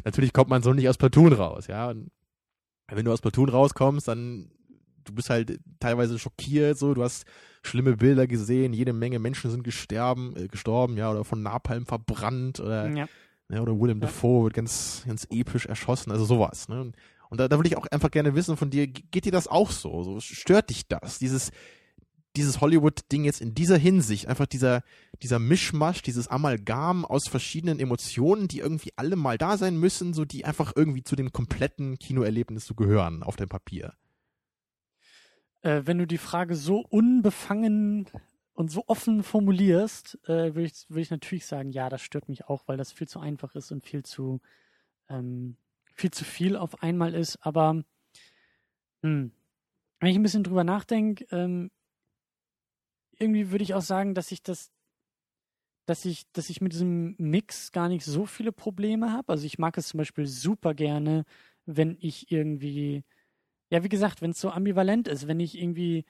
natürlich 0.04 0.32
kommt 0.32 0.48
man 0.48 0.62
so 0.62 0.72
nicht 0.72 0.88
aus 0.88 0.96
Platoon 0.96 1.34
raus, 1.34 1.66
ja. 1.66 1.90
Und 1.90 2.10
wenn 2.88 3.04
du 3.04 3.12
aus 3.12 3.20
Platoon 3.20 3.50
rauskommst, 3.50 4.08
dann 4.08 4.50
du 5.04 5.14
bist 5.14 5.30
halt 5.30 5.60
teilweise 5.78 6.18
schockiert, 6.18 6.78
so, 6.78 6.94
du 6.94 7.02
hast 7.02 7.24
schlimme 7.62 7.96
Bilder 7.96 8.26
gesehen, 8.26 8.72
jede 8.72 8.92
Menge 8.92 9.18
Menschen 9.18 9.50
sind 9.50 9.64
gestorben, 9.64 10.34
äh, 10.36 10.48
gestorben, 10.48 10.96
ja, 10.96 11.10
oder 11.10 11.24
von 11.24 11.42
Napalm 11.42 11.86
verbrannt 11.86 12.60
oder, 12.60 12.88
ja. 12.90 13.08
ja 13.50 13.60
oder 13.60 13.78
Willem 13.78 14.00
ja. 14.00 14.06
Dafoe 14.06 14.44
wird 14.44 14.54
ganz, 14.54 15.04
ganz 15.06 15.26
episch 15.30 15.66
erschossen, 15.66 16.10
also 16.10 16.24
sowas, 16.24 16.68
ne? 16.68 16.92
Und 17.30 17.38
da, 17.38 17.46
da 17.46 17.56
würde 17.56 17.68
ich 17.68 17.76
auch 17.76 17.86
einfach 17.86 18.10
gerne 18.10 18.34
wissen 18.34 18.56
von 18.56 18.70
dir, 18.70 18.88
geht 18.88 19.24
dir 19.24 19.32
das 19.32 19.46
auch 19.46 19.70
so? 19.70 20.02
so 20.02 20.18
stört 20.18 20.68
dich 20.68 20.88
das? 20.88 21.20
Dieses, 21.20 21.52
dieses 22.36 22.60
Hollywood-Ding 22.60 23.24
jetzt 23.24 23.40
in 23.40 23.54
dieser 23.54 23.76
Hinsicht, 23.76 24.26
einfach 24.26 24.46
dieser, 24.46 24.82
dieser 25.22 25.38
Mischmasch, 25.38 26.02
dieses 26.02 26.28
Amalgam 26.28 27.04
aus 27.04 27.28
verschiedenen 27.28 27.80
Emotionen, 27.80 28.48
die 28.48 28.58
irgendwie 28.58 28.92
alle 28.96 29.16
mal 29.16 29.38
da 29.38 29.56
sein 29.56 29.76
müssen, 29.76 30.12
so 30.12 30.24
die 30.24 30.44
einfach 30.44 30.72
irgendwie 30.74 31.02
zu 31.02 31.16
dem 31.16 31.32
kompletten 31.32 31.98
Kinoerlebnis 31.98 32.66
so 32.66 32.74
gehören 32.74 33.22
auf 33.22 33.36
dem 33.36 33.48
Papier. 33.48 33.94
Äh, 35.62 35.82
wenn 35.84 35.98
du 35.98 36.06
die 36.06 36.18
Frage 36.18 36.54
so 36.56 36.80
unbefangen 36.80 38.06
und 38.54 38.70
so 38.70 38.84
offen 38.86 39.22
formulierst, 39.22 40.18
äh, 40.24 40.54
würde 40.54 40.64
ich, 40.64 40.86
würd 40.88 41.02
ich 41.02 41.10
natürlich 41.10 41.46
sagen, 41.46 41.70
ja, 41.70 41.88
das 41.88 42.02
stört 42.02 42.28
mich 42.28 42.46
auch, 42.46 42.62
weil 42.66 42.76
das 42.76 42.92
viel 42.92 43.08
zu 43.08 43.20
einfach 43.20 43.54
ist 43.54 43.70
und 43.72 43.84
viel 43.84 44.02
zu, 44.04 44.40
ähm, 45.08 45.56
viel 45.94 46.10
zu 46.10 46.24
viel 46.24 46.56
auf 46.56 46.82
einmal 46.82 47.14
ist. 47.14 47.38
Aber 47.44 47.82
hm, 49.02 49.32
wenn 50.00 50.10
ich 50.10 50.16
ein 50.16 50.22
bisschen 50.22 50.44
drüber 50.44 50.64
nachdenke, 50.64 51.26
ähm, 51.30 51.70
irgendwie 53.18 53.50
würde 53.50 53.64
ich 53.64 53.74
auch 53.74 53.82
sagen, 53.82 54.14
dass 54.14 54.32
ich 54.32 54.42
das, 54.42 54.70
dass 55.86 56.04
ich, 56.04 56.30
dass 56.32 56.50
ich 56.50 56.60
mit 56.60 56.72
diesem 56.72 57.16
Mix 57.18 57.72
gar 57.72 57.88
nicht 57.88 58.04
so 58.04 58.24
viele 58.24 58.52
Probleme 58.52 59.12
habe. 59.12 59.32
Also 59.32 59.44
ich 59.44 59.58
mag 59.58 59.76
es 59.76 59.88
zum 59.88 59.98
Beispiel 59.98 60.26
super 60.26 60.74
gerne, 60.74 61.24
wenn 61.66 61.96
ich 62.00 62.32
irgendwie 62.32 63.04
ja, 63.70 63.84
wie 63.84 63.88
gesagt, 63.88 64.22
wenn 64.22 64.32
es 64.32 64.40
so 64.40 64.50
ambivalent 64.50 65.08
ist, 65.08 65.28
wenn 65.28 65.40
ich 65.40 65.58
irgendwie 65.58 66.04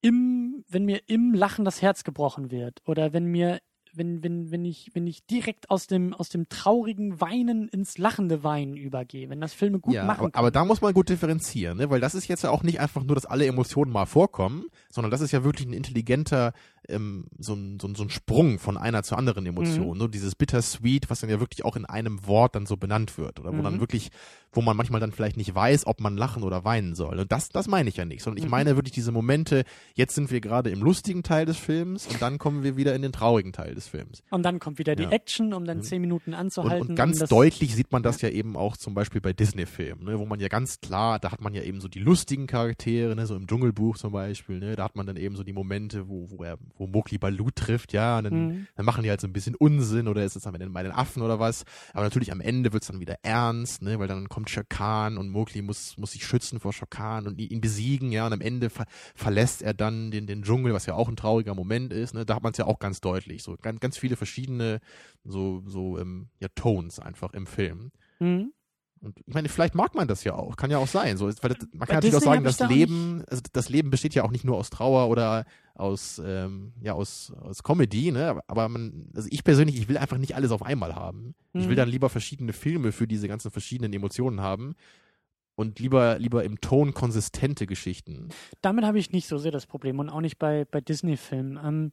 im, 0.00 0.64
wenn 0.68 0.84
mir 0.84 1.02
im 1.08 1.34
Lachen 1.34 1.64
das 1.64 1.82
Herz 1.82 2.04
gebrochen 2.04 2.50
wird 2.50 2.80
oder 2.86 3.12
wenn 3.12 3.26
mir 3.26 3.60
wenn, 3.94 4.22
wenn, 4.22 4.50
wenn, 4.50 4.64
ich, 4.64 4.90
wenn 4.94 5.06
ich 5.06 5.26
direkt 5.26 5.70
aus 5.70 5.86
dem, 5.86 6.14
aus 6.14 6.28
dem 6.28 6.48
traurigen 6.48 7.20
Weinen 7.20 7.68
ins 7.68 7.98
lachende 7.98 8.42
Weinen 8.42 8.76
übergehe, 8.76 9.28
wenn 9.28 9.40
das 9.40 9.52
Filme 9.52 9.78
gut 9.78 9.94
ja, 9.94 10.04
machen. 10.04 10.26
Aber, 10.26 10.38
aber, 10.38 10.50
da 10.50 10.64
muss 10.64 10.80
man 10.80 10.94
gut 10.94 11.08
differenzieren, 11.08 11.78
ne? 11.78 11.90
weil 11.90 12.00
das 12.00 12.14
ist 12.14 12.28
jetzt 12.28 12.42
ja 12.42 12.50
auch 12.50 12.62
nicht 12.62 12.80
einfach 12.80 13.04
nur, 13.04 13.14
dass 13.14 13.26
alle 13.26 13.46
Emotionen 13.46 13.92
mal 13.92 14.06
vorkommen, 14.06 14.66
sondern 14.90 15.10
das 15.10 15.20
ist 15.20 15.32
ja 15.32 15.44
wirklich 15.44 15.66
ein 15.66 15.72
intelligenter, 15.72 16.52
ähm, 16.88 17.26
so, 17.38 17.54
ein, 17.54 17.78
so, 17.80 17.88
ein, 17.88 17.94
so 17.94 18.02
ein 18.02 18.10
Sprung 18.10 18.58
von 18.58 18.76
einer 18.76 19.02
zur 19.02 19.18
anderen 19.18 19.46
Emotion. 19.46 19.96
Mhm. 19.96 20.04
Ne? 20.04 20.08
Dieses 20.08 20.34
Bittersweet, 20.34 21.10
was 21.10 21.20
dann 21.20 21.30
ja 21.30 21.40
wirklich 21.40 21.64
auch 21.64 21.76
in 21.76 21.84
einem 21.84 22.26
Wort 22.26 22.54
dann 22.54 22.66
so 22.66 22.76
benannt 22.76 23.18
wird 23.18 23.40
oder 23.40 23.52
wo 23.52 23.58
mhm. 23.58 23.64
dann 23.64 23.80
wirklich, 23.80 24.10
wo 24.52 24.62
man 24.62 24.76
manchmal 24.76 25.00
dann 25.00 25.12
vielleicht 25.12 25.36
nicht 25.36 25.54
weiß, 25.54 25.86
ob 25.86 26.00
man 26.00 26.16
lachen 26.16 26.42
oder 26.42 26.64
weinen 26.64 26.94
soll. 26.94 27.20
Und 27.20 27.30
das, 27.30 27.50
das 27.50 27.68
meine 27.68 27.88
ich 27.88 27.96
ja 27.96 28.04
nicht, 28.04 28.22
sondern 28.22 28.38
ich 28.38 28.44
mhm. 28.44 28.50
meine 28.50 28.76
wirklich 28.76 28.92
diese 28.92 29.12
Momente, 29.12 29.64
jetzt 29.94 30.14
sind 30.14 30.30
wir 30.30 30.40
gerade 30.40 30.70
im 30.70 30.82
lustigen 30.82 31.22
Teil 31.22 31.46
des 31.46 31.56
Films 31.56 32.06
und 32.06 32.20
dann 32.20 32.38
kommen 32.38 32.62
wir 32.62 32.76
wieder 32.76 32.94
in 32.94 33.02
den 33.02 33.12
traurigen 33.12 33.52
Teil 33.52 33.74
des 33.74 33.81
Films. 33.88 34.22
Und 34.30 34.42
dann 34.42 34.58
kommt 34.58 34.78
wieder 34.78 34.96
die 34.96 35.04
ja. 35.04 35.10
Action, 35.10 35.52
um 35.52 35.64
dann 35.64 35.78
mhm. 35.78 35.82
zehn 35.82 36.00
Minuten 36.00 36.34
anzuhalten. 36.34 36.82
Und, 36.82 36.90
und 36.90 36.96
ganz 36.96 37.20
um 37.20 37.28
deutlich 37.28 37.74
sieht 37.74 37.92
man 37.92 38.02
das 38.02 38.20
ja. 38.20 38.28
ja 38.28 38.34
eben 38.34 38.56
auch 38.56 38.76
zum 38.76 38.94
Beispiel 38.94 39.20
bei 39.20 39.32
Disney-Filmen, 39.32 40.04
ne? 40.04 40.18
wo 40.18 40.26
man 40.26 40.40
ja 40.40 40.48
ganz 40.48 40.80
klar, 40.80 41.18
da 41.18 41.32
hat 41.32 41.40
man 41.40 41.54
ja 41.54 41.62
eben 41.62 41.80
so 41.80 41.88
die 41.88 41.98
lustigen 41.98 42.46
Charaktere, 42.46 43.14
ne? 43.16 43.26
so 43.26 43.36
im 43.36 43.46
Dschungelbuch 43.46 43.96
zum 43.98 44.12
Beispiel, 44.12 44.58
ne? 44.58 44.76
da 44.76 44.84
hat 44.84 44.96
man 44.96 45.06
dann 45.06 45.16
eben 45.16 45.36
so 45.36 45.44
die 45.44 45.52
Momente, 45.52 46.08
wo, 46.08 46.30
wo 46.30 46.44
er, 46.44 46.58
wo 46.76 46.86
Mowgli 46.86 47.18
Baloo 47.18 47.50
trifft, 47.54 47.92
ja, 47.92 48.18
und 48.18 48.24
dann, 48.24 48.46
mhm. 48.46 48.66
dann 48.76 48.86
machen 48.86 49.02
die 49.02 49.10
halt 49.10 49.20
so 49.20 49.26
ein 49.26 49.32
bisschen 49.32 49.54
Unsinn 49.54 50.08
oder 50.08 50.24
ist 50.24 50.36
es 50.36 50.42
dann 50.42 50.52
bei 50.72 50.82
den 50.82 50.92
Affen 50.92 51.22
oder 51.22 51.38
was. 51.38 51.64
Aber 51.92 52.04
natürlich 52.04 52.32
am 52.32 52.40
Ende 52.40 52.72
wird 52.72 52.82
es 52.82 52.88
dann 52.88 53.00
wieder 53.00 53.16
ernst, 53.22 53.82
ne? 53.82 53.98
weil 53.98 54.08
dann 54.08 54.28
kommt 54.28 54.50
Shakan 54.50 55.18
und 55.18 55.30
Mowgli 55.30 55.62
muss, 55.62 55.96
muss 55.98 56.12
sich 56.12 56.24
schützen 56.24 56.60
vor 56.60 56.72
Shakan 56.72 57.26
und 57.26 57.38
ihn 57.38 57.60
besiegen, 57.60 58.12
ja, 58.12 58.26
und 58.26 58.32
am 58.32 58.40
Ende 58.40 58.70
ver 58.70 58.86
verlässt 59.14 59.62
er 59.62 59.74
dann 59.74 60.10
den, 60.10 60.26
den 60.26 60.42
Dschungel, 60.42 60.74
was 60.74 60.86
ja 60.86 60.94
auch 60.94 61.08
ein 61.08 61.16
trauriger 61.16 61.54
Moment 61.54 61.92
ist, 61.92 62.14
ne? 62.14 62.24
da 62.24 62.34
hat 62.36 62.42
man 62.42 62.52
es 62.52 62.58
ja 62.58 62.66
auch 62.66 62.78
ganz 62.78 63.00
deutlich, 63.00 63.42
so 63.42 63.56
ganz, 63.80 63.92
ganz 63.92 63.98
viele 63.98 64.16
verschiedene 64.16 64.80
so, 65.24 65.62
so 65.66 65.98
ähm, 65.98 66.28
ja, 66.40 66.48
Tones 66.54 66.98
einfach 66.98 67.32
im 67.34 67.46
Film. 67.46 67.92
Mhm. 68.20 68.52
Und 69.02 69.18
ich 69.26 69.34
meine, 69.34 69.48
vielleicht 69.48 69.74
mag 69.74 69.94
man 69.96 70.06
das 70.06 70.22
ja 70.22 70.34
auch, 70.34 70.56
kann 70.56 70.70
ja 70.70 70.78
auch 70.78 70.86
sein. 70.86 71.16
So, 71.16 71.26
weil 71.26 71.54
das, 71.54 71.68
man 71.72 71.88
kann 71.88 71.96
natürlich 71.96 72.14
auch 72.14 72.20
sagen, 72.20 72.44
das 72.44 72.60
Leben, 72.60 73.24
also 73.28 73.42
das 73.52 73.68
Leben 73.68 73.90
besteht 73.90 74.14
ja 74.14 74.22
auch 74.22 74.30
nicht 74.30 74.44
nur 74.44 74.56
aus 74.56 74.70
Trauer 74.70 75.08
oder 75.08 75.44
aus, 75.74 76.22
ähm, 76.24 76.72
ja, 76.80 76.92
aus, 76.92 77.32
aus 77.40 77.64
Comedy, 77.64 78.12
ne? 78.12 78.40
Aber 78.46 78.68
man, 78.68 79.10
also 79.16 79.28
ich 79.30 79.42
persönlich, 79.42 79.76
ich 79.76 79.88
will 79.88 79.98
einfach 79.98 80.18
nicht 80.18 80.36
alles 80.36 80.52
auf 80.52 80.62
einmal 80.62 80.94
haben. 80.94 81.34
Mhm. 81.52 81.60
Ich 81.60 81.66
will 81.66 81.74
mhm. 81.74 81.78
dann 81.78 81.88
lieber 81.88 82.10
verschiedene 82.10 82.52
Filme 82.52 82.92
für 82.92 83.08
diese 83.08 83.26
ganzen 83.26 83.50
verschiedenen 83.50 83.92
Emotionen 83.92 84.40
haben 84.40 84.76
und 85.56 85.80
lieber, 85.80 86.18
lieber 86.18 86.44
im 86.44 86.60
Ton 86.60 86.94
konsistente 86.94 87.66
Geschichten. 87.66 88.28
Damit 88.60 88.84
habe 88.84 88.98
ich 88.98 89.10
nicht 89.10 89.26
so 89.26 89.36
sehr 89.36 89.52
das 89.52 89.66
Problem 89.66 89.98
und 89.98 90.10
auch 90.10 90.20
nicht 90.20 90.38
bei, 90.38 90.64
bei 90.64 90.80
Disney-Filmen. 90.80 91.58
Ähm, 91.62 91.92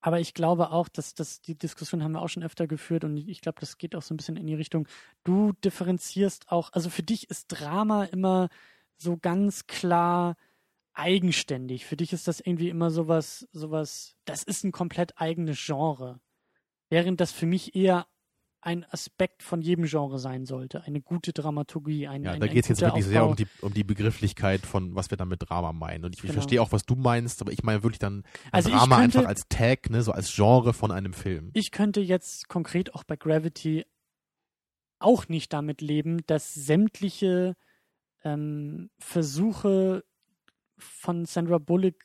aber 0.00 0.20
ich 0.20 0.34
glaube 0.34 0.70
auch, 0.70 0.88
dass 0.88 1.14
das 1.14 1.40
die 1.42 1.56
Diskussion 1.56 2.02
haben 2.02 2.12
wir 2.12 2.22
auch 2.22 2.28
schon 2.28 2.42
öfter 2.42 2.66
geführt 2.66 3.04
und 3.04 3.16
ich 3.16 3.40
glaube, 3.40 3.60
das 3.60 3.78
geht 3.78 3.94
auch 3.94 4.02
so 4.02 4.14
ein 4.14 4.16
bisschen 4.16 4.36
in 4.36 4.46
die 4.46 4.54
Richtung. 4.54 4.88
Du 5.24 5.52
differenzierst 5.64 6.50
auch, 6.50 6.72
also 6.72 6.90
für 6.90 7.02
dich 7.02 7.28
ist 7.30 7.48
Drama 7.48 8.04
immer 8.04 8.48
so 8.96 9.16
ganz 9.18 9.66
klar 9.66 10.36
eigenständig. 10.92 11.86
Für 11.86 11.96
dich 11.96 12.12
ist 12.12 12.28
das 12.28 12.40
irgendwie 12.40 12.68
immer 12.68 12.90
sowas, 12.90 13.48
sowas, 13.52 14.16
das 14.24 14.42
ist 14.42 14.64
ein 14.64 14.72
komplett 14.72 15.20
eigenes 15.20 15.58
Genre. 15.64 16.20
Während 16.88 17.20
das 17.20 17.32
für 17.32 17.46
mich 17.46 17.74
eher 17.74 18.06
ein 18.62 18.84
Aspekt 18.90 19.42
von 19.42 19.62
jedem 19.62 19.86
Genre 19.86 20.18
sein 20.18 20.44
sollte. 20.44 20.84
Eine 20.84 21.00
gute 21.00 21.32
Dramaturgie. 21.32 22.06
Ein, 22.06 22.24
ja, 22.24 22.32
ein, 22.32 22.40
da 22.40 22.46
geht 22.46 22.64
es 22.64 22.68
jetzt 22.68 22.80
wirklich 22.82 23.04
Aufbau. 23.06 23.12
sehr 23.12 23.26
um 23.26 23.36
die, 23.36 23.46
um 23.62 23.72
die 23.72 23.84
Begrifflichkeit 23.84 24.66
von, 24.66 24.94
was 24.94 25.10
wir 25.10 25.16
dann 25.16 25.28
mit 25.28 25.48
Drama 25.48 25.72
meinen. 25.72 26.04
Und 26.04 26.14
ich, 26.14 26.20
genau. 26.20 26.32
ich 26.32 26.34
verstehe 26.34 26.60
auch, 26.60 26.72
was 26.72 26.84
du 26.84 26.94
meinst, 26.94 27.40
aber 27.40 27.52
ich 27.52 27.62
meine 27.62 27.82
wirklich 27.82 27.98
dann 27.98 28.24
also 28.52 28.70
Drama 28.70 29.00
könnte, 29.00 29.18
einfach 29.18 29.28
als 29.28 29.48
Tag, 29.48 29.90
ne, 29.90 30.02
so 30.02 30.12
als 30.12 30.34
Genre 30.34 30.72
von 30.72 30.90
einem 30.90 31.12
Film. 31.12 31.50
Ich 31.54 31.70
könnte 31.70 32.00
jetzt 32.00 32.48
konkret 32.48 32.94
auch 32.94 33.04
bei 33.04 33.16
Gravity 33.16 33.86
auch 34.98 35.28
nicht 35.28 35.52
damit 35.52 35.80
leben, 35.80 36.18
dass 36.26 36.52
sämtliche 36.52 37.56
ähm, 38.22 38.90
Versuche 38.98 40.04
von 40.76 41.24
Sandra 41.24 41.58
Bullock, 41.58 41.96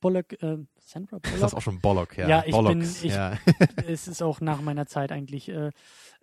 Bullock 0.00 0.42
äh, 0.42 0.58
Sandra 0.90 1.18
Bullock? 1.18 1.34
Ist 1.34 1.42
das 1.42 1.54
auch 1.54 1.62
schon 1.62 1.80
Bullock, 1.80 2.16
ja. 2.18 2.28
Ja, 2.28 2.42
ich 2.44 2.52
Bollocks, 2.52 3.00
bin, 3.00 3.08
ich, 3.08 3.14
ja. 3.14 3.38
es 3.86 4.08
ist 4.08 4.22
auch 4.22 4.40
nach 4.40 4.60
meiner 4.60 4.86
Zeit 4.86 5.12
eigentlich. 5.12 5.48
Äh, 5.48 5.70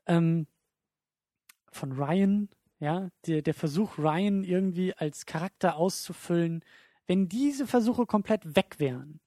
ähm, 0.05 0.47
von 1.71 1.91
Ryan, 1.93 2.49
ja, 2.79 3.09
der, 3.25 3.41
der 3.41 3.53
Versuch, 3.53 3.97
Ryan 3.97 4.43
irgendwie 4.43 4.93
als 4.93 5.25
Charakter 5.25 5.77
auszufüllen, 5.77 6.63
wenn 7.05 7.29
diese 7.29 7.67
Versuche 7.67 8.05
komplett 8.05 8.55
weg 8.55 8.75
wären, 8.79 9.19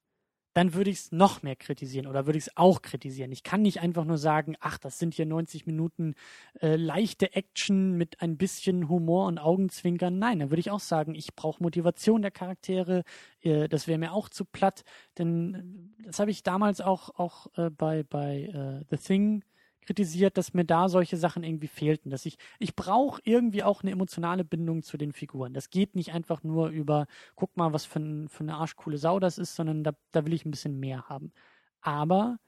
dann 0.52 0.74
würde 0.74 0.90
ich 0.90 0.98
es 0.98 1.12
noch 1.12 1.43
mehr 1.43 1.56
kritisieren 1.56 2.06
oder 2.06 2.27
würde 2.27 2.39
ich 2.39 2.47
es 2.47 2.56
auch 2.56 2.82
kritisieren. 2.82 3.32
Ich 3.32 3.43
kann 3.43 3.62
nicht 3.62 3.81
einfach 3.81 4.05
nur 4.05 4.18
sagen, 4.18 4.56
ach, 4.60 4.78
das 4.78 4.98
sind 4.98 5.14
hier 5.14 5.27
90 5.27 5.66
Minuten 5.66 6.14
äh, 6.60 6.77
leichte 6.77 7.35
Action 7.35 7.97
mit 7.97 8.20
ein 8.20 8.36
bisschen 8.36 8.89
Humor 8.89 9.27
und 9.27 9.39
Augenzwinkern. 9.39 10.18
Nein, 10.18 10.40
dann 10.40 10.51
würde 10.51 10.60
ich 10.60 10.70
auch 10.70 10.81
sagen, 10.81 11.14
ich 11.14 11.35
brauche 11.35 11.62
Motivation 11.62 12.22
der 12.22 12.31
Charaktere. 12.31 13.05
Äh, 13.40 13.68
das 13.68 13.86
wäre 13.86 13.98
mir 13.98 14.12
auch 14.12 14.28
zu 14.28 14.44
platt, 14.44 14.85
denn 15.18 15.55
äh, 15.98 16.05
das 16.05 16.18
habe 16.18 16.31
ich 16.31 16.43
damals 16.43 16.81
auch, 16.81 17.10
auch 17.18 17.47
äh, 17.56 17.70
bei, 17.70 18.02
bei 18.02 18.43
äh, 18.43 18.85
The 18.90 18.97
Thing 18.97 19.44
kritisiert, 19.90 20.38
dass 20.38 20.54
mir 20.54 20.64
da 20.64 20.88
solche 20.88 21.16
Sachen 21.16 21.42
irgendwie 21.42 21.66
fehlten, 21.66 22.10
dass 22.10 22.24
ich 22.24 22.38
ich 22.60 22.76
brauche 22.76 23.20
irgendwie 23.24 23.64
auch 23.64 23.82
eine 23.82 23.90
emotionale 23.90 24.44
Bindung 24.44 24.84
zu 24.84 24.96
den 24.96 25.12
Figuren. 25.12 25.52
Das 25.52 25.68
geht 25.68 25.96
nicht 25.96 26.12
einfach 26.12 26.44
nur 26.44 26.68
über 26.68 27.08
guck 27.34 27.56
mal, 27.56 27.72
was 27.72 27.86
für, 27.86 27.98
ein, 27.98 28.28
für 28.28 28.44
eine 28.44 28.54
arschcoole 28.54 28.98
Sau 28.98 29.18
das 29.18 29.36
ist, 29.36 29.56
sondern 29.56 29.82
da, 29.82 29.92
da 30.12 30.24
will 30.24 30.32
ich 30.32 30.44
ein 30.44 30.52
bisschen 30.52 30.78
mehr 30.78 31.08
haben. 31.08 31.32
Aber 31.80 32.38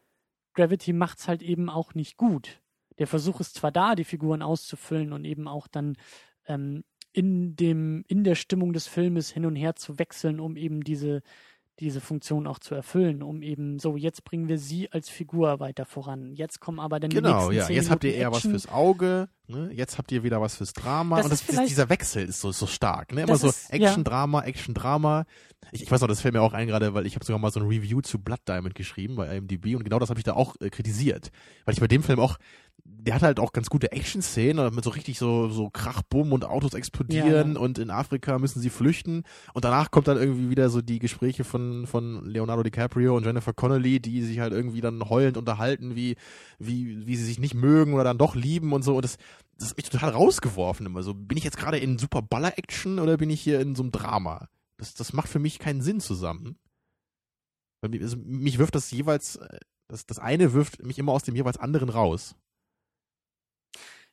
Gravity 0.54 0.92
macht's 0.92 1.26
halt 1.26 1.42
eben 1.42 1.68
auch 1.68 1.94
nicht 1.94 2.16
gut. 2.16 2.62
Der 3.00 3.08
Versuch 3.08 3.40
ist 3.40 3.56
zwar 3.56 3.72
da, 3.72 3.96
die 3.96 4.04
Figuren 4.04 4.40
auszufüllen 4.40 5.12
und 5.12 5.24
eben 5.24 5.48
auch 5.48 5.66
dann 5.66 5.96
ähm, 6.46 6.84
in 7.12 7.56
dem 7.56 8.04
in 8.06 8.22
der 8.22 8.36
Stimmung 8.36 8.72
des 8.72 8.86
Filmes 8.86 9.32
hin 9.32 9.46
und 9.46 9.56
her 9.56 9.74
zu 9.74 9.98
wechseln, 9.98 10.38
um 10.38 10.56
eben 10.56 10.84
diese 10.84 11.22
diese 11.80 12.00
Funktion 12.00 12.46
auch 12.46 12.58
zu 12.58 12.74
erfüllen, 12.74 13.22
um 13.22 13.42
eben 13.42 13.78
so, 13.78 13.96
jetzt 13.96 14.24
bringen 14.24 14.48
wir 14.48 14.58
sie 14.58 14.92
als 14.92 15.08
Figur 15.08 15.58
weiter 15.58 15.84
voran. 15.84 16.34
Jetzt 16.34 16.60
kommen 16.60 16.78
aber 16.78 17.00
dann 17.00 17.10
genau, 17.10 17.50
die 17.50 17.56
nächsten 17.56 17.56
ja. 17.56 17.66
zehn 17.66 17.76
Jetzt 17.76 17.90
habt 17.90 18.04
ihr 18.04 18.14
eher 18.14 18.30
was 18.30 18.38
Action. 18.38 18.50
fürs 18.52 18.68
Auge, 18.68 19.28
ne? 19.48 19.70
jetzt 19.72 19.98
habt 19.98 20.12
ihr 20.12 20.22
wieder 20.22 20.40
was 20.40 20.56
fürs 20.56 20.74
Drama. 20.74 21.16
Das 21.16 21.24
und 21.26 21.32
das, 21.32 21.46
das, 21.46 21.66
dieser 21.66 21.88
Wechsel 21.88 22.26
ist 22.26 22.40
so, 22.40 22.52
so 22.52 22.66
stark. 22.66 23.12
Ne? 23.12 23.22
Immer 23.22 23.36
so 23.36 23.48
ist- 23.48 23.70
Action, 23.70 23.80
ja. 24.00 24.10
Drama, 24.10 24.42
Action, 24.42 24.74
Drama. 24.74 25.24
Ich, 25.70 25.82
ich 25.82 25.90
weiß 25.90 26.02
noch, 26.02 26.08
das 26.08 26.20
fällt 26.20 26.34
mir 26.34 26.42
auch 26.42 26.52
ein 26.52 26.66
gerade, 26.66 26.92
weil 26.92 27.06
ich 27.06 27.14
habe 27.14 27.24
sogar 27.24 27.38
mal 27.38 27.50
so 27.50 27.60
ein 27.60 27.66
Review 27.66 28.02
zu 28.02 28.18
Blood 28.18 28.40
Diamond 28.46 28.74
geschrieben 28.74 29.16
bei 29.16 29.34
IMDb 29.34 29.74
und 29.74 29.84
genau 29.84 29.98
das 29.98 30.10
habe 30.10 30.20
ich 30.20 30.24
da 30.24 30.34
auch 30.34 30.56
äh, 30.60 30.68
kritisiert. 30.68 31.30
Weil 31.64 31.74
ich 31.74 31.80
bei 31.80 31.88
dem 31.88 32.02
Film 32.02 32.20
auch, 32.20 32.36
der 32.84 33.14
hat 33.14 33.22
halt 33.22 33.40
auch 33.40 33.52
ganz 33.52 33.68
gute 33.70 33.92
Action-Szenen 33.92 34.74
mit 34.74 34.84
so 34.84 34.90
richtig 34.90 35.18
so, 35.18 35.48
so 35.48 35.70
Krach, 35.70 36.02
Bumm 36.02 36.32
und 36.32 36.44
Autos 36.44 36.74
explodieren 36.74 37.54
Ja. 37.54 37.60
und 37.60 37.78
in 37.78 37.90
Afrika 37.90 38.38
müssen 38.38 38.60
sie 38.60 38.70
flüchten 38.70 39.22
und 39.54 39.64
danach 39.64 39.90
kommt 39.90 40.08
dann 40.08 40.16
irgendwie 40.18 40.50
wieder 40.50 40.68
so 40.68 40.82
die 40.82 40.98
Gespräche 40.98 41.44
von, 41.44 41.86
von 41.86 42.24
Leonardo 42.26 42.62
DiCaprio 42.62 43.16
und 43.16 43.24
Jennifer 43.24 43.52
Connelly, 43.52 44.00
die 44.00 44.22
sich 44.22 44.40
halt 44.40 44.52
irgendwie 44.52 44.80
dann 44.80 45.08
heulend 45.08 45.36
unterhalten, 45.36 45.94
wie, 45.96 46.16
wie, 46.58 47.06
wie 47.06 47.16
sie 47.16 47.24
sich 47.24 47.38
nicht 47.38 47.54
mögen 47.54 47.94
oder 47.94 48.04
dann 48.04 48.18
doch 48.18 48.34
lieben 48.34 48.72
und 48.72 48.82
so 48.82 48.96
und 48.96 49.04
das, 49.04 49.16
das 49.58 49.70
hat 49.70 49.76
mich 49.76 49.88
total 49.90 50.10
rausgeworfen 50.10 50.86
immer 50.86 51.02
so. 51.02 51.14
Bin 51.14 51.38
ich 51.38 51.44
jetzt 51.44 51.58
gerade 51.58 51.78
in 51.78 51.98
super 51.98 52.22
Baller-Action 52.22 52.98
oder 52.98 53.16
bin 53.16 53.30
ich 53.30 53.40
hier 53.40 53.60
in 53.60 53.74
so 53.74 53.82
einem 53.82 53.92
Drama? 53.92 54.48
Das, 54.76 54.94
das 54.94 55.12
macht 55.12 55.28
für 55.28 55.38
mich 55.38 55.58
keinen 55.60 55.82
Sinn 55.82 56.00
zusammen. 56.00 56.56
Also 57.80 58.16
mich 58.24 58.58
wirft 58.58 58.74
das 58.74 58.90
jeweils, 58.90 59.36
äh, 59.36 59.58
das, 59.88 60.06
das 60.06 60.18
eine 60.18 60.52
wirft 60.52 60.84
mich 60.84 60.98
immer 60.98 61.12
aus 61.12 61.22
dem 61.24 61.34
jeweils 61.36 61.58
anderen 61.58 61.88
raus. 61.88 62.34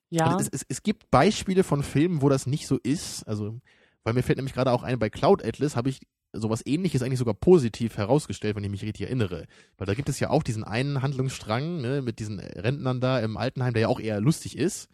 Ja, 0.10 0.26
Also 0.26 0.40
es, 0.40 0.62
es, 0.62 0.66
es 0.68 0.84
gibt 0.84 1.12
Beispiele 1.12 1.64
von 1.64 1.84
Filmen, 1.84 2.22
wo 2.22 2.30
das 2.30 2.48
nicht 2.48 2.68
so 2.68 2.78
ist. 2.82 3.24
Also, 3.28 3.60
weil 4.04 4.14
mir 4.14 4.24
fällt 4.24 4.38
nämlich 4.38 4.54
gerade 4.54 4.72
auch 4.72 4.84
ein, 4.84 5.00
bei 5.00 5.10
Cloud 5.10 5.44
Atlas 5.44 5.76
habe 5.76 5.90
ich 5.90 6.02
sowas 6.34 6.62
ähnliches 6.66 7.02
eigentlich 7.02 7.20
sogar 7.20 7.34
positiv 7.34 7.98
herausgestellt, 7.98 8.56
wenn 8.56 8.64
ich 8.64 8.70
mich 8.70 8.84
richtig 8.84 9.08
erinnere. 9.08 9.46
Weil 9.78 9.88
da 9.88 9.94
gibt 9.94 10.10
es 10.10 10.20
ja 10.20 10.30
auch 10.30 10.44
diesen 10.44 10.64
einen 10.64 11.02
Handlungsstrang 11.02 11.82
ne, 11.82 12.02
mit 12.02 12.20
diesen 12.20 12.40
Rentnern 12.40 13.02
da 13.02 13.20
im 13.20 13.38
Altenheim, 13.38 13.74
der 13.74 13.84
ja 13.84 13.88
auch 13.88 14.00
eher 14.00 14.22
lustig 14.22 14.58
ist. 14.58 14.90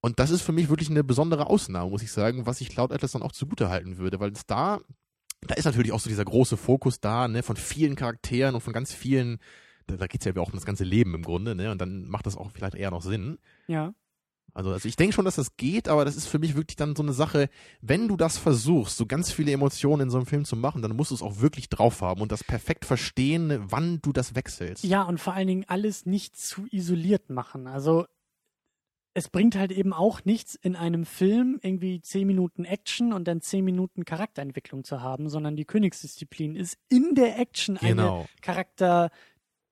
Und 0.00 0.18
das 0.18 0.30
ist 0.30 0.42
für 0.42 0.52
mich 0.52 0.68
wirklich 0.68 0.90
eine 0.90 1.04
besondere 1.04 1.46
Ausnahme, 1.46 1.90
muss 1.90 2.02
ich 2.02 2.10
sagen, 2.10 2.46
was 2.46 2.60
ich 2.60 2.70
Cloud 2.70 2.90
Atlas 2.92 3.12
dann 3.12 3.22
auch 3.22 3.32
zugutehalten 3.32 3.98
würde, 3.98 4.18
weil 4.18 4.32
es 4.32 4.46
da, 4.46 4.80
da 5.42 5.54
ist 5.54 5.66
natürlich 5.66 5.92
auch 5.92 6.00
so 6.00 6.08
dieser 6.08 6.24
große 6.24 6.56
Fokus 6.56 7.00
da, 7.00 7.28
ne, 7.28 7.42
von 7.42 7.56
vielen 7.56 7.96
Charakteren 7.96 8.54
und 8.54 8.62
von 8.62 8.72
ganz 8.72 8.94
vielen, 8.94 9.38
da, 9.96 10.06
geht's 10.06 10.24
ja 10.24 10.36
auch 10.36 10.48
um 10.48 10.54
das 10.54 10.64
ganze 10.66 10.84
Leben 10.84 11.14
im 11.14 11.22
Grunde, 11.22 11.54
ne, 11.54 11.70
und 11.70 11.80
dann 11.80 12.08
macht 12.08 12.26
das 12.26 12.36
auch 12.36 12.50
vielleicht 12.52 12.74
eher 12.74 12.90
noch 12.90 13.02
Sinn. 13.02 13.38
ja. 13.68 13.94
Also, 14.52 14.72
also 14.72 14.88
ich 14.88 14.96
denke 14.96 15.14
schon, 15.14 15.24
dass 15.24 15.36
das 15.36 15.56
geht, 15.56 15.86
aber 15.86 16.04
das 16.04 16.16
ist 16.16 16.26
für 16.26 16.40
mich 16.40 16.56
wirklich 16.56 16.74
dann 16.74 16.96
so 16.96 17.04
eine 17.04 17.12
Sache, 17.12 17.48
wenn 17.82 18.08
du 18.08 18.16
das 18.16 18.36
versuchst, 18.36 18.96
so 18.96 19.06
ganz 19.06 19.30
viele 19.30 19.52
Emotionen 19.52 20.02
in 20.02 20.10
so 20.10 20.16
einem 20.18 20.26
Film 20.26 20.44
zu 20.44 20.56
machen, 20.56 20.82
dann 20.82 20.96
musst 20.96 21.12
du 21.12 21.14
es 21.14 21.22
auch 21.22 21.38
wirklich 21.38 21.68
drauf 21.68 22.00
haben 22.00 22.20
und 22.20 22.32
das 22.32 22.42
perfekt 22.42 22.84
verstehen, 22.84 23.60
wann 23.70 24.00
du 24.02 24.12
das 24.12 24.34
wechselst. 24.34 24.82
Ja, 24.82 25.04
und 25.04 25.18
vor 25.20 25.34
allen 25.34 25.46
Dingen 25.46 25.64
alles 25.68 26.04
nicht 26.04 26.34
zu 26.36 26.66
isoliert 26.72 27.30
machen. 27.30 27.68
Also 27.68 28.06
es 29.14 29.28
bringt 29.28 29.56
halt 29.56 29.72
eben 29.72 29.92
auch 29.92 30.24
nichts, 30.24 30.54
in 30.54 30.76
einem 30.76 31.04
Film 31.04 31.58
irgendwie 31.62 32.00
zehn 32.00 32.26
Minuten 32.26 32.64
Action 32.64 33.12
und 33.12 33.26
dann 33.26 33.40
zehn 33.40 33.64
Minuten 33.64 34.04
Charakterentwicklung 34.04 34.84
zu 34.84 35.00
haben, 35.00 35.28
sondern 35.28 35.56
die 35.56 35.64
Königsdisziplin 35.64 36.54
ist 36.54 36.78
in 36.88 37.14
der 37.14 37.38
Action 37.38 37.76
eine 37.76 37.88
Genau. 37.90 38.26
Charakter 38.40 39.10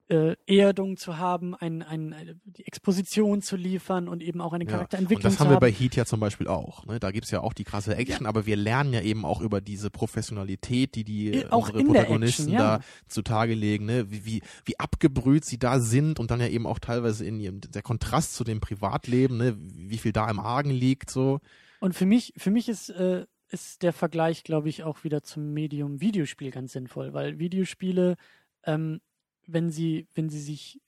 äh, 0.09 0.37
Erdung 0.47 0.97
zu 0.97 1.19
haben, 1.19 1.55
ein, 1.55 1.83
ein, 1.83 2.13
eine, 2.13 2.37
die 2.45 2.67
Exposition 2.67 3.43
zu 3.43 3.57
liefern 3.57 4.09
und 4.09 4.23
eben 4.23 4.41
auch 4.41 4.53
eine 4.53 4.65
Ja. 4.65 4.71
Charakterentwicklung 4.71 5.25
Und 5.25 5.33
das 5.35 5.41
haben 5.41 5.51
wir 5.51 5.61
bei 5.61 5.71
Heat 5.71 5.97
ja 5.97 6.07
zum 6.07 6.21
Beispiel 6.21 6.49
auch. 6.49 6.87
Ne? 6.87 6.99
Da 6.99 7.11
gibt's 7.11 7.31
ja 7.31 7.41
auch 7.41 7.53
die 7.53 7.65
krasse 7.65 7.95
Action, 7.95 8.27
aber 8.27 8.47
wir 8.47 8.57
lernen 8.57 8.93
ja 8.93 9.03
eben 9.03 9.25
auch 9.25 9.41
über 9.41 9.61
diese 9.61 9.91
Professionalität, 9.91 10.95
die 10.95 11.05
die 11.05 11.33
Äh, 11.33 11.41
äh, 11.43 11.51
auch 11.51 11.69
unsere 11.69 11.85
Protagonisten 11.85 12.43
Action, 12.45 12.53
ja. 12.55 12.79
da 12.79 12.85
zutage 13.07 13.55
legen, 13.55 13.85
ne? 13.87 14.11
wie, 14.11 14.25
wie, 14.25 14.43
wie 14.65 14.79
abgebrüht 14.81 15.45
sie 15.45 15.59
da 15.59 15.79
sind 15.79 16.19
und 16.19 16.31
dann 16.31 16.41
ja 16.41 16.49
eben 16.49 16.67
auch 16.67 16.79
teilweise 16.79 17.25
in 17.27 17.39
ihrem 17.39 17.61
der 17.61 17.83
Kontrast 17.83 18.35
zu 18.35 18.45
dem 18.45 18.61
Privatleben, 18.61 19.37
ne? 19.37 19.57
wie 19.59 19.99
viel 19.99 20.13
da 20.13 20.31
im 20.31 20.41
Argen 20.41 20.71
liegt, 20.71 21.11
so. 21.11 21.41
Und 21.81 21.95
für 21.95 22.07
mich, 22.07 22.33
für 22.37 22.51
mich 22.51 22.69
ist, 22.69 22.89
äh, 22.91 23.27
ist 23.51 23.83
der 23.83 23.93
Vergleich, 23.93 24.43
glaube 24.43 24.69
ich, 24.69 24.85
auch 24.85 25.05
wieder 25.05 25.23
zum 25.23 25.53
Medium 25.53 26.01
Videospiel 26.01 26.51
ganz 26.51 26.73
sinnvoll, 26.73 27.13
weil 27.13 27.39
Videospiele, 27.39 28.17
ähm, 28.65 29.01
wenn 29.49 29.71
sie, 29.71 30.07
wenn 30.15 30.29
sie 30.31 30.41
sich, 30.41 30.81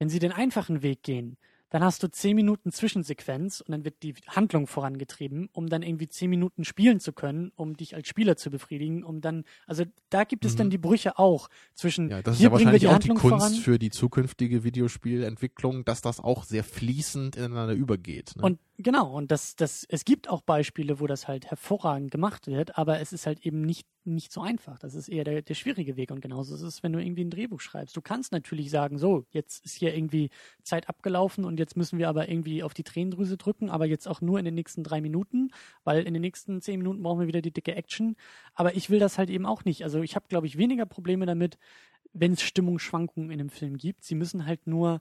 wenn 0.00 0.08
sie 0.08 0.18
den 0.18 0.32
einfachen 0.32 0.82
Weg 0.82 1.02
gehen, 1.02 1.36
dann 1.70 1.82
hast 1.82 2.02
du 2.02 2.10
zehn 2.10 2.36
Minuten 2.36 2.70
Zwischensequenz 2.70 3.62
und 3.62 3.72
dann 3.72 3.82
wird 3.86 4.02
die 4.02 4.12
Handlung 4.26 4.66
vorangetrieben, 4.66 5.48
um 5.54 5.68
dann 5.68 5.82
irgendwie 5.82 6.06
zehn 6.06 6.28
Minuten 6.28 6.64
spielen 6.64 7.00
zu 7.00 7.14
können, 7.14 7.50
um 7.56 7.78
dich 7.78 7.94
als 7.94 8.08
Spieler 8.08 8.36
zu 8.36 8.50
befriedigen, 8.50 9.04
um 9.04 9.22
dann, 9.22 9.44
also 9.66 9.84
da 10.10 10.24
gibt 10.24 10.44
es 10.44 10.52
Mhm. 10.52 10.58
dann 10.58 10.70
die 10.70 10.76
Brüche 10.76 11.18
auch 11.18 11.48
zwischen 11.74 12.10
Ja, 12.10 12.20
das 12.20 12.34
ist 12.34 12.40
hier 12.40 12.50
ja 12.50 12.50
bringen 12.50 12.72
wir 12.72 12.72
wahrscheinlich 12.72 12.80
die 12.82 12.86
auch 12.88 12.90
die 12.98 13.08
Handlung 13.10 13.16
Kunst 13.30 13.46
voran 13.46 13.54
für 13.62 13.78
die 13.78 13.88
zukünftige 13.88 14.64
Videospielentwicklung, 14.64 15.86
dass 15.86 16.02
das 16.02 16.20
auch 16.20 16.44
sehr 16.44 16.62
fließend 16.64 17.36
ineinander 17.36 17.72
übergeht. 17.72 18.36
Ne? 18.36 18.42
Und 18.42 18.58
genau, 18.78 19.16
und 19.16 19.30
das, 19.30 19.56
das, 19.56 19.84
es 19.88 20.04
gibt 20.04 20.28
auch 20.28 20.42
Beispiele, 20.42 21.00
wo 21.00 21.06
das 21.06 21.28
halt 21.28 21.46
hervorragend 21.50 22.10
gemacht 22.10 22.46
wird, 22.46 22.76
aber 22.78 23.00
es 23.00 23.12
ist 23.12 23.26
halt 23.26 23.44
eben 23.46 23.62
nicht, 23.62 23.86
nicht 24.04 24.32
so 24.32 24.40
einfach. 24.40 24.78
Das 24.78 24.94
ist 24.94 25.08
eher 25.08 25.24
der, 25.24 25.42
der 25.42 25.54
schwierige 25.54 25.96
Weg. 25.96 26.10
Und 26.10 26.20
genauso 26.20 26.54
ist 26.54 26.62
es, 26.62 26.82
wenn 26.82 26.92
du 26.92 26.98
irgendwie 26.98 27.24
ein 27.24 27.30
Drehbuch 27.30 27.60
schreibst. 27.60 27.96
Du 27.96 28.00
kannst 28.00 28.32
natürlich 28.32 28.70
sagen, 28.70 28.98
so, 28.98 29.24
jetzt 29.30 29.64
ist 29.64 29.74
hier 29.74 29.94
irgendwie 29.94 30.30
Zeit 30.62 30.88
abgelaufen 30.88 31.44
und 31.44 31.58
jetzt 31.58 31.76
müssen 31.76 31.98
wir 31.98 32.08
aber 32.08 32.28
irgendwie 32.28 32.62
auf 32.62 32.74
die 32.74 32.84
Tränendrüse 32.84 33.36
drücken, 33.36 33.70
aber 33.70 33.86
jetzt 33.86 34.08
auch 34.08 34.20
nur 34.20 34.38
in 34.38 34.44
den 34.44 34.54
nächsten 34.54 34.82
drei 34.82 35.00
Minuten, 35.00 35.50
weil 35.84 36.04
in 36.04 36.14
den 36.14 36.22
nächsten 36.22 36.60
zehn 36.60 36.78
Minuten 36.78 37.02
brauchen 37.02 37.20
wir 37.20 37.28
wieder 37.28 37.42
die 37.42 37.52
dicke 37.52 37.74
Action. 37.74 38.16
Aber 38.54 38.74
ich 38.74 38.90
will 38.90 38.98
das 38.98 39.18
halt 39.18 39.30
eben 39.30 39.46
auch 39.46 39.64
nicht. 39.64 39.84
Also 39.84 40.02
ich 40.02 40.16
habe, 40.16 40.26
glaube 40.28 40.46
ich, 40.46 40.58
weniger 40.58 40.86
Probleme 40.86 41.26
damit, 41.26 41.58
wenn 42.12 42.32
es 42.32 42.42
Stimmungsschwankungen 42.42 43.30
in 43.30 43.40
einem 43.40 43.50
Film 43.50 43.76
gibt. 43.76 44.04
Sie 44.04 44.14
müssen 44.14 44.46
halt 44.46 44.66
nur 44.66 45.00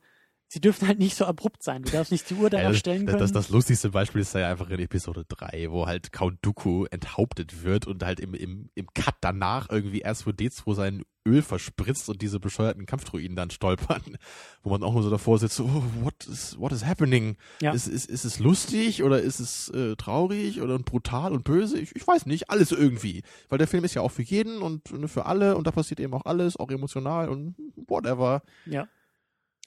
Sie 0.53 0.59
dürfen 0.59 0.85
halt 0.85 0.99
nicht 0.99 1.15
so 1.15 1.23
abrupt 1.23 1.63
sein. 1.63 1.83
Du 1.83 1.91
darfst 1.91 2.11
nicht 2.11 2.29
die 2.29 2.33
Uhr 2.33 2.49
danach 2.49 2.63
Ja, 2.65 2.69
das, 2.71 2.79
stellen 2.79 3.05
das, 3.05 3.13
können. 3.13 3.21
das, 3.21 3.31
das 3.31 3.47
lustigste 3.47 3.91
Beispiel 3.91 4.19
ist 4.19 4.35
da 4.35 4.39
ja 4.39 4.51
einfach 4.51 4.69
in 4.69 4.81
Episode 4.81 5.23
3, 5.25 5.71
wo 5.71 5.87
halt 5.87 6.11
Count 6.11 6.39
Dooku 6.41 6.83
enthauptet 6.91 7.63
wird 7.63 7.87
und 7.87 8.03
halt 8.03 8.19
im, 8.19 8.33
im, 8.33 8.69
im 8.75 8.87
Cut 8.93 9.15
danach 9.21 9.69
irgendwie 9.69 10.05
R2D2 10.05 10.75
sein 10.75 11.03
Öl 11.25 11.41
verspritzt 11.41 12.09
und 12.09 12.21
diese 12.21 12.41
bescheuerten 12.41 12.85
Kampfdruiden 12.85 13.37
dann 13.37 13.49
stolpern, 13.49 14.17
wo 14.61 14.71
man 14.71 14.83
auch 14.83 14.91
nur 14.91 15.03
so 15.03 15.09
davor 15.09 15.39
sitzt, 15.39 15.55
so, 15.55 15.63
oh, 15.63 16.03
what 16.03 16.27
is, 16.27 16.59
what 16.59 16.73
is 16.73 16.83
happening? 16.83 17.37
Ja. 17.61 17.71
Ist, 17.71 17.87
ist, 17.87 18.09
ist 18.09 18.25
es 18.25 18.39
lustig 18.39 19.03
oder 19.03 19.21
ist 19.21 19.39
es 19.39 19.69
äh, 19.69 19.95
traurig 19.95 20.59
oder 20.59 20.77
brutal 20.79 21.31
und 21.31 21.45
böse? 21.45 21.79
Ich, 21.79 21.95
ich 21.95 22.05
weiß 22.05 22.25
nicht, 22.25 22.49
alles 22.49 22.73
irgendwie. 22.73 23.23
Weil 23.47 23.57
der 23.57 23.67
Film 23.67 23.85
ist 23.85 23.93
ja 23.93 24.01
auch 24.01 24.11
für 24.11 24.23
jeden 24.23 24.61
und 24.61 24.91
ne, 24.91 25.07
für 25.07 25.27
alle 25.27 25.55
und 25.55 25.65
da 25.65 25.71
passiert 25.71 26.01
eben 26.01 26.13
auch 26.13 26.25
alles, 26.25 26.57
auch 26.57 26.71
emotional 26.71 27.29
und 27.29 27.55
whatever. 27.87 28.41
Ja. 28.65 28.89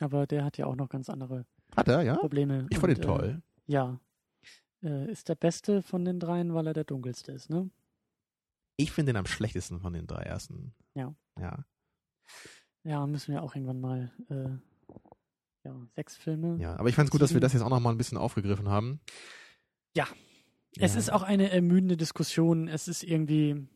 Aber 0.01 0.27
der 0.27 0.45
hat 0.45 0.59
ja 0.59 0.67
auch 0.67 0.77
noch 0.77 0.89
ganz 0.89 1.09
andere 1.09 1.47
Hat 1.77 1.89
er, 1.89 2.03
ja? 2.03 2.17
Probleme. 2.17 2.67
Ich 2.71 2.79
fand 2.79 2.93
Und, 2.93 2.99
ihn 2.99 3.03
toll. 3.03 3.43
Äh, 3.69 3.73
ja. 3.73 4.01
Äh, 4.83 5.11
ist 5.11 5.29
der 5.29 5.35
beste 5.37 5.83
von 5.83 6.05
den 6.05 6.21
dreien, 6.21 6.53
weil 6.55 6.67
er 6.67 6.73
der 6.75 6.85
dunkelste 6.85 7.33
ist, 7.33 7.49
ne? 7.51 7.71
Ich 8.77 8.91
finde 8.93 9.13
den 9.13 9.19
am 9.19 9.27
schlechtesten 9.27 9.81
von 9.81 9.93
den 9.93 10.07
drei 10.07 10.23
ersten. 10.23 10.75
Ja. 10.95 11.15
Ja. 11.39 11.65
Ja, 12.83 13.07
müssen 13.07 13.33
wir 13.33 13.43
auch 13.43 13.55
irgendwann 13.55 13.81
mal. 13.81 14.13
Äh, 14.29 14.59
ja, 15.65 15.87
sechs 15.95 16.17
Filme. 16.17 16.59
Ja, 16.61 16.77
aber 16.77 16.89
ich 16.89 16.95
fand 16.97 17.07
es 17.07 17.11
gut, 17.11 17.23
dass 17.23 17.33
wir 17.33 17.41
das 17.41 17.53
jetzt 17.55 17.63
auch 17.63 17.71
noch 17.71 17.81
mal 17.81 17.91
ein 17.91 17.97
bisschen 17.97 18.19
aufgegriffen 18.19 18.69
haben. 18.69 19.01
Ja. 19.97 20.07
Es 20.77 20.95
Ja. 20.95 20.99
ist 20.99 21.13
auch 21.13 21.23
eine 21.23 21.51
ermüdende 21.51 21.97
Diskussion. 21.97 22.67
Es 22.69 22.89
ist 22.89 23.05
irgendwie, 23.05 23.67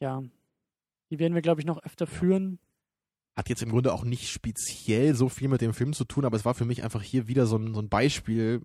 ja, 0.00 0.22
die 1.10 1.18
werden 1.18 1.34
wir, 1.34 1.42
glaube 1.42 1.60
ich, 1.62 1.66
noch 1.66 1.82
öfter 1.82 2.06
führen. 2.06 2.60
Hat 3.40 3.48
jetzt 3.48 3.62
im 3.62 3.70
Grunde 3.70 3.94
auch 3.94 4.04
nicht 4.04 4.28
speziell 4.28 5.14
so 5.14 5.30
viel 5.30 5.48
mit 5.48 5.62
dem 5.62 5.72
Film 5.72 5.94
zu 5.94 6.04
tun, 6.04 6.26
aber 6.26 6.36
es 6.36 6.44
war 6.44 6.52
für 6.52 6.66
mich 6.66 6.84
einfach 6.84 7.00
hier 7.00 7.26
wieder 7.26 7.46
so 7.46 7.56
ein, 7.56 7.72
so 7.72 7.80
ein 7.80 7.88
Beispiel, 7.88 8.60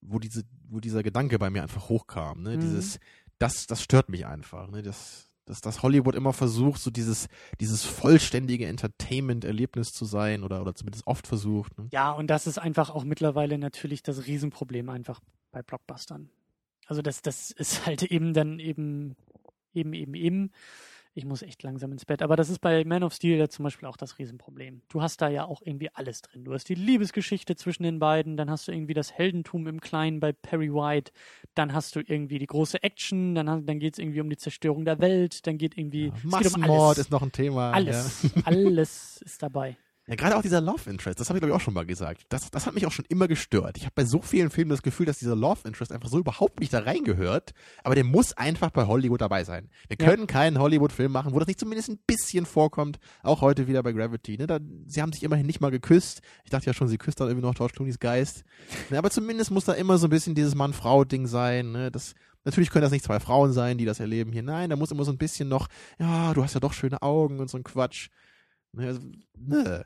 wo 0.00 0.20
diese, 0.20 0.44
wo 0.68 0.78
dieser 0.78 1.02
Gedanke 1.02 1.36
bei 1.40 1.50
mir 1.50 1.64
einfach 1.64 1.88
hochkam. 1.88 2.44
Ne? 2.44 2.56
Mhm. 2.56 2.60
Dieses, 2.60 3.00
das, 3.40 3.66
das 3.66 3.82
stört 3.82 4.08
mich 4.08 4.26
einfach. 4.26 4.70
Ne? 4.70 4.82
Das, 4.82 5.26
dass 5.46 5.60
das 5.60 5.82
Hollywood 5.82 6.14
immer 6.14 6.32
versucht, 6.32 6.80
so 6.80 6.92
dieses, 6.92 7.26
dieses 7.58 7.84
vollständige 7.84 8.66
Entertainment-Erlebnis 8.66 9.88
zu 9.88 10.04
sein 10.04 10.44
oder, 10.44 10.60
oder 10.60 10.76
zumindest 10.76 11.08
oft 11.08 11.26
versucht. 11.26 11.76
Ne? 11.76 11.88
Ja, 11.90 12.12
und 12.12 12.28
das 12.28 12.46
ist 12.46 12.58
einfach 12.58 12.90
auch 12.90 13.02
mittlerweile 13.02 13.58
natürlich 13.58 14.04
das 14.04 14.28
Riesenproblem 14.28 14.90
einfach 14.90 15.18
bei 15.50 15.60
Blockbustern. 15.60 16.30
Also 16.86 17.02
das, 17.02 17.20
das 17.22 17.50
ist 17.50 17.84
halt 17.84 18.04
eben 18.04 18.32
dann 18.32 18.60
eben, 18.60 19.16
eben, 19.74 19.92
eben, 19.92 20.14
eben. 20.14 20.52
Ich 21.12 21.24
muss 21.24 21.42
echt 21.42 21.62
langsam 21.64 21.90
ins 21.90 22.04
Bett. 22.04 22.22
Aber 22.22 22.36
das 22.36 22.48
ist 22.50 22.60
bei 22.60 22.84
Man 22.84 23.02
of 23.02 23.12
Steel 23.12 23.36
ja 23.36 23.48
zum 23.48 23.64
Beispiel 23.64 23.88
auch 23.88 23.96
das 23.96 24.18
Riesenproblem. 24.18 24.82
Du 24.88 25.02
hast 25.02 25.20
da 25.20 25.28
ja 25.28 25.44
auch 25.44 25.60
irgendwie 25.64 25.90
alles 25.92 26.22
drin. 26.22 26.44
Du 26.44 26.52
hast 26.54 26.68
die 26.68 26.74
Liebesgeschichte 26.76 27.56
zwischen 27.56 27.82
den 27.82 27.98
beiden, 27.98 28.36
dann 28.36 28.48
hast 28.48 28.68
du 28.68 28.72
irgendwie 28.72 28.94
das 28.94 29.12
Heldentum 29.12 29.66
im 29.66 29.80
Kleinen 29.80 30.20
bei 30.20 30.32
Perry 30.32 30.72
White, 30.72 31.10
dann 31.54 31.72
hast 31.72 31.96
du 31.96 32.00
irgendwie 32.00 32.38
die 32.38 32.46
große 32.46 32.82
Action, 32.82 33.34
dann, 33.34 33.66
dann 33.66 33.78
geht 33.80 33.94
es 33.94 33.98
irgendwie 33.98 34.20
um 34.20 34.30
die 34.30 34.36
Zerstörung 34.36 34.84
der 34.84 35.00
Welt, 35.00 35.46
dann 35.48 35.58
geht 35.58 35.76
irgendwie 35.76 36.06
Ja, 36.06 36.12
um 36.22 36.30
Massenmord 36.30 36.88
alles. 36.90 36.98
ist 36.98 37.10
noch 37.10 37.22
ein 37.22 37.32
Thema. 37.32 37.72
alles, 37.72 38.26
alles 38.44 39.20
ist 39.22 39.42
dabei. 39.42 39.76
Ja. 40.10 40.16
Gerade 40.16 40.36
auch 40.36 40.42
dieser 40.42 40.60
Love 40.60 40.90
Interest, 40.90 41.18
das 41.20 41.28
habe 41.30 41.38
ich 41.38 41.40
glaube 41.40 41.52
ich 41.52 41.56
auch 41.56 41.64
schon 41.64 41.72
mal 41.72 41.86
gesagt. 41.86 42.24
Das, 42.28 42.50
das 42.50 42.66
hat 42.66 42.74
mich 42.74 42.84
auch 42.84 42.92
schon 42.92 43.04
immer 43.08 43.28
gestört. 43.28 43.78
Ich 43.78 43.84
habe 43.84 43.92
bei 43.94 44.04
so 44.04 44.20
vielen 44.20 44.50
Filmen 44.50 44.70
das 44.70 44.82
Gefühl, 44.82 45.06
dass 45.06 45.18
dieser 45.18 45.36
Love 45.36 45.60
Interest 45.66 45.92
einfach 45.92 46.08
so 46.08 46.18
überhaupt 46.18 46.60
nicht 46.60 46.72
da 46.72 46.80
reingehört, 46.80 47.52
aber 47.84 47.94
der 47.94 48.04
muss 48.04 48.32
einfach 48.34 48.70
bei 48.70 48.86
Hollywood 48.86 49.20
dabei 49.20 49.44
sein. 49.44 49.70
Wir 49.88 49.96
Ja. 50.00 50.06
können 50.08 50.26
keinen 50.26 50.58
Hollywood-Film 50.58 51.12
machen, 51.12 51.32
wo 51.32 51.38
das 51.38 51.46
nicht 51.48 51.60
zumindest 51.60 51.88
ein 51.90 51.98
bisschen 52.06 52.44
vorkommt. 52.44 52.98
Auch 53.22 53.40
heute 53.40 53.68
wieder 53.68 53.82
bei 53.82 53.92
Gravity. 53.92 54.36
Ne? 54.36 54.46
Da, 54.46 54.58
sie 54.86 55.00
haben 55.00 55.12
sich 55.12 55.22
immerhin 55.22 55.46
nicht 55.46 55.60
mal 55.60 55.70
geküsst. 55.70 56.20
Ich 56.44 56.50
dachte 56.50 56.66
ja 56.66 56.74
schon, 56.74 56.88
sie 56.88 56.98
küsst 56.98 57.20
dann 57.20 57.28
irgendwie 57.28 57.46
noch 57.46 57.54
George 57.54 57.74
Clooney's 57.76 57.98
Geist. 58.00 58.42
Ne, 58.90 58.98
aber 58.98 59.10
zumindest 59.10 59.50
muss 59.52 59.64
da 59.64 59.72
immer 59.74 59.96
so 59.98 60.08
ein 60.08 60.10
bisschen 60.10 60.34
dieses 60.34 60.54
Mann-Frau-Ding 60.56 61.28
sein. 61.28 61.70
Ne? 61.72 61.90
Das, 61.92 62.14
natürlich 62.44 62.70
können 62.70 62.82
das 62.82 62.92
nicht 62.92 63.04
zwei 63.04 63.20
Frauen 63.20 63.52
sein, 63.52 63.78
die 63.78 63.84
das 63.84 64.00
erleben 64.00 64.32
hier. 64.32 64.42
Nein, 64.42 64.70
da 64.70 64.76
muss 64.76 64.90
immer 64.90 65.04
so 65.04 65.12
ein 65.12 65.18
bisschen 65.18 65.48
noch, 65.48 65.68
ja, 65.98 66.34
du 66.34 66.42
hast 66.42 66.54
ja 66.54 66.60
doch 66.60 66.72
schöne 66.72 67.00
Augen 67.02 67.38
und 67.38 67.48
so 67.48 67.56
ein 67.58 67.62
Quatsch. 67.64 68.08
Ne, 68.72 68.86
also, 68.88 69.00
ne. 69.38 69.84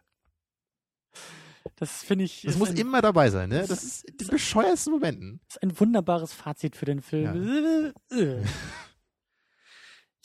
Das 1.77 2.03
finde 2.03 2.25
ich. 2.25 2.43
Das 2.43 2.59
muss 2.59 2.71
ein, 2.71 2.77
immer 2.77 3.01
dabei 3.01 3.31
sein, 3.31 3.49
ne? 3.49 3.61
das 3.61 3.69
Das 3.69 3.85
ist 3.85 4.21
die 4.21 4.25
bescheuersten 4.27 4.93
Momenten. 4.93 5.41
ist 5.49 5.63
ein 5.63 5.79
wunderbares 5.79 6.33
Fazit 6.33 6.77
für 6.77 6.85
den 6.85 7.01
Film. 7.01 7.95
Ja, 8.13 8.43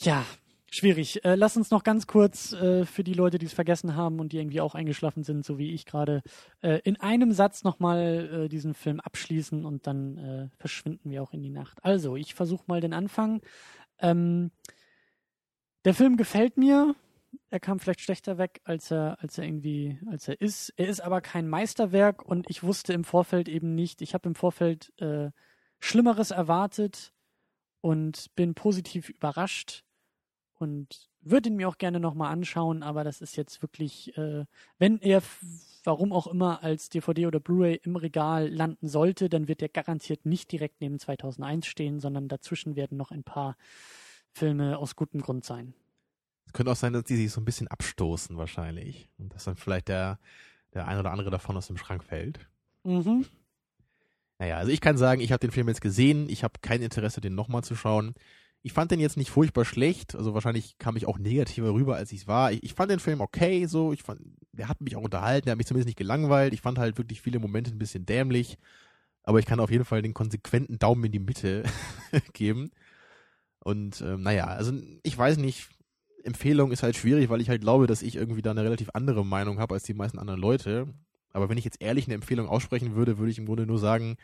ja 0.02 0.26
schwierig. 0.70 1.24
Äh, 1.24 1.34
lass 1.34 1.56
uns 1.56 1.70
noch 1.70 1.82
ganz 1.82 2.06
kurz 2.06 2.52
äh, 2.52 2.84
für 2.86 3.04
die 3.04 3.14
Leute, 3.14 3.38
die 3.38 3.46
es 3.46 3.52
vergessen 3.52 3.96
haben 3.96 4.20
und 4.20 4.32
die 4.32 4.38
irgendwie 4.38 4.60
auch 4.60 4.74
eingeschlafen 4.74 5.24
sind, 5.24 5.44
so 5.44 5.58
wie 5.58 5.72
ich 5.72 5.84
gerade, 5.84 6.22
äh, 6.62 6.80
in 6.84 6.98
einem 7.00 7.32
Satz 7.32 7.64
nochmal 7.64 8.44
äh, 8.44 8.48
diesen 8.48 8.74
Film 8.74 9.00
abschließen 9.00 9.64
und 9.64 9.86
dann 9.86 10.18
äh, 10.18 10.48
verschwinden 10.58 11.10
wir 11.10 11.22
auch 11.22 11.32
in 11.32 11.42
die 11.42 11.50
Nacht. 11.50 11.78
Also, 11.82 12.16
ich 12.16 12.34
versuche 12.34 12.64
mal 12.66 12.80
den 12.80 12.92
Anfang. 12.92 13.42
Ähm, 13.98 14.50
der 15.84 15.94
Film 15.94 16.16
gefällt 16.16 16.56
mir. 16.56 16.94
Er 17.50 17.60
kam 17.60 17.78
vielleicht 17.78 18.00
schlechter 18.00 18.38
weg, 18.38 18.60
als 18.64 18.90
er, 18.90 19.18
als 19.20 19.38
er 19.38 19.44
irgendwie, 19.44 19.98
als 20.10 20.28
er 20.28 20.40
ist. 20.40 20.72
Er 20.76 20.88
ist 20.88 21.00
aber 21.00 21.20
kein 21.20 21.48
Meisterwerk 21.48 22.22
und 22.22 22.48
ich 22.48 22.62
wusste 22.62 22.92
im 22.92 23.04
Vorfeld 23.04 23.48
eben 23.48 23.74
nicht. 23.74 24.02
Ich 24.02 24.14
habe 24.14 24.28
im 24.28 24.34
Vorfeld 24.34 24.92
äh, 25.00 25.30
Schlimmeres 25.78 26.30
erwartet 26.30 27.12
und 27.80 28.34
bin 28.34 28.54
positiv 28.54 29.08
überrascht 29.08 29.84
und 30.54 31.08
würde 31.22 31.48
ihn 31.48 31.56
mir 31.56 31.68
auch 31.68 31.78
gerne 31.78 32.00
nochmal 32.00 32.32
anschauen, 32.32 32.82
aber 32.82 33.04
das 33.04 33.20
ist 33.20 33.36
jetzt 33.36 33.62
wirklich, 33.62 34.16
äh, 34.16 34.44
wenn 34.78 34.98
er, 35.00 35.22
warum 35.84 36.12
auch 36.12 36.26
immer, 36.26 36.62
als 36.62 36.88
DVD 36.88 37.26
oder 37.26 37.40
Blu-ray 37.40 37.80
im 37.82 37.96
Regal 37.96 38.48
landen 38.48 38.88
sollte, 38.88 39.28
dann 39.28 39.48
wird 39.48 39.62
er 39.62 39.68
garantiert 39.68 40.26
nicht 40.26 40.50
direkt 40.52 40.80
neben 40.80 40.98
2001 40.98 41.66
stehen, 41.66 42.00
sondern 42.00 42.28
dazwischen 42.28 42.76
werden 42.76 42.96
noch 42.96 43.10
ein 43.10 43.24
paar 43.24 43.56
Filme 44.32 44.78
aus 44.78 44.96
gutem 44.96 45.20
Grund 45.20 45.44
sein. 45.44 45.74
Es 46.50 46.52
könnte 46.52 46.72
auch 46.72 46.76
sein, 46.76 46.92
dass 46.92 47.04
die 47.04 47.14
sich 47.14 47.30
so 47.30 47.40
ein 47.40 47.44
bisschen 47.44 47.68
abstoßen 47.68 48.36
wahrscheinlich. 48.36 49.08
Und 49.18 49.32
dass 49.32 49.44
dann 49.44 49.54
vielleicht 49.54 49.86
der, 49.86 50.18
der 50.74 50.88
ein 50.88 50.98
oder 50.98 51.12
andere 51.12 51.30
davon 51.30 51.56
aus 51.56 51.68
dem 51.68 51.76
Schrank 51.76 52.02
fällt. 52.02 52.40
Mhm. 52.82 53.24
Naja, 54.40 54.56
also 54.56 54.72
ich 54.72 54.80
kann 54.80 54.98
sagen, 54.98 55.20
ich 55.20 55.30
habe 55.30 55.38
den 55.38 55.52
Film 55.52 55.68
jetzt 55.68 55.80
gesehen. 55.80 56.28
Ich 56.28 56.42
habe 56.42 56.54
kein 56.60 56.82
Interesse, 56.82 57.20
den 57.20 57.36
nochmal 57.36 57.62
zu 57.62 57.76
schauen. 57.76 58.14
Ich 58.62 58.72
fand 58.72 58.90
den 58.90 58.98
jetzt 58.98 59.16
nicht 59.16 59.30
furchtbar 59.30 59.64
schlecht. 59.64 60.16
Also 60.16 60.34
wahrscheinlich 60.34 60.76
kam 60.78 60.96
ich 60.96 61.06
auch 61.06 61.18
negativer 61.18 61.72
rüber, 61.72 61.94
als 61.94 62.10
ich 62.10 62.22
es 62.22 62.26
war. 62.26 62.50
Ich, 62.50 62.64
ich 62.64 62.74
fand 62.74 62.90
den 62.90 62.98
Film 62.98 63.20
okay, 63.20 63.66
so. 63.66 63.92
Ich 63.92 64.02
fand, 64.02 64.20
der 64.50 64.66
hat 64.66 64.80
mich 64.80 64.96
auch 64.96 65.02
unterhalten. 65.02 65.44
Der 65.44 65.52
hat 65.52 65.58
mich 65.58 65.68
zumindest 65.68 65.86
nicht 65.86 65.98
gelangweilt. 65.98 66.52
Ich 66.52 66.62
fand 66.62 66.80
halt 66.80 66.98
wirklich 66.98 67.20
viele 67.20 67.38
Momente 67.38 67.70
ein 67.70 67.78
bisschen 67.78 68.06
dämlich. 68.06 68.58
Aber 69.22 69.38
ich 69.38 69.46
kann 69.46 69.60
auf 69.60 69.70
jeden 69.70 69.84
Fall 69.84 70.02
den 70.02 70.14
konsequenten 70.14 70.80
Daumen 70.80 71.04
in 71.04 71.12
die 71.12 71.20
Mitte 71.20 71.62
geben. 72.32 72.72
Und 73.60 74.00
ähm, 74.00 74.22
naja, 74.22 74.46
also 74.46 74.72
ich 75.04 75.16
weiß 75.16 75.36
nicht, 75.36 75.68
Empfehlung 76.24 76.72
ist 76.72 76.82
halt 76.82 76.96
schwierig, 76.96 77.28
weil 77.28 77.40
ich 77.40 77.48
halt 77.48 77.62
glaube, 77.62 77.86
dass 77.86 78.02
ich 78.02 78.16
irgendwie 78.16 78.42
da 78.42 78.50
eine 78.50 78.64
relativ 78.64 78.90
andere 78.94 79.24
Meinung 79.24 79.58
habe 79.58 79.74
als 79.74 79.84
die 79.84 79.94
meisten 79.94 80.18
anderen 80.18 80.40
Leute. 80.40 80.88
Aber 81.32 81.48
wenn 81.48 81.58
ich 81.58 81.64
jetzt 81.64 81.80
ehrlich 81.80 82.06
eine 82.06 82.14
Empfehlung 82.14 82.48
aussprechen 82.48 82.94
würde, 82.94 83.18
würde 83.18 83.30
ich 83.30 83.38
im 83.38 83.46
Grunde 83.46 83.66
nur 83.66 83.78
sagen, 83.78 84.16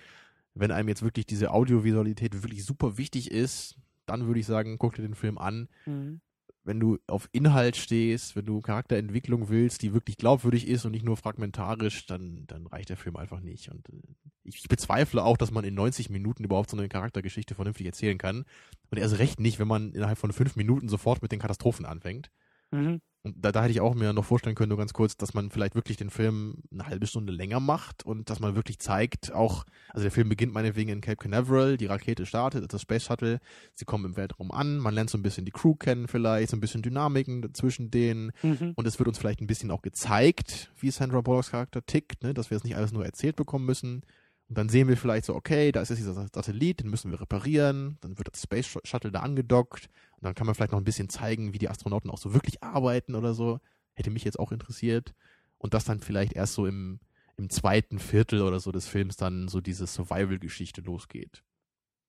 wenn 0.55 0.73
einem 0.73 0.89
jetzt 0.89 1.03
wirklich 1.03 1.27
diese 1.27 1.51
Audiovisualität 1.51 2.43
wirklich 2.43 2.65
super 2.65 2.99
wichtig 2.99 3.31
ist, 3.31 3.77
dann 4.07 4.27
würde 4.27 4.41
ich 4.41 4.47
sagen, 4.47 4.79
guck 4.79 4.95
dir 4.95 5.03
den 5.03 5.15
Film 5.15 5.39
an. 5.39 5.69
Mhm. 5.85 6.21
Wenn 6.67 6.81
du 6.81 6.99
auf 7.07 7.29
Inhalt 7.33 7.77
stehst, 7.77 8.35
wenn 8.35 8.45
du 8.45 8.61
Charakterentwicklung 8.61 9.49
willst, 9.49 9.83
die 9.83 9.95
wirklich 9.95 10.17
glaubwürdig 10.17 10.67
ist 10.67 10.85
und 10.85 10.93
nicht 10.93 11.05
nur 11.05 11.17
fragmentarisch, 11.17 12.07
dann, 12.07 12.45
dann 12.47 12.67
reicht 12.67 12.89
der 12.89 12.97
Film 12.97 13.17
einfach 13.17 13.41
nicht. 13.41 13.71
Und 13.71 13.89
äh, 13.89 14.03
ich, 14.43 14.69
bezweifle 14.69 15.23
auch, 15.23 15.37
dass 15.37 15.51
man 15.51 15.65
in 15.65 15.75
90 15.75 16.11
Minuten 16.11 16.45
überhaupt 16.45 16.71
so 16.71 16.77
eine 16.77 16.89
Charaktergeschichte 16.89 17.55
vernünftig 17.55 17.87
erzählen 17.87 18.19
kann. 18.19 18.45
Und 18.91 18.99
erst 18.99 19.19
recht 19.19 19.41
nicht, 19.41 19.59
wenn 19.59 19.69
man 19.69 19.93
innerhalb 19.93 20.19
von 20.19 20.33
fünf 20.33 20.57
Minuten 20.57 20.89
sofort 20.89 21.23
mit 21.23 21.33
den 21.33 21.41
Katastrophen 21.41 21.87
anfängt. 21.87 22.31
Mhm. 22.73 23.01
Und 23.27 23.45
da, 23.45 23.51
da 23.51 23.63
hätte 23.63 23.73
ich 23.73 23.81
auch 23.81 23.97
mir 23.97 24.13
noch 24.13 24.25
vorstellen 24.25 24.55
können, 24.55 24.69
nur 24.69 24.79
ganz 24.79 24.93
kurz, 24.93 25.17
dass 25.17 25.35
man 25.35 25.51
vielleicht 25.51 25.75
wirklich 25.75 25.97
den 25.97 26.11
Film 26.11 26.63
eine 26.71 26.87
halbe 26.87 27.09
Stunde 27.09 27.33
länger 27.33 27.59
macht 27.59 28.07
und 28.07 28.31
dass 28.31 28.39
man 28.39 28.55
wirklich 28.55 28.79
zeigt, 28.79 29.33
auch, 29.33 29.65
also 29.91 30.05
der 30.05 30.13
Film 30.13 30.29
beginnt 30.29 30.55
meinetwegen 30.55 30.91
in 30.91 31.01
Cape 31.01 31.17
Canaveral, 31.17 31.77
die 31.77 31.87
Rakete 31.87 32.25
startet, 32.25 32.73
das 32.73 32.83
Space 32.83 33.03
Shuttle, 33.05 33.41
sie 33.75 33.85
kommen 33.85 34.05
im 34.05 34.17
Weltraum 34.17 34.53
an, 34.53 34.79
man 34.79 34.95
lernt 34.95 35.11
so 35.11 35.19
ein 35.19 35.23
bisschen 35.23 35.45
die 35.45 35.51
Crew 35.51 35.75
kennen 35.75 36.07
vielleicht, 36.07 36.51
so 36.51 36.57
ein 36.57 36.61
bisschen 36.61 36.83
Dynamiken 36.83 37.53
zwischen 37.53 37.91
denen 37.91 38.31
Mhm. 38.43 38.75
und 38.77 38.87
es 38.87 38.99
wird 39.01 39.09
uns 39.09 39.19
vielleicht 39.19 39.41
ein 39.41 39.49
bisschen 39.49 39.73
auch 39.73 39.83
gezeigt, 39.83 40.71
wie 40.79 40.93
Sandra 40.93 41.21
Bullocks 41.21 41.51
Charakter 41.51 41.85
tickt, 41.85 42.23
ne, 42.23 42.33
dass 42.33 42.51
wir 42.51 42.57
es 42.57 42.63
nicht 42.63 42.77
alles 42.77 42.93
nur 42.93 43.05
erzählt 43.05 43.35
bekommen 43.35 43.67
müssen. 43.67 44.03
Und 44.49 44.57
dann 44.57 44.69
sehen 44.69 44.87
wir 44.87 44.97
vielleicht 44.97 45.25
so, 45.25 45.35
okay, 45.35 45.73
da 45.73 45.81
ist 45.81 45.89
jetzt 45.89 45.99
dieser 45.99 46.15
Satellit, 46.15 46.79
den 46.79 46.89
müssen 46.91 47.11
wir 47.11 47.21
reparieren, 47.21 47.99
dann 48.01 48.17
wird 48.17 48.29
das 48.33 48.43
Space 48.43 48.79
Shuttle 48.85 49.11
da 49.11 49.19
angedockt 49.21 49.89
und 50.17 50.25
dann 50.25 50.35
kann 50.35 50.47
man 50.47 50.55
vielleicht 50.55 50.73
noch 50.73 50.81
ein 50.81 50.85
bisschen 50.85 51.09
zeigen, 51.09 51.53
wie 51.53 51.59
die 51.59 51.69
Astronauten 51.69 52.11
auch 52.11 52.19
so 52.19 52.33
wirklich 52.33 52.63
arbeiten 52.63 53.15
oder 53.15 53.35
so. 53.35 53.61
Hätte 53.95 54.11
mich 54.11 54.25
jetzt 54.25 54.39
auch 54.39 54.53
interessiert. 54.53 55.15
Und 55.59 55.75
das 55.75 55.85
dann 55.85 56.01
vielleicht 56.01 56.33
erst 56.35 56.55
so 56.55 56.67
im, 56.67 57.01
im 57.37 57.51
zweiten 57.51 57.99
Viertel 57.99 58.43
oder 58.43 58.61
so 58.61 58.73
des 58.73 58.87
Films 58.89 59.17
dann 59.17 59.49
so 59.49 59.61
diese 59.61 59.87
Survival-Geschichte 59.87 60.81
losgeht. 60.81 61.43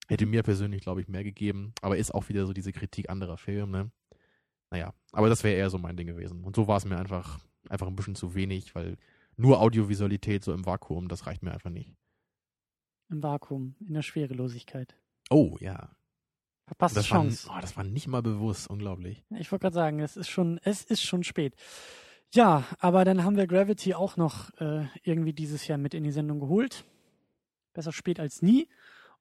Hätte 0.07 0.25
mir 0.25 0.43
persönlich, 0.43 0.81
glaube 0.81 1.01
ich, 1.01 1.09
mehr 1.09 1.23
gegeben, 1.23 1.73
aber 1.81 1.97
ist 1.97 2.13
auch 2.13 2.29
wieder 2.29 2.45
so 2.45 2.53
diese 2.53 2.71
Kritik 2.71 3.09
anderer 3.09 3.37
Filme, 3.37 3.67
ne? 3.67 3.91
Naja, 4.69 4.93
aber 5.11 5.29
das 5.29 5.43
wäre 5.43 5.55
eher 5.55 5.69
so 5.69 5.77
mein 5.77 5.95
Ding 5.95 6.07
gewesen. 6.07 6.43
Und 6.43 6.55
so 6.55 6.67
war 6.67 6.77
es 6.77 6.85
mir 6.85 6.97
einfach, 6.97 7.39
einfach 7.69 7.87
ein 7.87 7.95
bisschen 7.95 8.15
zu 8.15 8.35
wenig, 8.35 8.75
weil 8.75 8.97
nur 9.37 9.61
Audiovisualität 9.61 10.43
so 10.43 10.53
im 10.53 10.65
Vakuum, 10.65 11.07
das 11.07 11.25
reicht 11.25 11.43
mir 11.43 11.53
einfach 11.53 11.69
nicht. 11.69 11.93
Im 13.09 13.23
Vakuum, 13.23 13.75
in 13.79 13.93
der 13.93 14.01
Schwerelosigkeit. 14.01 14.97
Oh, 15.29 15.57
ja. 15.61 15.96
Verpasste 16.67 16.99
Das 16.99 17.09
war, 17.11 17.21
Chance. 17.21 17.49
oh, 17.49 17.57
das 17.61 17.77
war 17.77 17.85
nicht 17.85 18.07
mal 18.07 18.21
bewusst, 18.21 18.69
unglaublich. 18.69 19.23
Ich 19.39 19.51
wollte 19.51 19.63
gerade 19.63 19.73
sagen, 19.73 19.99
es 20.01 20.17
ist 20.17 20.27
schon, 20.29 20.59
es 20.63 20.83
ist 20.83 21.01
schon 21.01 21.23
spät. 21.23 21.55
Ja, 22.33 22.65
aber 22.79 23.05
dann 23.05 23.23
haben 23.23 23.37
wir 23.37 23.47
Gravity 23.47 23.93
auch 23.93 24.17
noch 24.17 24.49
äh, 24.59 24.85
irgendwie 25.03 25.31
dieses 25.31 25.65
Jahr 25.67 25.77
mit 25.77 25.93
in 25.93 26.03
die 26.03 26.11
Sendung 26.11 26.41
geholt. 26.41 26.83
Besser 27.73 27.93
spät 27.93 28.19
als 28.19 28.41
nie. 28.41 28.67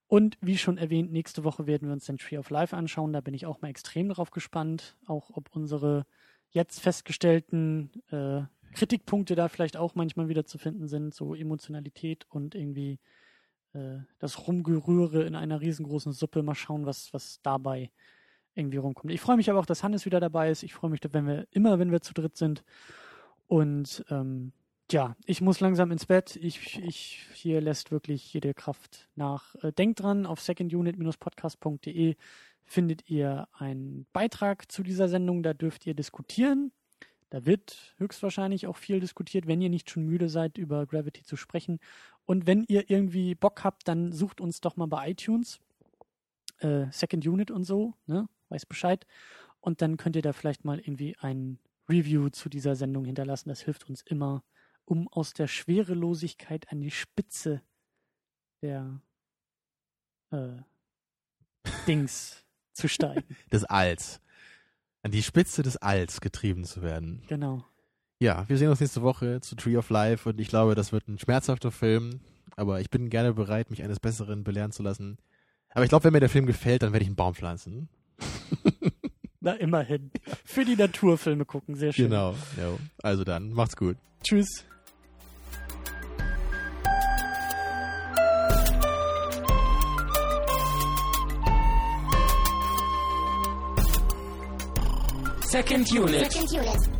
Und 0.09 0.39
wie 0.40 0.59
schon 0.59 0.77
erwähnt, 0.77 1.12
nächste 1.12 1.44
Woche 1.44 1.68
werden 1.68 1.89
wir 1.89 1.93
uns 1.93 2.06
den 2.06 2.18
Tree 2.18 2.39
of 2.39 2.51
Life 2.51 2.77
anschauen. 2.77 3.12
Da 3.12 3.20
bin 3.20 3.35
ich 3.35 3.47
auch 3.47 3.60
mal 3.62 3.68
extrem 3.68 4.09
drauf 4.09 4.32
gespannt, 4.32 4.97
auch 5.06 5.31
ob 5.31 5.48
unsere 5.55 6.05
jetzt 6.51 6.81
festgestellten 6.81 7.90
äh, 8.10 8.43
Kritikpunkte 8.74 9.36
da 9.36 9.48
vielleicht 9.48 9.77
auch 9.77 9.94
manchmal 9.94 10.28
wieder 10.28 10.44
zu 10.44 10.59
finden 10.59 10.89
sind, 10.89 11.14
so 11.14 11.35
Emotionalität 11.35 12.27
und 12.28 12.55
irgendwie 12.56 12.98
äh, 13.77 13.98
das 14.19 14.47
Rumgerühre 14.47 15.24
in 15.24 15.35
einer 15.35 15.61
riesengroßen 15.61 16.12
Suppe. 16.12 16.43
Mal 16.43 16.55
schauen, 16.55 16.86
was, 16.86 17.12
was 17.12 17.40
dabei 17.43 17.90
irgendwie 18.55 18.78
rumkommt. 18.78 19.12
Ich 19.12 19.20
freue 19.20 19.36
mich 19.36 19.51
aber 19.51 19.59
auch, 19.59 19.66
dass 19.66 19.82
Hannes 19.82 20.07
wieder 20.07 20.20
dabei 20.20 20.51
ist. 20.51 20.62
Ich 20.62 20.74
freue 20.74 20.90
mich, 20.90 21.01
wenn 21.11 21.27
wir 21.27 21.47
immer, 21.51 21.78
wenn 21.78 21.93
wir 21.93 22.01
zu 22.01 22.15
dritt 22.15 22.36
sind. 22.36 22.65
Und 23.47 24.05
ähm, 24.11 24.53
ja, 24.90 25.16
ich 25.27 25.40
muss 25.40 25.61
langsam 25.61 25.90
ins 25.90 26.07
Bett. 26.07 26.36
Ich, 26.36 26.78
ich 26.82 27.27
hier 27.35 27.61
lässt 27.61 27.90
wirklich 27.90 28.32
jede 28.32 28.55
Kraft 28.55 29.09
nach. 29.15 29.55
Äh, 29.57 29.73
denkt 29.73 30.01
dran, 30.01 30.27
auf 30.27 30.40
secondunit-podcast.de 30.40 32.16
findet 32.65 33.09
ihr 33.11 33.48
einen 33.53 34.07
Beitrag 34.12 34.70
zu 34.73 34.82
dieser 34.82 35.09
Sendung. 35.09 35.43
Da 35.43 35.55
dürft 35.55 35.86
ihr 35.86 35.94
diskutieren. 35.94 36.73
Da 37.31 37.44
wird 37.44 37.94
höchstwahrscheinlich 37.98 38.66
auch 38.66 38.77
viel 38.77 39.01
diskutiert, 39.01 39.47
wenn 39.47 39.61
ihr 39.61 39.69
nicht 39.69 39.90
schon 39.90 40.05
müde 40.05 40.28
seid, 40.28 40.59
über 40.59 40.86
Gravity 40.86 41.24
zu 41.24 41.36
sprechen. 41.36 41.81
Und 42.27 42.47
wenn 42.47 42.65
ihr 42.69 42.90
irgendwie 42.90 43.35
Bock 43.35 43.65
habt, 43.65 43.89
dann 43.89 44.12
sucht 44.12 44.40
uns 44.40 44.61
doch 44.61 44.77
mal 44.77 44.86
bei 44.86 45.11
iTunes. 45.11 45.61
Äh, 46.59 46.86
Second 46.90 47.27
Unit 47.27 47.51
und 47.51 47.65
so, 47.65 47.94
ne? 48.07 48.28
Weiß 48.48 48.66
Bescheid. 48.66 49.07
Und 49.61 49.81
dann 49.81 49.97
könnt 49.97 50.16
ihr 50.16 50.23
da 50.23 50.32
vielleicht 50.32 50.65
mal 50.65 50.78
irgendwie 50.78 51.16
ein 51.20 51.59
Review 51.89 52.28
zu 52.31 52.48
dieser 52.48 52.77
Sendung 52.77 53.05
hinterlassen. 53.05 53.48
Das 53.48 53.62
hilft 53.62 53.89
uns 53.89 54.03
immer, 54.03 54.43
um 54.85 55.09
aus 55.09 55.32
der 55.32 55.47
Schwerelosigkeit 55.47 56.70
an 56.70 56.81
die 56.81 56.90
Spitze 56.90 57.62
der 58.62 59.01
äh, 60.31 60.57
Dings 61.86 62.44
zu 62.73 62.89
steigen. 62.89 63.36
Des 63.53 63.65
Alls. 63.65 64.20
An 65.03 65.12
die 65.12 65.23
Spitze 65.23 65.62
des 65.62 65.77
Alls 65.77 66.20
getrieben 66.20 66.65
zu 66.65 66.82
werden. 66.82 67.23
Genau. 67.28 67.65
Ja, 68.19 68.49
wir 68.49 68.57
sehen 68.57 68.71
uns 68.71 68.81
nächste 68.81 69.03
Woche 69.03 69.41
zu 69.43 69.57
Tree 69.57 69.77
of 69.77 69.91
Life 69.91 70.29
und 70.29 70.41
ich 70.41 70.49
glaube, 70.49 70.75
das 70.75 70.91
wird 70.91 71.07
ein 71.07 71.19
schmerzhafter 71.19 71.71
Film, 71.71 72.21
aber 72.57 72.81
ich 72.81 72.89
bin 72.89 73.11
gerne 73.11 73.35
bereit, 73.35 73.71
mich 73.71 73.83
eines 73.83 74.01
Besseren 74.01 74.43
belehren 74.43 74.73
zu 74.73 74.83
lassen. 74.83 75.19
Aber 75.71 75.85
ich 75.85 75.91
glaube, 75.91 76.05
wenn 76.05 76.15
mir 76.15 76.21
der 76.21 76.31
Film 76.31 76.47
gefällt, 76.47 76.83
dann 76.83 76.93
werde 76.93 77.03
ich 77.03 77.09
einen 77.09 77.17
Baum 77.17 77.35
pflanzen. 77.35 77.91
Na, 79.41 79.53
immerhin. 79.53 80.11
Für 80.47 80.65
die 80.65 80.77
Naturfilme 80.77 81.45
gucken, 81.45 81.75
sehr 81.75 81.93
schön. 81.93 82.09
Genau. 82.09 82.33
Ja. 82.57 82.79
Also 83.03 83.23
dann, 83.23 83.53
macht's 83.53 83.77
gut. 83.77 83.99
Tschüss. 84.23 84.65
Second 95.43 95.93
Unit. 95.93 96.33
Second 96.33 96.53
unit. 96.53 96.95